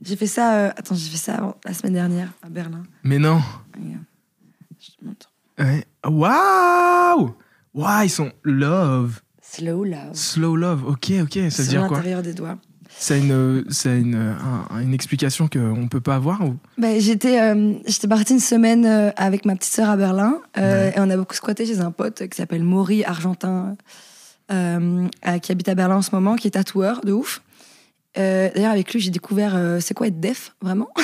J'ai 0.01 0.15
fait 0.15 0.27
ça. 0.27 0.53
euh, 0.55 0.69
Attends, 0.77 0.95
j'ai 0.95 1.09
fait 1.09 1.17
ça 1.17 1.35
avant- 1.35 1.57
la 1.65 1.73
semaine 1.73 1.93
dernière 1.93 2.29
à 2.41 2.47
Berlin. 2.49 2.83
mais 3.03 3.19
non. 3.19 3.41
Je 3.77 4.91
te 4.97 5.03
montre. 5.05 5.29
Ouais. 5.59 5.85
waouh 6.05 7.35
Ouah, 7.73 8.05
ils 8.05 8.09
sont 8.09 8.31
love. 8.43 9.19
Slow 9.51 9.83
love. 9.83 10.13
Slow 10.13 10.55
love. 10.55 10.83
Ok, 10.85 11.11
ok. 11.21 11.39
Ça 11.51 11.63
veut 11.63 11.69
dire 11.69 11.87
quoi 11.87 11.97
l'intérieur 11.97 12.21
des 12.21 12.33
doigts. 12.33 12.57
Ça 12.97 13.13
a 13.13 13.17
une, 13.17 13.31
a 13.31 13.89
une, 13.95 14.15
un- 14.15 14.79
une 14.81 14.93
explication 14.93 15.47
qu'on 15.47 15.87
peut 15.87 16.01
pas 16.01 16.15
avoir 16.15 16.41
ou... 16.43 16.57
J'étais 16.97 17.39
euh, 17.39 17.73
j'étais 17.85 18.07
partie 18.07 18.33
une 18.33 18.39
semaine 18.39 18.85
euh, 18.85 19.11
avec 19.15 19.45
ma 19.45 19.55
petite 19.55 19.73
sœur 19.73 19.89
à 19.89 19.95
Berlin 19.95 20.39
euh, 20.57 20.87
Ouais. 20.89 20.93
et 20.97 20.99
on 20.99 21.09
a 21.09 21.15
beaucoup 21.15 21.35
squatté 21.35 21.65
chez 21.67 21.79
un 21.81 21.91
pote 21.91 22.27
qui 22.27 22.35
s'appelle 22.35 22.63
Maury 22.63 23.03
Argentin 23.05 23.75
qui 24.49 25.51
habite 25.51 25.69
à 25.69 25.75
Berlin 25.75 25.97
en 25.97 26.01
ce 26.01 26.09
moment 26.13 26.35
qui 26.35 26.47
est 26.47 26.51
tatoueur 26.51 27.01
de 27.01 27.13
ouf. 27.13 27.41
D'ailleurs 28.15 28.71
avec 28.71 28.91
lui 28.91 28.99
j'ai 28.99 29.11
découvert 29.11 29.77
c'est 29.79 29.93
quoi 29.93 30.07
être 30.07 30.19
def 30.19 30.55
vraiment? 30.61 30.89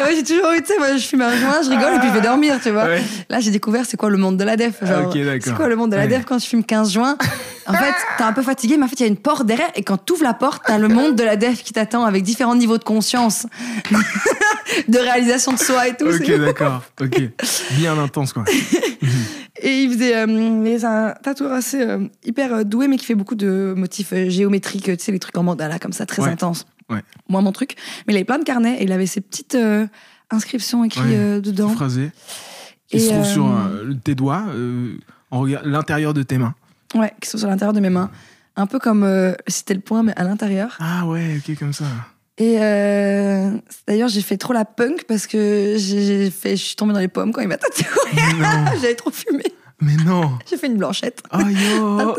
Ouais, 0.00 0.14
j'ai 0.16 0.22
toujours 0.22 0.52
eu 0.52 0.60
tu 0.62 0.66
sais 0.68 0.78
moi 0.78 0.96
je 0.96 1.06
fume 1.06 1.22
un 1.22 1.36
joint 1.36 1.62
je 1.62 1.70
rigole 1.70 1.94
et 1.94 1.98
puis 1.98 2.08
je 2.08 2.14
vais 2.14 2.20
dormir 2.20 2.58
tu 2.62 2.70
vois. 2.70 2.84
Ouais. 2.84 3.02
Là 3.28 3.40
j'ai 3.40 3.50
découvert 3.50 3.84
c'est 3.86 3.96
quoi 3.96 4.10
le 4.10 4.16
monde 4.18 4.36
de 4.36 4.44
la 4.44 4.56
def 4.56 4.74
Ah, 4.82 4.86
genre 4.86 5.12
c'est 5.12 5.54
quoi 5.54 5.68
le 5.68 5.76
monde 5.76 5.90
de 5.92 5.96
la 5.96 6.06
def 6.06 6.24
quand 6.24 6.38
je 6.38 6.46
fume 6.46 6.64
15 6.64 6.92
joints? 6.92 7.16
En 7.66 7.72
fait 7.74 7.94
t'es 8.18 8.24
un 8.24 8.32
peu 8.32 8.42
fatigué 8.42 8.76
mais 8.76 8.84
en 8.84 8.88
fait 8.88 9.00
il 9.00 9.02
y 9.02 9.06
a 9.06 9.08
une 9.08 9.16
porte 9.16 9.46
derrière 9.46 9.70
et 9.74 9.82
quand 9.82 9.96
t'ouvres 9.96 10.24
la 10.24 10.34
porte 10.34 10.62
t'as 10.66 10.78
le 10.78 10.88
monde 10.88 11.16
de 11.16 11.22
la 11.24 11.36
def 11.36 11.62
qui 11.62 11.72
t'attend 11.72 12.04
avec 12.04 12.22
différents 12.22 12.54
niveaux 12.56 12.78
de 12.78 12.84
conscience 12.84 13.46
de 14.88 14.98
réalisation 14.98 15.52
de 15.52 15.58
soi 15.58 15.88
et 15.88 15.96
tout. 15.96 16.06
Ok, 16.06 16.30
d'accord. 16.38 16.82
Ok. 17.00 17.20
Bien 17.72 17.98
intense, 17.98 18.32
quoi. 18.32 18.44
Et 19.62 19.82
il 19.82 19.92
faisait. 19.92 20.16
euh, 20.16 20.78
un 20.84 21.14
tatoueur 21.22 21.52
assez 21.52 21.80
euh, 21.80 22.00
hyper 22.24 22.52
euh, 22.52 22.64
doué, 22.64 22.88
mais 22.88 22.96
qui 22.96 23.06
fait 23.06 23.14
beaucoup 23.14 23.36
de 23.36 23.72
motifs 23.76 24.12
euh, 24.12 24.28
géométriques, 24.28 24.84
tu 24.84 24.96
sais, 25.04 25.12
les 25.12 25.18
trucs 25.18 25.36
en 25.38 25.42
mandala 25.42 25.78
comme 25.78 25.92
ça, 25.92 26.04
très 26.06 26.22
Ouais. 26.22 26.28
intense. 26.30 26.66
Ouais. 26.90 27.02
Moi, 27.28 27.40
mon 27.40 27.52
truc. 27.52 27.76
Mais 28.06 28.12
il 28.12 28.16
avait 28.16 28.24
plein 28.24 28.38
de 28.38 28.44
carnets 28.44 28.78
et 28.80 28.84
il 28.84 28.92
avait 28.92 29.06
ses 29.06 29.20
petites 29.20 29.54
euh, 29.54 29.86
inscriptions 30.30 30.84
écrites 30.84 31.02
Ouais. 31.04 31.16
euh, 31.16 31.40
dedans. 31.40 31.68
Phrasé. 31.70 32.10
Qui 32.88 32.96
Et, 32.96 33.00
se 33.00 33.08
trouve 33.10 33.20
euh, 33.24 33.32
sur 33.32 33.46
euh, 33.46 33.94
tes 34.04 34.14
doigts, 34.14 34.44
euh, 34.48 34.96
en 35.30 35.44
l'intérieur 35.44 36.12
de 36.14 36.22
tes 36.22 36.38
mains. 36.38 36.54
Ouais, 36.94 37.12
qui 37.20 37.28
sont 37.30 37.38
sur 37.38 37.48
l'intérieur 37.48 37.72
de 37.72 37.80
mes 37.80 37.90
mains. 37.90 38.10
Un 38.56 38.66
peu 38.66 38.78
comme 38.78 39.02
euh, 39.02 39.32
si 39.48 39.58
c'était 39.58 39.74
le 39.74 39.80
point, 39.80 40.02
mais 40.02 40.12
à 40.16 40.22
l'intérieur. 40.24 40.76
Ah 40.78 41.06
ouais, 41.06 41.38
ok, 41.38 41.58
comme 41.58 41.72
ça. 41.72 41.86
Et 42.36 42.56
euh, 42.60 43.50
d'ailleurs, 43.88 44.08
j'ai 44.08 44.20
fait 44.20 44.36
trop 44.36 44.52
la 44.52 44.64
punk 44.64 45.04
parce 45.08 45.26
que 45.26 45.76
j'ai 45.78 46.30
fait, 46.30 46.56
je 46.56 46.62
suis 46.62 46.76
tombée 46.76 46.92
dans 46.92 47.00
les 47.00 47.08
pommes 47.08 47.32
quand 47.32 47.40
il 47.40 47.48
m'a 47.48 47.56
tatoué. 47.56 47.84
J'avais 48.80 48.94
trop 48.96 49.10
fumé. 49.10 49.44
mais 49.80 49.94
non. 50.04 50.38
J'ai 50.48 50.56
fait 50.56 50.66
une 50.66 50.76
blanchette. 50.76 51.22
Oh 51.32 51.38
yo 51.48 52.16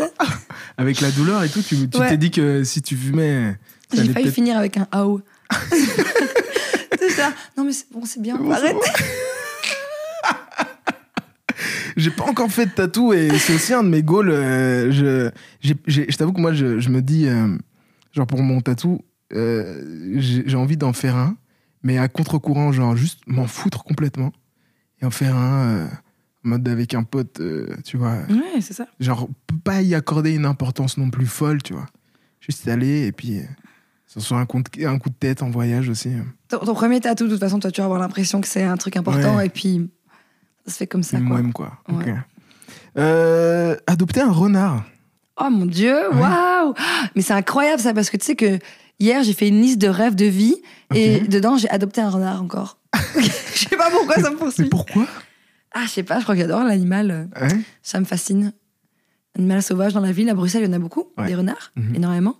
Avec 0.77 1.01
la 1.01 1.11
douleur 1.11 1.43
et 1.43 1.49
tout, 1.49 1.61
tu 1.61 1.75
Ouais. 1.75 2.09
t'es 2.09 2.17
dit 2.17 2.31
que 2.31 2.63
si 2.63 2.81
tu 2.81 2.95
fumais... 2.97 3.57
J'ai 3.95 4.11
failli 4.13 4.31
finir 4.31 4.57
avec 4.57 4.77
un 4.77 4.87
AO. 4.91 5.21
C'est 6.99 7.09
ça. 7.09 7.31
Non 7.57 7.63
mais 7.65 7.71
c'est 7.73 7.91
bon, 7.91 8.03
c'est 8.05 8.21
bien. 8.21 8.35
Bon, 8.37 8.51
Arrête. 8.51 8.75
J'ai 11.97 12.11
pas 12.11 12.25
encore 12.25 12.51
fait 12.51 12.65
de 12.65 12.71
tatou 12.71 13.13
et 13.13 13.29
c'est 13.39 13.55
aussi 13.55 13.73
un 13.73 13.81
de 13.83 13.87
mes 13.89 14.03
goals. 14.03 14.29
euh, 14.29 14.91
je 14.91 15.31
j'ai- 15.87 16.05
je 16.09 16.17
t'avoue 16.17 16.33
que 16.33 16.41
moi, 16.41 16.51
je, 16.53 16.79
je 16.79 16.89
me 16.89 17.01
dis, 17.01 17.27
euh, 17.27 17.55
genre 18.11 18.27
pour 18.27 18.41
mon 18.41 18.59
tatou, 18.59 18.99
euh, 19.33 20.13
j'ai 20.17 20.55
envie 20.57 20.75
d'en 20.77 20.91
faire 20.91 21.15
un, 21.15 21.37
mais 21.83 21.97
à 21.97 22.07
contre-courant, 22.09 22.71
genre 22.73 22.97
juste 22.97 23.21
m'en 23.27 23.47
foutre 23.47 23.83
complètement 23.85 24.33
et 25.01 25.05
en 25.05 25.09
faire 25.11 25.35
un 25.37 25.67
euh, 25.67 25.85
en 26.45 26.49
mode 26.49 26.67
avec 26.67 26.93
un 26.93 27.03
pote, 27.03 27.41
tu 27.85 27.95
vois. 27.97 28.17
Ouais, 28.29 28.59
c'est 28.61 28.73
ça. 28.73 28.87
Genre, 28.99 29.29
pas 29.63 29.81
y 29.81 29.95
accorder 29.95 30.31
une 30.35 30.45
importance 30.45 30.97
non 30.97 31.09
plus 31.09 31.25
folle, 31.27 31.63
tu 31.63 31.73
vois. 31.73 31.85
Juste 32.41 32.65
y 32.65 32.71
aller 32.71 33.07
et 33.07 33.11
puis. 33.13 33.39
Ça 34.07 34.19
soit 34.21 34.37
un 34.37 34.45
coup, 34.45 34.61
de, 34.61 34.85
un 34.85 34.97
coup 34.99 35.09
de 35.09 35.15
tête 35.15 35.41
en 35.43 35.49
voyage 35.49 35.89
aussi. 35.89 36.11
Ton, 36.47 36.59
ton 36.59 36.73
premier 36.73 36.99
tatou, 37.01 37.25
de 37.25 37.31
toute 37.31 37.39
façon, 37.39 37.59
toi, 37.59 37.71
tu 37.71 37.81
vas 37.81 37.85
avoir 37.85 37.99
l'impression 37.99 38.39
que 38.41 38.47
c'est 38.47 38.63
un 38.63 38.77
truc 38.77 38.95
important 38.97 39.35
Ouais. 39.37 39.47
et 39.47 39.49
puis 39.49 39.89
ça 40.65 40.71
se 40.73 40.77
fait 40.77 40.87
comme 40.87 41.03
ça. 41.03 41.17
Quoi. 41.17 41.25
moi-même, 41.27 41.53
quoi. 41.53 41.77
Ouais. 41.89 41.95
Ok. 42.11 42.13
Euh, 42.97 43.75
adopter 43.87 44.21
un 44.21 44.31
renard. 44.31 44.83
Oh 45.37 45.49
mon 45.49 45.65
dieu, 45.65 45.95
waouh 46.13 46.73
Mais 47.15 47.21
c'est 47.21 47.33
incroyable 47.33 47.81
ça 47.81 47.93
parce 47.93 48.09
que 48.09 48.15
tu 48.15 48.25
sais 48.25 48.35
que 48.37 48.57
hier 48.99 49.21
j'ai 49.23 49.33
fait 49.33 49.49
une 49.49 49.59
liste 49.61 49.79
de 49.79 49.89
rêves 49.89 50.15
de 50.15 50.25
vie 50.25 50.55
et 50.93 51.19
dedans 51.19 51.57
j'ai 51.57 51.69
adopté 51.69 51.99
un 51.99 52.09
renard 52.09 52.41
encore. 52.41 52.77
je 53.17 53.67
sais 53.69 53.75
pas 53.75 53.89
pourquoi 53.91 54.15
ça 54.15 54.29
me 54.29 54.35
Mais 54.35 54.37
poursuit. 54.37 54.69
pourquoi? 54.69 55.05
Ah, 55.73 55.81
je 55.83 55.89
sais 55.89 56.03
pas, 56.03 56.19
je 56.19 56.23
crois 56.23 56.35
que 56.35 56.41
j'adore 56.41 56.63
l'animal. 56.63 57.11
euh, 57.11 57.41
Ouais. 57.41 57.51
Ça 57.83 57.99
me 57.99 58.05
fascine. 58.05 58.53
Animal 59.37 59.61
sauvage 59.61 59.93
dans 59.93 59.99
la 59.99 60.13
ville, 60.13 60.29
à 60.29 60.33
Bruxelles, 60.33 60.61
il 60.63 60.67
y 60.67 60.69
en 60.69 60.73
a 60.73 60.79
beaucoup, 60.79 61.09
Ouais. 61.17 61.27
des 61.27 61.35
renards, 61.35 61.73
Mhm. 61.75 61.95
énormément. 61.95 62.37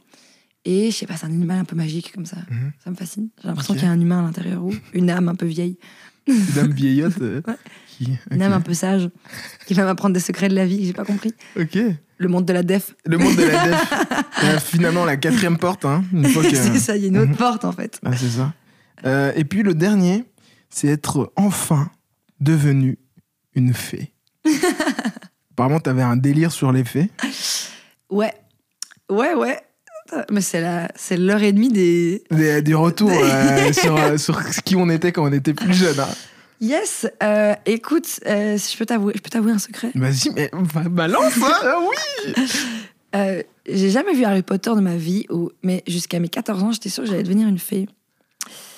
Et 0.66 0.90
je 0.92 0.96
sais 0.98 1.06
pas, 1.06 1.16
c'est 1.16 1.26
un 1.28 1.30
animal 1.30 1.60
un 1.60 1.64
peu 1.66 1.76
magique 1.76 2.12
comme 2.14 2.26
ça. 2.26 2.38
Mhm. 2.50 2.72
Ça 2.84 2.90
me 2.90 2.96
fascine. 2.96 3.30
J'ai 3.42 3.48
l'impression 3.48 3.74
qu'il 3.76 3.84
y 3.84 3.88
a 3.88 3.92
un 3.92 4.00
humain 4.00 4.20
à 4.20 4.24
l'intérieur 4.24 4.64
ou 4.64 4.74
une 4.94 5.10
âme 5.12 5.30
un 5.30 5.36
peu 5.36 5.46
vieille, 5.46 5.78
Une 6.28 6.44
dame 6.56 6.72
vieillotte 6.72 7.22
euh, 7.22 7.42
Ouais. 7.48 7.54
qui. 7.88 8.18
une 8.32 8.42
âme 8.42 8.54
un 8.54 8.62
peu 8.62 8.74
sage, 8.74 9.10
qui 9.68 9.74
va 9.76 9.86
m'apprendre 9.86 10.14
des 10.16 10.20
secrets 10.20 10.50
de 10.50 10.56
la 10.56 10.66
vie 10.66 10.80
que 10.80 10.86
j'ai 10.86 10.94
pas 10.94 11.06
compris. 11.06 11.34
Ok. 11.60 11.78
Le 12.18 12.28
monde 12.30 12.46
de 12.46 12.54
la 12.54 12.64
def. 12.64 12.96
Le 13.06 13.18
monde 13.18 13.36
de 13.36 13.44
la 13.44 13.68
def. 13.70 13.94
Euh, 14.44 14.60
finalement, 14.60 15.06
la 15.06 15.16
quatrième 15.16 15.58
porte, 15.58 15.86
hein, 15.86 16.04
une 16.12 16.26
fois 16.28 16.44
que. 16.44 16.50
c'est 16.56 16.78
ça, 16.78 16.98
il 16.98 17.04
y 17.04 17.06
a 17.06 17.08
une 17.08 17.18
autre 17.18 17.32
Mhm. 17.32 17.38
porte 17.38 17.64
en 17.64 17.72
fait. 17.72 18.00
Ah, 18.04 18.12
c'est 18.18 18.28
ça. 18.30 18.54
Euh, 19.06 19.32
et 19.36 19.46
puis 19.46 19.64
le 19.64 19.74
dernier, 19.74 20.26
c'est 20.70 20.88
être 20.90 21.32
enfin 21.38 21.90
devenu 22.42 22.98
une 23.56 23.74
fée. 23.74 24.12
Apparemment, 25.52 25.80
t'avais 25.80 26.02
un 26.02 26.18
délire 26.18 26.52
sur 26.52 26.72
les 26.74 26.84
fées. 26.84 27.10
Ouais, 28.10 28.34
ouais, 29.10 29.34
ouais. 29.36 29.60
Mais 30.32 30.42
c'est 30.42 30.62
la, 30.62 30.90
c'est 30.96 31.18
l'heure 31.18 31.42
et 31.44 31.52
demie 31.52 31.70
des. 31.70 32.24
Des- 32.32 32.62
du 32.62 32.76
retour 32.76 33.12
euh, 33.12 33.74
sur, 33.74 33.96
euh, 33.98 34.18
sur 34.18 34.44
qui 34.64 34.76
on 34.76 34.90
était 34.90 35.12
quand 35.12 35.24
on 35.28 35.34
était 35.34 35.54
plus 35.54 35.74
jeune. 35.74 36.00
hein. 36.00 36.08
Yes. 36.62 37.06
euh, 37.22 37.54
écoute, 37.66 38.06
si 38.06 38.22
je 38.24 38.78
peux 38.78 38.86
t'avouer, 38.86 39.14
je 39.16 39.22
peux 39.22 39.30
t'avouer 39.30 39.52
un 39.52 39.60
secret. 39.60 39.92
Vas-y, 39.96 40.30
mais 40.36 40.50
balance, 40.90 41.34
hein, 41.44 41.76
oui 41.90 43.44
j'ai 43.68 43.90
jamais 43.90 44.14
vu 44.14 44.24
Harry 44.26 44.42
Potter 44.44 44.72
de 44.76 44.82
ma 44.82 44.96
vie, 44.96 45.26
ou- 45.30 45.50
mais 45.64 45.84
jusqu'à 45.88 46.20
mes 46.20 46.28
14 46.30 46.64
ans, 46.64 46.72
j'étais 46.72 46.90
sûre 46.90 47.04
que 47.04 47.10
j'allais 47.10 47.24
devenir 47.24 47.48
une 47.48 47.58
fée. 47.60 47.88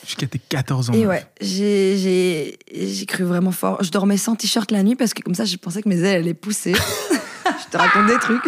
Jusqu'à 0.06 0.28
tes 0.28 0.40
14 0.40 0.90
ans. 0.92 0.94
Et 0.94 1.06
ouais, 1.06 1.26
j'ai, 1.42 1.98
j'ai, 1.98 2.58
j'ai 2.74 3.06
cru 3.06 3.24
vraiment 3.26 3.52
fort. 3.52 3.84
Je 3.84 3.92
dormais 3.92 4.16
sans 4.18 4.36
t-shirt 4.36 4.72
la 4.72 4.84
nuit 4.84 4.96
parce 4.96 5.14
que 5.14 5.22
comme 5.22 5.36
ça, 5.36 5.44
je 5.44 5.58
pensais 5.58 5.82
que 5.82 5.90
mes 5.90 6.00
ailes 6.00 6.22
allaient 6.22 6.34
pousser. 6.34 6.74
je 7.46 7.70
te 7.72 7.78
raconte 7.78 8.08
des 8.08 8.18
trucs. 8.20 8.44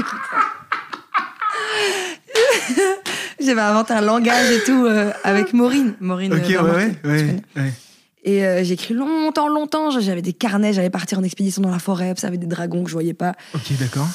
J'avais 3.50 3.62
inventé 3.62 3.94
un 3.94 4.02
langage 4.02 4.52
et 4.52 4.64
tout 4.64 4.86
euh, 4.86 5.12
avec 5.24 5.54
Maureen. 5.54 5.96
Maureen 6.00 6.34
Ok, 6.34 6.50
euh, 6.52 6.90
ouais. 7.06 7.74
Et 8.24 8.46
euh, 8.46 8.64
j'ai 8.64 8.74
écrit 8.74 8.94
longtemps, 8.94 9.48
longtemps. 9.48 9.90
J'avais 10.00 10.22
des 10.22 10.34
carnets, 10.34 10.74
j'allais 10.74 10.90
partir 10.90 11.20
en 11.20 11.24
expédition 11.24 11.62
dans 11.62 11.72
la 11.72 11.80
forêt, 11.80 12.12
observer 12.12 12.38
des 12.38 12.46
dragons 12.48 12.84
que 12.84 12.90
je 12.90 12.94
voyais 12.94 13.14
pas. 13.14 13.34
Ok, 13.56 13.62
d'accord. 13.80 14.08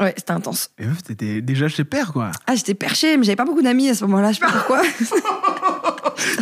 Ouais, 0.00 0.14
c'était 0.16 0.32
intense. 0.32 0.70
Et 0.78 0.86
meuf, 0.86 1.02
t'étais 1.02 1.40
déjà 1.42 1.68
chez 1.68 1.84
père, 1.84 2.12
quoi. 2.12 2.30
Ah, 2.46 2.54
j'étais 2.54 2.74
perchée, 2.74 3.16
mais 3.16 3.24
j'avais 3.24 3.36
pas 3.36 3.44
beaucoup 3.44 3.62
d'amis 3.62 3.90
à 3.90 3.94
ce 3.94 4.04
moment-là, 4.06 4.32
je 4.32 4.38
sais 4.38 4.46
pas 4.46 4.52
pourquoi. 4.52 4.82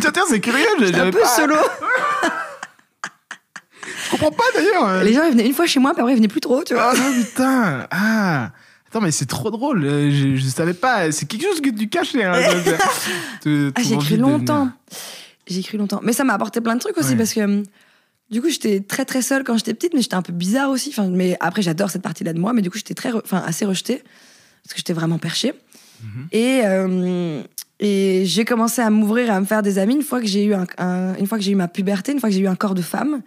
tiens, 0.01 0.11
tiens, 0.13 0.23
c'est 0.29 0.39
curieux, 0.39 0.65
J'étais 0.79 0.95
un 0.95 0.97
j'avais 0.99 1.11
peu 1.11 1.19
pas... 1.19 1.27
solo. 1.27 1.55
Je 4.05 4.11
comprends 4.11 4.31
pas, 4.31 4.43
d'ailleurs. 4.55 4.87
euh. 4.87 5.03
Les 5.03 5.13
gens, 5.13 5.23
ils 5.25 5.31
venaient 5.31 5.45
une 5.45 5.53
fois 5.53 5.65
chez 5.65 5.79
moi, 5.79 5.91
puis 5.91 6.01
après, 6.01 6.13
ils 6.13 6.17
venaient 6.17 6.27
plus 6.27 6.39
trop, 6.41 6.63
tu 6.63 6.73
vois. 6.73 6.93
Ah 6.95 7.11
putain 7.21 7.87
Ah 7.91 8.51
Mais 9.01 9.11
c'est 9.11 9.25
trop 9.25 9.51
drôle. 9.51 9.83
euh, 9.85 10.11
Je, 10.11 10.35
je 10.35 10.47
savais 10.47 10.73
pas. 10.73 11.11
C'est 11.11 11.25
quelque 11.27 11.43
chose 11.43 11.61
que 11.61 11.69
tu 11.69 11.87
cachais. 11.89 12.23
Hein, 12.23 12.33
Ah, 13.45 13.81
j'ai 13.81 14.17
de 14.17 14.21
longtemps. 14.21 14.69
J'ai 15.47 15.59
écrit 15.59 15.77
longtemps. 15.77 15.99
Mais 16.03 16.13
ça 16.13 16.23
m'a 16.23 16.33
apporté 16.33 16.61
plein 16.61 16.75
de 16.75 16.79
trucs 16.79 16.97
aussi 16.97 17.11
Ouais. 17.11 17.15
parce 17.17 17.33
que 17.33 17.41
hum, 17.41 17.63
du 18.31 18.41
coup, 18.41 18.49
j'étais 18.49 18.79
très 18.79 19.05
très 19.05 19.21
seule 19.21 19.43
quand 19.43 19.57
j'étais 19.57 19.73
petite, 19.73 19.93
mais 19.93 20.01
j'étais 20.01 20.15
un 20.15 20.21
peu 20.21 20.33
bizarre 20.33 20.69
aussi. 20.69 20.89
Enfin, 20.89 21.07
mais 21.09 21.35
après, 21.39 21.61
j'adore 21.61 21.89
cette 21.91 22.01
partie-là 22.01 22.33
de 22.33 22.39
moi, 22.39 22.53
mais 22.53 22.61
du 22.61 22.69
coup, 22.71 22.77
j'étais 22.77 22.93
très, 22.93 23.11
re- 23.11 23.21
enfin, 23.23 23.43
assez 23.45 23.65
rejetée 23.65 24.01
parce 24.63 24.73
que 24.73 24.77
j'étais 24.77 24.93
vraiment 24.93 25.17
perchée. 25.17 25.53
Mhm. 26.03 26.27
Et 26.31 26.61
euh, 26.63 27.41
et 27.79 28.23
j'ai 28.25 28.45
commencé 28.45 28.81
à 28.81 28.89
m'ouvrir 28.89 29.31
à 29.31 29.39
me 29.41 29.45
faire 29.45 29.61
des 29.61 29.77
amis 29.77 29.95
une 29.95 30.03
fois 30.03 30.21
que 30.21 30.27
j'ai 30.27 30.45
eu 30.45 30.53
un, 30.53 30.65
un- 30.77 31.15
une 31.15 31.27
fois 31.27 31.37
que 31.37 31.43
j'ai 31.43 31.51
eu 31.51 31.55
ma 31.55 31.67
puberté, 31.67 32.13
une 32.13 32.19
fois 32.19 32.29
que 32.29 32.35
j'ai 32.35 32.41
eu 32.41 32.47
un 32.47 32.55
corps 32.55 32.75
de 32.75 32.81
femme. 32.81 33.21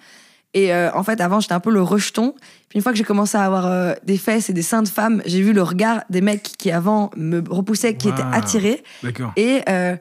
Et 0.57 0.73
euh, 0.73 0.91
en 0.95 1.03
fait, 1.03 1.21
avant, 1.21 1.39
j'étais 1.39 1.53
un 1.53 1.61
peu 1.61 1.71
le 1.71 1.83
rejeton. 1.83 2.35
Puis 2.71 2.79
une 2.79 2.83
fois 2.83 2.91
que 2.91 2.97
j'ai 2.97 3.05
commencé 3.05 3.37
à 3.37 3.45
avoir 3.45 3.67
euh, 3.67 3.93
des 4.05 4.17
fesses 4.17 4.49
et 4.49 4.55
des 4.55 4.63
seins 4.63 4.83
de 4.83 4.89
femme, 4.89 5.21
j'ai 5.27 5.43
vu 5.43 5.53
le 5.53 5.63
regard 5.63 6.03
des 6.09 6.23
mecs 6.23 6.43
qui 6.43 6.71
avant 6.71 7.11
me 7.15 7.45
repoussaient, 7.47 7.95
qui 7.95 8.09
étaient 8.09 8.25
attirés. 8.33 8.83
D'accord. 9.03 9.35
Et 9.37 9.61
euh, 9.69 9.97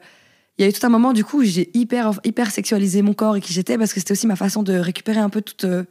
il 0.56 0.62
y 0.62 0.64
a 0.64 0.70
eu 0.70 0.72
tout 0.72 0.84
un 0.86 0.88
moment, 0.88 1.12
du 1.12 1.24
coup, 1.24 1.42
où 1.42 1.44
j'ai 1.44 1.68
hyper, 1.74 2.12
hyper 2.24 2.50
sexualisé 2.50 3.02
mon 3.02 3.12
corps 3.12 3.36
et 3.36 3.42
qui 3.42 3.52
j'étais, 3.52 3.76
parce 3.76 3.92
que 3.92 4.00
c'était 4.00 4.12
aussi 4.12 4.26
ma 4.26 4.34
façon 4.34 4.62
de 4.62 4.72
récupérer 4.72 5.18
un 5.18 5.28
peu 5.28 5.42
toute, 5.42 5.66
je 5.66 5.84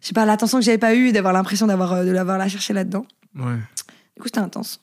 sais 0.00 0.14
pas, 0.14 0.24
l'attention 0.24 0.58
que 0.58 0.64
j'avais 0.64 0.78
pas 0.78 0.94
eue, 0.94 1.10
d'avoir 1.10 1.32
l'impression 1.32 1.66
d'avoir, 1.66 2.04
de 2.04 2.10
l'avoir 2.12 2.38
la 2.38 2.46
cherché 2.46 2.72
là-dedans. 2.72 3.04
Ouais. 3.34 3.56
Du 4.14 4.22
coup, 4.22 4.26
c'était 4.28 4.38
intense. 4.38 4.80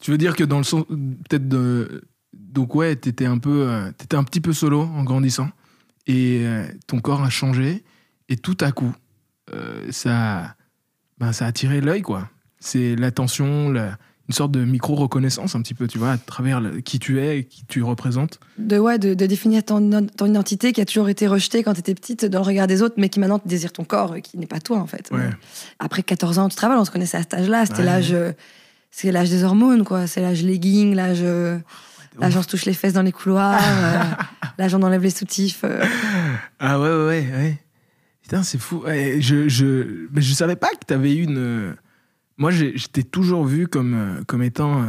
Tu 0.00 0.10
veux 0.10 0.18
dire 0.18 0.34
que 0.34 0.44
dans 0.44 0.58
le 0.58 0.64
sens. 0.64 0.86
Peut-être 0.86 1.48
de. 1.48 2.04
Donc, 2.32 2.74
ouais, 2.74 2.96
t'étais 2.96 3.26
un 3.26 3.36
peu. 3.36 3.92
T'étais 3.98 4.16
un 4.16 4.24
petit 4.24 4.40
peu 4.40 4.54
solo 4.54 4.80
en 4.80 5.02
grandissant. 5.02 5.50
Et 6.06 6.46
ton 6.86 7.00
corps 7.00 7.22
a 7.22 7.28
changé. 7.28 7.84
Et 8.28 8.36
tout 8.36 8.56
à 8.60 8.72
coup, 8.72 8.92
euh, 9.52 9.86
ça. 9.90 10.54
Ben, 11.18 11.32
ça 11.32 11.44
a 11.44 11.48
attiré 11.48 11.80
l'œil, 11.80 12.02
quoi. 12.02 12.28
C'est 12.58 12.96
l'attention. 12.96 13.70
la- 13.70 13.96
une 14.26 14.32
sorte 14.34 14.52
de 14.52 14.64
micro-reconnaissance 14.64 15.54
un 15.54 15.60
petit 15.60 15.74
peu, 15.74 15.86
tu 15.86 15.98
vois, 15.98 16.12
à 16.12 16.16
travers 16.16 16.58
le- 16.58 16.80
qui 16.80 16.98
tu 16.98 17.20
es, 17.20 17.44
qui 17.44 17.66
tu 17.66 17.82
représentes. 17.82 18.40
De, 18.56 18.78
ouais, 18.78 18.98
de, 18.98 19.12
de 19.12 19.26
définir 19.26 19.62
ton, 19.62 20.06
ton 20.16 20.24
identité 20.26 20.72
qui 20.72 20.80
a 20.80 20.86
toujours 20.86 21.10
été 21.10 21.26
rejetée 21.26 21.62
quand 21.62 21.74
tu 21.74 21.80
étais 21.80 21.94
petite 21.94 22.24
dans 22.24 22.38
le 22.38 22.46
regard 22.46 22.66
des 22.66 22.80
autres, 22.80 22.94
mais 22.96 23.10
qui 23.10 23.20
maintenant 23.20 23.38
te 23.38 23.46
désire 23.46 23.70
ton 23.70 23.84
corps, 23.84 24.16
et 24.16 24.22
qui 24.22 24.38
n'est 24.38 24.46
pas 24.46 24.60
toi 24.60 24.78
en 24.78 24.86
fait. 24.86 25.10
Ouais. 25.12 25.28
Après 25.78 26.02
14 26.02 26.38
ans, 26.38 26.48
tu 26.48 26.56
travailles, 26.56 26.78
on 26.78 26.86
se 26.86 26.90
connaissait 26.90 27.18
à 27.18 27.20
cet 27.20 27.34
âge-là, 27.34 27.66
c'était 27.66 27.80
Ouais. 27.80 27.84
l'âge. 27.84 28.12
euh, 28.14 28.32
C'est 28.90 29.12
l'âge 29.12 29.28
des 29.28 29.44
hormones, 29.44 29.84
quoi. 29.84 30.06
C'est 30.06 30.22
l'âge 30.22 30.42
legging, 30.42 30.94
l'âge. 30.94 31.18
euh, 31.20 31.58
L'âge 32.18 32.34
on 32.36 32.42
se 32.42 32.48
touche 32.48 32.64
les 32.64 32.72
fesses 32.74 32.92
dans 32.94 33.02
les 33.02 33.12
couloirs, 33.12 33.60
euh, 33.60 34.02
l'âge 34.58 34.74
on 34.74 34.82
enlève 34.82 35.02
les 35.02 35.10
soutifs. 35.10 35.60
euh. 35.64 35.84
Ah 36.60 36.80
ouais, 36.80 36.88
ouais, 36.88 37.28
ouais. 37.36 37.58
Putain, 38.24 38.42
c'est 38.42 38.56
fou. 38.58 38.78
Ouais, 38.78 39.18
je, 39.20 39.48
je, 39.50 40.08
mais 40.10 40.22
je 40.22 40.32
savais 40.32 40.56
pas 40.56 40.70
que 40.70 40.86
t'avais 40.86 41.14
une. 41.14 41.36
euh, 41.36 41.74
Moi, 42.38 42.50
je 42.50 42.86
t'ai 42.88 43.02
toujours 43.04 43.44
vu 43.44 43.68
comme, 43.68 43.94
euh, 43.94 44.22
comme 44.26 44.42
étant 44.42 44.82
euh, 44.82 44.86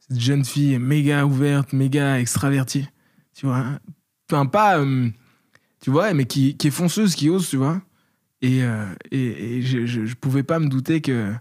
cette 0.00 0.18
jeune 0.18 0.44
fille 0.44 0.76
méga 0.80 1.24
ouverte, 1.26 1.72
méga 1.72 2.18
extravertie. 2.18 2.88
Tu 3.34 3.46
vois 3.46 3.64
Enfin, 4.28 4.46
pas. 4.46 4.84
tu 5.80 5.90
vois, 5.90 6.12
mais 6.12 6.24
qui, 6.24 6.56
qui 6.56 6.66
est 6.66 6.70
fonceuse, 6.72 7.14
qui 7.14 7.30
ose, 7.30 7.48
tu 7.48 7.56
vois 7.56 7.80
Et, 8.42 8.62
et, 9.12 9.56
et 9.58 9.62
je, 9.62 9.86
je, 9.86 10.04
je 10.04 10.14
pouvais 10.16 10.42
pas 10.42 10.58
me 10.58 10.68
douter 10.68 11.00
que. 11.00 11.32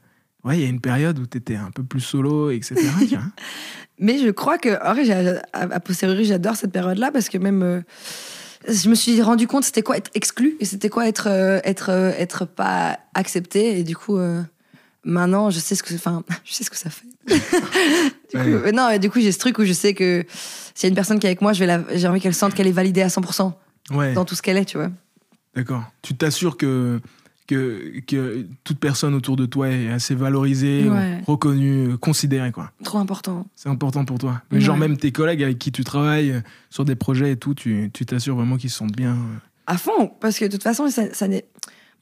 Ouais, 0.43 0.59
il 0.59 0.61
y 0.61 0.65
a 0.65 0.69
une 0.69 0.81
période 0.81 1.17
où 1.17 1.25
t'étais 1.25 1.55
un 1.55 1.71
peu 1.71 1.83
plus 1.83 2.01
solo, 2.01 2.51
etc. 2.51 2.75
tu 3.09 3.15
Mais 3.99 4.19
je 4.19 4.29
crois 4.29 4.59
que, 4.59 4.69
en 4.87 4.93
vrai, 4.93 5.09
à, 5.53 5.61
à 5.75 5.79
j'adore 6.21 6.55
cette 6.55 6.71
période-là 6.71 7.11
parce 7.11 7.29
que 7.29 7.39
même. 7.39 7.83
Je 8.67 8.89
me 8.89 8.95
suis 8.95 9.21
rendu 9.21 9.47
compte 9.47 9.63
c'était 9.63 9.81
quoi 9.81 9.97
être 9.97 10.11
exclu 10.13 10.55
et 10.59 10.65
c'était 10.65 10.89
quoi 10.89 11.07
être, 11.07 11.27
euh, 11.29 11.59
être, 11.63 11.89
euh, 11.91 12.11
être 12.17 12.45
pas 12.45 12.99
accepté. 13.13 13.79
Et 13.79 13.83
du 13.83 13.95
coup, 13.95 14.17
euh, 14.17 14.41
maintenant, 15.03 15.49
je 15.49 15.59
sais 15.59 15.75
ce 15.75 15.83
que, 15.83 15.93
enfin, 15.95 16.23
je 16.45 16.53
sais 16.53 16.63
ce 16.63 16.69
que 16.69 16.77
ça 16.77 16.89
fait. 16.89 17.05
du 17.27 17.39
coup, 18.39 18.63
Ouais. 18.63 18.71
non, 18.71 18.89
et 18.89 18.99
du 18.99 19.09
coup, 19.09 19.19
j'ai 19.19 19.31
ce 19.31 19.39
truc 19.39 19.57
où 19.59 19.65
je 19.65 19.73
sais 19.73 19.93
que 19.93 20.25
s'il 20.73 20.87
y 20.87 20.87
a 20.87 20.89
une 20.89 20.95
personne 20.95 21.19
qui 21.19 21.25
est 21.27 21.29
avec 21.29 21.41
moi, 21.41 21.53
je 21.53 21.59
vais 21.59 21.65
la- 21.67 21.83
j'ai 21.95 22.07
envie 22.07 22.19
qu'elle 22.21 22.33
sente 22.35 22.53
qu'elle 22.53 22.67
est 22.67 22.71
validée 22.71 23.01
à 23.01 23.09
100% 23.09 23.53
Ouais. 23.91 24.13
dans 24.13 24.25
tout 24.25 24.35
ce 24.35 24.41
qu'elle 24.41 24.57
est, 24.57 24.65
tu 24.65 24.77
vois. 24.77 24.89
D'accord. 25.55 25.83
Tu 26.01 26.15
t'assures 26.15 26.57
que, 26.57 26.99
que, 27.47 27.99
que 28.07 28.47
toute 28.63 28.79
personne 28.79 29.13
autour 29.13 29.35
de 29.35 29.45
toi 29.45 29.69
est 29.69 29.89
assez 29.91 30.15
valorisée, 30.15 30.89
Ouais. 30.89 31.21
reconnue, 31.27 31.89
euh, 31.93 31.97
considérée, 31.97 32.51
quoi. 32.51 32.71
Trop 32.83 32.97
important. 32.99 33.45
C'est 33.55 33.69
important 33.69 34.03
pour 34.05 34.17
toi. 34.17 34.41
Mais 34.51 34.59
genre, 34.61 34.77
même 34.77 34.97
tes 34.97 35.11
collègues 35.11 35.43
avec 35.43 35.59
qui 35.59 35.71
tu 35.71 35.83
travailles 35.83 36.31
euh, 36.31 36.41
sur 36.69 36.85
des 36.85 36.95
projets 36.95 37.31
et 37.33 37.37
tout, 37.37 37.53
tu 37.53 37.89
tu 37.93 38.05
t'assures 38.05 38.35
vraiment 38.35 38.57
qu'ils 38.57 38.69
se 38.71 38.77
sentent 38.77 38.95
bien. 38.95 39.11
euh. 39.13 39.37
À 39.67 39.77
fond, 39.77 40.11
parce 40.19 40.37
que 40.39 40.45
de 40.45 40.51
toute 40.51 40.63
façon, 40.63 40.89
ça, 40.89 41.13
ça 41.13 41.27
n'est. 41.27 41.45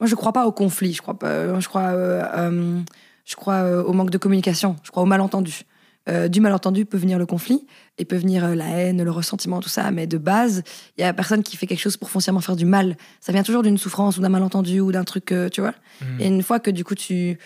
Moi, 0.00 0.06
je 0.08 0.14
crois 0.14 0.32
pas 0.32 0.46
au 0.46 0.52
conflit. 0.52 0.92
Je 0.92 1.02
crois 1.02 1.18
pas. 1.18 1.58
Je 1.60 1.68
crois. 1.68 1.82
euh, 1.92 2.22
euh, 2.36 2.80
je 3.24 3.36
crois 3.36 3.54
euh, 3.54 3.82
au 3.84 3.92
manque 3.92 4.10
de 4.10 4.18
communication. 4.18 4.76
Je 4.82 4.90
crois 4.90 5.02
au 5.02 5.06
malentendu. 5.06 5.62
Euh, 6.08 6.28
du 6.28 6.40
malentendu 6.42 6.84
peut 6.84 6.98
venir 6.98 7.18
le 7.18 7.24
conflit 7.24 7.66
et 7.96 8.04
peut 8.04 8.16
venir 8.16 8.44
euh, 8.44 8.54
la 8.54 8.66
haine, 8.66 9.02
le 9.02 9.10
ressentiment, 9.10 9.60
tout 9.60 9.70
ça. 9.70 9.90
Mais 9.90 10.06
de 10.06 10.18
base, 10.18 10.62
il 10.98 11.00
y 11.00 11.04
a 11.04 11.14
personne 11.14 11.42
qui 11.42 11.56
fait 11.56 11.66
quelque 11.66 11.80
chose 11.80 11.96
pour 11.96 12.10
foncièrement 12.10 12.42
faire 12.42 12.56
du 12.56 12.66
mal. 12.66 12.96
Ça 13.20 13.32
vient 13.32 13.42
toujours 13.42 13.62
d'une 13.62 13.78
souffrance 13.78 14.18
ou 14.18 14.20
d'un 14.20 14.28
malentendu 14.28 14.80
ou 14.80 14.92
d'un 14.92 15.04
truc, 15.04 15.32
euh, 15.32 15.48
tu 15.48 15.62
vois. 15.62 15.72
Mhm. 16.02 16.20
Et 16.20 16.26
une 16.26 16.42
fois 16.42 16.60
que 16.60 16.70
du 16.70 16.84
coup 16.84 16.94
tu 16.94 17.38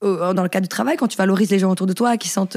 dans 0.00 0.44
le 0.44 0.48
cadre 0.48 0.62
du 0.62 0.68
travail, 0.68 0.96
quand 0.96 1.08
tu 1.08 1.16
valorises 1.16 1.50
les 1.50 1.58
gens 1.58 1.72
autour 1.72 1.88
de 1.88 1.92
toi, 1.92 2.16
qui 2.16 2.28
sentent, 2.28 2.56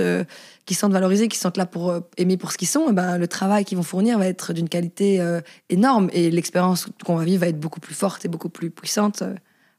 qui 0.67 0.75
sentent 0.75 0.91
valorisés, 0.91 1.27
qui 1.27 1.39
sentent 1.39 1.57
là 1.57 1.65
pour 1.65 1.91
aimer 2.17 2.37
pour 2.37 2.51
ce 2.51 2.57
qu'ils 2.59 2.67
sont, 2.67 2.85
eh 2.91 2.93
ben, 2.93 3.17
le 3.17 3.27
travail 3.27 3.65
qu'ils 3.65 3.77
vont 3.77 3.83
fournir 3.83 4.19
va 4.19 4.27
être 4.27 4.53
d'une 4.53 4.69
qualité 4.69 5.19
énorme 5.67 6.11
et 6.13 6.29
l'expérience 6.29 6.87
qu'on 7.03 7.15
va 7.15 7.23
vivre 7.25 7.41
va 7.41 7.47
être 7.47 7.59
beaucoup 7.59 7.79
plus 7.79 7.95
forte 7.95 8.23
et 8.25 8.27
beaucoup 8.27 8.49
plus 8.49 8.69
puissante 8.69 9.23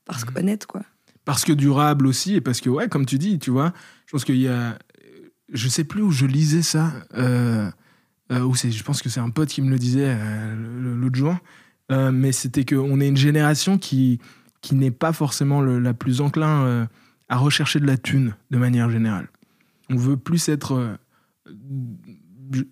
parce 0.05 0.25
Mhm. 0.25 0.33
que 0.33 0.41
honnête 0.41 0.67
quoi. 0.67 0.83
Parce 1.25 1.45
que 1.45 1.53
durable 1.53 2.09
aussi, 2.09 2.35
et 2.35 2.41
parce 2.41 2.61
que, 2.61 2.69
ouais, 2.69 2.89
comme 2.89 3.07
tu 3.07 3.17
dis, 3.17 3.39
tu 3.39 3.53
vois, 3.53 3.73
je 4.07 4.11
pense 4.13 4.25
qu'il 4.25 4.39
y 4.41 4.49
a. 4.49 4.77
Je 5.53 5.68
sais 5.68 5.84
plus 5.84 6.00
où 6.00 6.11
je 6.11 6.24
lisais 6.24 6.62
ça, 6.62 6.92
euh, 7.14 7.70
euh, 8.32 8.53
je 8.55 8.82
pense 8.82 9.03
que 9.03 9.11
c'est 9.11 9.20
un 9.20 9.28
pote 9.28 9.50
qui 9.50 9.61
me 9.61 9.68
le 9.68 9.78
disait 9.78 10.16
euh, 10.18 10.96
l'autre 10.96 11.16
jour, 11.16 11.36
mais 11.90 12.32
c'était 12.32 12.64
qu'on 12.64 13.00
est 13.00 13.09
une 13.09 13.18
génération 13.18 13.76
qui, 13.76 14.18
n'est 14.72 14.90
pas 14.90 15.12
forcément 15.12 15.61
la 15.61 15.92
plus 15.92 16.22
enclin 16.22 16.88
à 17.28 17.36
rechercher 17.36 17.80
de 17.80 17.86
la 17.86 17.98
thune 17.98 18.34
de 18.50 18.57
manière 18.57 18.88
générale. 18.88 19.28
On 19.90 19.96
veut 19.96 20.16
plus 20.16 20.48
être 20.48 20.96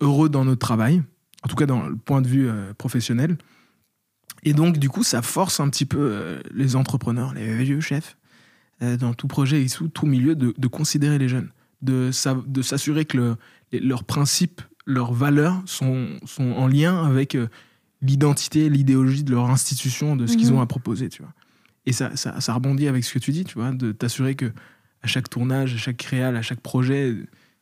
heureux 0.01 0.29
dans 0.29 0.43
notre 0.43 0.59
travail, 0.59 1.03
en 1.43 1.47
tout 1.47 1.55
cas 1.55 1.67
dans 1.67 1.87
le 1.87 1.95
point 1.95 2.21
de 2.21 2.27
vue 2.27 2.49
professionnel. 2.79 3.37
Et 4.41 4.53
donc, 4.53 4.79
du 4.79 4.89
coup, 4.89 5.03
ça 5.03 5.21
force 5.21 5.59
un 5.59 5.69
petit 5.69 5.85
peu 5.85 6.41
les 6.51 6.75
entrepreneurs, 6.75 7.35
les 7.35 7.63
vieux 7.63 7.79
chefs, 7.79 8.17
dans 8.81 9.13
tout 9.13 9.27
projet 9.27 9.61
et 9.61 9.67
sous 9.67 9.87
tout 9.87 10.07
milieu, 10.07 10.35
de 10.35 10.67
considérer 10.67 11.19
les 11.19 11.29
jeunes, 11.29 11.51
de, 11.81 12.11
sa- 12.11 12.41
de 12.45 12.61
s'assurer 12.61 13.05
que 13.05 13.17
le- 13.17 13.37
leurs 13.79 14.03
principes, 14.03 14.61
leurs 14.85 15.13
valeurs 15.13 15.61
sont, 15.65 16.07
sont 16.25 16.51
en 16.51 16.67
lien 16.67 17.05
avec 17.05 17.35
euh, 17.35 17.47
l'identité, 18.01 18.69
l'idéologie 18.69 19.23
de 19.23 19.31
leur 19.31 19.49
institution, 19.49 20.15
de 20.15 20.27
ce 20.27 20.35
qu'ils 20.37 20.49
Mhm. 20.49 20.57
ont 20.57 20.61
à 20.61 20.65
proposer, 20.65 21.09
tu 21.09 21.21
vois. 21.21 21.33
Et 21.85 21.93
ça, 21.93 22.15
ça, 22.15 22.39
ça 22.41 22.53
rebondit 22.53 22.87
avec 22.87 23.03
ce 23.03 23.13
que 23.13 23.19
tu 23.19 23.31
dis, 23.31 23.43
tu 23.43 23.55
vois, 23.57 23.71
de 23.71 23.91
t'assurer 23.91 24.35
que 24.35 24.51
à 25.03 25.07
chaque 25.07 25.29
tournage, 25.29 25.73
à 25.73 25.77
chaque 25.77 25.97
créal, 25.97 26.35
à 26.35 26.41
chaque 26.43 26.59
projet, 26.61 27.15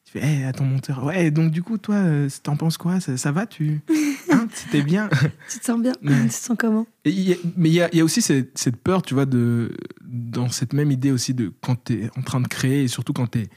tu 0.05 0.11
fais, 0.13 0.25
hey, 0.25 0.43
à 0.43 0.51
ton 0.51 0.65
monteur, 0.65 1.03
ouais, 1.05 1.31
donc 1.31 1.51
du 1.51 1.61
coup, 1.63 1.77
toi, 1.77 1.95
euh, 1.95 2.29
t'en 2.43 2.57
penses 2.57 2.77
quoi 2.77 2.99
ça, 2.99 3.15
ça 3.15 3.31
va, 3.31 3.45
tu, 3.45 3.79
hein, 4.31 4.47
c'était 4.53 4.81
bien. 4.81 5.09
Tu 5.49 5.59
te 5.59 5.65
sens 5.65 5.81
bien? 5.81 5.93
Ouais. 6.03 6.23
Tu 6.23 6.27
te 6.29 6.33
sens 6.33 6.57
comment? 6.59 6.85
Et 7.05 7.11
il 7.11 7.29
y 7.29 7.33
a- 7.33 7.37
mais 7.55 7.69
il 7.69 7.73
y 7.75 7.81
a, 7.81 7.89
il 7.93 7.97
y 7.97 8.01
a 8.01 8.03
aussi 8.03 8.21
cette, 8.21 8.57
cette 8.57 8.75
peur, 8.77 9.01
tu 9.03 9.13
vois, 9.13 9.25
de, 9.25 9.71
dans 10.03 10.49
cette 10.49 10.73
même 10.73 10.91
idée 10.91 11.11
aussi 11.11 11.33
de 11.33 11.53
quand 11.61 11.81
tu 11.85 12.03
es 12.03 12.09
en 12.17 12.21
train 12.21 12.41
de 12.41 12.47
créer 12.47 12.83
et 12.83 12.87
surtout 12.89 13.13
quand 13.13 13.27
t'es- 13.27 13.49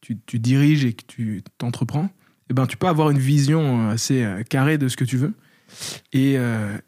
tu, 0.00 0.38
diriges 0.38 0.84
et 0.84 0.92
que 0.92 1.04
tu 1.06 1.42
t'entreprends, 1.58 2.10
eh 2.50 2.54
ben, 2.54 2.66
tu 2.66 2.76
peux 2.76 2.86
avoir 2.86 3.10
une 3.10 3.18
vision 3.18 3.90
assez 3.90 4.22
euh, 4.22 4.42
carrée 4.42 4.78
de 4.78 4.88
ce 4.88 4.96
que 4.96 5.04
tu 5.04 5.16
veux. 5.16 5.34
Et, 6.12 6.34
euh, 6.38 6.78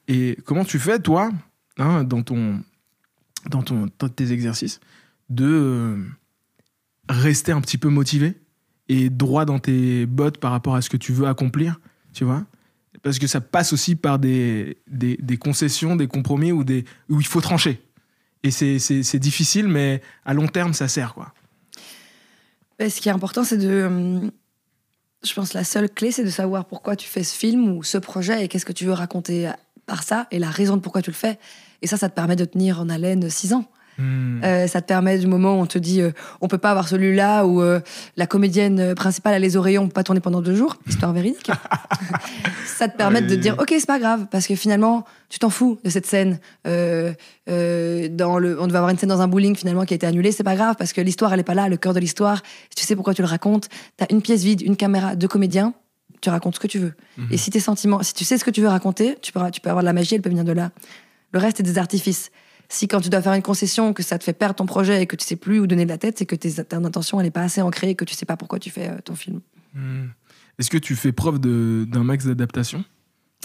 comment 0.44 0.64
tu 0.64 0.78
fais, 0.78 0.98
toi, 0.98 1.30
hein, 1.78 2.04
dans, 2.04 2.22
ton, 2.22 2.62
dans, 3.48 3.62
ton, 3.62 3.88
dans 3.98 4.08
tes 4.08 4.32
exercices, 4.32 4.80
de 5.28 5.46
euh, 5.46 6.04
rester 7.08 7.52
un 7.52 7.60
petit 7.60 7.78
peu 7.78 7.88
motivé 7.88 8.34
et 8.88 9.10
droit 9.10 9.44
dans 9.44 9.58
tes 9.58 10.06
bottes 10.06 10.38
par 10.38 10.50
rapport 10.50 10.74
à 10.74 10.82
ce 10.82 10.90
que 10.90 10.96
tu 10.96 11.12
veux 11.12 11.26
accomplir, 11.26 11.78
tu 12.12 12.24
vois? 12.24 12.44
Parce 13.02 13.18
que 13.18 13.26
ça 13.26 13.40
passe 13.40 13.72
aussi 13.72 13.94
par 13.96 14.18
des, 14.18 14.78
des, 14.88 15.36
concessions, 15.38 15.96
des 15.96 16.06
compromis 16.06 16.52
où, 16.52 16.64
des, 16.64 16.84
où 17.08 17.20
il 17.20 17.26
faut 17.26 17.40
trancher. 17.40 17.80
Et 18.42 18.50
c'est 18.50 19.18
difficile, 19.18 19.68
mais 19.68 20.02
à 20.24 20.34
long 20.34 20.48
terme, 20.48 20.74
ça 20.74 20.88
sert. 20.88 21.14
quoi. 21.14 21.32
Ben, 22.80 22.88
Ce 22.88 23.00
qui 23.00 23.10
est 23.10 23.12
important, 23.12 23.44
c'est 23.44 23.58
de. 23.58 23.84
hum, 23.84 24.30
Je 25.22 25.34
pense 25.34 25.52
la 25.52 25.64
seule 25.64 25.90
clé, 25.90 26.10
c'est 26.10 26.24
de 26.24 26.30
savoir 26.30 26.64
pourquoi 26.64 26.96
tu 26.96 27.06
fais 27.06 27.22
ce 27.22 27.36
film 27.36 27.76
ou 27.76 27.82
ce 27.84 27.98
projet 27.98 28.42
et 28.42 28.48
qu'est-ce 28.48 28.64
que 28.64 28.72
tu 28.72 28.86
veux 28.86 28.92
raconter 28.94 29.50
par 29.84 30.02
ça 30.02 30.26
et 30.30 30.38
la 30.38 30.48
raison 30.48 30.76
de 30.76 30.80
pourquoi 30.80 31.02
tu 31.02 31.10
le 31.10 31.16
fais. 31.16 31.38
Et 31.82 31.86
ça, 31.86 31.98
ça 31.98 32.08
te 32.08 32.14
permet 32.14 32.36
de 32.36 32.46
tenir 32.46 32.80
en 32.80 32.88
haleine 32.88 33.28
six 33.28 33.52
ans. 33.52 33.66
Hmm. 34.00 34.40
Euh, 34.44 34.66
ça 34.66 34.80
te 34.80 34.86
permet 34.86 35.18
du 35.18 35.26
moment 35.26 35.58
où 35.58 35.60
on 35.62 35.66
te 35.66 35.76
dit 35.78 36.00
euh, 36.00 36.12
on 36.40 36.48
peut 36.48 36.56
pas 36.58 36.70
avoir 36.70 36.88
celui-là 36.88 37.44
où 37.44 37.60
euh, 37.60 37.80
la 38.16 38.26
comédienne 38.26 38.94
principale 38.94 39.34
a 39.34 39.38
les 39.38 39.56
oreillers, 39.58 39.78
on 39.78 39.88
peut 39.88 39.92
pas 39.92 40.04
tourner 40.04 40.20
pendant 40.20 40.40
deux 40.40 40.54
jours, 40.54 40.76
histoire 40.88 41.12
véridique. 41.12 41.50
ça 42.66 42.88
te 42.88 42.96
permet 42.96 43.20
de 43.20 43.30
Ouais. 43.30 43.36
dire 43.36 43.56
ok 43.58 43.68
c'est 43.70 43.86
pas 43.86 43.98
grave 43.98 44.26
parce 44.30 44.46
que 44.46 44.54
finalement 44.54 45.04
tu 45.28 45.38
t'en 45.38 45.50
fous 45.50 45.78
de 45.84 45.90
cette 45.90 46.06
scène. 46.06 46.38
Euh, 46.66 47.12
dans 48.10 48.38
le, 48.38 48.60
on 48.60 48.66
devait 48.66 48.78
avoir 48.78 48.90
une 48.90 48.98
scène 48.98 49.08
dans 49.08 49.20
un 49.20 49.28
bowling 49.28 49.56
finalement 49.56 49.84
qui 49.84 49.94
a 49.94 49.96
été 49.96 50.06
annulée, 50.06 50.32
c'est 50.32 50.44
pas 50.44 50.54
grave 50.56 50.76
parce 50.78 50.92
que 50.92 51.00
l'histoire 51.00 51.32
elle 51.34 51.40
est 51.40 51.44
pas 51.44 51.54
là, 51.54 51.68
le 51.68 51.76
cœur 51.76 51.92
de 51.94 52.00
l'histoire. 52.00 52.42
Tu 52.76 52.84
sais 52.84 52.94
pourquoi 52.96 53.12
tu 53.14 53.22
le 53.22 53.28
racontes. 53.28 53.68
T'as 53.96 54.06
une 54.10 54.22
pièce 54.22 54.42
vide, 54.42 54.62
une 54.62 54.76
caméra, 54.76 55.14
deux 55.16 55.28
comédiens. 55.28 55.74
Tu 56.20 56.30
racontes 56.30 56.54
ce 56.56 56.60
que 56.60 56.66
tu 56.68 56.78
veux. 56.78 56.92
Mhm. 57.18 57.28
Et 57.32 57.36
si 57.36 57.50
tes 57.50 57.60
sentiments, 57.60 58.02
si 58.02 58.14
tu 58.14 58.24
sais 58.24 58.38
ce 58.38 58.44
que 58.44 58.50
tu 58.50 58.60
veux 58.60 58.68
raconter, 58.68 59.16
tu 59.22 59.32
peux, 59.32 59.40
tu 59.50 59.60
peux 59.60 59.70
avoir 59.70 59.82
de 59.82 59.86
la 59.86 59.92
magie, 59.92 60.14
elle 60.14 60.22
peut 60.22 60.28
venir 60.30 60.44
de 60.44 60.52
là. 60.52 60.70
Le 61.32 61.38
reste 61.38 61.60
est 61.60 61.62
des 61.64 61.78
artifices. 61.78 62.30
Si 62.72 62.86
quand 62.86 63.00
tu 63.00 63.10
dois 63.10 63.20
faire 63.20 63.32
une 63.34 63.42
concession, 63.42 63.92
que 63.92 64.02
ça 64.04 64.16
te 64.16 64.22
fait 64.22 64.32
perdre 64.32 64.54
ton 64.54 64.64
projet 64.64 65.02
et 65.02 65.06
que 65.06 65.16
tu 65.16 65.26
sais 65.26 65.34
plus 65.34 65.58
où 65.58 65.66
donner 65.66 65.84
de 65.84 65.90
la 65.90 65.98
tête, 65.98 66.16
c'est 66.18 66.24
que 66.24 66.36
tes, 66.36 66.64
ton 66.64 66.84
intention 66.84 67.20
elle 67.20 67.26
est 67.26 67.32
pas 67.32 67.42
assez 67.42 67.60
ancrée 67.60 67.90
et 67.90 67.94
que 67.96 68.04
tu 68.04 68.14
sais 68.14 68.26
pas 68.26 68.36
pourquoi 68.36 68.60
tu 68.60 68.70
fais 68.70 68.88
euh, 68.88 68.98
ton 69.04 69.16
film. 69.16 69.40
Hmm. 69.74 70.06
Est-ce 70.58 70.70
que 70.70 70.78
tu 70.78 70.94
fais 70.94 71.10
preuve 71.10 71.40
d'un 71.40 72.04
max 72.04 72.26
d'adaptation? 72.26 72.84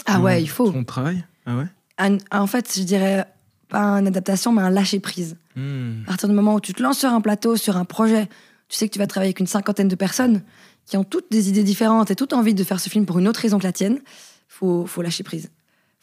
Ah 0.06 0.20
ouais, 0.20 0.42
il 0.42 0.48
faut. 0.48 0.70
Ton 0.70 0.84
travail? 0.84 1.24
Ah 1.44 1.56
ouais? 1.56 1.66
Un- 1.98 2.18
en 2.30 2.46
fait, 2.46 2.72
je 2.78 2.84
dirais 2.84 3.26
pas 3.68 3.98
une 3.98 4.06
adaptation, 4.06 4.52
mais 4.52 4.62
un 4.62 4.70
lâcher 4.70 5.00
prise. 5.00 5.36
Hmm. 5.56 6.02
À 6.04 6.08
partir 6.08 6.28
du 6.28 6.34
moment 6.34 6.54
où 6.54 6.60
tu 6.60 6.72
te 6.72 6.82
lances 6.82 7.00
sur 7.00 7.08
un 7.08 7.20
plateau, 7.20 7.56
sur 7.56 7.76
un 7.76 7.84
projet, 7.84 8.28
tu 8.68 8.76
sais 8.76 8.86
que 8.86 8.92
tu 8.92 9.00
vas 9.00 9.08
travailler 9.08 9.30
avec 9.30 9.40
une 9.40 9.48
cinquantaine 9.48 9.88
de 9.88 9.96
personnes 9.96 10.42
qui 10.84 10.96
ont 10.96 11.04
toutes 11.04 11.32
des 11.32 11.48
idées 11.48 11.64
différentes 11.64 12.12
et 12.12 12.14
toutes 12.14 12.32
envie 12.32 12.54
de 12.54 12.62
faire 12.62 12.78
ce 12.78 12.88
film 12.88 13.06
pour 13.06 13.18
une 13.18 13.26
autre 13.26 13.40
raison 13.40 13.58
que 13.58 13.64
la 13.64 13.72
tienne. 13.72 13.98
Faut, 14.46 14.86
faut 14.86 15.02
lâcher 15.02 15.24
prise. 15.24 15.50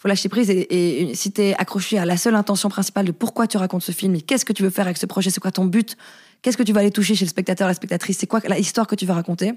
Faut 0.04 0.10
lâcher 0.10 0.28
prise 0.28 0.50
et, 0.50 0.68
et 1.10 1.16
si 1.16 1.32
t'es 1.32 1.56
accroché 1.58 1.98
à 1.98 2.04
la 2.04 2.18
seule 2.18 2.36
intention 2.36 2.68
principale 2.68 3.06
de 3.06 3.14
pourquoi 3.14 3.48
tu 3.48 3.56
racontes 3.56 3.84
ce 3.84 3.94
film 3.94 4.14
et 4.16 4.22
qu'est-ce 4.22 4.44
que 4.44 4.52
tu 4.52 4.62
veux 4.62 4.70
faire 4.70 4.84
avec 4.86 4.98
ce 4.98 5.06
projet, 5.06 5.30
c'est 5.30 5.40
quoi 5.40 5.54
ton 5.54 5.64
but, 5.64 5.96
qu'est-ce 6.42 6.58
que 6.58 6.64
tu 6.64 6.74
vas 6.74 6.82
aller 6.82 6.92
toucher 6.92 7.16
chez 7.16 7.24
le 7.24 7.30
spectateur, 7.30 7.70
la 7.70 7.74
spectatrice, 7.74 8.18
c'est 8.18 8.28
quoi 8.28 8.42
la 8.46 8.60
histoire 8.60 8.86
que 8.86 8.96
tu 8.96 9.06
veux 9.06 9.14
raconter, 9.14 9.54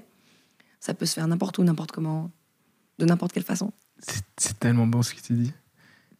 ça 0.79 0.93
peut 0.93 1.05
se 1.05 1.15
faire 1.15 1.27
n'importe 1.27 1.57
où, 1.57 1.65
n'importe 1.65 1.91
comment, 1.91 2.31
de 2.97 3.03
n'importe 3.03 3.33
quelle 3.33 3.43
façon. 3.43 3.73
C'est- 3.99 4.57
tellement 4.57 4.87
bon 4.87 5.03
ce 5.03 5.13
que 5.15 5.19
tu 5.19 5.33
dis. 5.33 5.51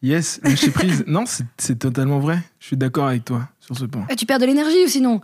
Yes, 0.02 0.40
lâcher 0.42 0.72
prise. 0.72 1.04
non, 1.06 1.24
c'est 1.24 1.46
c'est 1.56 1.78
totalement 1.78 2.18
vrai. 2.20 2.38
Je 2.60 2.66
suis 2.66 2.76
d'accord 2.76 3.06
avec 3.06 3.24
toi 3.24 3.48
sur 3.60 3.78
ce 3.78 3.86
point. 3.86 4.06
Et 4.10 4.16
tu 4.16 4.26
perds 4.26 4.40
de 4.40 4.44
l'énergie 4.44 4.84
ou 4.84 4.88
sinon? 4.88 5.22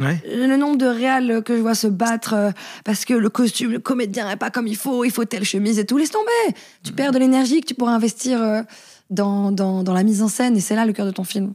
Ouais. 0.00 0.20
Le 0.26 0.56
nombre 0.56 0.76
de 0.76 0.86
réals 0.86 1.42
que 1.44 1.56
je 1.56 1.60
vois 1.62 1.74
se 1.76 1.86
battre 1.86 2.34
euh, 2.34 2.50
parce 2.84 3.04
que 3.04 3.14
le 3.14 3.28
costume, 3.28 3.70
le 3.72 3.78
comédien 3.78 4.28
est 4.30 4.36
pas 4.36 4.50
comme 4.50 4.66
il 4.66 4.76
faut, 4.76 5.04
il 5.04 5.10
faut 5.12 5.24
telle 5.24 5.44
chemise 5.44 5.78
et 5.78 5.86
tout, 5.86 5.96
laisse 5.98 6.10
tomber. 6.10 6.56
Tu 6.82 6.92
perds 6.92 7.12
de 7.12 7.18
l'énergie 7.18 7.60
que 7.60 7.66
tu 7.66 7.74
pourrais 7.74 7.92
investir 7.92 8.42
euh, 8.42 8.62
dans, 9.10 9.52
dans, 9.52 9.84
dans 9.84 9.94
la 9.94 10.02
mise 10.02 10.20
en 10.22 10.28
scène 10.28 10.56
et 10.56 10.60
c'est 10.60 10.74
là 10.74 10.84
le 10.84 10.92
cœur 10.92 11.06
de 11.06 11.12
ton 11.12 11.22
film. 11.24 11.54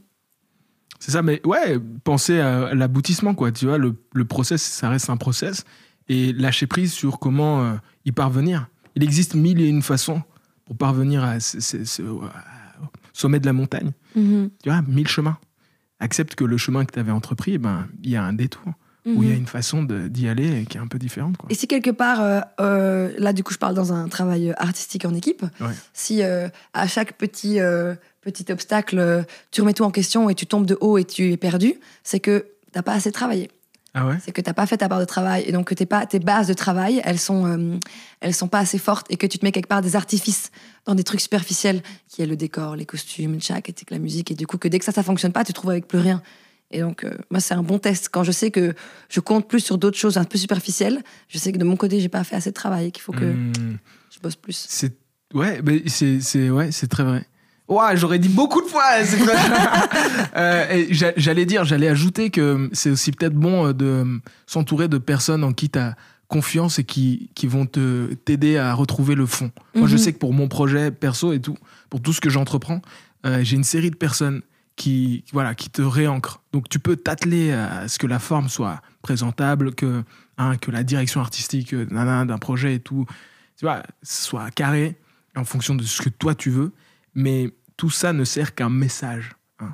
C'est 0.98 1.10
ça, 1.12 1.22
mais 1.22 1.40
ouais, 1.46 1.78
penser 2.04 2.40
à 2.40 2.74
l'aboutissement, 2.74 3.34
quoi. 3.34 3.52
Tu 3.52 3.66
vois, 3.66 3.78
le, 3.78 3.94
le 4.14 4.24
process, 4.26 4.62
ça 4.62 4.88
reste 4.90 5.08
un 5.10 5.16
process. 5.16 5.64
Et 6.08 6.32
lâcher 6.32 6.66
prise 6.66 6.92
sur 6.92 7.18
comment 7.18 7.62
euh, 7.62 7.72
y 8.04 8.12
parvenir. 8.12 8.68
Il 8.96 9.02
existe 9.04 9.34
mille 9.34 9.60
et 9.60 9.66
une 9.68 9.80
façons 9.82 10.22
pour 10.66 10.76
parvenir 10.76 11.24
à 11.24 11.40
ce, 11.40 11.60
ce- 11.60 11.84
ce- 11.84 12.02
au 12.02 12.22
sommet 13.12 13.38
de 13.40 13.46
la 13.46 13.52
montagne. 13.52 13.92
Mhm. 14.16 14.50
Tu 14.62 14.68
vois, 14.70 14.82
mille 14.82 15.08
chemins. 15.08 15.38
Accepte 16.00 16.34
que 16.34 16.44
le 16.44 16.56
chemin 16.56 16.84
que 16.84 16.92
tu 16.92 16.98
avais 16.98 17.12
entrepris, 17.12 17.54
eh 17.54 17.58
ben, 17.58 17.86
il 18.02 18.10
y 18.10 18.16
a 18.16 18.22
un 18.24 18.32
détour. 18.32 18.64
Où 19.06 19.22
il 19.22 19.28
y 19.30 19.32
a 19.32 19.34
Mhm. 19.34 19.40
une 19.40 19.46
façon 19.46 19.82
d'y 19.82 20.28
aller 20.28 20.66
qui 20.68 20.76
est 20.76 20.80
un 20.80 20.86
peu 20.86 20.98
différente, 20.98 21.38
quoi. 21.38 21.46
Et 21.50 21.54
si 21.54 21.66
quelque 21.66 21.88
part, 21.90 22.20
euh, 22.20 22.40
euh, 22.60 23.10
là 23.16 23.32
du 23.32 23.42
coup 23.42 23.54
je 23.54 23.58
parle 23.58 23.74
dans 23.74 23.94
un 23.94 24.08
travail 24.08 24.52
artistique 24.58 25.06
en 25.06 25.14
équipe, 25.14 25.42
Ouais. 25.58 25.72
si 25.94 26.22
euh, 26.22 26.48
à 26.74 26.86
chaque 26.86 27.14
petit, 27.14 27.58
petit 28.20 28.52
obstacle, 28.52 29.24
tu 29.52 29.62
remets 29.62 29.72
tout 29.72 29.84
en 29.84 29.90
question 29.90 30.28
et 30.28 30.34
tu 30.34 30.44
tombes 30.46 30.66
de 30.66 30.76
haut 30.82 30.98
et 30.98 31.04
tu 31.04 31.32
es 31.32 31.38
perdu, 31.38 31.76
c'est 32.04 32.20
que 32.20 32.44
t'as 32.72 32.82
pas 32.82 32.92
assez 32.92 33.10
travaillé. 33.10 33.50
Ah 33.94 34.06
ouais 34.06 34.18
C'est 34.24 34.30
que 34.32 34.40
t'as 34.40 34.52
pas 34.52 34.66
fait 34.66 34.76
ta 34.76 34.88
part 34.88 35.00
de 35.00 35.04
travail 35.04 35.42
et 35.46 35.52
donc 35.52 35.66
que 35.68 35.74
t'es 35.74 35.86
pas, 35.86 36.06
tes 36.06 36.20
bases 36.20 36.46
de 36.46 36.54
travail, 36.54 37.00
elles 37.04 37.18
sont, 37.18 37.46
euh, 37.46 37.76
elles 38.20 38.34
sont 38.34 38.46
pas 38.48 38.60
assez 38.60 38.78
fortes 38.78 39.06
et 39.10 39.16
que 39.16 39.26
tu 39.26 39.38
te 39.38 39.44
mets 39.44 39.50
quelque 39.52 39.66
part 39.68 39.82
des 39.82 39.96
artifices 39.96 40.50
dans 40.86 40.94
des 40.94 41.02
trucs 41.04 41.20
superficiels 41.20 41.82
qui 42.08 42.22
est 42.22 42.26
le 42.26 42.36
décor, 42.36 42.76
les 42.76 42.86
costumes, 42.86 43.34
le 43.34 43.40
chac, 43.40 43.68
et 43.68 43.74
la 43.90 43.98
musique 43.98 44.30
et 44.30 44.34
du 44.34 44.46
coup 44.46 44.58
que 44.58 44.68
dès 44.68 44.78
que 44.78 44.84
ça 44.84 44.92
ça 44.92 45.02
fonctionne 45.02 45.32
pas, 45.32 45.42
tu 45.44 45.52
te 45.52 45.58
trouves 45.58 45.70
avec 45.70 45.88
plus 45.88 45.98
rien. 45.98 46.22
Et 46.70 46.80
donc 46.82 47.02
euh, 47.02 47.10
moi 47.30 47.40
c'est 47.40 47.54
un 47.54 47.64
bon 47.64 47.80
test 47.80 48.08
quand 48.12 48.22
je 48.22 48.30
sais 48.30 48.52
que 48.52 48.74
je 49.08 49.18
compte 49.18 49.48
plus 49.48 49.58
sur 49.60 49.76
d'autres 49.76 49.98
choses 49.98 50.18
un 50.18 50.24
peu 50.24 50.38
superficielles. 50.38 51.02
Je 51.28 51.38
sais 51.38 51.50
que 51.50 51.58
de 51.58 51.64
mon 51.64 51.76
côté 51.76 51.98
j'ai 51.98 52.08
pas 52.08 52.22
fait 52.22 52.36
assez 52.36 52.50
de 52.50 52.54
travail 52.54 52.86
et 52.86 52.90
qu'il 52.92 53.02
faut 53.02 53.12
que 53.12 53.24
Hmm. 53.24 53.76
je 54.14 54.20
bosse 54.20 54.36
plus. 54.36 54.66
C'est 54.68 54.94
ouais, 55.34 55.60
mais 55.64 55.82
c'est 55.88 56.20
c'est 56.20 56.48
ouais, 56.48 56.70
c'est 56.70 56.86
très 56.86 57.02
vrai. 57.02 57.26
Ouah, 57.70 57.94
j'aurais 57.96 58.18
dit 58.18 58.28
beaucoup 58.28 58.60
de 58.60 58.66
fois. 58.66 58.82
c'est 59.04 59.16
vrai. 59.16 59.34
Euh, 60.36 60.86
j'allais 61.16 61.44
dire, 61.46 61.64
j'allais 61.64 61.88
ajouter 61.88 62.30
que 62.30 62.68
c'est 62.72 62.90
aussi 62.90 63.10
peut-être 63.12 63.34
bon 63.34 63.66
euh, 63.68 63.72
de 63.72 64.20
s'entourer 64.46 64.88
de 64.88 64.98
personnes 64.98 65.42
en 65.44 65.52
qui 65.52 65.68
tu 65.70 65.78
as 65.78 65.96
confiance 66.28 66.78
et 66.78 66.84
qui, 66.84 67.30
qui 67.34 67.46
vont 67.48 67.66
te 67.66 68.14
t'aider 68.14 68.56
à 68.56 68.72
retrouver 68.74 69.14
le 69.16 69.26
fond. 69.26 69.50
Moi, 69.74 69.88
je 69.88 69.94
Mhm. 69.96 69.98
sais 70.02 70.12
que 70.12 70.18
pour 70.18 70.32
mon 70.32 70.46
projet 70.48 70.90
perso 70.92 71.32
et 71.32 71.40
tout, 71.40 71.56
pour 71.90 72.00
tout 72.00 72.12
ce 72.12 72.20
que 72.20 72.30
j'entreprends, 72.30 72.80
euh, 73.26 73.40
j'ai 73.42 73.56
une 73.56 73.64
série 73.64 73.90
de 73.90 73.96
personnes 73.96 74.42
qui 74.76 75.24
voilà 75.32 75.54
qui 75.54 75.68
te 75.68 75.82
réancrent. 75.82 76.42
Donc 76.52 76.68
tu 76.68 76.78
peux 76.78 76.96
t'atteler 76.96 77.52
à 77.52 77.88
ce 77.88 77.98
que 77.98 78.06
la 78.06 78.18
forme 78.20 78.48
soit 78.48 78.80
présentable, 79.02 79.74
que 79.74 80.04
hein, 80.38 80.56
que 80.56 80.70
la 80.70 80.84
direction 80.84 81.20
artistique 81.20 81.74
euh, 81.74 81.84
d'un 81.86 82.38
projet 82.38 82.76
et 82.76 82.80
tout, 82.80 83.04
tu 83.58 83.64
vois, 83.66 83.82
soit 84.02 84.50
carré 84.52 84.96
en 85.36 85.44
fonction 85.44 85.74
de 85.74 85.82
ce 85.82 86.00
que 86.02 86.08
toi 86.08 86.34
tu 86.34 86.50
veux. 86.50 86.72
Mais 87.16 87.50
tout 87.80 87.88
ça 87.88 88.12
ne 88.12 88.24
sert 88.24 88.54
qu'un 88.54 88.68
message. 88.68 89.32
hein. 89.60 89.72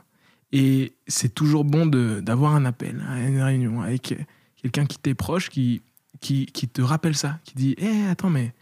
Et 0.52 0.92
c'est 1.08 1.34
toujours 1.34 1.64
bon 1.64 1.86
d'avoir 1.86 2.54
un 2.54 2.64
appel, 2.64 3.02
hein, 3.08 3.26
une 3.26 3.42
réunion 3.42 3.82
avec 3.82 4.14
quelqu'un 4.62 4.86
qui 4.86 4.96
t'est 4.96 5.14
proche, 5.14 5.50
qui, 5.50 5.82
qui, 6.20 6.46
qui 6.46 6.68
te 6.68 6.80
rappelle 6.82 7.16
ça, 7.16 7.40
qui 7.42 7.54
dit 7.56 7.74
Eh, 7.78 8.06
attends, 8.08 8.30
mais, 8.30 8.54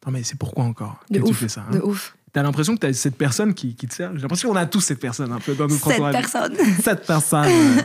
attends, 0.00 0.12
mais 0.12 0.22
c'est 0.22 0.38
pourquoi 0.38 0.64
encore 0.64 0.98
De 1.10 1.18
que 1.20 1.26
tu 1.26 1.34
fais 1.34 1.48
ça 1.48 1.66
hein? 1.68 1.74
De 1.74 1.80
ouf. 1.80 2.16
T'as 2.32 2.42
l'impression 2.42 2.74
que 2.74 2.80
t'as 2.80 2.92
cette 2.94 3.16
personne 3.18 3.52
qui, 3.52 3.74
qui 3.74 3.86
te 3.86 3.92
sert? 3.94 4.12
J'ai 4.14 4.22
l'impression 4.22 4.48
qu'on 4.48 4.56
a 4.56 4.64
tous 4.64 4.80
cette 4.80 5.00
personne 5.00 5.30
un 5.30 5.40
peu 5.40 5.54
dans 5.54 5.66
notre 5.68 5.90
Cette 5.92 6.10
personne. 6.12 6.56
Cette 6.82 7.06
personne. 7.06 7.50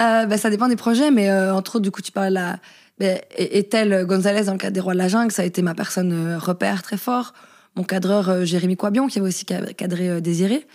Euh, 0.00 0.24
bah, 0.24 0.38
ça 0.38 0.48
dépend 0.48 0.68
des 0.68 0.76
projets, 0.76 1.10
mais 1.10 1.28
euh, 1.28 1.54
entre 1.54 1.76
autres, 1.76 1.82
du 1.84 1.90
coup, 1.90 2.00
tu 2.00 2.12
parles 2.12 2.30
de 2.30 2.34
la. 2.34 2.52
bah, 2.98 3.06
et, 3.36 3.58
et 3.58 3.68
tel 3.68 4.06
Gonzalez 4.06 4.44
dans 4.44 4.52
le 4.52 4.58
cadre 4.58 4.72
des 4.72 4.80
Rois 4.80 4.94
de 4.94 4.98
la 4.98 5.06
Jungle, 5.06 5.30
ça 5.30 5.42
a 5.42 5.44
été 5.44 5.60
ma 5.60 5.74
personne 5.74 6.12
euh, 6.12 6.38
repère 6.38 6.82
très 6.82 6.96
fort. 6.96 7.34
Mon 7.74 7.84
cadreur 7.84 8.28
euh, 8.28 8.44
Jérémy 8.44 8.76
Coibion, 8.76 9.06
qui 9.06 9.18
avait 9.18 9.28
aussi 9.28 9.46
ca- 9.48 9.72
cadré 9.72 10.08
euh, 10.10 10.20
Désiré. 10.20 10.66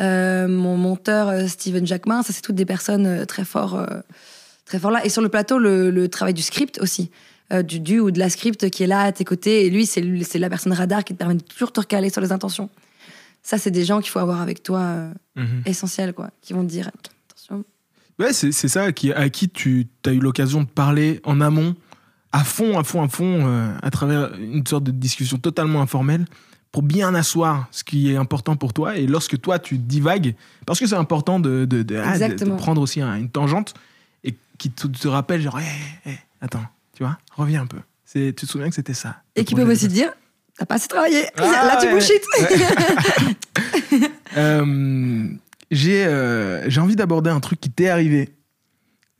Euh, 0.00 0.46
mon 0.48 0.76
monteur 0.76 1.48
Steven 1.48 1.86
Jacquemin, 1.86 2.22
ça 2.22 2.32
c'est 2.32 2.42
toutes 2.42 2.54
des 2.56 2.66
personnes 2.66 3.24
très 3.26 3.44
forts, 3.44 3.76
euh, 3.76 3.86
très 4.66 4.78
forts 4.78 4.90
là. 4.90 5.04
Et 5.06 5.08
sur 5.08 5.22
le 5.22 5.28
plateau, 5.30 5.58
le, 5.58 5.90
le 5.90 6.08
travail 6.08 6.34
du 6.34 6.42
script 6.42 6.78
aussi, 6.82 7.10
euh, 7.52 7.62
du, 7.62 7.80
du 7.80 7.98
ou 7.98 8.10
de 8.10 8.18
la 8.18 8.28
script 8.28 8.68
qui 8.68 8.82
est 8.82 8.86
là 8.86 9.00
à 9.02 9.12
tes 9.12 9.24
côtés. 9.24 9.64
Et 9.64 9.70
lui, 9.70 9.86
c'est 9.86 10.02
la 10.38 10.50
personne 10.50 10.72
radar 10.74 11.02
qui 11.04 11.14
te 11.14 11.18
permet 11.18 11.34
de 11.36 11.42
toujours 11.42 11.72
te 11.72 11.80
recaler 11.80 12.10
sur 12.10 12.20
les 12.20 12.30
intentions. 12.32 12.68
Ça, 13.42 13.58
c'est 13.58 13.70
des 13.70 13.84
gens 13.84 14.00
qu'il 14.00 14.10
faut 14.10 14.18
avoir 14.20 14.40
avec 14.40 14.62
toi, 14.62 14.80
euh, 14.80 15.10
Mhm. 15.36 15.62
essentiels, 15.66 16.12
quoi, 16.12 16.30
qui 16.42 16.52
vont 16.52 16.62
te 16.62 16.68
dire 16.70 16.88
attention. 16.88 17.64
Ouais, 18.18 18.32
c'est 18.32 18.52
c'est 18.52 18.68
ça 18.68 18.92
qui, 18.92 19.12
à 19.12 19.28
qui 19.28 19.48
tu 19.48 19.88
as 20.06 20.12
eu 20.12 20.20
l'occasion 20.20 20.62
de 20.62 20.68
parler 20.68 21.20
en 21.24 21.40
amont, 21.40 21.74
à 22.34 22.44
fond, 22.44 22.78
à 22.78 22.84
fond, 22.84 23.02
à 23.02 23.08
fond, 23.08 23.46
euh, 23.46 23.72
à 23.82 23.90
travers 23.90 24.34
une 24.34 24.66
sorte 24.66 24.84
de 24.84 24.90
discussion 24.90 25.38
totalement 25.38 25.80
informelle, 25.80 26.24
pour 26.72 26.82
bien 26.82 27.14
asseoir 27.14 27.68
ce 27.70 27.84
qui 27.84 28.10
est 28.10 28.16
important 28.16 28.56
pour 28.56 28.72
toi. 28.72 28.96
Et 28.96 29.06
lorsque 29.06 29.40
toi, 29.40 29.58
tu 29.60 29.78
divagues, 29.78 30.34
parce 30.66 30.80
que 30.80 30.86
c'est 30.86 30.96
important 30.96 31.38
de, 31.38 31.64
de, 31.64 31.82
de- 31.82 31.96
ah, 32.04 32.18
de- 32.18 32.56
prendre 32.56 32.80
aussi 32.80 33.00
un- 33.00 33.14
une 33.16 33.30
tangente, 33.30 33.74
et 34.24 34.34
qui 34.58 34.70
te, 34.70 34.86
te 34.88 35.06
rappelle, 35.08 35.40
genre, 35.40 35.60
hé, 35.60 36.10
hé, 36.10 36.18
attends, 36.40 36.64
tu 36.96 37.04
vois, 37.04 37.18
reviens 37.36 37.62
un 37.62 37.66
peu. 37.66 37.78
Tu 38.12 38.32
te 38.34 38.46
souviens 38.46 38.68
que 38.68 38.74
c'était 38.74 38.94
ça. 38.94 39.22
Et 39.36 39.44
qui 39.44 39.54
peuvent 39.54 39.64
projet 39.64 39.76
aussi 39.76 39.88
te 39.88 39.92
dire 39.92 40.10
t'as 40.56 40.66
pas 40.66 40.76
assez 40.76 40.86
travaillé. 40.88 41.26
Ah, 41.36 41.42
là, 41.42 41.76
tu 41.80 41.86
ouais. 41.86 41.92
bullshit. 41.92 42.22
Euh, 44.36 45.28
j'ai 45.70 46.04
euh, 46.04 46.68
j'ai 46.68 46.80
envie 46.80 46.96
d'aborder 46.96 47.30
un 47.30 47.38
truc 47.38 47.60
qui 47.60 47.70
t'est 47.70 47.88
arrivé, 47.88 48.34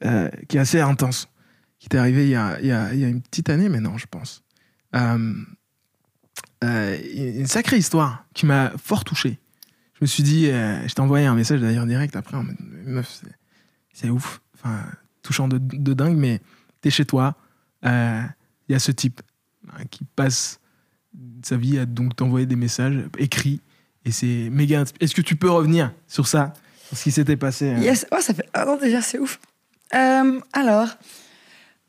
euh, 0.04 0.28
qui 0.48 0.56
est 0.56 0.60
assez 0.60 0.80
intense, 0.80 1.28
qui 1.84 1.90
t'est 1.90 1.98
arrivé 1.98 2.24
il 2.24 2.30
y, 2.30 2.34
a, 2.34 2.58
il, 2.62 2.66
y 2.66 2.72
a, 2.72 3.08
une 3.08 3.20
petite 3.20 3.50
année 3.50 3.68
maintenant, 3.68 3.98
je 3.98 4.06
pense. 4.06 4.42
Euh, 4.94 5.34
euh, 6.64 6.98
une 7.14 7.46
sacrée 7.46 7.76
histoire 7.76 8.24
qui 8.32 8.46
m'a 8.46 8.72
fort 8.82 9.04
touché. 9.04 9.38
Je 9.92 9.98
me 10.00 10.06
suis 10.06 10.22
dit, 10.22 10.48
euh, 10.48 10.80
je 10.88 10.94
t'ai 10.94 11.02
envoyé 11.02 11.26
un 11.26 11.34
message 11.34 11.60
d'ailleurs 11.60 11.84
direct 11.84 12.16
après, 12.16 12.38
meuf, 12.86 13.20
c'est- 13.92 14.08
ouf, 14.08 14.40
enfin, 14.54 14.80
touchant 15.20 15.46
de, 15.46 15.58
dingue, 15.58 16.16
mais 16.16 16.40
t'es 16.80 16.88
chez 16.88 17.04
toi, 17.04 17.36
il 17.82 18.30
y 18.70 18.74
a 18.74 18.78
ce 18.78 18.90
type 18.90 19.20
hein, 19.68 19.84
qui 19.90 20.04
passe 20.16 20.60
sa 21.42 21.58
vie 21.58 21.78
à 21.78 21.84
donc 21.84 22.16
t'envoyer 22.16 22.46
des 22.46 22.56
messages 22.56 23.04
écrits 23.18 23.60
et 24.06 24.10
c'est 24.10 24.48
méga. 24.50 24.84
Est-ce 25.00 25.14
que 25.14 25.20
tu 25.20 25.36
peux 25.36 25.50
revenir 25.50 25.92
sur 26.08 26.28
ça, 26.28 26.54
sur 26.88 26.96
ce 26.96 27.02
qui 27.02 27.12
s'était 27.12 27.36
passé 27.36 27.74
Yes, 27.78 28.06
oh, 28.10 28.22
ça 28.22 28.32
fait 28.32 28.48
un 28.54 28.64
an 28.68 28.78
déjà, 28.78 29.02
c'est 29.02 29.18
ouf. 29.18 29.38
Alors, 29.90 30.88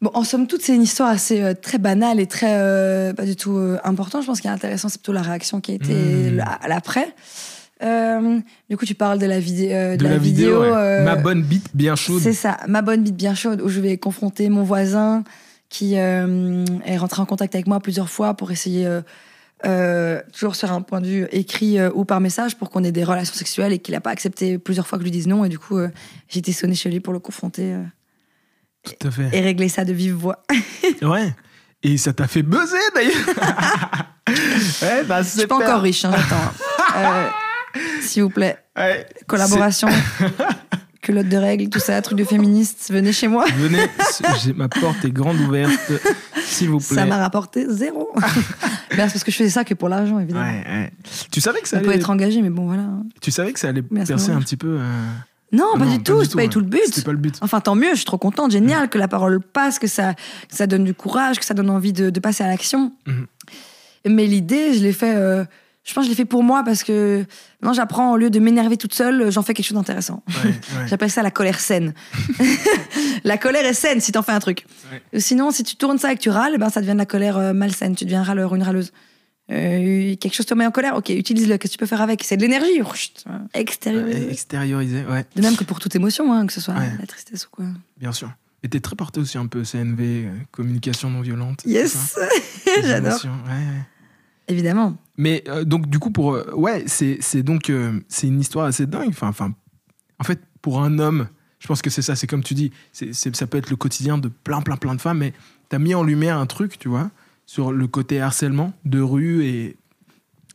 bon, 0.02 0.12
en 0.14 0.24
somme 0.24 0.48
toute, 0.48 0.62
c'est 0.62 0.76
une 0.76 0.82
histoire 0.84 1.10
assez 1.10 1.42
euh, 1.42 1.54
très 1.54 1.78
banale 1.78 2.20
et 2.20 2.28
très 2.28 2.54
euh, 2.58 3.14
pas 3.14 3.26
du 3.26 3.36
tout 3.36 3.58
euh, 3.58 3.78
importante. 3.84 4.22
Je 4.24 4.28
pense 4.28 4.42
qu'il 4.42 4.50
est 4.50 4.54
intéressant, 4.54 4.90
c'est 4.90 5.00
plutôt 5.00 5.14
la 5.14 5.22
réaction 5.22 5.62
qui 5.62 5.72
a 5.72 5.76
été 5.76 5.94
Mm. 5.94 6.36
là- 6.38 6.60
à 6.62 6.68
l'après. 6.68 7.14
Euh, 7.84 8.40
du 8.70 8.78
coup, 8.78 8.86
tu 8.86 8.96
parles 8.96 9.20
de 9.20 9.26
la, 9.26 9.40
vidé- 9.40 9.74
euh, 9.74 9.98
de, 9.98 10.04
la, 10.06 10.18
vidéo, 10.18 10.62
ouais. 10.62 11.04
Ma 11.04 11.16
bonne 11.18 11.42
bite 11.42 11.70
bien 11.74 11.96
chaude. 11.96 12.22
C'est 12.22 12.34
ça, 12.34 12.58
ma 12.68 12.82
bonne 12.82 13.04
bite 13.04 13.18
bien 13.18 13.36
chaude, 13.36 13.62
où 13.62 13.68
je 13.68 13.82
vais 13.82 13.98
confronter 13.98 14.48
mon 14.50 14.64
voisin 14.64 15.24
qui 15.70 15.96
est 15.96 16.98
rentré 16.98 17.22
en 17.22 17.26
contact 17.26 17.54
avec 17.54 17.68
moi 17.68 17.82
plusieurs 17.82 18.10
fois 18.10 18.34
pour 18.34 18.50
essayer, 18.52 18.88
toujours 20.32 20.56
sur 20.56 20.72
un 20.72 20.82
point 20.82 21.02
de 21.02 21.08
vue 21.08 21.28
écrit 21.32 21.78
ou 21.88 22.06
par 22.06 22.22
message, 22.22 22.56
pour 22.56 22.70
qu'on 22.70 22.84
ait 22.86 22.94
des 22.94 23.04
relations 23.04 23.34
sexuelles 23.36 23.74
et 23.74 23.80
qu'il 23.80 23.94
n'a 23.94 24.00
pas 24.00 24.12
accepté 24.12 24.58
plusieurs 24.58 24.88
fois 24.88 24.98
que 24.98 25.02
je 25.04 25.06
lui 25.06 25.12
dise 25.12 25.28
non. 25.28 25.44
Et 25.44 25.50
du 25.50 25.60
coup, 25.60 25.78
j'ai 26.30 26.40
été 26.40 26.54
sonnée 26.54 26.76
chez 26.76 26.90
lui 26.90 27.02
pour 27.02 27.12
le 27.12 27.20
confronter 27.20 27.76
Tout 28.86 29.08
à 29.08 29.12
fait. 29.12 29.30
et 29.34 29.42
régler 29.42 29.70
ça 29.70 29.84
de 29.86 29.94
vive 29.94 30.14
voix. 30.14 30.44
Ouais. 31.02 31.34
Et 31.84 31.98
ça 31.98 32.14
t'a 32.14 32.28
fait 32.28 32.42
buzzer 32.42 32.78
d'ailleurs. 32.96 33.14
ouais, 34.82 35.04
bah, 35.06 35.22
Je 35.22 35.28
suis 35.40 35.48
pas 35.48 35.56
encore 35.56 35.82
riche, 35.82 36.06
hein, 36.06 36.12
j'attends. 36.16 36.54
Euh, 36.98 37.28
S'il 38.00 38.24
vous 38.24 38.30
plaît, 38.30 38.58
Ouais. 38.78 39.06
collaboration, 39.28 39.90
culotte 41.02 41.28
de 41.28 41.36
règles, 41.36 41.70
tout 41.70 41.80
ça, 41.80 42.02
truc 42.02 42.18
de 42.18 42.24
féministe, 42.24 42.90
venez 42.90 43.12
chez 43.12 43.28
moi. 43.28 43.44
Venez, 43.58 43.86
ma 44.56 44.70
porte 44.70 45.04
est 45.04 45.12
grande 45.12 45.38
ouverte, 45.42 45.92
s'il 46.46 46.70
vous 46.70 46.78
plaît. 46.78 46.96
Ça 46.96 47.06
m'a 47.06 47.18
rapporté 47.18 47.66
zéro. 47.68 48.14
C'est 48.92 48.96
parce 48.96 49.24
que 49.26 49.32
je 49.32 49.36
faisais 49.36 49.50
ça 49.50 49.66
que 49.66 49.74
pour 49.74 49.90
l'argent, 49.90 50.20
évidemment. 50.20 50.46
Ouais, 50.46 50.64
ouais. 50.66 50.92
Tu 51.32 51.42
savais 51.42 51.60
que 51.60 51.68
ça 51.68 51.78
Ça 51.80 51.84
peut 51.84 51.92
être 51.94 52.10
engagé, 52.10 52.42
mais 52.42 52.50
bon, 52.50 52.66
voilà. 52.66 52.84
hein. 52.84 53.04
tu 53.22 53.30
savais 53.30 53.52
que 53.52 53.60
ça 53.60 53.68
allait 53.70 53.82
percer 53.82 54.32
un 54.32 54.40
petit 54.40 54.58
peu. 54.58 54.78
euh, 54.80 55.06
Non, 55.56 55.66
ah 55.76 55.80
pas 55.80 55.86
non, 55.86 55.96
du 55.96 56.04
tout, 56.04 56.24
c'est 56.24 56.36
pas 56.36 56.44
du 56.44 56.50
tout 56.50 56.60
le 56.60 56.66
but. 56.66 56.82
C'était 56.86 57.02
pas 57.02 57.12
le 57.12 57.18
but. 57.18 57.36
Enfin, 57.42 57.62
tant 57.62 57.76
mieux, 57.76 57.92
je 57.92 57.98
suis 57.98 58.06
trop 58.06 58.18
contente, 58.18 58.52
génial 58.52 58.90
que 58.90 58.98
la 58.98 59.08
parole 59.08 59.40
passe, 59.42 59.80
que 59.80 59.88
ça, 59.88 60.14
que 60.14 60.56
ça 60.56 60.68
donne 60.68 60.84
du 60.84 60.94
courage, 60.94 61.40
que 61.40 61.46
ça 61.46 61.54
donne 61.54 61.70
envie 61.70 61.94
de, 61.94 62.10
de 62.10 62.20
passer 62.20 62.44
à 62.44 62.48
l'action. 62.48 62.92
Mhm. 63.06 63.28
Mais 64.08 64.28
l'idée, 64.28 64.74
je 64.74 64.84
l'ai 64.84 64.94
fait, 64.94 65.16
euh, 65.16 65.44
je 65.84 65.94
pense 65.94 66.04
que 66.04 66.06
je 66.06 66.10
l'ai 66.10 66.16
fait 66.16 66.26
pour 66.26 66.44
moi 66.44 66.64
parce 66.64 66.84
que 66.84 67.26
maintenant 67.62 67.74
j'apprends, 67.74 68.12
au 68.14 68.18
lieu 68.18 68.30
de 68.30 68.40
m'énerver 68.40 68.78
toute 68.78 68.94
seule, 68.94 69.32
j'en 69.32 69.42
fais 69.42 69.54
quelque 69.54 69.66
chose 69.66 69.78
d'intéressant. 69.78 70.24
Ouais, 70.28 70.50
ouais. 70.50 70.88
J'appelle 70.88 71.10
ça 71.10 71.24
la 71.24 71.32
colère 71.32 71.60
saine. 71.60 71.94
la 73.24 73.38
colère 73.38 73.66
est 73.66 73.74
saine 73.74 74.02
si 74.02 74.12
t'en 74.12 74.22
fais 74.22 74.32
un 74.32 74.40
truc. 74.40 74.66
Ouais. 74.92 75.20
Sinon, 75.20 75.52
si 75.52 75.64
tu 75.64 75.76
tournes 75.76 75.98
ça 75.98 76.12
et 76.12 76.16
que 76.16 76.22
tu 76.22 76.30
râles, 76.30 76.54
eh 76.56 76.58
ben, 76.58 76.70
ça 76.70 76.82
devient 76.82 76.94
de 76.94 76.98
la 76.98 77.06
colère 77.06 77.38
euh, 77.38 77.54
malsaine. 77.54 77.96
Tu 77.96 78.06
deviens 78.06 78.22
un 78.22 78.26
râleur, 78.26 78.54
une 78.56 78.64
râleuse. 78.64 78.92
Euh, 79.52 80.16
quelque 80.16 80.34
chose 80.34 80.46
te 80.48 80.54
met 80.56 80.66
en 80.66 80.72
colère, 80.72 80.96
ok, 80.96 81.10
utilise-le. 81.10 81.58
Qu'est-ce 81.58 81.74
que 81.74 81.78
tu 81.78 81.80
peux 81.80 81.86
faire 81.86 82.02
avec? 82.02 82.24
C'est 82.24 82.36
de 82.38 82.42
l'énergie. 82.42 82.82
Extérieur. 83.54 84.06
Ouais, 84.06 84.32
Extérioriser, 84.32 85.06
ouais, 85.06 85.26
De 85.36 85.42
même 85.42 85.56
que 85.56 85.64
pour 85.64 85.80
toute 85.80 85.96
émotion, 85.96 86.34
hein, 86.34 86.48
que 86.48 86.54
ce 86.54 86.62
soit 86.62 86.74
Ouais. 86.74 86.92
la 87.00 87.06
tristesse 87.06 87.46
ou 87.46 87.50
quoi. 87.52 87.66
bien 87.98 88.12
sûr. 88.12 88.32
Et 88.64 88.70
t'es 88.70 88.80
très 88.80 88.96
porté 88.96 89.20
aussi 89.20 89.38
un 89.38 89.46
peu 89.46 89.64
CNV, 89.64 90.26
euh, 90.26 90.32
communication 90.52 91.12
non 91.12 91.22
violente. 91.22 91.62
Yes, 91.66 92.18
j'adore. 92.84 93.12
émotions, 93.12 93.36
ouais, 93.46 93.52
ouais. 93.52 93.82
Évidemment. 94.48 94.98
Mais 95.18 95.44
euh, 95.48 95.64
donc 95.64 95.88
du 95.88 95.98
coup 96.00 96.10
pour 96.12 96.34
euh, 96.36 96.52
ouais 96.56 96.84
c'est 96.88 97.20
donc 97.44 97.70
euh, 97.70 98.00
c'est 98.08 98.28
une 98.28 98.40
histoire 98.40 98.66
assez 98.66 98.86
dingue. 98.88 99.10
Enfin 99.10 99.28
enfin 99.28 99.54
en 100.20 100.24
fait 100.24 100.40
pour 100.62 100.82
un 100.82 100.98
homme 101.00 101.28
je 101.60 101.68
pense 101.68 101.82
que 101.82 101.90
c'est 101.90 102.02
ça 102.04 102.16
c'est 102.16 102.28
comme 102.28 102.44
tu 102.44 102.54
dis 102.54 102.72
c'est- 102.92 103.14
ça 103.14 103.48
peut 103.48 103.58
être 103.58 103.70
le 103.72 103.76
quotidien 103.76 104.18
de 104.20 104.28
plein 104.28 104.62
plein 104.62 104.78
plein 104.78 104.94
de 104.96 105.02
femmes 105.02 105.18
mais 105.20 105.34
t'as 105.70 105.80
mis 105.80 105.96
en 105.96 106.04
lumière 106.04 106.38
un 106.38 106.46
truc 106.46 106.78
tu 106.78 106.90
vois 106.90 107.10
sur 107.46 107.72
le 107.72 107.88
côté 107.88 108.22
harcèlement 108.22 108.74
de 108.86 109.00
rue 109.02 109.46
et 109.46 109.78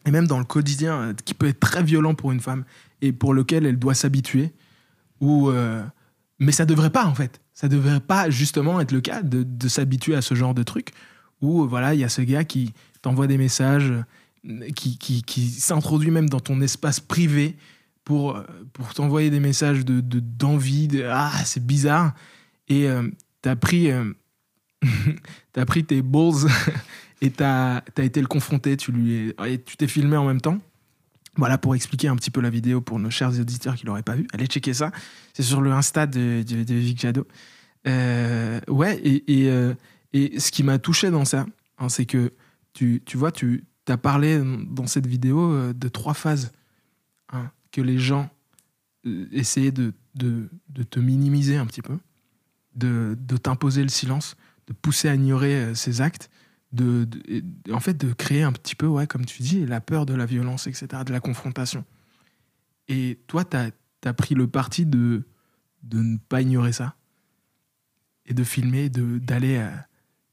et 0.07 0.11
même 0.11 0.26
dans 0.26 0.38
le 0.38 0.45
quotidien 0.47 1.01
euh, 1.01 1.12
qui 1.24 1.34
peut 1.34 1.47
être 1.49 1.61
très 1.61 1.82
violent 1.82 2.14
pour 2.14 2.32
une 2.32 2.41
femme 2.41 2.64
et 3.03 3.12
pour 3.12 3.34
lequel 3.34 3.66
elle 3.66 3.78
doit 3.78 3.95
s'habituer 3.95 4.51
ou 5.20 5.51
euh, 5.51 5.82
mais 6.38 6.53
ça 6.53 6.64
devrait 6.64 6.91
pas 6.91 7.05
en 7.05 7.14
fait. 7.14 7.41
Ça 7.53 7.68
devrait 7.68 8.01
pas 8.01 8.30
justement 8.30 8.80
être 8.80 8.93
le 8.93 9.03
cas 9.03 9.22
de, 9.22 9.43
de 9.43 9.68
s'habituer 9.68 10.14
à 10.14 10.22
ce 10.22 10.34
genre 10.34 10.55
de 10.55 10.62
truc 10.62 10.93
où 11.43 11.66
voilà 11.68 11.95
il 11.95 12.01
y 12.01 12.05
a 12.05 12.09
ce 12.09 12.22
gars 12.22 12.45
qui 12.45 12.72
t'envoie 13.03 13.26
des 13.26 13.36
messages 13.38 13.93
euh, 14.47 14.70
qui, 14.74 14.97
qui, 14.99 15.51
s'introduit 15.51 16.11
même 16.11 16.30
dans 16.30 16.41
ton 16.41 16.61
espace 16.62 16.99
privé 17.01 17.57
pour, 18.05 18.36
euh, 18.36 18.45
pour 18.72 18.95
t'envoyer 18.95 19.28
des 19.28 19.41
messages 19.41 19.84
de 19.84 20.01
de- 20.01 20.20
d'envie 20.20 20.88
de, 20.88 21.05
ah 21.05 21.32
c'est 21.45 21.64
bizarre 21.64 22.14
et 22.68 22.88
euh, 22.88 23.07
t'as 23.43 23.57
pris 23.57 23.91
euh, 23.91 24.11
t'as 25.53 25.65
pris 25.65 25.85
tes 25.85 26.03
balls 26.03 26.49
et 27.21 27.31
t'as 27.31 27.83
as 27.97 28.03
été 28.03 28.21
le 28.21 28.27
confronter 28.27 28.77
tu 28.77 28.93
lui 28.93 29.35
et 29.47 29.63
tu 29.63 29.77
t'es 29.77 29.89
filmé 29.89 30.17
en 30.17 30.27
même 30.27 30.41
temps. 30.41 30.59
Voilà 31.37 31.59
pour 31.59 31.75
expliquer 31.75 32.09
un 32.09 32.17
petit 32.17 32.31
peu 32.31 32.41
la 32.41 32.51
vidéo 32.51 32.81
pour 32.81 32.99
nos 32.99 33.11
chers 33.11 33.39
auditeurs 33.39 33.77
qui 33.77 33.87
l'auraient 33.87 34.03
pas 34.03 34.17
vu. 34.17 34.27
Allez 34.33 34.47
checker 34.47 34.75
ça. 34.75 34.91
C'est 35.33 35.45
sur 35.45 35.61
le 35.61 35.71
Insta 35.71 36.07
de, 36.07 36.43
de, 36.43 36.65
de 36.65 36.75
Vic 36.75 37.01
Jadot. 37.01 37.27
Euh, 37.87 38.61
ouais 38.69 38.99
et, 38.99 39.45
et, 39.45 39.51
euh, 39.51 39.75
et 40.13 40.39
ce 40.39 40.51
qui 40.51 40.63
m'a 40.63 40.79
touché 40.79 41.11
dans 41.11 41.25
ça 41.25 41.47
hein, 41.79 41.89
c'est 41.89 42.05
que 42.05 42.35
tu, 42.75 43.03
tu 43.07 43.17
vois 43.17 43.33
tu 43.33 43.65
as 43.89 43.97
parlé 43.97 44.39
dans 44.69 44.87
cette 44.87 45.07
vidéo 45.07 45.51
euh, 45.51 45.73
de 45.73 45.89
trois 45.89 46.13
phases 46.13 46.53
hein, 47.33 47.51
que 47.73 47.81
les 47.81 47.99
gens 47.99 48.29
essayaient 49.33 49.73
de, 49.73 49.95
de, 50.15 50.51
de 50.69 50.83
te 50.83 51.01
minimiser 51.01 51.57
un 51.57 51.65
petit 51.65 51.81
peu 51.81 51.97
de, 52.77 53.17
de 53.19 53.37
t'imposer 53.39 53.83
le 53.83 53.89
silence 53.89 54.37
de 54.71 54.75
pousser 54.75 55.09
à 55.09 55.14
ignorer 55.14 55.55
euh, 55.55 55.75
ces 55.75 56.01
actes 56.01 56.31
de, 56.73 57.05
de- 57.05 57.43
en 57.73 57.81
fait 57.81 57.95
de 57.95 58.12
créer 58.14 58.43
un 58.43 58.53
petit 58.53 58.75
peu 58.77 58.87
ouais 58.87 59.07
comme 59.07 59.27
tu 59.27 59.43
dis 59.43 59.66
la 59.66 59.81
peur 59.83 60.07
de 60.07 60.14
la 60.14 60.25
violence 60.25 60.66
etc 60.68 61.03
de 61.05 61.12
la 61.12 61.21
confrontation 61.21 61.85
et 62.89 63.18
toi 63.27 63.45
tu 63.45 63.57
as, 63.57 64.12
pris 64.14 64.35
le 64.35 64.47
parti 64.47 64.87
de 64.87 65.25
de 65.83 65.99
ne 66.01 66.16
pas 66.16 66.41
ignorer 66.43 66.73
ça 66.73 66.95
et 68.27 68.35
de 68.35 68.45
filmer 68.45 68.89
de 68.89 69.18
d'aller 69.18 69.57
euh, 69.59 69.71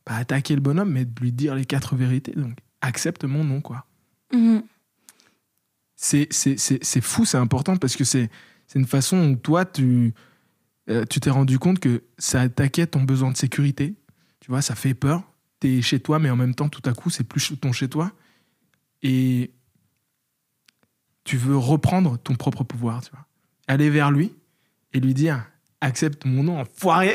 pas 0.06 0.18
attaquer 0.18 0.54
le 0.56 0.62
bonhomme 0.62 0.92
mais 0.92 1.06
de 1.06 1.20
lui 1.20 1.32
dire 1.32 1.56
les 1.56 1.66
quatre 1.66 1.96
vérités 1.96 2.34
donc 2.34 2.58
accepte 2.82 3.24
mon 3.26 3.44
nom 3.44 3.60
quoi 3.62 3.86
Mhm. 4.34 4.62
c'est 5.96 7.02
fou, 7.02 7.26
c'est 7.26 7.38
important 7.38 7.78
parce 7.78 7.96
que 7.96 8.04
c'est 8.04 8.30
c'est 8.68 8.78
une 8.78 8.86
façon 8.86 9.32
où 9.32 9.36
toi, 9.38 9.64
tu 9.66 10.14
euh, 10.90 11.06
tu 11.10 11.20
t'es 11.22 11.30
rendu 11.30 11.58
compte 11.60 11.80
que 11.80 12.04
ça 12.18 12.42
attaquait 12.42 12.88
ton 12.88 13.04
besoin 13.04 13.32
de 13.32 13.38
sécurité. 13.38 13.96
Tu 14.48 14.52
vois, 14.52 14.62
ça 14.62 14.76
fait 14.76 14.94
peur. 14.94 15.24
Tu 15.60 15.68
es 15.68 15.82
chez 15.82 16.00
toi, 16.00 16.20
mais 16.20 16.30
en 16.30 16.38
même 16.38 16.56
temps, 16.56 16.70
tout 16.70 16.82
à 16.86 16.94
coup, 16.94 17.10
c'est 17.10 17.26
plus 17.26 17.52
ton 17.60 17.74
chez 17.74 17.90
toi. 17.90 18.14
Et 19.04 19.52
tu 21.26 21.36
veux 21.36 21.58
reprendre 21.58 22.18
ton 22.18 22.34
propre 22.36 22.64
pouvoir, 22.64 23.04
tu 23.04 23.12
vois. 23.12 23.26
Aller 23.68 23.90
vers 23.90 24.10
lui 24.10 24.34
et 24.94 25.02
lui 25.02 25.14
dire 25.14 25.46
accepte 25.82 26.24
mon 26.24 26.44
nom, 26.44 26.62
enfoiré 26.62 27.14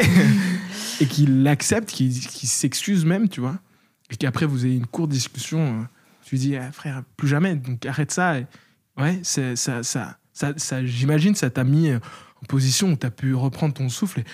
Et 1.01 1.07
qu'il 1.07 1.43
l'accepte, 1.43 1.89
qu'il 1.89 2.13
s'excuse 2.13 3.07
même, 3.07 3.31
tu 3.31 3.41
vois. 3.41 3.59
Et 4.11 4.17
qu'après, 4.17 4.45
vous 4.45 4.67
ayez 4.67 4.77
une 4.77 4.87
courte 4.87 5.09
discussion. 5.09 5.81
euh, 5.81 5.85
tu 6.27 6.35
lui 6.35 6.39
dis, 6.39 6.57
Ah, 6.57 6.71
frère, 6.71 7.03
plus 7.17 7.29
jamais, 7.29 7.57
donc 7.57 7.87
arrête 7.87 8.11
ça. 8.11 8.41
Et, 8.41 8.47
ouais, 8.99 9.21
ça, 9.23 9.57
ça, 9.57 9.83
ça, 9.83 10.19
ça, 10.35 10.85
j'imagine, 10.85 11.35
ça 11.35 11.49
t'a 11.49 11.65
mis 11.65 11.89
euh, 11.89 11.99
en 12.43 12.47
position 12.47 12.93
où 12.93 12.97
tu 12.97 13.07
as 13.07 13.11
pu 13.11 13.35
reprendre 13.35 13.73
ton 13.73 13.89
souffle 13.89 14.21
et, 14.21 14.25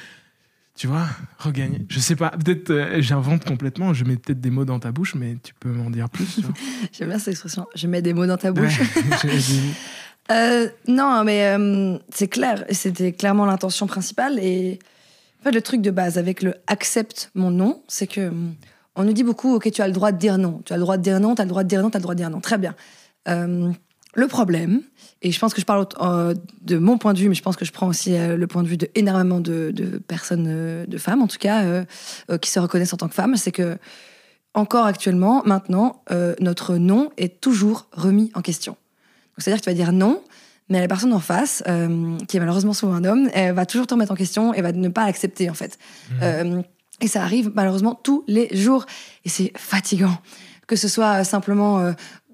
tu 0.78 0.86
vois, 0.86 1.06
regagner. 1.38 1.84
Je 1.88 1.98
sais 1.98 2.14
pas, 2.14 2.30
peut-être 2.30 2.70
euh, 2.70 3.02
j'invente 3.02 3.44
complètement, 3.44 3.92
je 3.92 4.04
mets 4.04 4.16
peut-être 4.16 4.40
des 4.40 4.50
mots 4.50 4.64
dans 4.64 4.78
ta 4.78 4.92
bouche, 4.92 5.16
mais 5.16 5.36
tu 5.42 5.52
peux 5.58 5.70
m'en 5.70 5.90
dire 5.90 6.08
plus. 6.08 6.40
J'aime 6.92 7.08
bien 7.08 7.18
cette 7.18 7.32
expression. 7.32 7.66
Je 7.74 7.88
mets 7.88 8.00
des 8.00 8.14
mots 8.14 8.26
dans 8.26 8.36
ta 8.36 8.52
bouche. 8.52 8.78
Ouais, 8.80 9.30
Euh, 10.30 10.68
non, 10.86 11.24
mais 11.24 11.56
euh, 11.56 11.96
c'est 12.12 12.28
clair. 12.28 12.62
C'était 12.70 13.12
clairement 13.12 13.46
l'intention 13.46 13.86
principale. 13.86 14.38
Et 14.38 14.78
en 15.40 15.44
fait, 15.44 15.52
le 15.52 15.62
truc 15.62 15.80
de 15.80 15.90
base 15.90 16.18
avec 16.18 16.42
le 16.42 16.54
accepte 16.66 17.30
mon 17.34 17.50
nom, 17.50 17.82
c'est 17.88 18.06
que 18.06 18.30
on 18.94 19.04
nous 19.04 19.14
dit 19.14 19.24
beaucoup, 19.24 19.54
ok, 19.54 19.70
tu 19.70 19.80
as 19.80 19.86
le 19.86 19.94
droit 19.94 20.12
de 20.12 20.18
dire 20.18 20.36
non. 20.36 20.60
Tu 20.66 20.74
as 20.74 20.76
le 20.76 20.82
droit 20.82 20.98
de 20.98 21.02
dire 21.02 21.18
non, 21.18 21.34
tu 21.34 21.40
as 21.40 21.46
le 21.46 21.48
droit 21.48 21.62
de 21.62 21.68
dire 21.68 21.80
non, 21.80 21.88
tu 21.88 21.96
as 21.96 22.00
le 22.00 22.02
droit 22.02 22.14
de 22.14 22.18
dire 22.18 22.28
non. 22.28 22.42
Très 22.42 22.58
bien. 22.58 22.74
Le 24.14 24.26
problème, 24.26 24.82
et 25.22 25.32
je 25.32 25.38
pense 25.38 25.52
que 25.54 25.60
je 25.60 25.66
parle 25.66 25.86
euh, 26.00 26.34
de 26.62 26.78
mon 26.78 26.98
point 26.98 27.12
de 27.12 27.18
vue, 27.18 27.28
mais 27.28 27.34
je 27.34 27.42
pense 27.42 27.56
que 27.56 27.64
je 27.64 27.72
prends 27.72 27.88
aussi 27.88 28.16
euh, 28.16 28.36
le 28.36 28.46
point 28.46 28.62
de 28.62 28.68
vue 28.68 28.76
de 28.76 28.88
énormément 28.94 29.40
de, 29.40 29.70
de 29.70 29.98
personnes, 29.98 30.46
euh, 30.48 30.86
de 30.86 30.98
femmes 30.98 31.22
en 31.22 31.28
tout 31.28 31.38
cas, 31.38 31.84
qui 32.40 32.50
se 32.50 32.58
reconnaissent 32.58 32.92
en 32.92 32.96
tant 32.96 33.08
que 33.08 33.14
femmes, 33.14 33.36
c'est 33.36 33.52
que 33.52 33.78
encore 34.54 34.86
actuellement, 34.86 35.42
maintenant, 35.44 36.02
notre 36.40 36.76
nom 36.76 37.10
est 37.16 37.40
toujours 37.40 37.86
remis 37.92 38.32
en 38.34 38.40
question. 38.40 38.76
C'est-à-dire 39.36 39.60
que 39.60 39.64
tu 39.64 39.70
vas 39.70 39.74
dire 39.74 39.92
non, 39.92 40.22
mais 40.68 40.80
la 40.80 40.88
personne 40.88 41.12
en 41.12 41.20
face, 41.20 41.62
qui 42.26 42.36
est 42.36 42.40
malheureusement 42.40 42.72
souvent 42.72 42.94
un 42.94 43.04
homme, 43.04 43.28
elle 43.34 43.54
va 43.54 43.66
toujours 43.66 43.86
te 43.86 43.94
remettre 43.94 44.10
en 44.10 44.16
question 44.16 44.54
et 44.54 44.62
va 44.62 44.72
ne 44.72 44.88
pas 44.88 45.06
l'accepter 45.06 45.48
en 45.48 45.54
fait. 45.54 45.78
Euh, 46.22 46.62
et 47.00 47.08
ça 47.08 47.22
arrive 47.22 47.52
malheureusement 47.54 47.94
tous 47.94 48.24
les 48.26 48.48
jours. 48.56 48.86
Et 49.24 49.28
c'est 49.28 49.52
fatigant. 49.56 50.16
Que 50.66 50.76
ce 50.76 50.88
soit 50.88 51.24
simplement 51.24 51.78
euh, 51.78 51.92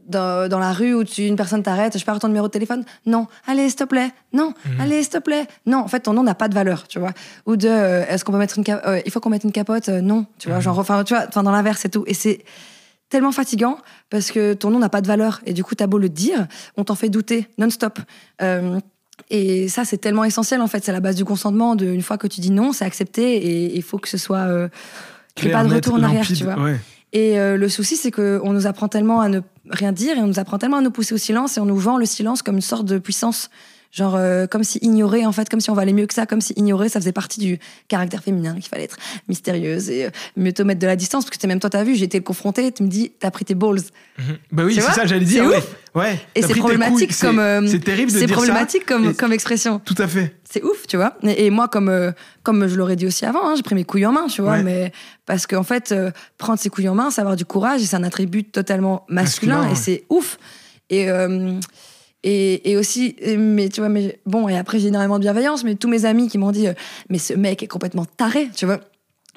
dans, 0.08 0.48
dans 0.48 0.58
la 0.58 0.72
rue 0.72 0.94
où 0.94 1.04
tu, 1.04 1.26
une 1.26 1.36
personne 1.36 1.62
t'arrête, 1.62 1.98
je 1.98 2.04
perds 2.04 2.18
ton 2.18 2.28
numéro 2.28 2.46
de 2.46 2.52
téléphone. 2.52 2.84
Non, 3.06 3.26
allez, 3.46 3.68
s'il 3.68 3.76
te 3.78 3.84
plaît. 3.84 4.10
Non, 4.32 4.52
allez, 4.78 5.02
s'il 5.02 5.12
te 5.12 5.18
plaît. 5.18 5.46
Non, 5.66 5.78
en 5.78 5.88
fait, 5.88 6.00
ton 6.00 6.12
nom 6.12 6.22
n'a 6.22 6.34
pas 6.34 6.48
de 6.48 6.54
valeur, 6.54 6.86
tu 6.88 6.98
vois. 6.98 7.12
Ou 7.46 7.56
de, 7.56 7.68
euh, 7.68 8.04
est-ce 8.08 8.24
qu'on 8.24 8.32
peut 8.32 8.38
mettre 8.38 8.58
une 8.58 8.64
capote 8.64 9.02
Il 9.06 9.10
faut 9.12 9.20
qu'on 9.20 9.30
mette 9.30 9.44
une 9.44 9.52
capote 9.52 9.88
Euh, 9.88 10.00
Non, 10.00 10.26
tu 10.38 10.48
vois. 10.48 10.60
Genre, 10.60 10.78
enfin, 10.78 11.04
tu 11.04 11.14
vois, 11.14 11.24
enfin, 11.28 11.42
dans 11.42 11.50
l'inverse 11.52 11.84
et 11.84 11.88
tout. 11.88 12.04
Et 12.06 12.14
c'est 12.14 12.44
tellement 13.10 13.32
fatigant 13.32 13.78
parce 14.10 14.30
que 14.30 14.54
ton 14.54 14.70
nom 14.70 14.78
n'a 14.78 14.88
pas 14.88 15.00
de 15.00 15.06
valeur. 15.06 15.40
Et 15.46 15.52
du 15.52 15.62
coup, 15.64 15.74
t'as 15.74 15.86
beau 15.86 15.98
le 15.98 16.08
dire, 16.08 16.46
on 16.76 16.84
t'en 16.84 16.94
fait 16.94 17.08
douter 17.08 17.48
non-stop. 17.58 17.98
Euh, 18.42 18.80
et 19.30 19.68
ça, 19.68 19.84
c'est 19.84 19.98
tellement 19.98 20.24
essentiel, 20.24 20.60
en 20.60 20.66
fait. 20.66 20.84
C'est 20.84 20.92
la 20.92 21.00
base 21.00 21.14
du 21.16 21.24
consentement. 21.24 21.76
De, 21.76 21.86
une 21.86 22.02
fois 22.02 22.18
que 22.18 22.26
tu 22.26 22.40
dis 22.40 22.50
non, 22.50 22.72
c'est 22.72 22.84
accepté 22.84 23.36
et 23.36 23.76
il 23.76 23.82
faut 23.82 23.98
que 23.98 24.08
ce 24.08 24.18
soit. 24.18 24.38
euh, 24.38 24.68
qu'il 25.36 25.46
y 25.46 25.48
ait 25.48 25.50
Clair, 25.52 25.62
pas 25.62 25.68
de 25.68 25.74
net, 25.74 25.84
retour 25.84 25.94
en 25.98 26.02
arrière, 26.02 26.20
limpide, 26.22 26.36
tu 26.36 26.44
vois. 26.44 26.58
ouais. 26.60 26.78
Et 27.14 27.38
euh, 27.38 27.56
le 27.56 27.68
souci, 27.68 27.96
c'est 27.96 28.10
qu'on 28.10 28.52
nous 28.52 28.66
apprend 28.66 28.88
tellement 28.88 29.20
à 29.20 29.28
ne 29.28 29.40
rien 29.70 29.92
dire 29.92 30.18
et 30.18 30.20
on 30.20 30.26
nous 30.26 30.40
apprend 30.40 30.58
tellement 30.58 30.78
à 30.78 30.82
nous 30.82 30.90
pousser 30.90 31.14
au 31.14 31.18
silence 31.18 31.56
et 31.56 31.60
on 31.60 31.64
nous 31.64 31.76
vend 31.76 31.96
le 31.96 32.06
silence 32.06 32.42
comme 32.42 32.56
une 32.56 32.60
sorte 32.60 32.86
de 32.86 32.98
puissance. 32.98 33.50
Genre, 33.94 34.16
euh, 34.16 34.48
comme 34.48 34.64
si 34.64 34.78
ignorer, 34.82 35.24
en 35.24 35.30
fait, 35.30 35.48
comme 35.48 35.60
si 35.60 35.70
on 35.70 35.74
valait 35.74 35.92
mieux 35.92 36.06
que 36.06 36.14
ça, 36.14 36.26
comme 36.26 36.40
si 36.40 36.52
ignorer, 36.56 36.88
ça 36.88 36.98
faisait 36.98 37.12
partie 37.12 37.38
du 37.38 37.60
caractère 37.86 38.24
féminin, 38.24 38.54
qu'il 38.54 38.64
fallait 38.64 38.82
être 38.82 38.96
mystérieuse 39.28 39.88
et 39.88 40.06
euh, 40.06 40.10
mieux 40.36 40.52
te 40.52 40.62
mettre 40.62 40.80
de 40.80 40.86
la 40.88 40.96
distance. 40.96 41.24
Parce 41.24 41.36
que 41.38 41.46
même 41.46 41.60
toi, 41.60 41.70
t'as 41.70 41.84
vu, 41.84 41.94
j'ai 41.94 42.06
été 42.06 42.18
le 42.18 42.24
confronté, 42.24 42.72
tu 42.72 42.82
me 42.82 42.88
dis, 42.88 43.12
t'as 43.20 43.30
pris 43.30 43.44
tes 43.44 43.54
balls. 43.54 43.78
Mhm. 44.18 44.24
Bah 44.50 44.64
oui, 44.64 44.74
c'est 44.74 44.80
ça, 44.80 45.06
j'allais 45.06 45.24
dire. 45.24 45.44
Ouais. 45.46 45.58
ouf. 45.58 45.76
ouais. 45.94 46.18
Et 46.34 46.42
c'est 46.42 46.56
problématique 46.56 47.10
couilles, 47.10 47.18
comme. 47.20 47.38
euh, 47.38 47.64
C'est 47.68 47.78
terrible 47.84 48.10
de 48.10 48.18
C'est 48.18 48.26
dire 48.26 48.30
ça. 48.36 48.42
problématique 48.42 48.84
comme, 48.84 49.14
comme 49.14 49.32
expression. 49.32 49.78
Tout 49.84 49.94
à 49.98 50.08
fait. 50.08 50.34
C'est 50.50 50.64
ouf, 50.64 50.88
tu 50.88 50.96
vois. 50.96 51.16
Et, 51.22 51.46
et 51.46 51.50
moi, 51.50 51.68
comme, 51.68 51.88
euh, 51.88 52.10
comme 52.42 52.66
je 52.66 52.74
l'aurais 52.74 52.96
dit 52.96 53.06
aussi 53.06 53.24
avant, 53.24 53.48
hein, 53.48 53.54
j'ai 53.54 53.62
pris 53.62 53.76
mes 53.76 53.84
couilles 53.84 54.06
en 54.06 54.12
main, 54.12 54.26
tu 54.26 54.42
vois. 54.42 54.54
Ouais. 54.54 54.62
Mais 54.64 54.92
parce 55.24 55.46
qu'en 55.46 55.62
fait, 55.62 55.94
prendre 56.36 56.58
ses 56.58 56.68
couilles 56.68 56.88
en 56.88 56.96
main, 56.96 57.12
c'est 57.12 57.20
avoir 57.20 57.36
du 57.36 57.44
courage 57.44 57.80
et 57.80 57.84
c'est 57.86 57.94
un 57.96 58.02
attribut 58.02 58.42
totalement 58.42 59.04
masculin, 59.08 59.58
Masculin, 59.58 59.68
et 59.68 59.70
ouais. 59.70 59.80
c'est 59.80 60.04
ouf. 60.10 60.36
Et, 60.90 61.06
et, 62.26 62.76
aussi, 62.76 63.16
mais 63.38 63.68
tu 63.68 63.80
vois, 63.80 63.88
mais 63.90 64.18
bon, 64.26 64.48
et 64.48 64.56
après 64.56 64.78
j'ai 64.78 64.88
énormément 64.88 65.16
de 65.18 65.22
bienveillance, 65.22 65.62
mais 65.64 65.74
tous 65.74 65.88
mes 65.88 66.04
amis 66.06 66.28
qui 66.28 66.38
m'ont 66.38 66.52
dit, 66.52 66.68
euh, 66.68 66.72
mais 67.10 67.18
ce 67.18 67.34
mec 67.34 67.62
est 67.62 67.66
complètement 67.66 68.04
taré, 68.06 68.48
tu 68.56 68.64
vois. 68.66 68.80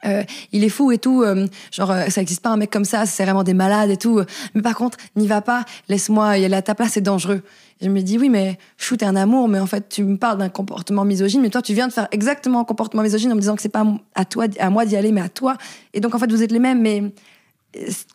Euh, 0.05 0.23
il 0.51 0.63
est 0.63 0.69
fou 0.69 0.91
et 0.91 0.99
tout, 0.99 1.23
euh, 1.23 1.47
genre 1.71 1.91
ça 2.09 2.21
existe 2.21 2.41
pas 2.41 2.49
un 2.51 2.57
mec 2.57 2.69
comme 2.69 2.85
ça, 2.85 3.05
c'est 3.07 3.23
vraiment 3.23 3.43
des 3.43 3.55
malades 3.55 3.89
et 3.89 3.97
tout. 3.97 4.21
Mais 4.53 4.61
par 4.61 4.75
contre, 4.75 4.97
n'y 5.15 5.25
va 5.27 5.41
pas, 5.41 5.65
laisse-moi 5.89 6.38
y 6.38 6.45
aller 6.45 6.55
à 6.55 6.61
ta 6.61 6.75
place, 6.75 6.91
c'est 6.93 7.01
dangereux. 7.01 7.41
Je 7.81 7.89
me 7.89 8.01
dis 8.01 8.17
oui, 8.19 8.29
mais 8.29 8.57
chou, 8.77 8.95
t'es 8.95 9.05
un 9.05 9.15
amour, 9.15 9.47
mais 9.47 9.59
en 9.59 9.65
fait 9.67 9.89
tu 9.89 10.03
me 10.03 10.17
parles 10.17 10.38
d'un 10.38 10.49
comportement 10.49 11.03
misogyne, 11.03 11.41
mais 11.41 11.49
toi 11.49 11.61
tu 11.63 11.73
viens 11.73 11.88
de 11.88 11.93
faire 11.93 12.07
exactement 12.11 12.59
un 12.61 12.63
comportement 12.63 13.01
misogyne 13.03 13.31
en 13.31 13.35
me 13.35 13.41
disant 13.41 13.55
que 13.55 13.61
c'est 13.61 13.69
pas 13.69 13.85
à 14.15 14.23
toi, 14.23 14.45
à 14.59 14.69
moi 14.69 14.85
d'y 14.85 14.95
aller, 14.95 15.11
mais 15.11 15.21
à 15.21 15.29
toi. 15.29 15.57
Et 15.93 15.99
donc 15.99 16.13
en 16.15 16.19
fait 16.19 16.31
vous 16.31 16.43
êtes 16.43 16.51
les 16.51 16.59
mêmes, 16.59 16.81
mais 16.81 17.03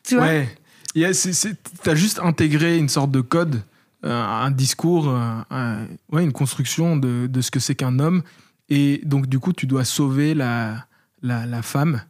tu 0.04 0.14
vois. 0.16 0.24
Ouais. 0.24 0.48
Il 0.94 1.02
y 1.02 1.04
a- 1.04 1.12
c'est- 1.14 1.32
c'est- 1.32 1.56
T'as 1.82 1.94
juste 1.94 2.20
intégré 2.22 2.76
une 2.78 2.88
sorte 2.88 3.10
de 3.10 3.20
code, 3.22 3.62
un 4.10 4.50
discours, 4.50 5.08
euh, 5.08 5.86
ouais, 6.10 6.24
une 6.24 6.32
construction 6.32 6.96
de, 6.96 7.26
de 7.26 7.40
ce 7.40 7.50
que 7.50 7.60
c'est 7.60 7.74
qu'un 7.74 7.98
homme. 7.98 8.22
Et 8.68 9.00
donc, 9.04 9.26
du 9.26 9.38
coup, 9.38 9.52
tu 9.52 9.66
dois 9.66 9.84
sauver 9.84 10.34
la, 10.34 10.86
la, 11.22 11.62
femme, 11.62 12.02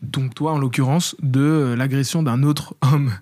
donc 0.00 0.34
toi 0.34 0.52
en 0.52 0.58
l'occurrence, 0.58 1.16
de 1.22 1.40
euh, 1.40 1.76
l'agression 1.76 2.22
d'un 2.22 2.42
autre 2.42 2.76
homme. 2.82 3.12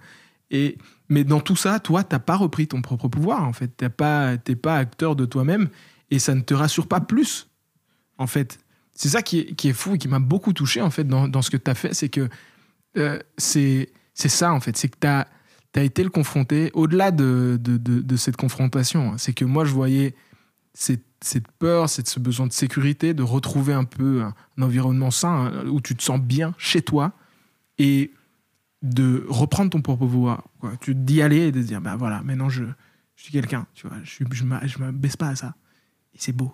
Et, 0.50 0.78
mais 1.08 1.24
dans 1.24 1.40
tout 1.40 1.56
ça, 1.56 1.80
toi, 1.80 2.04
t'as 2.04 2.18
pas 2.18 2.36
repris 2.36 2.66
ton 2.66 2.82
propre 2.82 3.08
pouvoir, 3.08 3.44
en 3.44 3.52
fait. 3.52 3.68
T'as 3.76 3.88
pas, 3.88 4.36
t'es 4.36 4.56
pas 4.56 4.76
acteur 4.76 5.16
de 5.16 5.24
toi-même 5.24 5.68
et 6.10 6.18
ça 6.18 6.34
ne 6.34 6.42
te 6.42 6.52
rassure 6.52 6.86
pas 6.86 7.00
plus, 7.00 7.48
en 8.18 8.26
fait. 8.26 8.58
c'est 8.94 9.08
ça 9.08 9.22
qui 9.22 9.40
est, 9.40 9.54
qui 9.54 9.68
est 9.68 9.72
fou 9.72 9.94
et 9.94 9.98
qui 9.98 10.08
m'a 10.08 10.18
beaucoup 10.18 10.52
touché 10.52 10.82
en 10.82 10.90
fait 10.90 11.04
dans, 11.04 11.26
dans 11.26 11.40
ce 11.40 11.50
que 11.50 11.56
tu 11.56 11.70
as 11.70 11.74
fait, 11.74 11.94
c'est 11.94 12.10
que 12.10 12.28
euh, 12.98 13.18
c'est 13.38 13.90
c'est 14.12 14.28
ça 14.28 14.52
en 14.52 14.60
fait, 14.60 14.76
c'est 14.76 14.88
que 14.88 14.98
tu 15.00 15.06
as, 15.06 15.26
été 15.80 16.04
le 16.04 16.10
confronté 16.10 16.70
au-delà 16.74 17.10
de, 17.10 17.58
de, 17.58 17.78
de, 17.78 18.16
cette 18.16 18.36
confrontation. 18.36 19.14
C'est 19.16 19.32
que 19.32 19.46
moi 19.46 19.64
je 19.64 19.72
voyais 19.72 20.14
cette, 20.74 21.04
cette 21.22 21.48
peur, 21.58 21.88
cette, 21.88 22.08
ce 22.08 22.20
besoin 22.20 22.46
de 22.46 22.52
sécurité, 22.52 23.14
de 23.14 23.22
retrouver 23.22 23.72
un 23.72 23.84
peu 23.84 24.20
un, 24.22 24.34
un 24.58 24.62
environnement 24.62 25.10
sain 25.10 25.46
hein, 25.54 25.64
où 25.68 25.80
tu 25.80 25.96
te 25.96 26.02
sens 26.02 26.20
bien 26.20 26.54
chez 26.58 26.82
toi 26.82 27.12
et 27.78 28.12
de 28.82 29.24
reprendre 29.28 29.70
ton 29.70 29.80
propre 29.80 30.06
pouvoir. 30.06 30.44
Quoi. 30.60 30.72
Tu 30.80 30.94
d'y 30.94 31.22
aller 31.22 31.46
et 31.46 31.52
de 31.52 31.62
dire, 31.62 31.80
bah 31.80 31.96
voilà, 31.96 32.20
maintenant 32.22 32.50
je, 32.50 32.64
je 33.16 33.22
suis 33.22 33.32
quelqu'un, 33.32 33.66
tu 33.74 33.86
vois, 33.86 33.96
je, 34.02 34.24
je, 34.30 34.44
me 34.44 34.90
baisse 34.92 35.16
pas 35.16 35.28
à 35.28 35.36
ça. 35.36 35.54
Et 36.14 36.18
c'est 36.18 36.32
beau. 36.32 36.52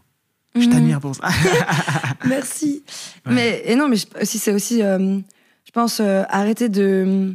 Je 0.54 0.60
Mhm. 0.60 0.70
t'admire 0.70 1.00
pour 1.00 1.14
ça. 1.16 1.28
Merci. 2.28 2.84
Ouais. 3.26 3.34
Mais 3.34 3.62
et 3.66 3.74
non, 3.76 3.88
mais 3.88 3.96
je- 3.96 4.06
aussi 4.20 4.38
c'est 4.38 4.52
aussi, 4.52 4.82
euh, 4.82 5.18
je 5.64 5.70
pense 5.72 6.00
euh, 6.00 6.22
arrêter 6.28 6.68
de 6.68 7.34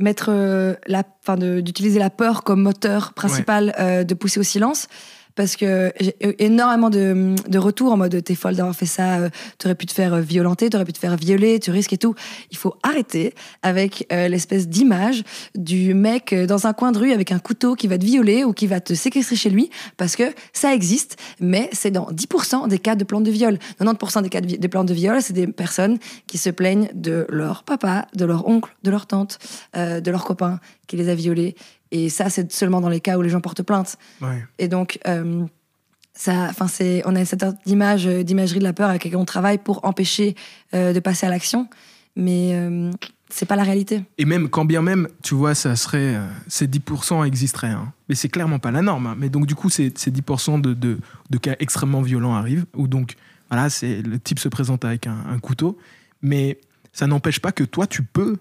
mettre 0.00 0.30
euh, 0.30 0.74
la, 0.86 1.04
d'utiliser 1.62 1.98
la 1.98 2.10
peur 2.10 2.42
comme 2.42 2.62
moteur 2.62 3.12
principal 3.12 3.74
euh, 3.78 4.04
de 4.04 4.14
pousser 4.14 4.40
au 4.40 4.42
silence. 4.42 4.88
Parce 5.34 5.56
que 5.56 5.92
j'ai 6.00 6.14
eu 6.22 6.34
énormément 6.38 6.90
de, 6.90 7.34
de 7.48 7.58
retours 7.58 7.92
en 7.92 7.96
mode 7.96 8.22
t'es 8.22 8.34
folle 8.34 8.56
d'avoir 8.56 8.74
fait 8.74 8.86
ça, 8.86 9.18
euh, 9.18 9.30
t'aurais 9.58 9.74
pu 9.74 9.86
te 9.86 9.92
faire 9.92 10.14
euh, 10.14 10.20
violenter, 10.20 10.68
t'aurais 10.70 10.84
pu 10.84 10.92
te 10.92 10.98
faire 10.98 11.16
violer, 11.16 11.60
tu 11.60 11.70
risques 11.70 11.92
et 11.92 11.98
tout. 11.98 12.14
Il 12.50 12.56
faut 12.56 12.74
arrêter 12.82 13.34
avec 13.62 14.06
euh, 14.12 14.28
l'espèce 14.28 14.68
d'image 14.68 15.22
du 15.54 15.94
mec 15.94 16.34
dans 16.34 16.66
un 16.66 16.72
coin 16.72 16.92
de 16.92 16.98
rue 16.98 17.12
avec 17.12 17.32
un 17.32 17.38
couteau 17.38 17.74
qui 17.74 17.86
va 17.86 17.96
te 17.98 18.04
violer 18.04 18.44
ou 18.44 18.52
qui 18.52 18.66
va 18.66 18.80
te 18.80 18.94
séquestrer 18.94 19.36
chez 19.36 19.50
lui, 19.50 19.70
parce 19.96 20.16
que 20.16 20.24
ça 20.52 20.74
existe, 20.74 21.16
mais 21.40 21.68
c'est 21.72 21.90
dans 21.90 22.08
10% 22.10 22.68
des 22.68 22.78
cas 22.78 22.94
de 22.96 23.04
plaintes 23.04 23.24
de 23.24 23.30
viol. 23.30 23.58
90% 23.80 24.22
des 24.22 24.28
cas 24.28 24.40
de, 24.40 24.46
vi- 24.46 24.58
de 24.58 24.66
plaintes 24.68 24.88
de 24.88 24.94
viol, 24.94 25.20
c'est 25.22 25.32
des 25.32 25.46
personnes 25.46 25.98
qui 26.26 26.38
se 26.38 26.50
plaignent 26.50 26.88
de 26.94 27.26
leur 27.28 27.62
papa, 27.64 28.06
de 28.14 28.24
leur 28.24 28.46
oncle, 28.48 28.74
de 28.82 28.90
leur 28.90 29.06
tante, 29.06 29.38
de 29.74 30.10
leur 30.10 30.24
copain 30.24 30.60
qui 30.86 30.96
les 30.96 31.08
a 31.08 31.14
violés. 31.14 31.54
Et 31.92 32.08
ça, 32.08 32.30
c'est 32.30 32.52
seulement 32.52 32.80
dans 32.80 32.88
les 32.88 33.00
cas 33.00 33.18
où 33.18 33.22
les 33.22 33.28
gens 33.30 33.40
portent 33.40 33.62
plainte. 33.62 33.96
Ouais. 34.20 34.44
Et 34.58 34.68
donc, 34.68 34.98
euh, 35.06 35.44
ça, 36.14 36.46
enfin, 36.50 36.68
c'est, 36.68 37.02
on 37.06 37.16
a 37.16 37.24
cette 37.24 37.44
d'image, 37.66 38.06
euh, 38.06 38.22
d'imagerie 38.22 38.58
de 38.58 38.64
la 38.64 38.72
peur 38.72 38.90
avec 38.90 39.04
laquelle 39.04 39.18
on 39.18 39.24
travaille 39.24 39.58
pour 39.58 39.84
empêcher 39.84 40.34
euh, 40.74 40.92
de 40.92 41.00
passer 41.00 41.26
à 41.26 41.30
l'action, 41.30 41.68
mais 42.16 42.50
euh, 42.54 42.90
c'est 43.28 43.46
pas 43.46 43.56
la 43.56 43.62
réalité. 43.64 44.02
Et 44.18 44.24
même, 44.24 44.48
quand 44.48 44.64
bien 44.64 44.82
même, 44.82 45.08
tu 45.22 45.34
vois, 45.34 45.54
ça 45.54 45.74
serait. 45.76 46.16
ces 46.48 46.66
10% 46.66 47.24
existeraient. 47.26 47.68
hein. 47.68 47.92
Mais 48.08 48.14
c'est 48.14 48.28
clairement 48.28 48.58
pas 48.58 48.70
la 48.70 48.82
norme. 48.82 49.06
hein. 49.06 49.14
Mais 49.18 49.28
donc, 49.28 49.46
du 49.46 49.54
coup, 49.54 49.70
ces, 49.70 49.92
ces 49.96 50.10
10% 50.10 50.60
de, 50.60 50.74
de, 50.74 50.98
de 51.30 51.38
cas 51.38 51.54
extrêmement 51.60 52.02
violents 52.02 52.34
arrivent, 52.34 52.66
où 52.76 52.86
donc, 52.88 53.14
voilà, 53.50 53.68
c'est, 53.70 54.02
le 54.02 54.18
type 54.18 54.38
se 54.38 54.48
présente 54.48 54.84
avec 54.84 55.06
un, 55.06 55.16
un 55.28 55.38
couteau. 55.38 55.78
Mais 56.22 56.60
ça 56.92 57.06
n'empêche 57.06 57.40
pas 57.40 57.50
que 57.52 57.64
toi, 57.64 57.86
tu 57.86 58.02
peux. 58.02 58.36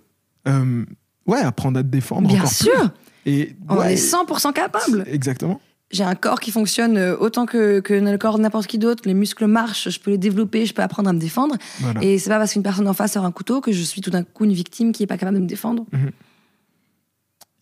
ouais, 1.26 1.40
apprendre 1.42 1.80
à 1.80 1.84
te 1.84 1.88
défendre 1.88 2.28
Bien 2.28 2.40
encore 2.40 2.52
sûr, 2.52 2.72
plus. 2.74 2.90
Et, 3.30 3.56
on 3.70 3.78
ouais, 3.78 3.94
est 3.94 3.96
100% 3.96 4.54
capable. 4.54 5.04
Exactement. 5.08 5.62
J'ai 5.92 6.04
un 6.04 6.16
corps 6.16 6.40
qui 6.40 6.52
fonctionne 6.52 6.98
euh, 6.98 7.18
autant 7.18 7.46
que, 7.46 7.80
que 7.80 7.94
le 7.94 8.18
corps 8.18 8.38
de 8.38 8.44
n'importe 8.44 8.68
qui 8.68 8.78
d'autre. 8.78 9.04
Les 9.06 9.16
muscles 9.16 9.48
marchent, 9.48 9.90
je 9.90 10.00
peux 10.00 10.12
les 10.12 10.18
développer, 10.18 10.66
je 10.66 10.74
peux 10.74 10.84
apprendre 10.84 11.10
à 11.10 11.14
me 11.14 11.20
défendre. 11.20 11.56
Voilà. 11.80 12.04
Et 12.04 12.20
c'est 12.20 12.30
pas 12.30 12.38
parce 12.38 12.54
qu'une 12.54 12.64
personne 12.64 12.88
en 12.88 12.94
face 12.94 13.14
sort 13.14 13.26
un 13.26 13.32
couteau 13.32 13.60
que 13.60 13.72
je 13.72 13.82
suis 13.82 14.02
tout 14.02 14.12
d'un 14.12 14.24
coup 14.24 14.46
une 14.46 14.54
victime 14.54 14.92
qui 14.92 15.04
est 15.04 15.08
pas 15.08 15.18
capable 15.18 15.38
de 15.38 15.44
me 15.44 15.48
défendre. 15.48 15.86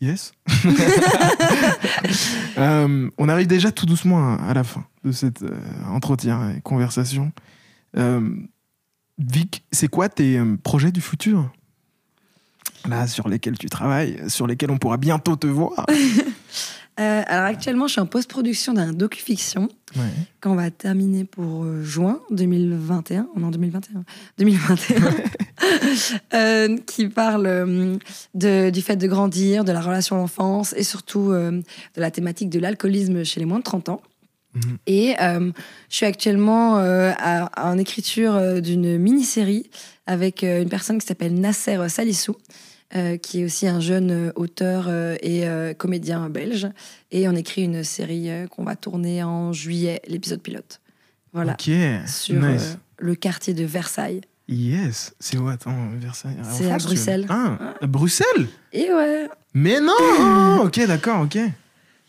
Yes. 0.01 0.33
Euh, 2.57 3.07
on 3.19 3.29
arrive 3.29 3.45
déjà 3.45 3.71
tout 3.71 3.85
doucement 3.85 4.33
à, 4.33 4.37
à 4.49 4.53
la 4.55 4.63
fin 4.63 4.83
de 5.03 5.11
cet 5.11 5.43
euh, 5.43 5.51
entretien 5.91 6.55
et 6.55 6.61
conversation. 6.61 7.31
Euh, 7.95 8.31
Vic, 9.19 9.63
c'est 9.71 9.87
quoi 9.87 10.09
tes 10.09 10.41
projets 10.63 10.91
du 10.91 11.01
futur? 11.01 11.51
Là, 12.87 13.07
sur 13.07 13.27
lesquels 13.29 13.57
tu 13.57 13.67
travailles, 13.69 14.17
sur 14.27 14.47
lesquels 14.47 14.71
on 14.71 14.77
pourra 14.77 14.97
bientôt 14.97 15.35
te 15.35 15.47
voir. 15.47 15.85
Euh, 16.99 17.21
alors 17.27 17.45
actuellement, 17.45 17.85
je 17.85 17.91
suis 17.91 18.01
en 18.01 18.07
post-production 18.07 18.73
d'un 18.73 18.91
docu-fiction 18.91 19.69
Ouais. 19.95 20.01
qu'on 20.41 20.55
va 20.55 20.71
terminer 20.71 21.25
pour 21.25 21.63
euh, 21.63 21.83
juin 21.83 22.19
2021. 22.31 23.27
On 23.35 23.41
est 23.41 23.45
en 23.45 23.51
2021. 23.51 24.03
2021. 24.39 24.95
Euh, 26.33 26.77
qui 26.87 27.07
parle 27.07 27.99
de- 28.33 28.69
du 28.71 28.81
fait 28.81 28.95
de 28.95 29.05
grandir, 29.07 29.63
de 29.63 29.71
la 29.71 29.81
relation 29.81 30.15
à 30.15 30.19
l'enfance 30.19 30.73
et 30.77 30.81
surtout 30.83 31.31
de 31.31 31.61
la 31.97 32.09
thématique 32.09 32.49
de 32.49 32.57
l'alcoolisme 32.59 33.23
chez 33.23 33.39
les 33.39 33.45
moins 33.45 33.59
de 33.59 33.63
30 33.63 33.89
ans. 33.89 34.01
Mhm. 34.55 34.77
Et 34.87 35.15
je 35.19 35.51
suis 35.95 36.05
actuellement 36.07 36.77
à- 36.77 37.49
en 37.69 37.77
écriture 37.77 38.59
d'une 38.61 38.97
mini-série 38.97 39.69
avec 40.07 40.41
une 40.43 40.69
personne 40.69 40.97
qui 40.99 41.05
s'appelle 41.05 41.33
Nasser 41.39 41.77
Salissou, 41.89 42.35
euh, 42.95 43.17
qui 43.17 43.41
est 43.41 43.45
aussi 43.45 43.67
un 43.67 43.81
jeune 43.81 44.11
euh, 44.11 44.31
auteur 44.35 44.85
euh, 44.87 45.17
et 45.21 45.45
comédien 45.75 46.29
belge. 46.29 46.67
Et 47.11 47.27
on 47.27 47.33
écrit 47.33 47.63
une 47.63 47.83
série 47.83 48.29
qu'on 48.49 48.63
va 48.63 48.75
tourner 48.75 49.23
en 49.23 49.51
juillet, 49.51 50.01
l'épisode 50.07 50.41
pilote. 50.41 50.79
Voilà, 51.33 51.55
sur 52.07 52.41
nice. 52.41 52.77
le 52.97 53.15
quartier 53.15 53.53
de 53.53 53.65
Versailles. 53.65 54.21
Yes. 54.47 55.13
C'est 55.19 55.37
où 55.37 55.49
Attends, 55.49 55.75
Versailles? 55.99 56.37
C'est 56.49 56.71
à 56.71 56.77
Bruxelles. 56.77 57.25
Ah, 57.29 57.75
à 57.81 57.87
Bruxelles? 57.87 58.47
Et 58.71 58.91
ouais, 58.91 59.27
Mais 59.53 59.79
non 59.81 60.61
Ok, 60.63 60.79
d'accord, 60.87 61.21
ok. 61.21 61.37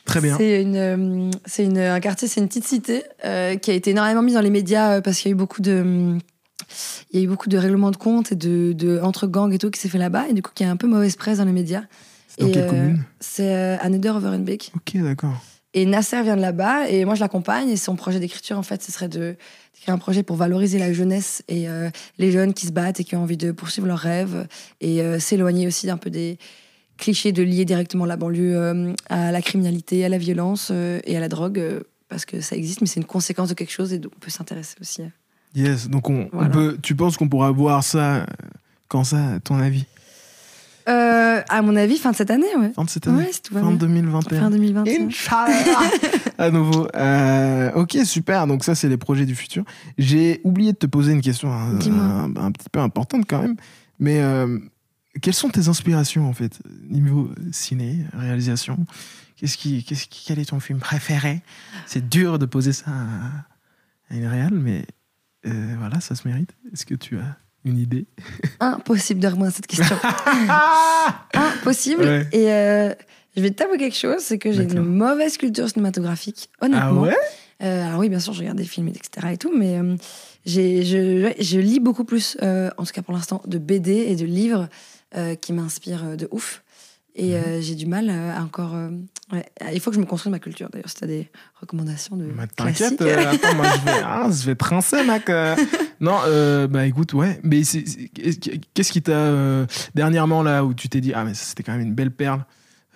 Très 0.09 0.21
bien. 0.23 0.39
c'est 0.39 0.63
une, 0.63 1.31
c'est 1.45 1.65
une, 1.65 1.79
un 1.79 2.01
quartier, 2.01 2.29
c'est 2.29 2.41
une 2.41 2.49
petite 2.49 2.67
cité 2.67 3.03
euh, 3.25 3.57
qui 3.57 3.71
a 3.71 3.75
été 3.75 3.91
énormément 3.91 4.23
mise 4.23 4.35
dans 4.35 4.41
les 4.41 4.49
médias 4.49 5.03
parce 5.03 5.19
qu'il 5.19 5.29
y 5.29 5.33
a 5.33 5.35
eu 5.35 5.37
beaucoup 5.37 5.61
de, 5.61 6.17
il 7.11 7.19
y 7.19 7.23
a 7.23 7.25
eu 7.25 7.29
beaucoup 7.29 7.49
de 7.49 7.57
règlements 7.57 7.91
de 7.91 7.97
compte 7.97 8.33
et 8.33 8.37
de, 8.37 8.73
de 8.73 9.01
entre 9.01 9.27
gangs 9.27 9.53
et 9.53 9.59
tout 9.59 9.71
qui 9.71 9.81
s'est 9.81 9.89
fait 9.89 9.99
là-bas 9.99 10.29
et 10.29 10.35
du 10.35 10.43
coup 10.43 10.53
qui 10.55 10.65
a 10.65 10.71
un 10.71 10.77
peu 10.77 10.87
mauvaise 10.87 11.17
presse 11.17 11.39
dans 11.39 11.45
les 11.45 11.53
médias. 11.53 11.85
C'est 12.29 12.43
dans 12.43 12.49
Et, 12.49 12.53
quelle 12.53 12.65
euh, 12.65 12.71
commune? 12.71 13.05
C'est 13.21 13.55
euh, 13.55 13.77
à 13.81 13.89
Neder-Overenbeek. 13.89 14.73
Ok, 14.77 15.03
d'accord. 15.03 15.43
Et 15.75 15.87
Nasser 15.87 16.23
vient 16.23 16.37
de 16.37 16.41
là-bas 16.41 16.89
et 16.89 17.05
moi 17.05 17.15
je 17.15 17.21
l'accompagne 17.21 17.69
et 17.69 17.77
son 17.77 17.95
projet 17.95 18.21
d'écriture 18.21 18.59
en 18.59 18.63
fait 18.63 18.83
ce 18.83 18.91
serait 18.91 19.09
de 19.09 19.37
d'écrire 19.75 19.95
un 19.95 19.99
projet 19.99 20.23
pour 20.23 20.37
valoriser 20.37 20.79
la 20.79 20.93
jeunesse 20.93 21.43
et 21.47 21.69
euh, 21.69 21.91
les 22.19 22.33
jeunes 22.33 22.55
qui 22.55 22.67
se 22.67 22.73
battent 22.73 23.01
et 23.01 23.05
qui 23.05 23.17
ont 23.17 23.23
envie 23.23 23.37
de 23.37 23.53
poursuivre 23.53 23.87
leurs 23.87 23.99
rêves 23.99 24.47
et 24.81 25.03
s'éloigner 25.21 25.67
aussi 25.67 25.89
un 25.91 25.99
peu 25.99 26.11
des 26.11 26.39
clichés 26.97 27.33
de 27.33 27.43
lier 27.43 27.65
directement 27.65 28.07
la 28.07 28.17
banlieue 28.17 28.95
à 29.09 29.31
la 29.31 29.43
criminalité, 29.43 30.05
à 30.05 30.09
la 30.09 30.19
violence 30.19 30.71
et 30.71 31.17
à 31.17 31.21
la 31.21 31.29
drogue 31.29 31.83
parce 32.09 32.25
que 32.25 32.41
ça 32.41 32.57
existe 32.57 32.81
mais 32.81 32.87
c'est 32.87 32.99
une 32.99 33.07
conséquence 33.07 33.51
de 33.51 33.55
quelque 33.55 33.73
chose 33.73 33.93
et 33.93 33.99
donc 33.99 34.13
on 34.17 34.21
peut 34.21 34.31
s'intéresser 34.31 34.75
aussi. 34.81 35.03
Yes. 35.55 35.89
Donc, 35.89 36.11
on, 36.11 36.29
peut, 36.53 36.79
tu 36.83 36.95
penses 36.95 37.17
qu'on 37.17 37.29
pourra 37.29 37.51
voir 37.51 37.83
ça 37.83 38.17
euh, 38.17 38.27
quand 38.89 39.05
ça, 39.05 39.35
à 39.35 39.41
ton 39.41 39.59
avis? 39.59 39.87
Euh, 40.89 41.43
à 41.51 41.61
mon 41.61 41.77
avis 41.77 41.99
fin 41.99 42.13
de 42.13 42.17
cette 42.17 42.31
année 42.31 42.47
ouais. 42.59 42.73
Fin 42.73 42.85
de 42.85 42.89
cette 42.89 43.07
année 43.07 43.25
Ouais, 43.25 43.31
tout 43.45 43.53
Fin 43.53 43.61
bien. 43.61 43.73
2021 43.73 44.41
Fin 44.41 44.51
2021. 44.51 45.07
Inch'Allah 45.07 45.55
À 46.39 46.51
nouveau. 46.51 46.89
Euh, 46.95 47.71
ok, 47.75 47.99
super. 48.05 48.47
Donc 48.47 48.65
ça, 48.65 48.75
c'est 48.75 48.89
les 48.89 48.97
projets 48.97 49.27
du 49.27 49.35
futur. 49.35 49.65
J'ai 49.99 50.41
oublié 50.45 50.73
de 50.73 50.79
te 50.79 50.87
poser 50.87 51.13
une 51.13 51.21
question 51.21 51.53
hein, 51.53 51.79
un, 51.91 52.37
un 52.37 52.53
petit 52.53 52.71
peu 52.71 52.81
importante 52.81 53.25
quand 53.29 53.43
même. 53.43 53.57
Mais 53.99 54.21
euh, 54.21 54.59
quelles 55.21 55.35
sont 55.35 55.51
tes 55.51 55.69
inspirations, 55.69 56.27
en 56.27 56.33
fait, 56.33 56.59
niveau 56.89 57.29
ciné, 57.53 58.07
réalisation? 58.15 58.79
Qu'est-ce 59.37 59.59
qui, 59.59 59.85
qu'est-ce 59.85 60.07
qui, 60.07 60.25
Quel 60.27 60.39
est 60.39 60.47
ton 60.49 60.61
film 60.61 60.79
préféré? 60.79 61.43
C'est 61.87 62.09
dur 62.09 62.39
de 62.39 62.47
poser 62.47 62.73
ça 62.73 62.91
à, 62.91 64.15
à 64.15 64.17
une 64.17 64.27
réal, 64.27 64.55
mais 64.55 64.87
euh, 65.47 65.75
voilà, 65.79 66.01
ça 66.01 66.15
se 66.15 66.27
mérite. 66.27 66.51
Est-ce 66.73 66.85
que 66.87 66.95
tu 66.95 67.17
as 67.19 67.37
une 67.65 67.79
idée? 67.79 68.07
Impossible 68.61 69.21
de 69.21 69.27
répondre 69.27 69.47
à 69.47 69.51
cette 69.51 69.67
question. 69.67 69.97
Impossible. 71.35 72.03
Ouais. 72.05 72.27
Et 72.33 72.53
euh, 72.53 72.95
je 73.37 73.43
vais 73.43 73.51
t'avouer 73.51 73.79
quelque 73.79 73.97
chose, 73.97 74.21
c'est 74.21 74.39
que 74.39 74.53
j'ai 74.53 74.65
une 74.65 74.81
mauvaise 74.83 75.37
culture 75.37 75.69
cinématographique, 75.69 76.51
Ah 76.61 76.65
honnêtement. 76.67 77.03
ouais? 77.03 77.17
Euh, 77.63 77.87
alors 77.87 78.01
oui, 78.01 78.09
bien 78.09 78.21
sûr, 78.21 78.33
je 78.33 78.41
regarde 78.41 78.57
des 78.59 78.65
films, 78.65 78.89
etc. 78.89 79.29
et 79.33 79.37
tout, 79.37 79.53
mais 79.57 79.81
j'ai- 80.47 80.85
je, 80.85 81.33
je 81.41 81.59
lis 81.59 81.81
beaucoup 81.81 82.05
plus, 82.05 82.37
en 82.43 82.85
tout 82.85 82.93
cas 82.93 83.03
pour 83.03 83.15
l'instant, 83.15 83.43
de 83.47 83.59
BD 83.59 83.91
et 83.93 84.17
de 84.17 84.25
livres 84.25 84.69
qui 85.41 85.53
m'inspirent 85.53 86.17
de 86.17 86.29
ouf. 86.31 86.63
Et 87.21 87.31
Mhm. 87.31 87.43
euh, 87.43 87.61
j'ai 87.61 87.75
du 87.75 87.87
mal 87.87 88.09
euh, 88.09 88.33
à 88.37 88.43
encore... 88.43 88.75
euh, 88.77 88.91
ouais, 89.33 89.45
il 89.75 89.81
faut 89.81 89.91
que 89.91 89.97
je 89.97 90.01
me 90.01 90.07
construise 90.07 90.31
ma 90.31 90.39
culture, 90.39 90.69
d'ailleurs, 90.71 90.89
si 90.89 90.95
tu 90.95 91.05
as 91.05 91.09
des 91.09 91.29
recommandations 91.61 92.17
de 92.17 92.27
Bah, 92.27 92.47
T'inquiète, 92.47 92.77
classiques. 92.97 93.03
euh, 93.03 93.33
attends, 93.33 93.55
moi 93.55 93.67
je 93.75 93.85
vais, 93.85 94.01
ah, 94.05 94.29
je 94.31 94.47
vais 94.47 94.55
te 94.55 94.65
rincer, 94.65 95.03
mec. 95.05 95.29
euh. 95.29 95.57
Non, 96.01 96.19
euh, 96.27 96.69
bah 96.69 96.87
écoute, 96.87 97.13
ouais, 97.15 97.41
mais 97.43 97.65
c'est- 97.65 97.85
c'est- 97.85 98.09
qu'est-ce 98.73 98.93
qui 98.93 99.03
t'a 99.03 99.11
euh, 99.11 99.67
dernièrement 99.97 100.45
là 100.45 100.65
où 100.65 100.73
tu 100.73 100.89
t'es 100.89 101.01
dit, 101.01 101.13
ah, 101.13 101.25
mais 101.25 101.35
ça, 101.35 101.45
c'était 101.45 101.65
quand 101.65 101.73
même 101.73 101.81
une 101.81 101.95
belle 101.95 102.13
perle, 102.13 102.45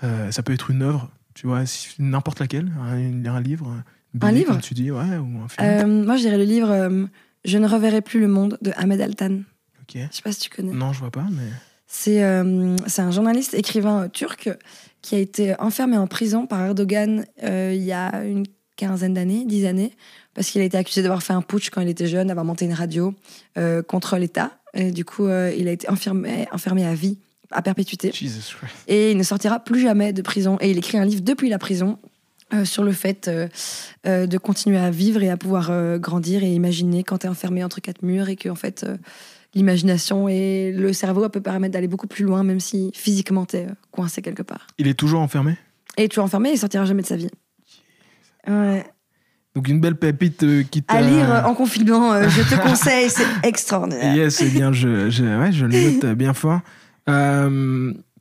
Euh, 0.04 0.30
ça 0.32 0.42
peut 0.44 0.52
être 0.52 0.70
une 0.70 0.82
œuvre, 0.82 1.10
tu 1.34 1.46
vois, 1.48 1.64
si- 1.66 1.94
n'importe 2.00 2.38
laquelle, 2.40 2.70
un, 2.80 3.24
un 3.26 3.40
livre, 3.40 3.66
une 4.14 4.20
BD, 4.20 4.32
livre 4.34 4.50
comme 4.52 4.60
tu 4.60 4.74
dis, 4.74 4.90
ouais, 4.92 5.16
ou 5.16 5.40
un 5.44 5.48
film. 5.48 5.66
Euh, 5.66 5.86
moi, 6.04 6.16
je 6.16 6.22
dirais 6.22 6.38
le 6.38 6.44
livre 6.44 6.70
euh, 6.70 7.06
Je 7.44 7.58
ne 7.58 7.66
reverrai 7.68 8.02
plus 8.02 8.20
le 8.20 8.28
monde 8.28 8.56
de 8.62 8.72
Ahmed 8.76 9.00
Altan. 9.00 9.40
ok. 9.82 9.96
Je 10.10 10.16
sais 10.16 10.22
pas 10.22 10.30
si 10.32 10.40
tu 10.40 10.50
connais. 10.50 10.72
Non, 10.72 10.92
je 10.92 11.00
vois 11.00 11.10
pas, 11.10 11.26
mais. 11.30 11.48
C'est 11.94 12.24
euh, 12.24 12.74
c'est 12.86 13.02
un 13.02 13.10
journaliste 13.10 13.52
écrivain 13.52 14.08
turc 14.08 14.48
qui 15.02 15.14
a 15.14 15.18
été 15.18 15.54
enfermé 15.60 15.98
en 15.98 16.06
prison 16.06 16.46
par 16.46 16.64
Erdogan 16.64 17.26
euh, 17.44 17.72
il 17.74 17.82
y 17.82 17.92
a 17.92 18.24
une 18.24 18.46
quinzaine 18.76 19.12
d'années, 19.12 19.44
dix 19.44 19.66
années, 19.66 19.92
parce 20.32 20.48
qu'il 20.48 20.62
a 20.62 20.64
été 20.64 20.78
accusé 20.78 21.02
d'avoir 21.02 21.22
fait 21.22 21.34
un 21.34 21.42
putsch 21.42 21.68
quand 21.68 21.82
il 21.82 21.90
était 21.90 22.06
jeune, 22.06 22.28
d'avoir 22.28 22.46
monté 22.46 22.64
une 22.64 22.72
radio 22.72 23.14
euh, 23.58 23.82
contre 23.82 24.16
l'État. 24.16 24.52
Et 24.72 24.90
du 24.90 25.04
coup, 25.04 25.28
il 25.28 25.68
a 25.68 25.70
été 25.70 25.90
enfermé, 25.90 26.46
enfermé 26.50 26.86
à 26.86 26.94
vie, 26.94 27.18
à 27.50 27.60
perpétuité. 27.60 28.10
Jesus 28.10 28.56
Christ. 28.56 28.74
Et 28.88 29.10
il 29.10 29.18
ne 29.18 29.22
sortira 29.22 29.60
plus 29.60 29.82
jamais 29.82 30.14
de 30.14 30.22
prison. 30.22 30.56
Et 30.62 30.70
il 30.70 30.78
écrit 30.78 30.96
un 30.96 31.04
livre 31.04 31.20
depuis 31.20 31.50
la 31.50 31.58
prison 31.58 31.98
euh, 32.54 32.66
sur 32.66 32.84
le 32.84 32.92
fait 32.92 33.28
euh, 33.28 33.48
euh, 34.06 34.26
de 34.26 34.36
continuer 34.36 34.76
à 34.76 34.90
vivre 34.90 35.22
et 35.22 35.30
à 35.30 35.38
pouvoir 35.38 35.98
grandir 35.98 36.44
et 36.44 36.52
imaginer 36.52 37.02
quand 37.02 37.18
tu 37.18 37.26
es 37.26 37.30
enfermé 37.30 37.64
entre 37.64 37.80
quatre 37.80 38.02
murs 38.02 38.28
et 38.28 38.36
que 38.36 38.48
en 38.50 38.54
fait 38.54 38.84
l'imagination 39.54 40.28
et 40.28 40.72
le 40.72 40.92
cerveau 40.92 41.28
peut 41.28 41.40
permettre 41.40 41.72
d'aller 41.72 41.88
beaucoup 41.88 42.06
plus 42.06 42.24
loin 42.24 42.42
même 42.42 42.60
si 42.60 42.90
physiquement 42.94 43.46
tu 43.46 43.56
es 43.56 43.66
coincé 43.90 44.22
quelque 44.22 44.42
part. 44.42 44.66
Il 44.78 44.88
est 44.88 44.94
toujours 44.94 45.20
enfermé? 45.20 45.56
Et 45.96 46.04
es 46.04 46.18
enfermé 46.18 46.50
il 46.52 46.58
sortira 46.58 46.84
jamais 46.84 47.02
de 47.02 47.06
sa 47.06 47.16
vie. 47.16 47.28
Ouais. 48.46 48.84
Donc 49.54 49.68
une 49.68 49.80
belle 49.80 49.96
pépite 49.96 50.42
euh, 50.44 50.62
qui. 50.62 50.82
À 50.88 51.02
lire 51.02 51.30
euh, 51.30 51.42
en 51.42 51.54
confinement, 51.54 52.12
euh, 52.14 52.28
je 52.28 52.42
te 52.42 52.60
conseille, 52.62 53.10
c'est 53.10 53.26
extraordinaire. 53.42 54.16
Yes, 54.16 54.36
c'est 54.36 54.48
bien, 54.48 54.72
je, 54.72 55.10
je, 55.10 55.24
ouais, 55.24 55.52
je 55.52 55.66
le 55.66 55.92
note 55.92 56.04
euh, 56.04 56.14
bien 56.14 56.32
fort. 56.32 56.60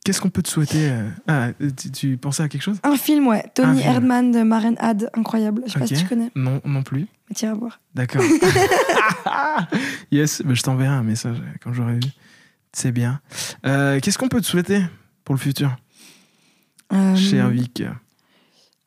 Qu'est-ce 0.04 0.20
qu'on 0.20 0.30
peut 0.32 0.42
te 0.42 0.50
souhaiter 0.50 0.90
euh, 0.90 1.10
Ah, 1.28 1.50
tu, 1.78 1.92
tu 1.92 2.18
pensais 2.18 2.42
à 2.42 2.50
quelque 2.50 2.64
chose? 2.64 2.80
Un 2.84 2.96
film, 2.98 3.28
ouais. 3.28 3.46
Tony 3.54 3.82
film. 3.82 3.94
Erdmann 3.94 4.32
de 4.32 4.42
Maren 4.42 4.76
Had, 4.80 5.10
incroyable. 5.14 5.62
Je 5.68 5.74
sais 5.74 5.80
pas 5.80 5.86
si 5.88 5.94
tu 5.96 6.06
connais, 6.06 6.32
Non, 6.36 6.60
non 6.66 6.82
plus. 6.82 7.02
mais 7.30 7.36
tiens 7.36 7.52
à 7.52 7.54
voir. 7.56 7.80
D'accord. 7.94 8.24
yes, 10.12 10.42
bah, 10.44 10.54
je 10.54 10.62
t'enverrai 10.64 10.94
un 10.96 11.04
message 11.04 11.38
quand 11.64 11.72
j'aurai 11.74 11.96
vu. 11.96 12.10
C'est 12.74 12.92
bien. 12.92 13.22
Euh, 13.66 14.00
Qu'est-ce 14.00 14.18
qu'on 14.18 14.28
peut 14.30 14.42
te 14.42 14.46
souhaiter 14.46 14.82
pour 15.24 15.36
le 15.36 15.40
futur, 15.40 15.76
Euh, 16.94 17.16
cher 17.16 17.50
Vic 17.50 17.84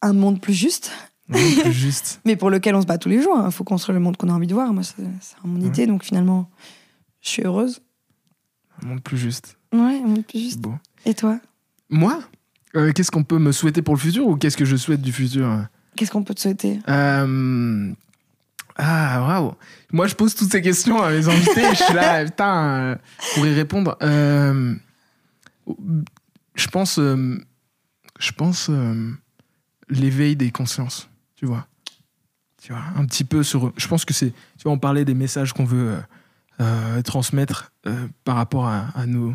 un 0.03 0.13
monde 0.13 0.39
plus 0.39 0.53
juste, 0.53 0.93
plus 1.31 1.73
Juste. 1.73 2.21
mais 2.27 2.37
pour 2.37 2.51
lequel 2.51 2.75
on 2.75 2.83
se 2.83 2.87
bat 2.87 2.99
tous 2.99 3.09
les 3.09 3.23
jours. 3.23 3.41
Il 3.47 3.51
faut 3.53 3.65
construire 3.65 3.95
le 3.95 4.01
monde 4.05 4.19
qu'on 4.19 4.29
a 4.29 4.33
envie 4.35 4.47
de 4.47 4.53
voir. 4.53 4.71
Moi, 4.75 4.83
c'est 4.83 4.97
mon 5.45 5.59
Ouais. 5.61 5.67
idée, 5.69 5.87
donc 5.87 6.05
finalement, 6.05 6.51
je 7.23 7.29
suis 7.31 7.43
heureuse. 7.43 7.81
Un 8.83 8.89
monde 8.89 9.03
plus 9.03 9.17
juste. 9.17 9.57
Ouais, 9.73 10.01
un 10.05 10.07
monde 10.07 10.27
plus 10.27 10.41
juste. 10.41 10.61
Bon. 10.61 10.79
Et 11.07 11.15
toi 11.15 11.39
Moi 11.91 12.21
Euh, 12.77 12.93
Qu'est-ce 12.93 13.11
qu'on 13.11 13.25
peut 13.25 13.39
me 13.39 13.53
souhaiter 13.53 13.83
pour 13.83 13.95
le 13.95 14.01
futur 14.01 14.27
ou 14.27 14.37
qu'est-ce 14.37 14.57
que 14.57 14.65
je 14.65 14.77
souhaite 14.77 15.01
du 15.03 15.13
futur 15.13 15.67
Qu'est-ce 15.97 16.11
qu'on 16.11 16.25
peut 16.25 16.35
te 16.35 16.41
souhaiter 16.41 16.81
Euh, 16.89 17.93
Ah, 18.77 19.23
waouh. 19.23 19.55
Moi, 19.93 20.07
je 20.09 20.15
pose 20.17 20.35
toutes 20.35 20.51
ces 20.51 20.61
questions 20.63 21.01
à 21.03 21.11
mes 21.11 21.29
invités. 21.29 21.63
je 21.71 21.83
suis 21.85 21.95
là, 21.95 22.25
putain, 22.31 22.65
euh, 22.65 22.97
pour 23.35 23.47
y 23.47 23.55
répondre. 23.55 23.97
Je 26.57 26.69
pense, 26.69 26.99
je 26.99 28.33
pense 28.37 28.71
l'éveil 29.89 30.37
des 30.37 30.51
consciences, 30.51 31.09
tu 31.37 31.47
vois. 31.47 31.67
Tu 32.63 32.73
vois, 32.73 32.83
un 32.97 33.05
petit 33.07 33.25
peu 33.25 33.43
sur. 33.43 33.73
Je 33.77 33.87
pense 33.89 34.05
que 34.05 34.15
c'est. 34.15 34.31
Tu 34.31 34.63
vois, 34.65 34.73
on 34.73 34.79
parlait 34.79 35.05
des 35.05 35.15
messages 35.15 35.53
qu'on 35.53 35.65
veut 35.65 35.97
transmettre 37.05 37.73
par 38.25 38.37
rapport 38.37 38.67
à, 38.67 38.87
à 38.95 39.07
nos, 39.07 39.35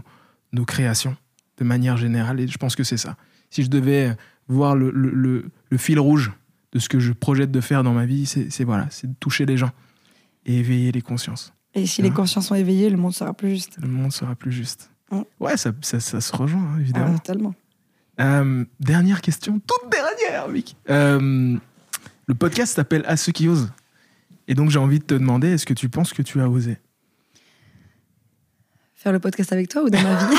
nos 0.52 0.66
créations, 0.66 1.16
de 1.60 1.64
manière 1.64 1.98
générale. 1.98 2.40
Et 2.40 2.48
je 2.48 2.58
pense 2.58 2.76
que 2.76 2.84
c'est 2.84 2.98
ça. 2.98 3.16
Si 3.50 3.64
je 3.64 3.70
devais 3.70 4.16
voir 4.48 4.76
le, 4.76 4.90
le, 4.92 5.12
le, 5.12 5.46
le 5.70 5.78
fil 5.78 6.00
rouge 6.00 6.32
de 6.72 6.80
ce 6.80 6.90
que 6.90 7.00
je 7.00 7.12
projette 7.14 7.52
de 7.52 7.62
faire 7.62 7.84
dans 7.84 7.94
ma 7.94 8.06
vie, 8.06 8.26
c'est 8.26 8.64
voilà, 8.64 8.88
c'est 8.90 9.08
de 9.08 9.16
toucher 9.20 9.46
les 9.46 9.58
gens 9.58 9.72
et 10.46 10.58
éveiller 10.60 10.92
les 10.92 11.02
consciences. 11.02 11.54
Et 11.76 11.86
si 11.86 12.02
les 12.02 12.10
consciences 12.12 12.48
sont 12.48 12.56
éveillées, 12.56 12.90
le 12.90 12.98
monde 12.98 13.14
sera 13.14 13.34
plus 13.34 13.50
juste. 13.52 13.78
Le 13.82 13.88
monde 13.88 14.12
sera 14.12 14.36
plus 14.36 14.52
juste. 14.52 14.90
Mm. 15.12 15.22
Ouais, 15.40 15.58
ça, 15.58 15.72
ça, 15.82 16.00
ça 16.00 16.22
se 16.22 16.36
rejoint, 16.36 16.62
hein, 16.62 16.74
Ah, 16.78 16.82
évidemment. 16.82 17.18
totalement. 17.18 17.56
Euh, 18.20 18.66
dernière 18.80 19.22
question, 19.22 19.60
toute 19.60 19.92
dernière, 19.92 20.50
Vic. 20.50 20.76
Euh, 20.90 21.56
le 22.28 22.36
podcast 22.36 22.76
s'appelle 22.76 23.04
À 23.08 23.18
ceux 23.18 23.32
qui 23.32 23.48
osent. 23.48 23.72
Et 24.48 24.56
donc, 24.56 24.72
j'ai 24.72 24.80
envie 24.80 25.00
de 25.00 25.04
te 25.06 25.14
demander, 25.14 25.50
est-ce 25.50 25.66
que 25.66 25.74
tu 25.76 25.90
penses 25.90 26.12
que 26.12 26.22
tu 26.24 26.42
as 26.42 26.50
osé? 26.50 26.78
Faire 29.02 29.14
le 29.14 29.20
podcast 29.20 29.54
avec 29.54 29.70
toi 29.70 29.84
ou 29.84 29.90
dans 29.90 30.02
ma 30.02 30.16
vie 30.16 30.36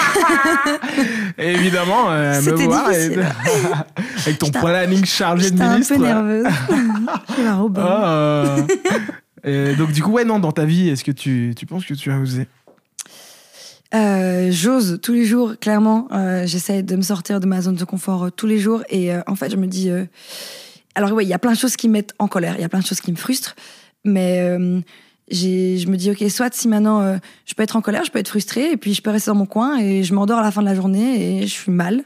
Évidemment, 1.39 2.11
euh, 2.11 2.43
me 2.43 2.51
voir 2.65 2.93
et- 2.93 3.17
avec 4.27 4.39
ton 4.39 4.49
un- 4.49 4.51
planning 4.51 5.03
chargé 5.07 5.51
de 5.51 5.57
J'étais 5.57 5.63
un 5.63 5.73
ministre. 5.73 5.95
peu 5.97 6.03
nerveuse. 6.03 6.47
Je 7.29 7.33
suis. 7.33 7.43
Ah. 7.79 8.57
Et 9.45 9.75
donc, 9.77 9.93
du 9.93 10.03
coup, 10.03 10.11
ouais, 10.13 10.27
non, 10.27 10.39
dans 10.39 10.53
ta 10.53 10.67
vie, 10.67 10.91
est-ce 10.91 11.03
que 11.05 11.11
tu, 11.11 11.55
tu 11.57 11.65
penses 11.65 11.87
que 11.87 11.95
tu 11.95 12.11
as 12.13 12.19
osé? 12.19 12.47
Euh, 13.95 14.51
J'ose 14.53 14.99
tous 15.03 15.15
les 15.15 15.25
jours, 15.25 15.55
clairement. 15.59 16.07
Euh, 16.13 16.47
J'essaie 16.47 16.83
de 16.83 16.97
me 16.97 17.03
sortir 17.03 17.41
de 17.41 17.47
ma 17.47 17.63
zone 17.63 17.77
de 17.77 17.85
confort 17.85 18.25
euh, 18.25 18.31
tous 18.31 18.47
les 18.47 18.59
jours. 18.59 18.83
Et 18.91 19.11
euh, 19.15 19.23
en 19.27 19.37
fait, 19.37 19.51
je 19.51 19.57
me 19.57 19.67
dis. 19.67 19.89
euh, 19.89 20.05
Alors, 20.95 21.13
oui, 21.13 21.25
il 21.25 21.29
y 21.31 21.33
a 21.35 21.39
plein 21.39 21.53
de 21.53 21.57
choses 21.59 21.77
qui 21.77 21.89
me 21.89 21.95
mettent 21.95 22.13
en 22.19 22.29
colère. 22.29 22.57
Il 22.59 22.61
y 22.61 22.65
a 22.65 22.69
plein 22.69 22.81
de 22.81 22.87
choses 22.87 23.01
qui 23.01 23.11
me 23.11 23.17
frustrent. 23.17 23.57
Mais 24.05 24.41
euh, 24.41 24.81
je 25.31 25.87
me 25.89 25.97
dis, 25.97 26.11
OK, 26.11 26.25
soit 26.29 26.53
si 26.55 26.69
maintenant 26.69 27.01
euh, 27.01 27.17
je 27.47 27.55
peux 27.55 27.63
être 27.63 27.77
en 27.77 27.81
colère, 27.81 28.05
je 28.05 28.11
peux 28.11 28.19
être 28.19 28.29
frustrée. 28.29 28.73
Et 28.73 28.77
puis, 28.77 28.95
je 28.95 29.03
peux 29.03 29.11
rester 29.11 29.31
dans 29.31 29.37
mon 29.37 29.47
coin 29.47 29.79
et 29.79 30.03
je 30.03 30.15
m'endors 30.15 30.39
à 30.39 30.43
la 30.43 30.51
fin 30.51 30.61
de 30.61 30.67
la 30.67 30.75
journée 30.75 31.39
et 31.39 31.47
je 31.47 31.53
suis 31.53 31.73
mal. 31.73 32.03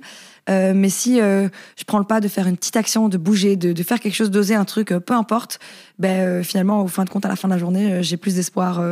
Euh, 0.50 0.74
mais 0.74 0.90
si 0.90 1.20
euh, 1.20 1.48
je 1.76 1.84
prends 1.84 1.98
le 1.98 2.04
pas 2.04 2.20
de 2.20 2.28
faire 2.28 2.46
une 2.46 2.56
petite 2.56 2.76
action, 2.76 3.08
de 3.08 3.16
bouger, 3.16 3.56
de, 3.56 3.72
de 3.72 3.82
faire 3.82 3.98
quelque 3.98 4.14
chose, 4.14 4.30
d'oser 4.30 4.54
un 4.54 4.66
truc, 4.66 4.88
peu 4.88 5.14
importe, 5.14 5.58
ben 5.98 6.44
finalement, 6.44 6.82
au 6.82 6.88
fin 6.88 7.04
de 7.04 7.10
compte, 7.10 7.24
à 7.24 7.28
la 7.28 7.36
fin 7.36 7.48
de 7.48 7.54
la 7.54 7.58
journée, 7.58 8.02
j'ai 8.02 8.18
plus 8.18 8.34
d'espoir 8.34 8.82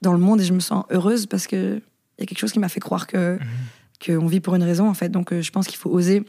dans 0.00 0.12
le 0.12 0.18
monde 0.18 0.40
et 0.40 0.44
je 0.44 0.52
me 0.52 0.60
sens 0.60 0.84
heureuse 0.90 1.26
parce 1.26 1.48
que 1.48 1.80
il 2.18 2.20
y 2.20 2.22
a 2.22 2.26
quelque 2.26 2.38
chose 2.38 2.52
qui 2.52 2.60
m'a 2.60 2.68
fait 2.68 2.80
croire 2.80 3.06
que 3.08 3.38
qu'on 4.04 4.26
vit 4.26 4.40
pour 4.40 4.54
une 4.54 4.62
raison 4.62 4.88
en 4.88 4.94
fait. 4.94 5.08
Donc 5.08 5.34
je 5.34 5.50
pense 5.50 5.66
qu'il 5.66 5.78
faut 5.78 5.90
oser. 5.90 6.22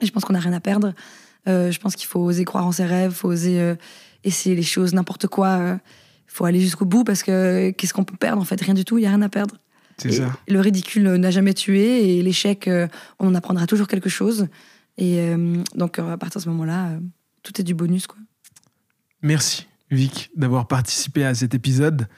Et 0.00 0.06
je 0.06 0.12
pense 0.12 0.24
qu'on 0.24 0.32
n'a 0.32 0.40
rien 0.40 0.54
à 0.54 0.60
perdre. 0.60 0.94
Je 1.46 1.78
pense 1.78 1.94
qu'il 1.94 2.06
faut 2.06 2.20
oser 2.20 2.46
croire 2.46 2.66
en 2.66 2.72
ses 2.72 2.86
rêves, 2.86 3.12
faut 3.12 3.28
oser 3.28 3.74
essayer 4.24 4.56
les 4.56 4.62
choses, 4.62 4.94
n'importe 4.94 5.26
quoi. 5.26 5.78
Faut 6.26 6.44
aller 6.44 6.60
jusqu'au 6.60 6.84
bout 6.84 7.04
parce 7.04 7.22
que 7.22 7.70
qu'est-ce 7.70 7.94
qu'on 7.94 8.04
peut 8.04 8.16
perdre 8.16 8.40
en 8.40 8.44
fait? 8.44 8.60
Rien 8.60 8.74
du 8.74 8.84
tout. 8.84 8.98
Il 8.98 9.02
y 9.02 9.06
a 9.06 9.10
rien 9.10 9.22
à 9.22 9.28
perdre. 9.28 9.56
C'est 9.98 10.10
ça. 10.12 10.32
Le 10.48 10.58
ridicule 10.60 11.08
n'a 11.14 11.30
jamais 11.30 11.54
tué 11.54 12.16
et 12.18 12.22
l'échec, 12.22 12.66
euh, 12.66 12.88
on 13.20 13.28
en 13.28 13.34
apprendra 13.36 13.66
toujours 13.66 13.86
quelque 13.86 14.08
chose. 14.08 14.48
Et 14.98 15.20
euh, 15.20 15.62
donc 15.76 15.98
euh, 15.98 16.12
à 16.12 16.16
partir 16.18 16.40
de 16.40 16.44
ce 16.44 16.48
moment-là, 16.50 16.86
euh, 16.88 16.98
tout 17.42 17.60
est 17.60 17.64
du 17.64 17.74
bonus 17.74 18.06
quoi. 18.08 18.18
Merci, 19.22 19.66
Vic, 19.90 20.30
d'avoir 20.36 20.66
participé 20.66 21.24
à 21.24 21.34
cet 21.34 21.54
épisode. 21.54 22.08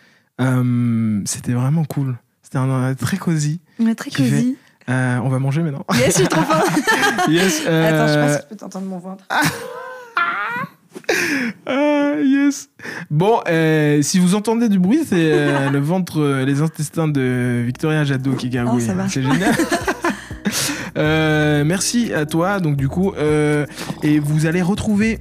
Euh, 0.40 1.20
C'était 1.26 1.52
vraiment 1.52 1.84
cool. 1.84 2.16
C'était 2.42 2.58
un, 2.58 2.70
un 2.70 2.94
très 2.94 3.16
cosy. 3.18 3.60
Très 3.96 4.10
cosy. 4.10 4.56
Euh, 4.88 5.18
on 5.18 5.28
va 5.28 5.38
manger 5.38 5.62
maintenant. 5.62 5.84
Yes, 5.94 6.06
je 6.06 6.10
suis 6.20 6.28
trop 6.28 6.42
fort. 6.42 6.62
yes. 7.28 7.62
euh, 7.66 7.88
Attends, 7.88 8.12
je 8.12 8.18
pense 8.20 8.36
que 8.36 8.42
je 8.44 8.48
peux 8.48 8.56
t'entendre 8.56 8.86
mon 8.86 8.98
ventre. 8.98 9.24
Ah, 11.66 12.14
yes. 12.22 12.68
Bon, 13.10 13.40
euh, 13.48 14.02
si 14.02 14.18
vous 14.18 14.34
entendez 14.34 14.68
du 14.68 14.78
bruit, 14.78 15.00
c'est 15.06 15.32
euh, 15.32 15.70
le 15.72 15.78
ventre, 15.78 16.20
euh, 16.20 16.44
les 16.44 16.62
intestins 16.62 17.08
de 17.08 17.62
Victoria 17.64 18.04
Jadot 18.04 18.34
qui 18.34 18.48
gargouille. 18.48 18.82
Oh, 18.82 18.86
ça 18.86 18.94
va. 18.94 19.08
C'est 19.08 19.22
génial. 19.22 19.54
Merci 21.66 22.12
à 22.12 22.26
toi. 22.26 22.60
Donc 22.60 22.76
du 22.76 22.88
coup, 22.88 23.12
et 24.02 24.18
vous 24.18 24.46
allez 24.46 24.62
retrouver 24.62 25.20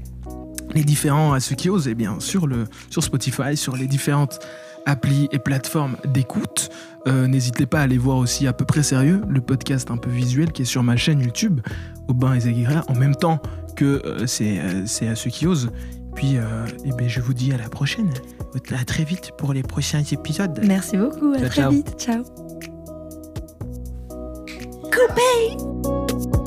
les 0.73 0.83
différents 0.83 1.33
à 1.33 1.39
ceux 1.39 1.55
qui 1.55 1.69
osent, 1.69 1.87
eh 1.87 1.95
bien 1.95 2.19
sur 2.19 2.47
le 2.47 2.65
sur 2.89 3.03
Spotify, 3.03 3.57
sur 3.57 3.75
les 3.75 3.87
différentes 3.87 4.39
applis 4.85 5.27
et 5.31 5.39
plateformes 5.39 5.97
d'écoute. 6.05 6.69
Euh, 7.07 7.27
N'hésitez 7.27 7.65
pas 7.65 7.79
à 7.79 7.83
aller 7.83 7.97
voir 7.97 8.17
aussi 8.17 8.47
à 8.47 8.53
peu 8.53 8.65
près 8.65 8.83
sérieux 8.83 9.21
le 9.27 9.41
podcast 9.41 9.91
un 9.91 9.97
peu 9.97 10.09
visuel 10.09 10.51
qui 10.51 10.61
est 10.63 10.65
sur 10.65 10.83
ma 10.83 10.95
chaîne 10.95 11.19
YouTube, 11.19 11.61
Aubin 12.07 12.33
et 12.33 12.41
Zaguira, 12.41 12.83
en 12.87 12.95
même 12.95 13.15
temps 13.15 13.41
que 13.75 14.01
euh, 14.05 14.25
c'est 14.27 14.59
euh, 14.59 14.85
c'est 14.85 15.07
à 15.07 15.15
ceux 15.15 15.29
qui 15.29 15.47
osent. 15.47 15.69
Puis, 16.15 16.37
euh, 16.37 16.65
eh 16.85 16.91
ben, 16.93 17.09
je 17.09 17.19
vous 17.19 17.33
dis 17.33 17.51
à 17.51 17.57
la 17.57 17.67
prochaine. 17.67 18.13
À 18.73 18.85
très 18.85 19.03
vite 19.03 19.31
pour 19.37 19.51
les 19.51 19.63
prochains 19.63 20.01
épisodes. 20.01 20.61
Merci 20.65 20.95
beaucoup. 20.95 21.33
À 21.33 21.39
Ciao, 21.39 21.47
très 21.49 21.61
ciao. 21.61 21.71
vite. 21.71 21.95
Ciao. 21.99 22.23
Coupé 24.91 26.44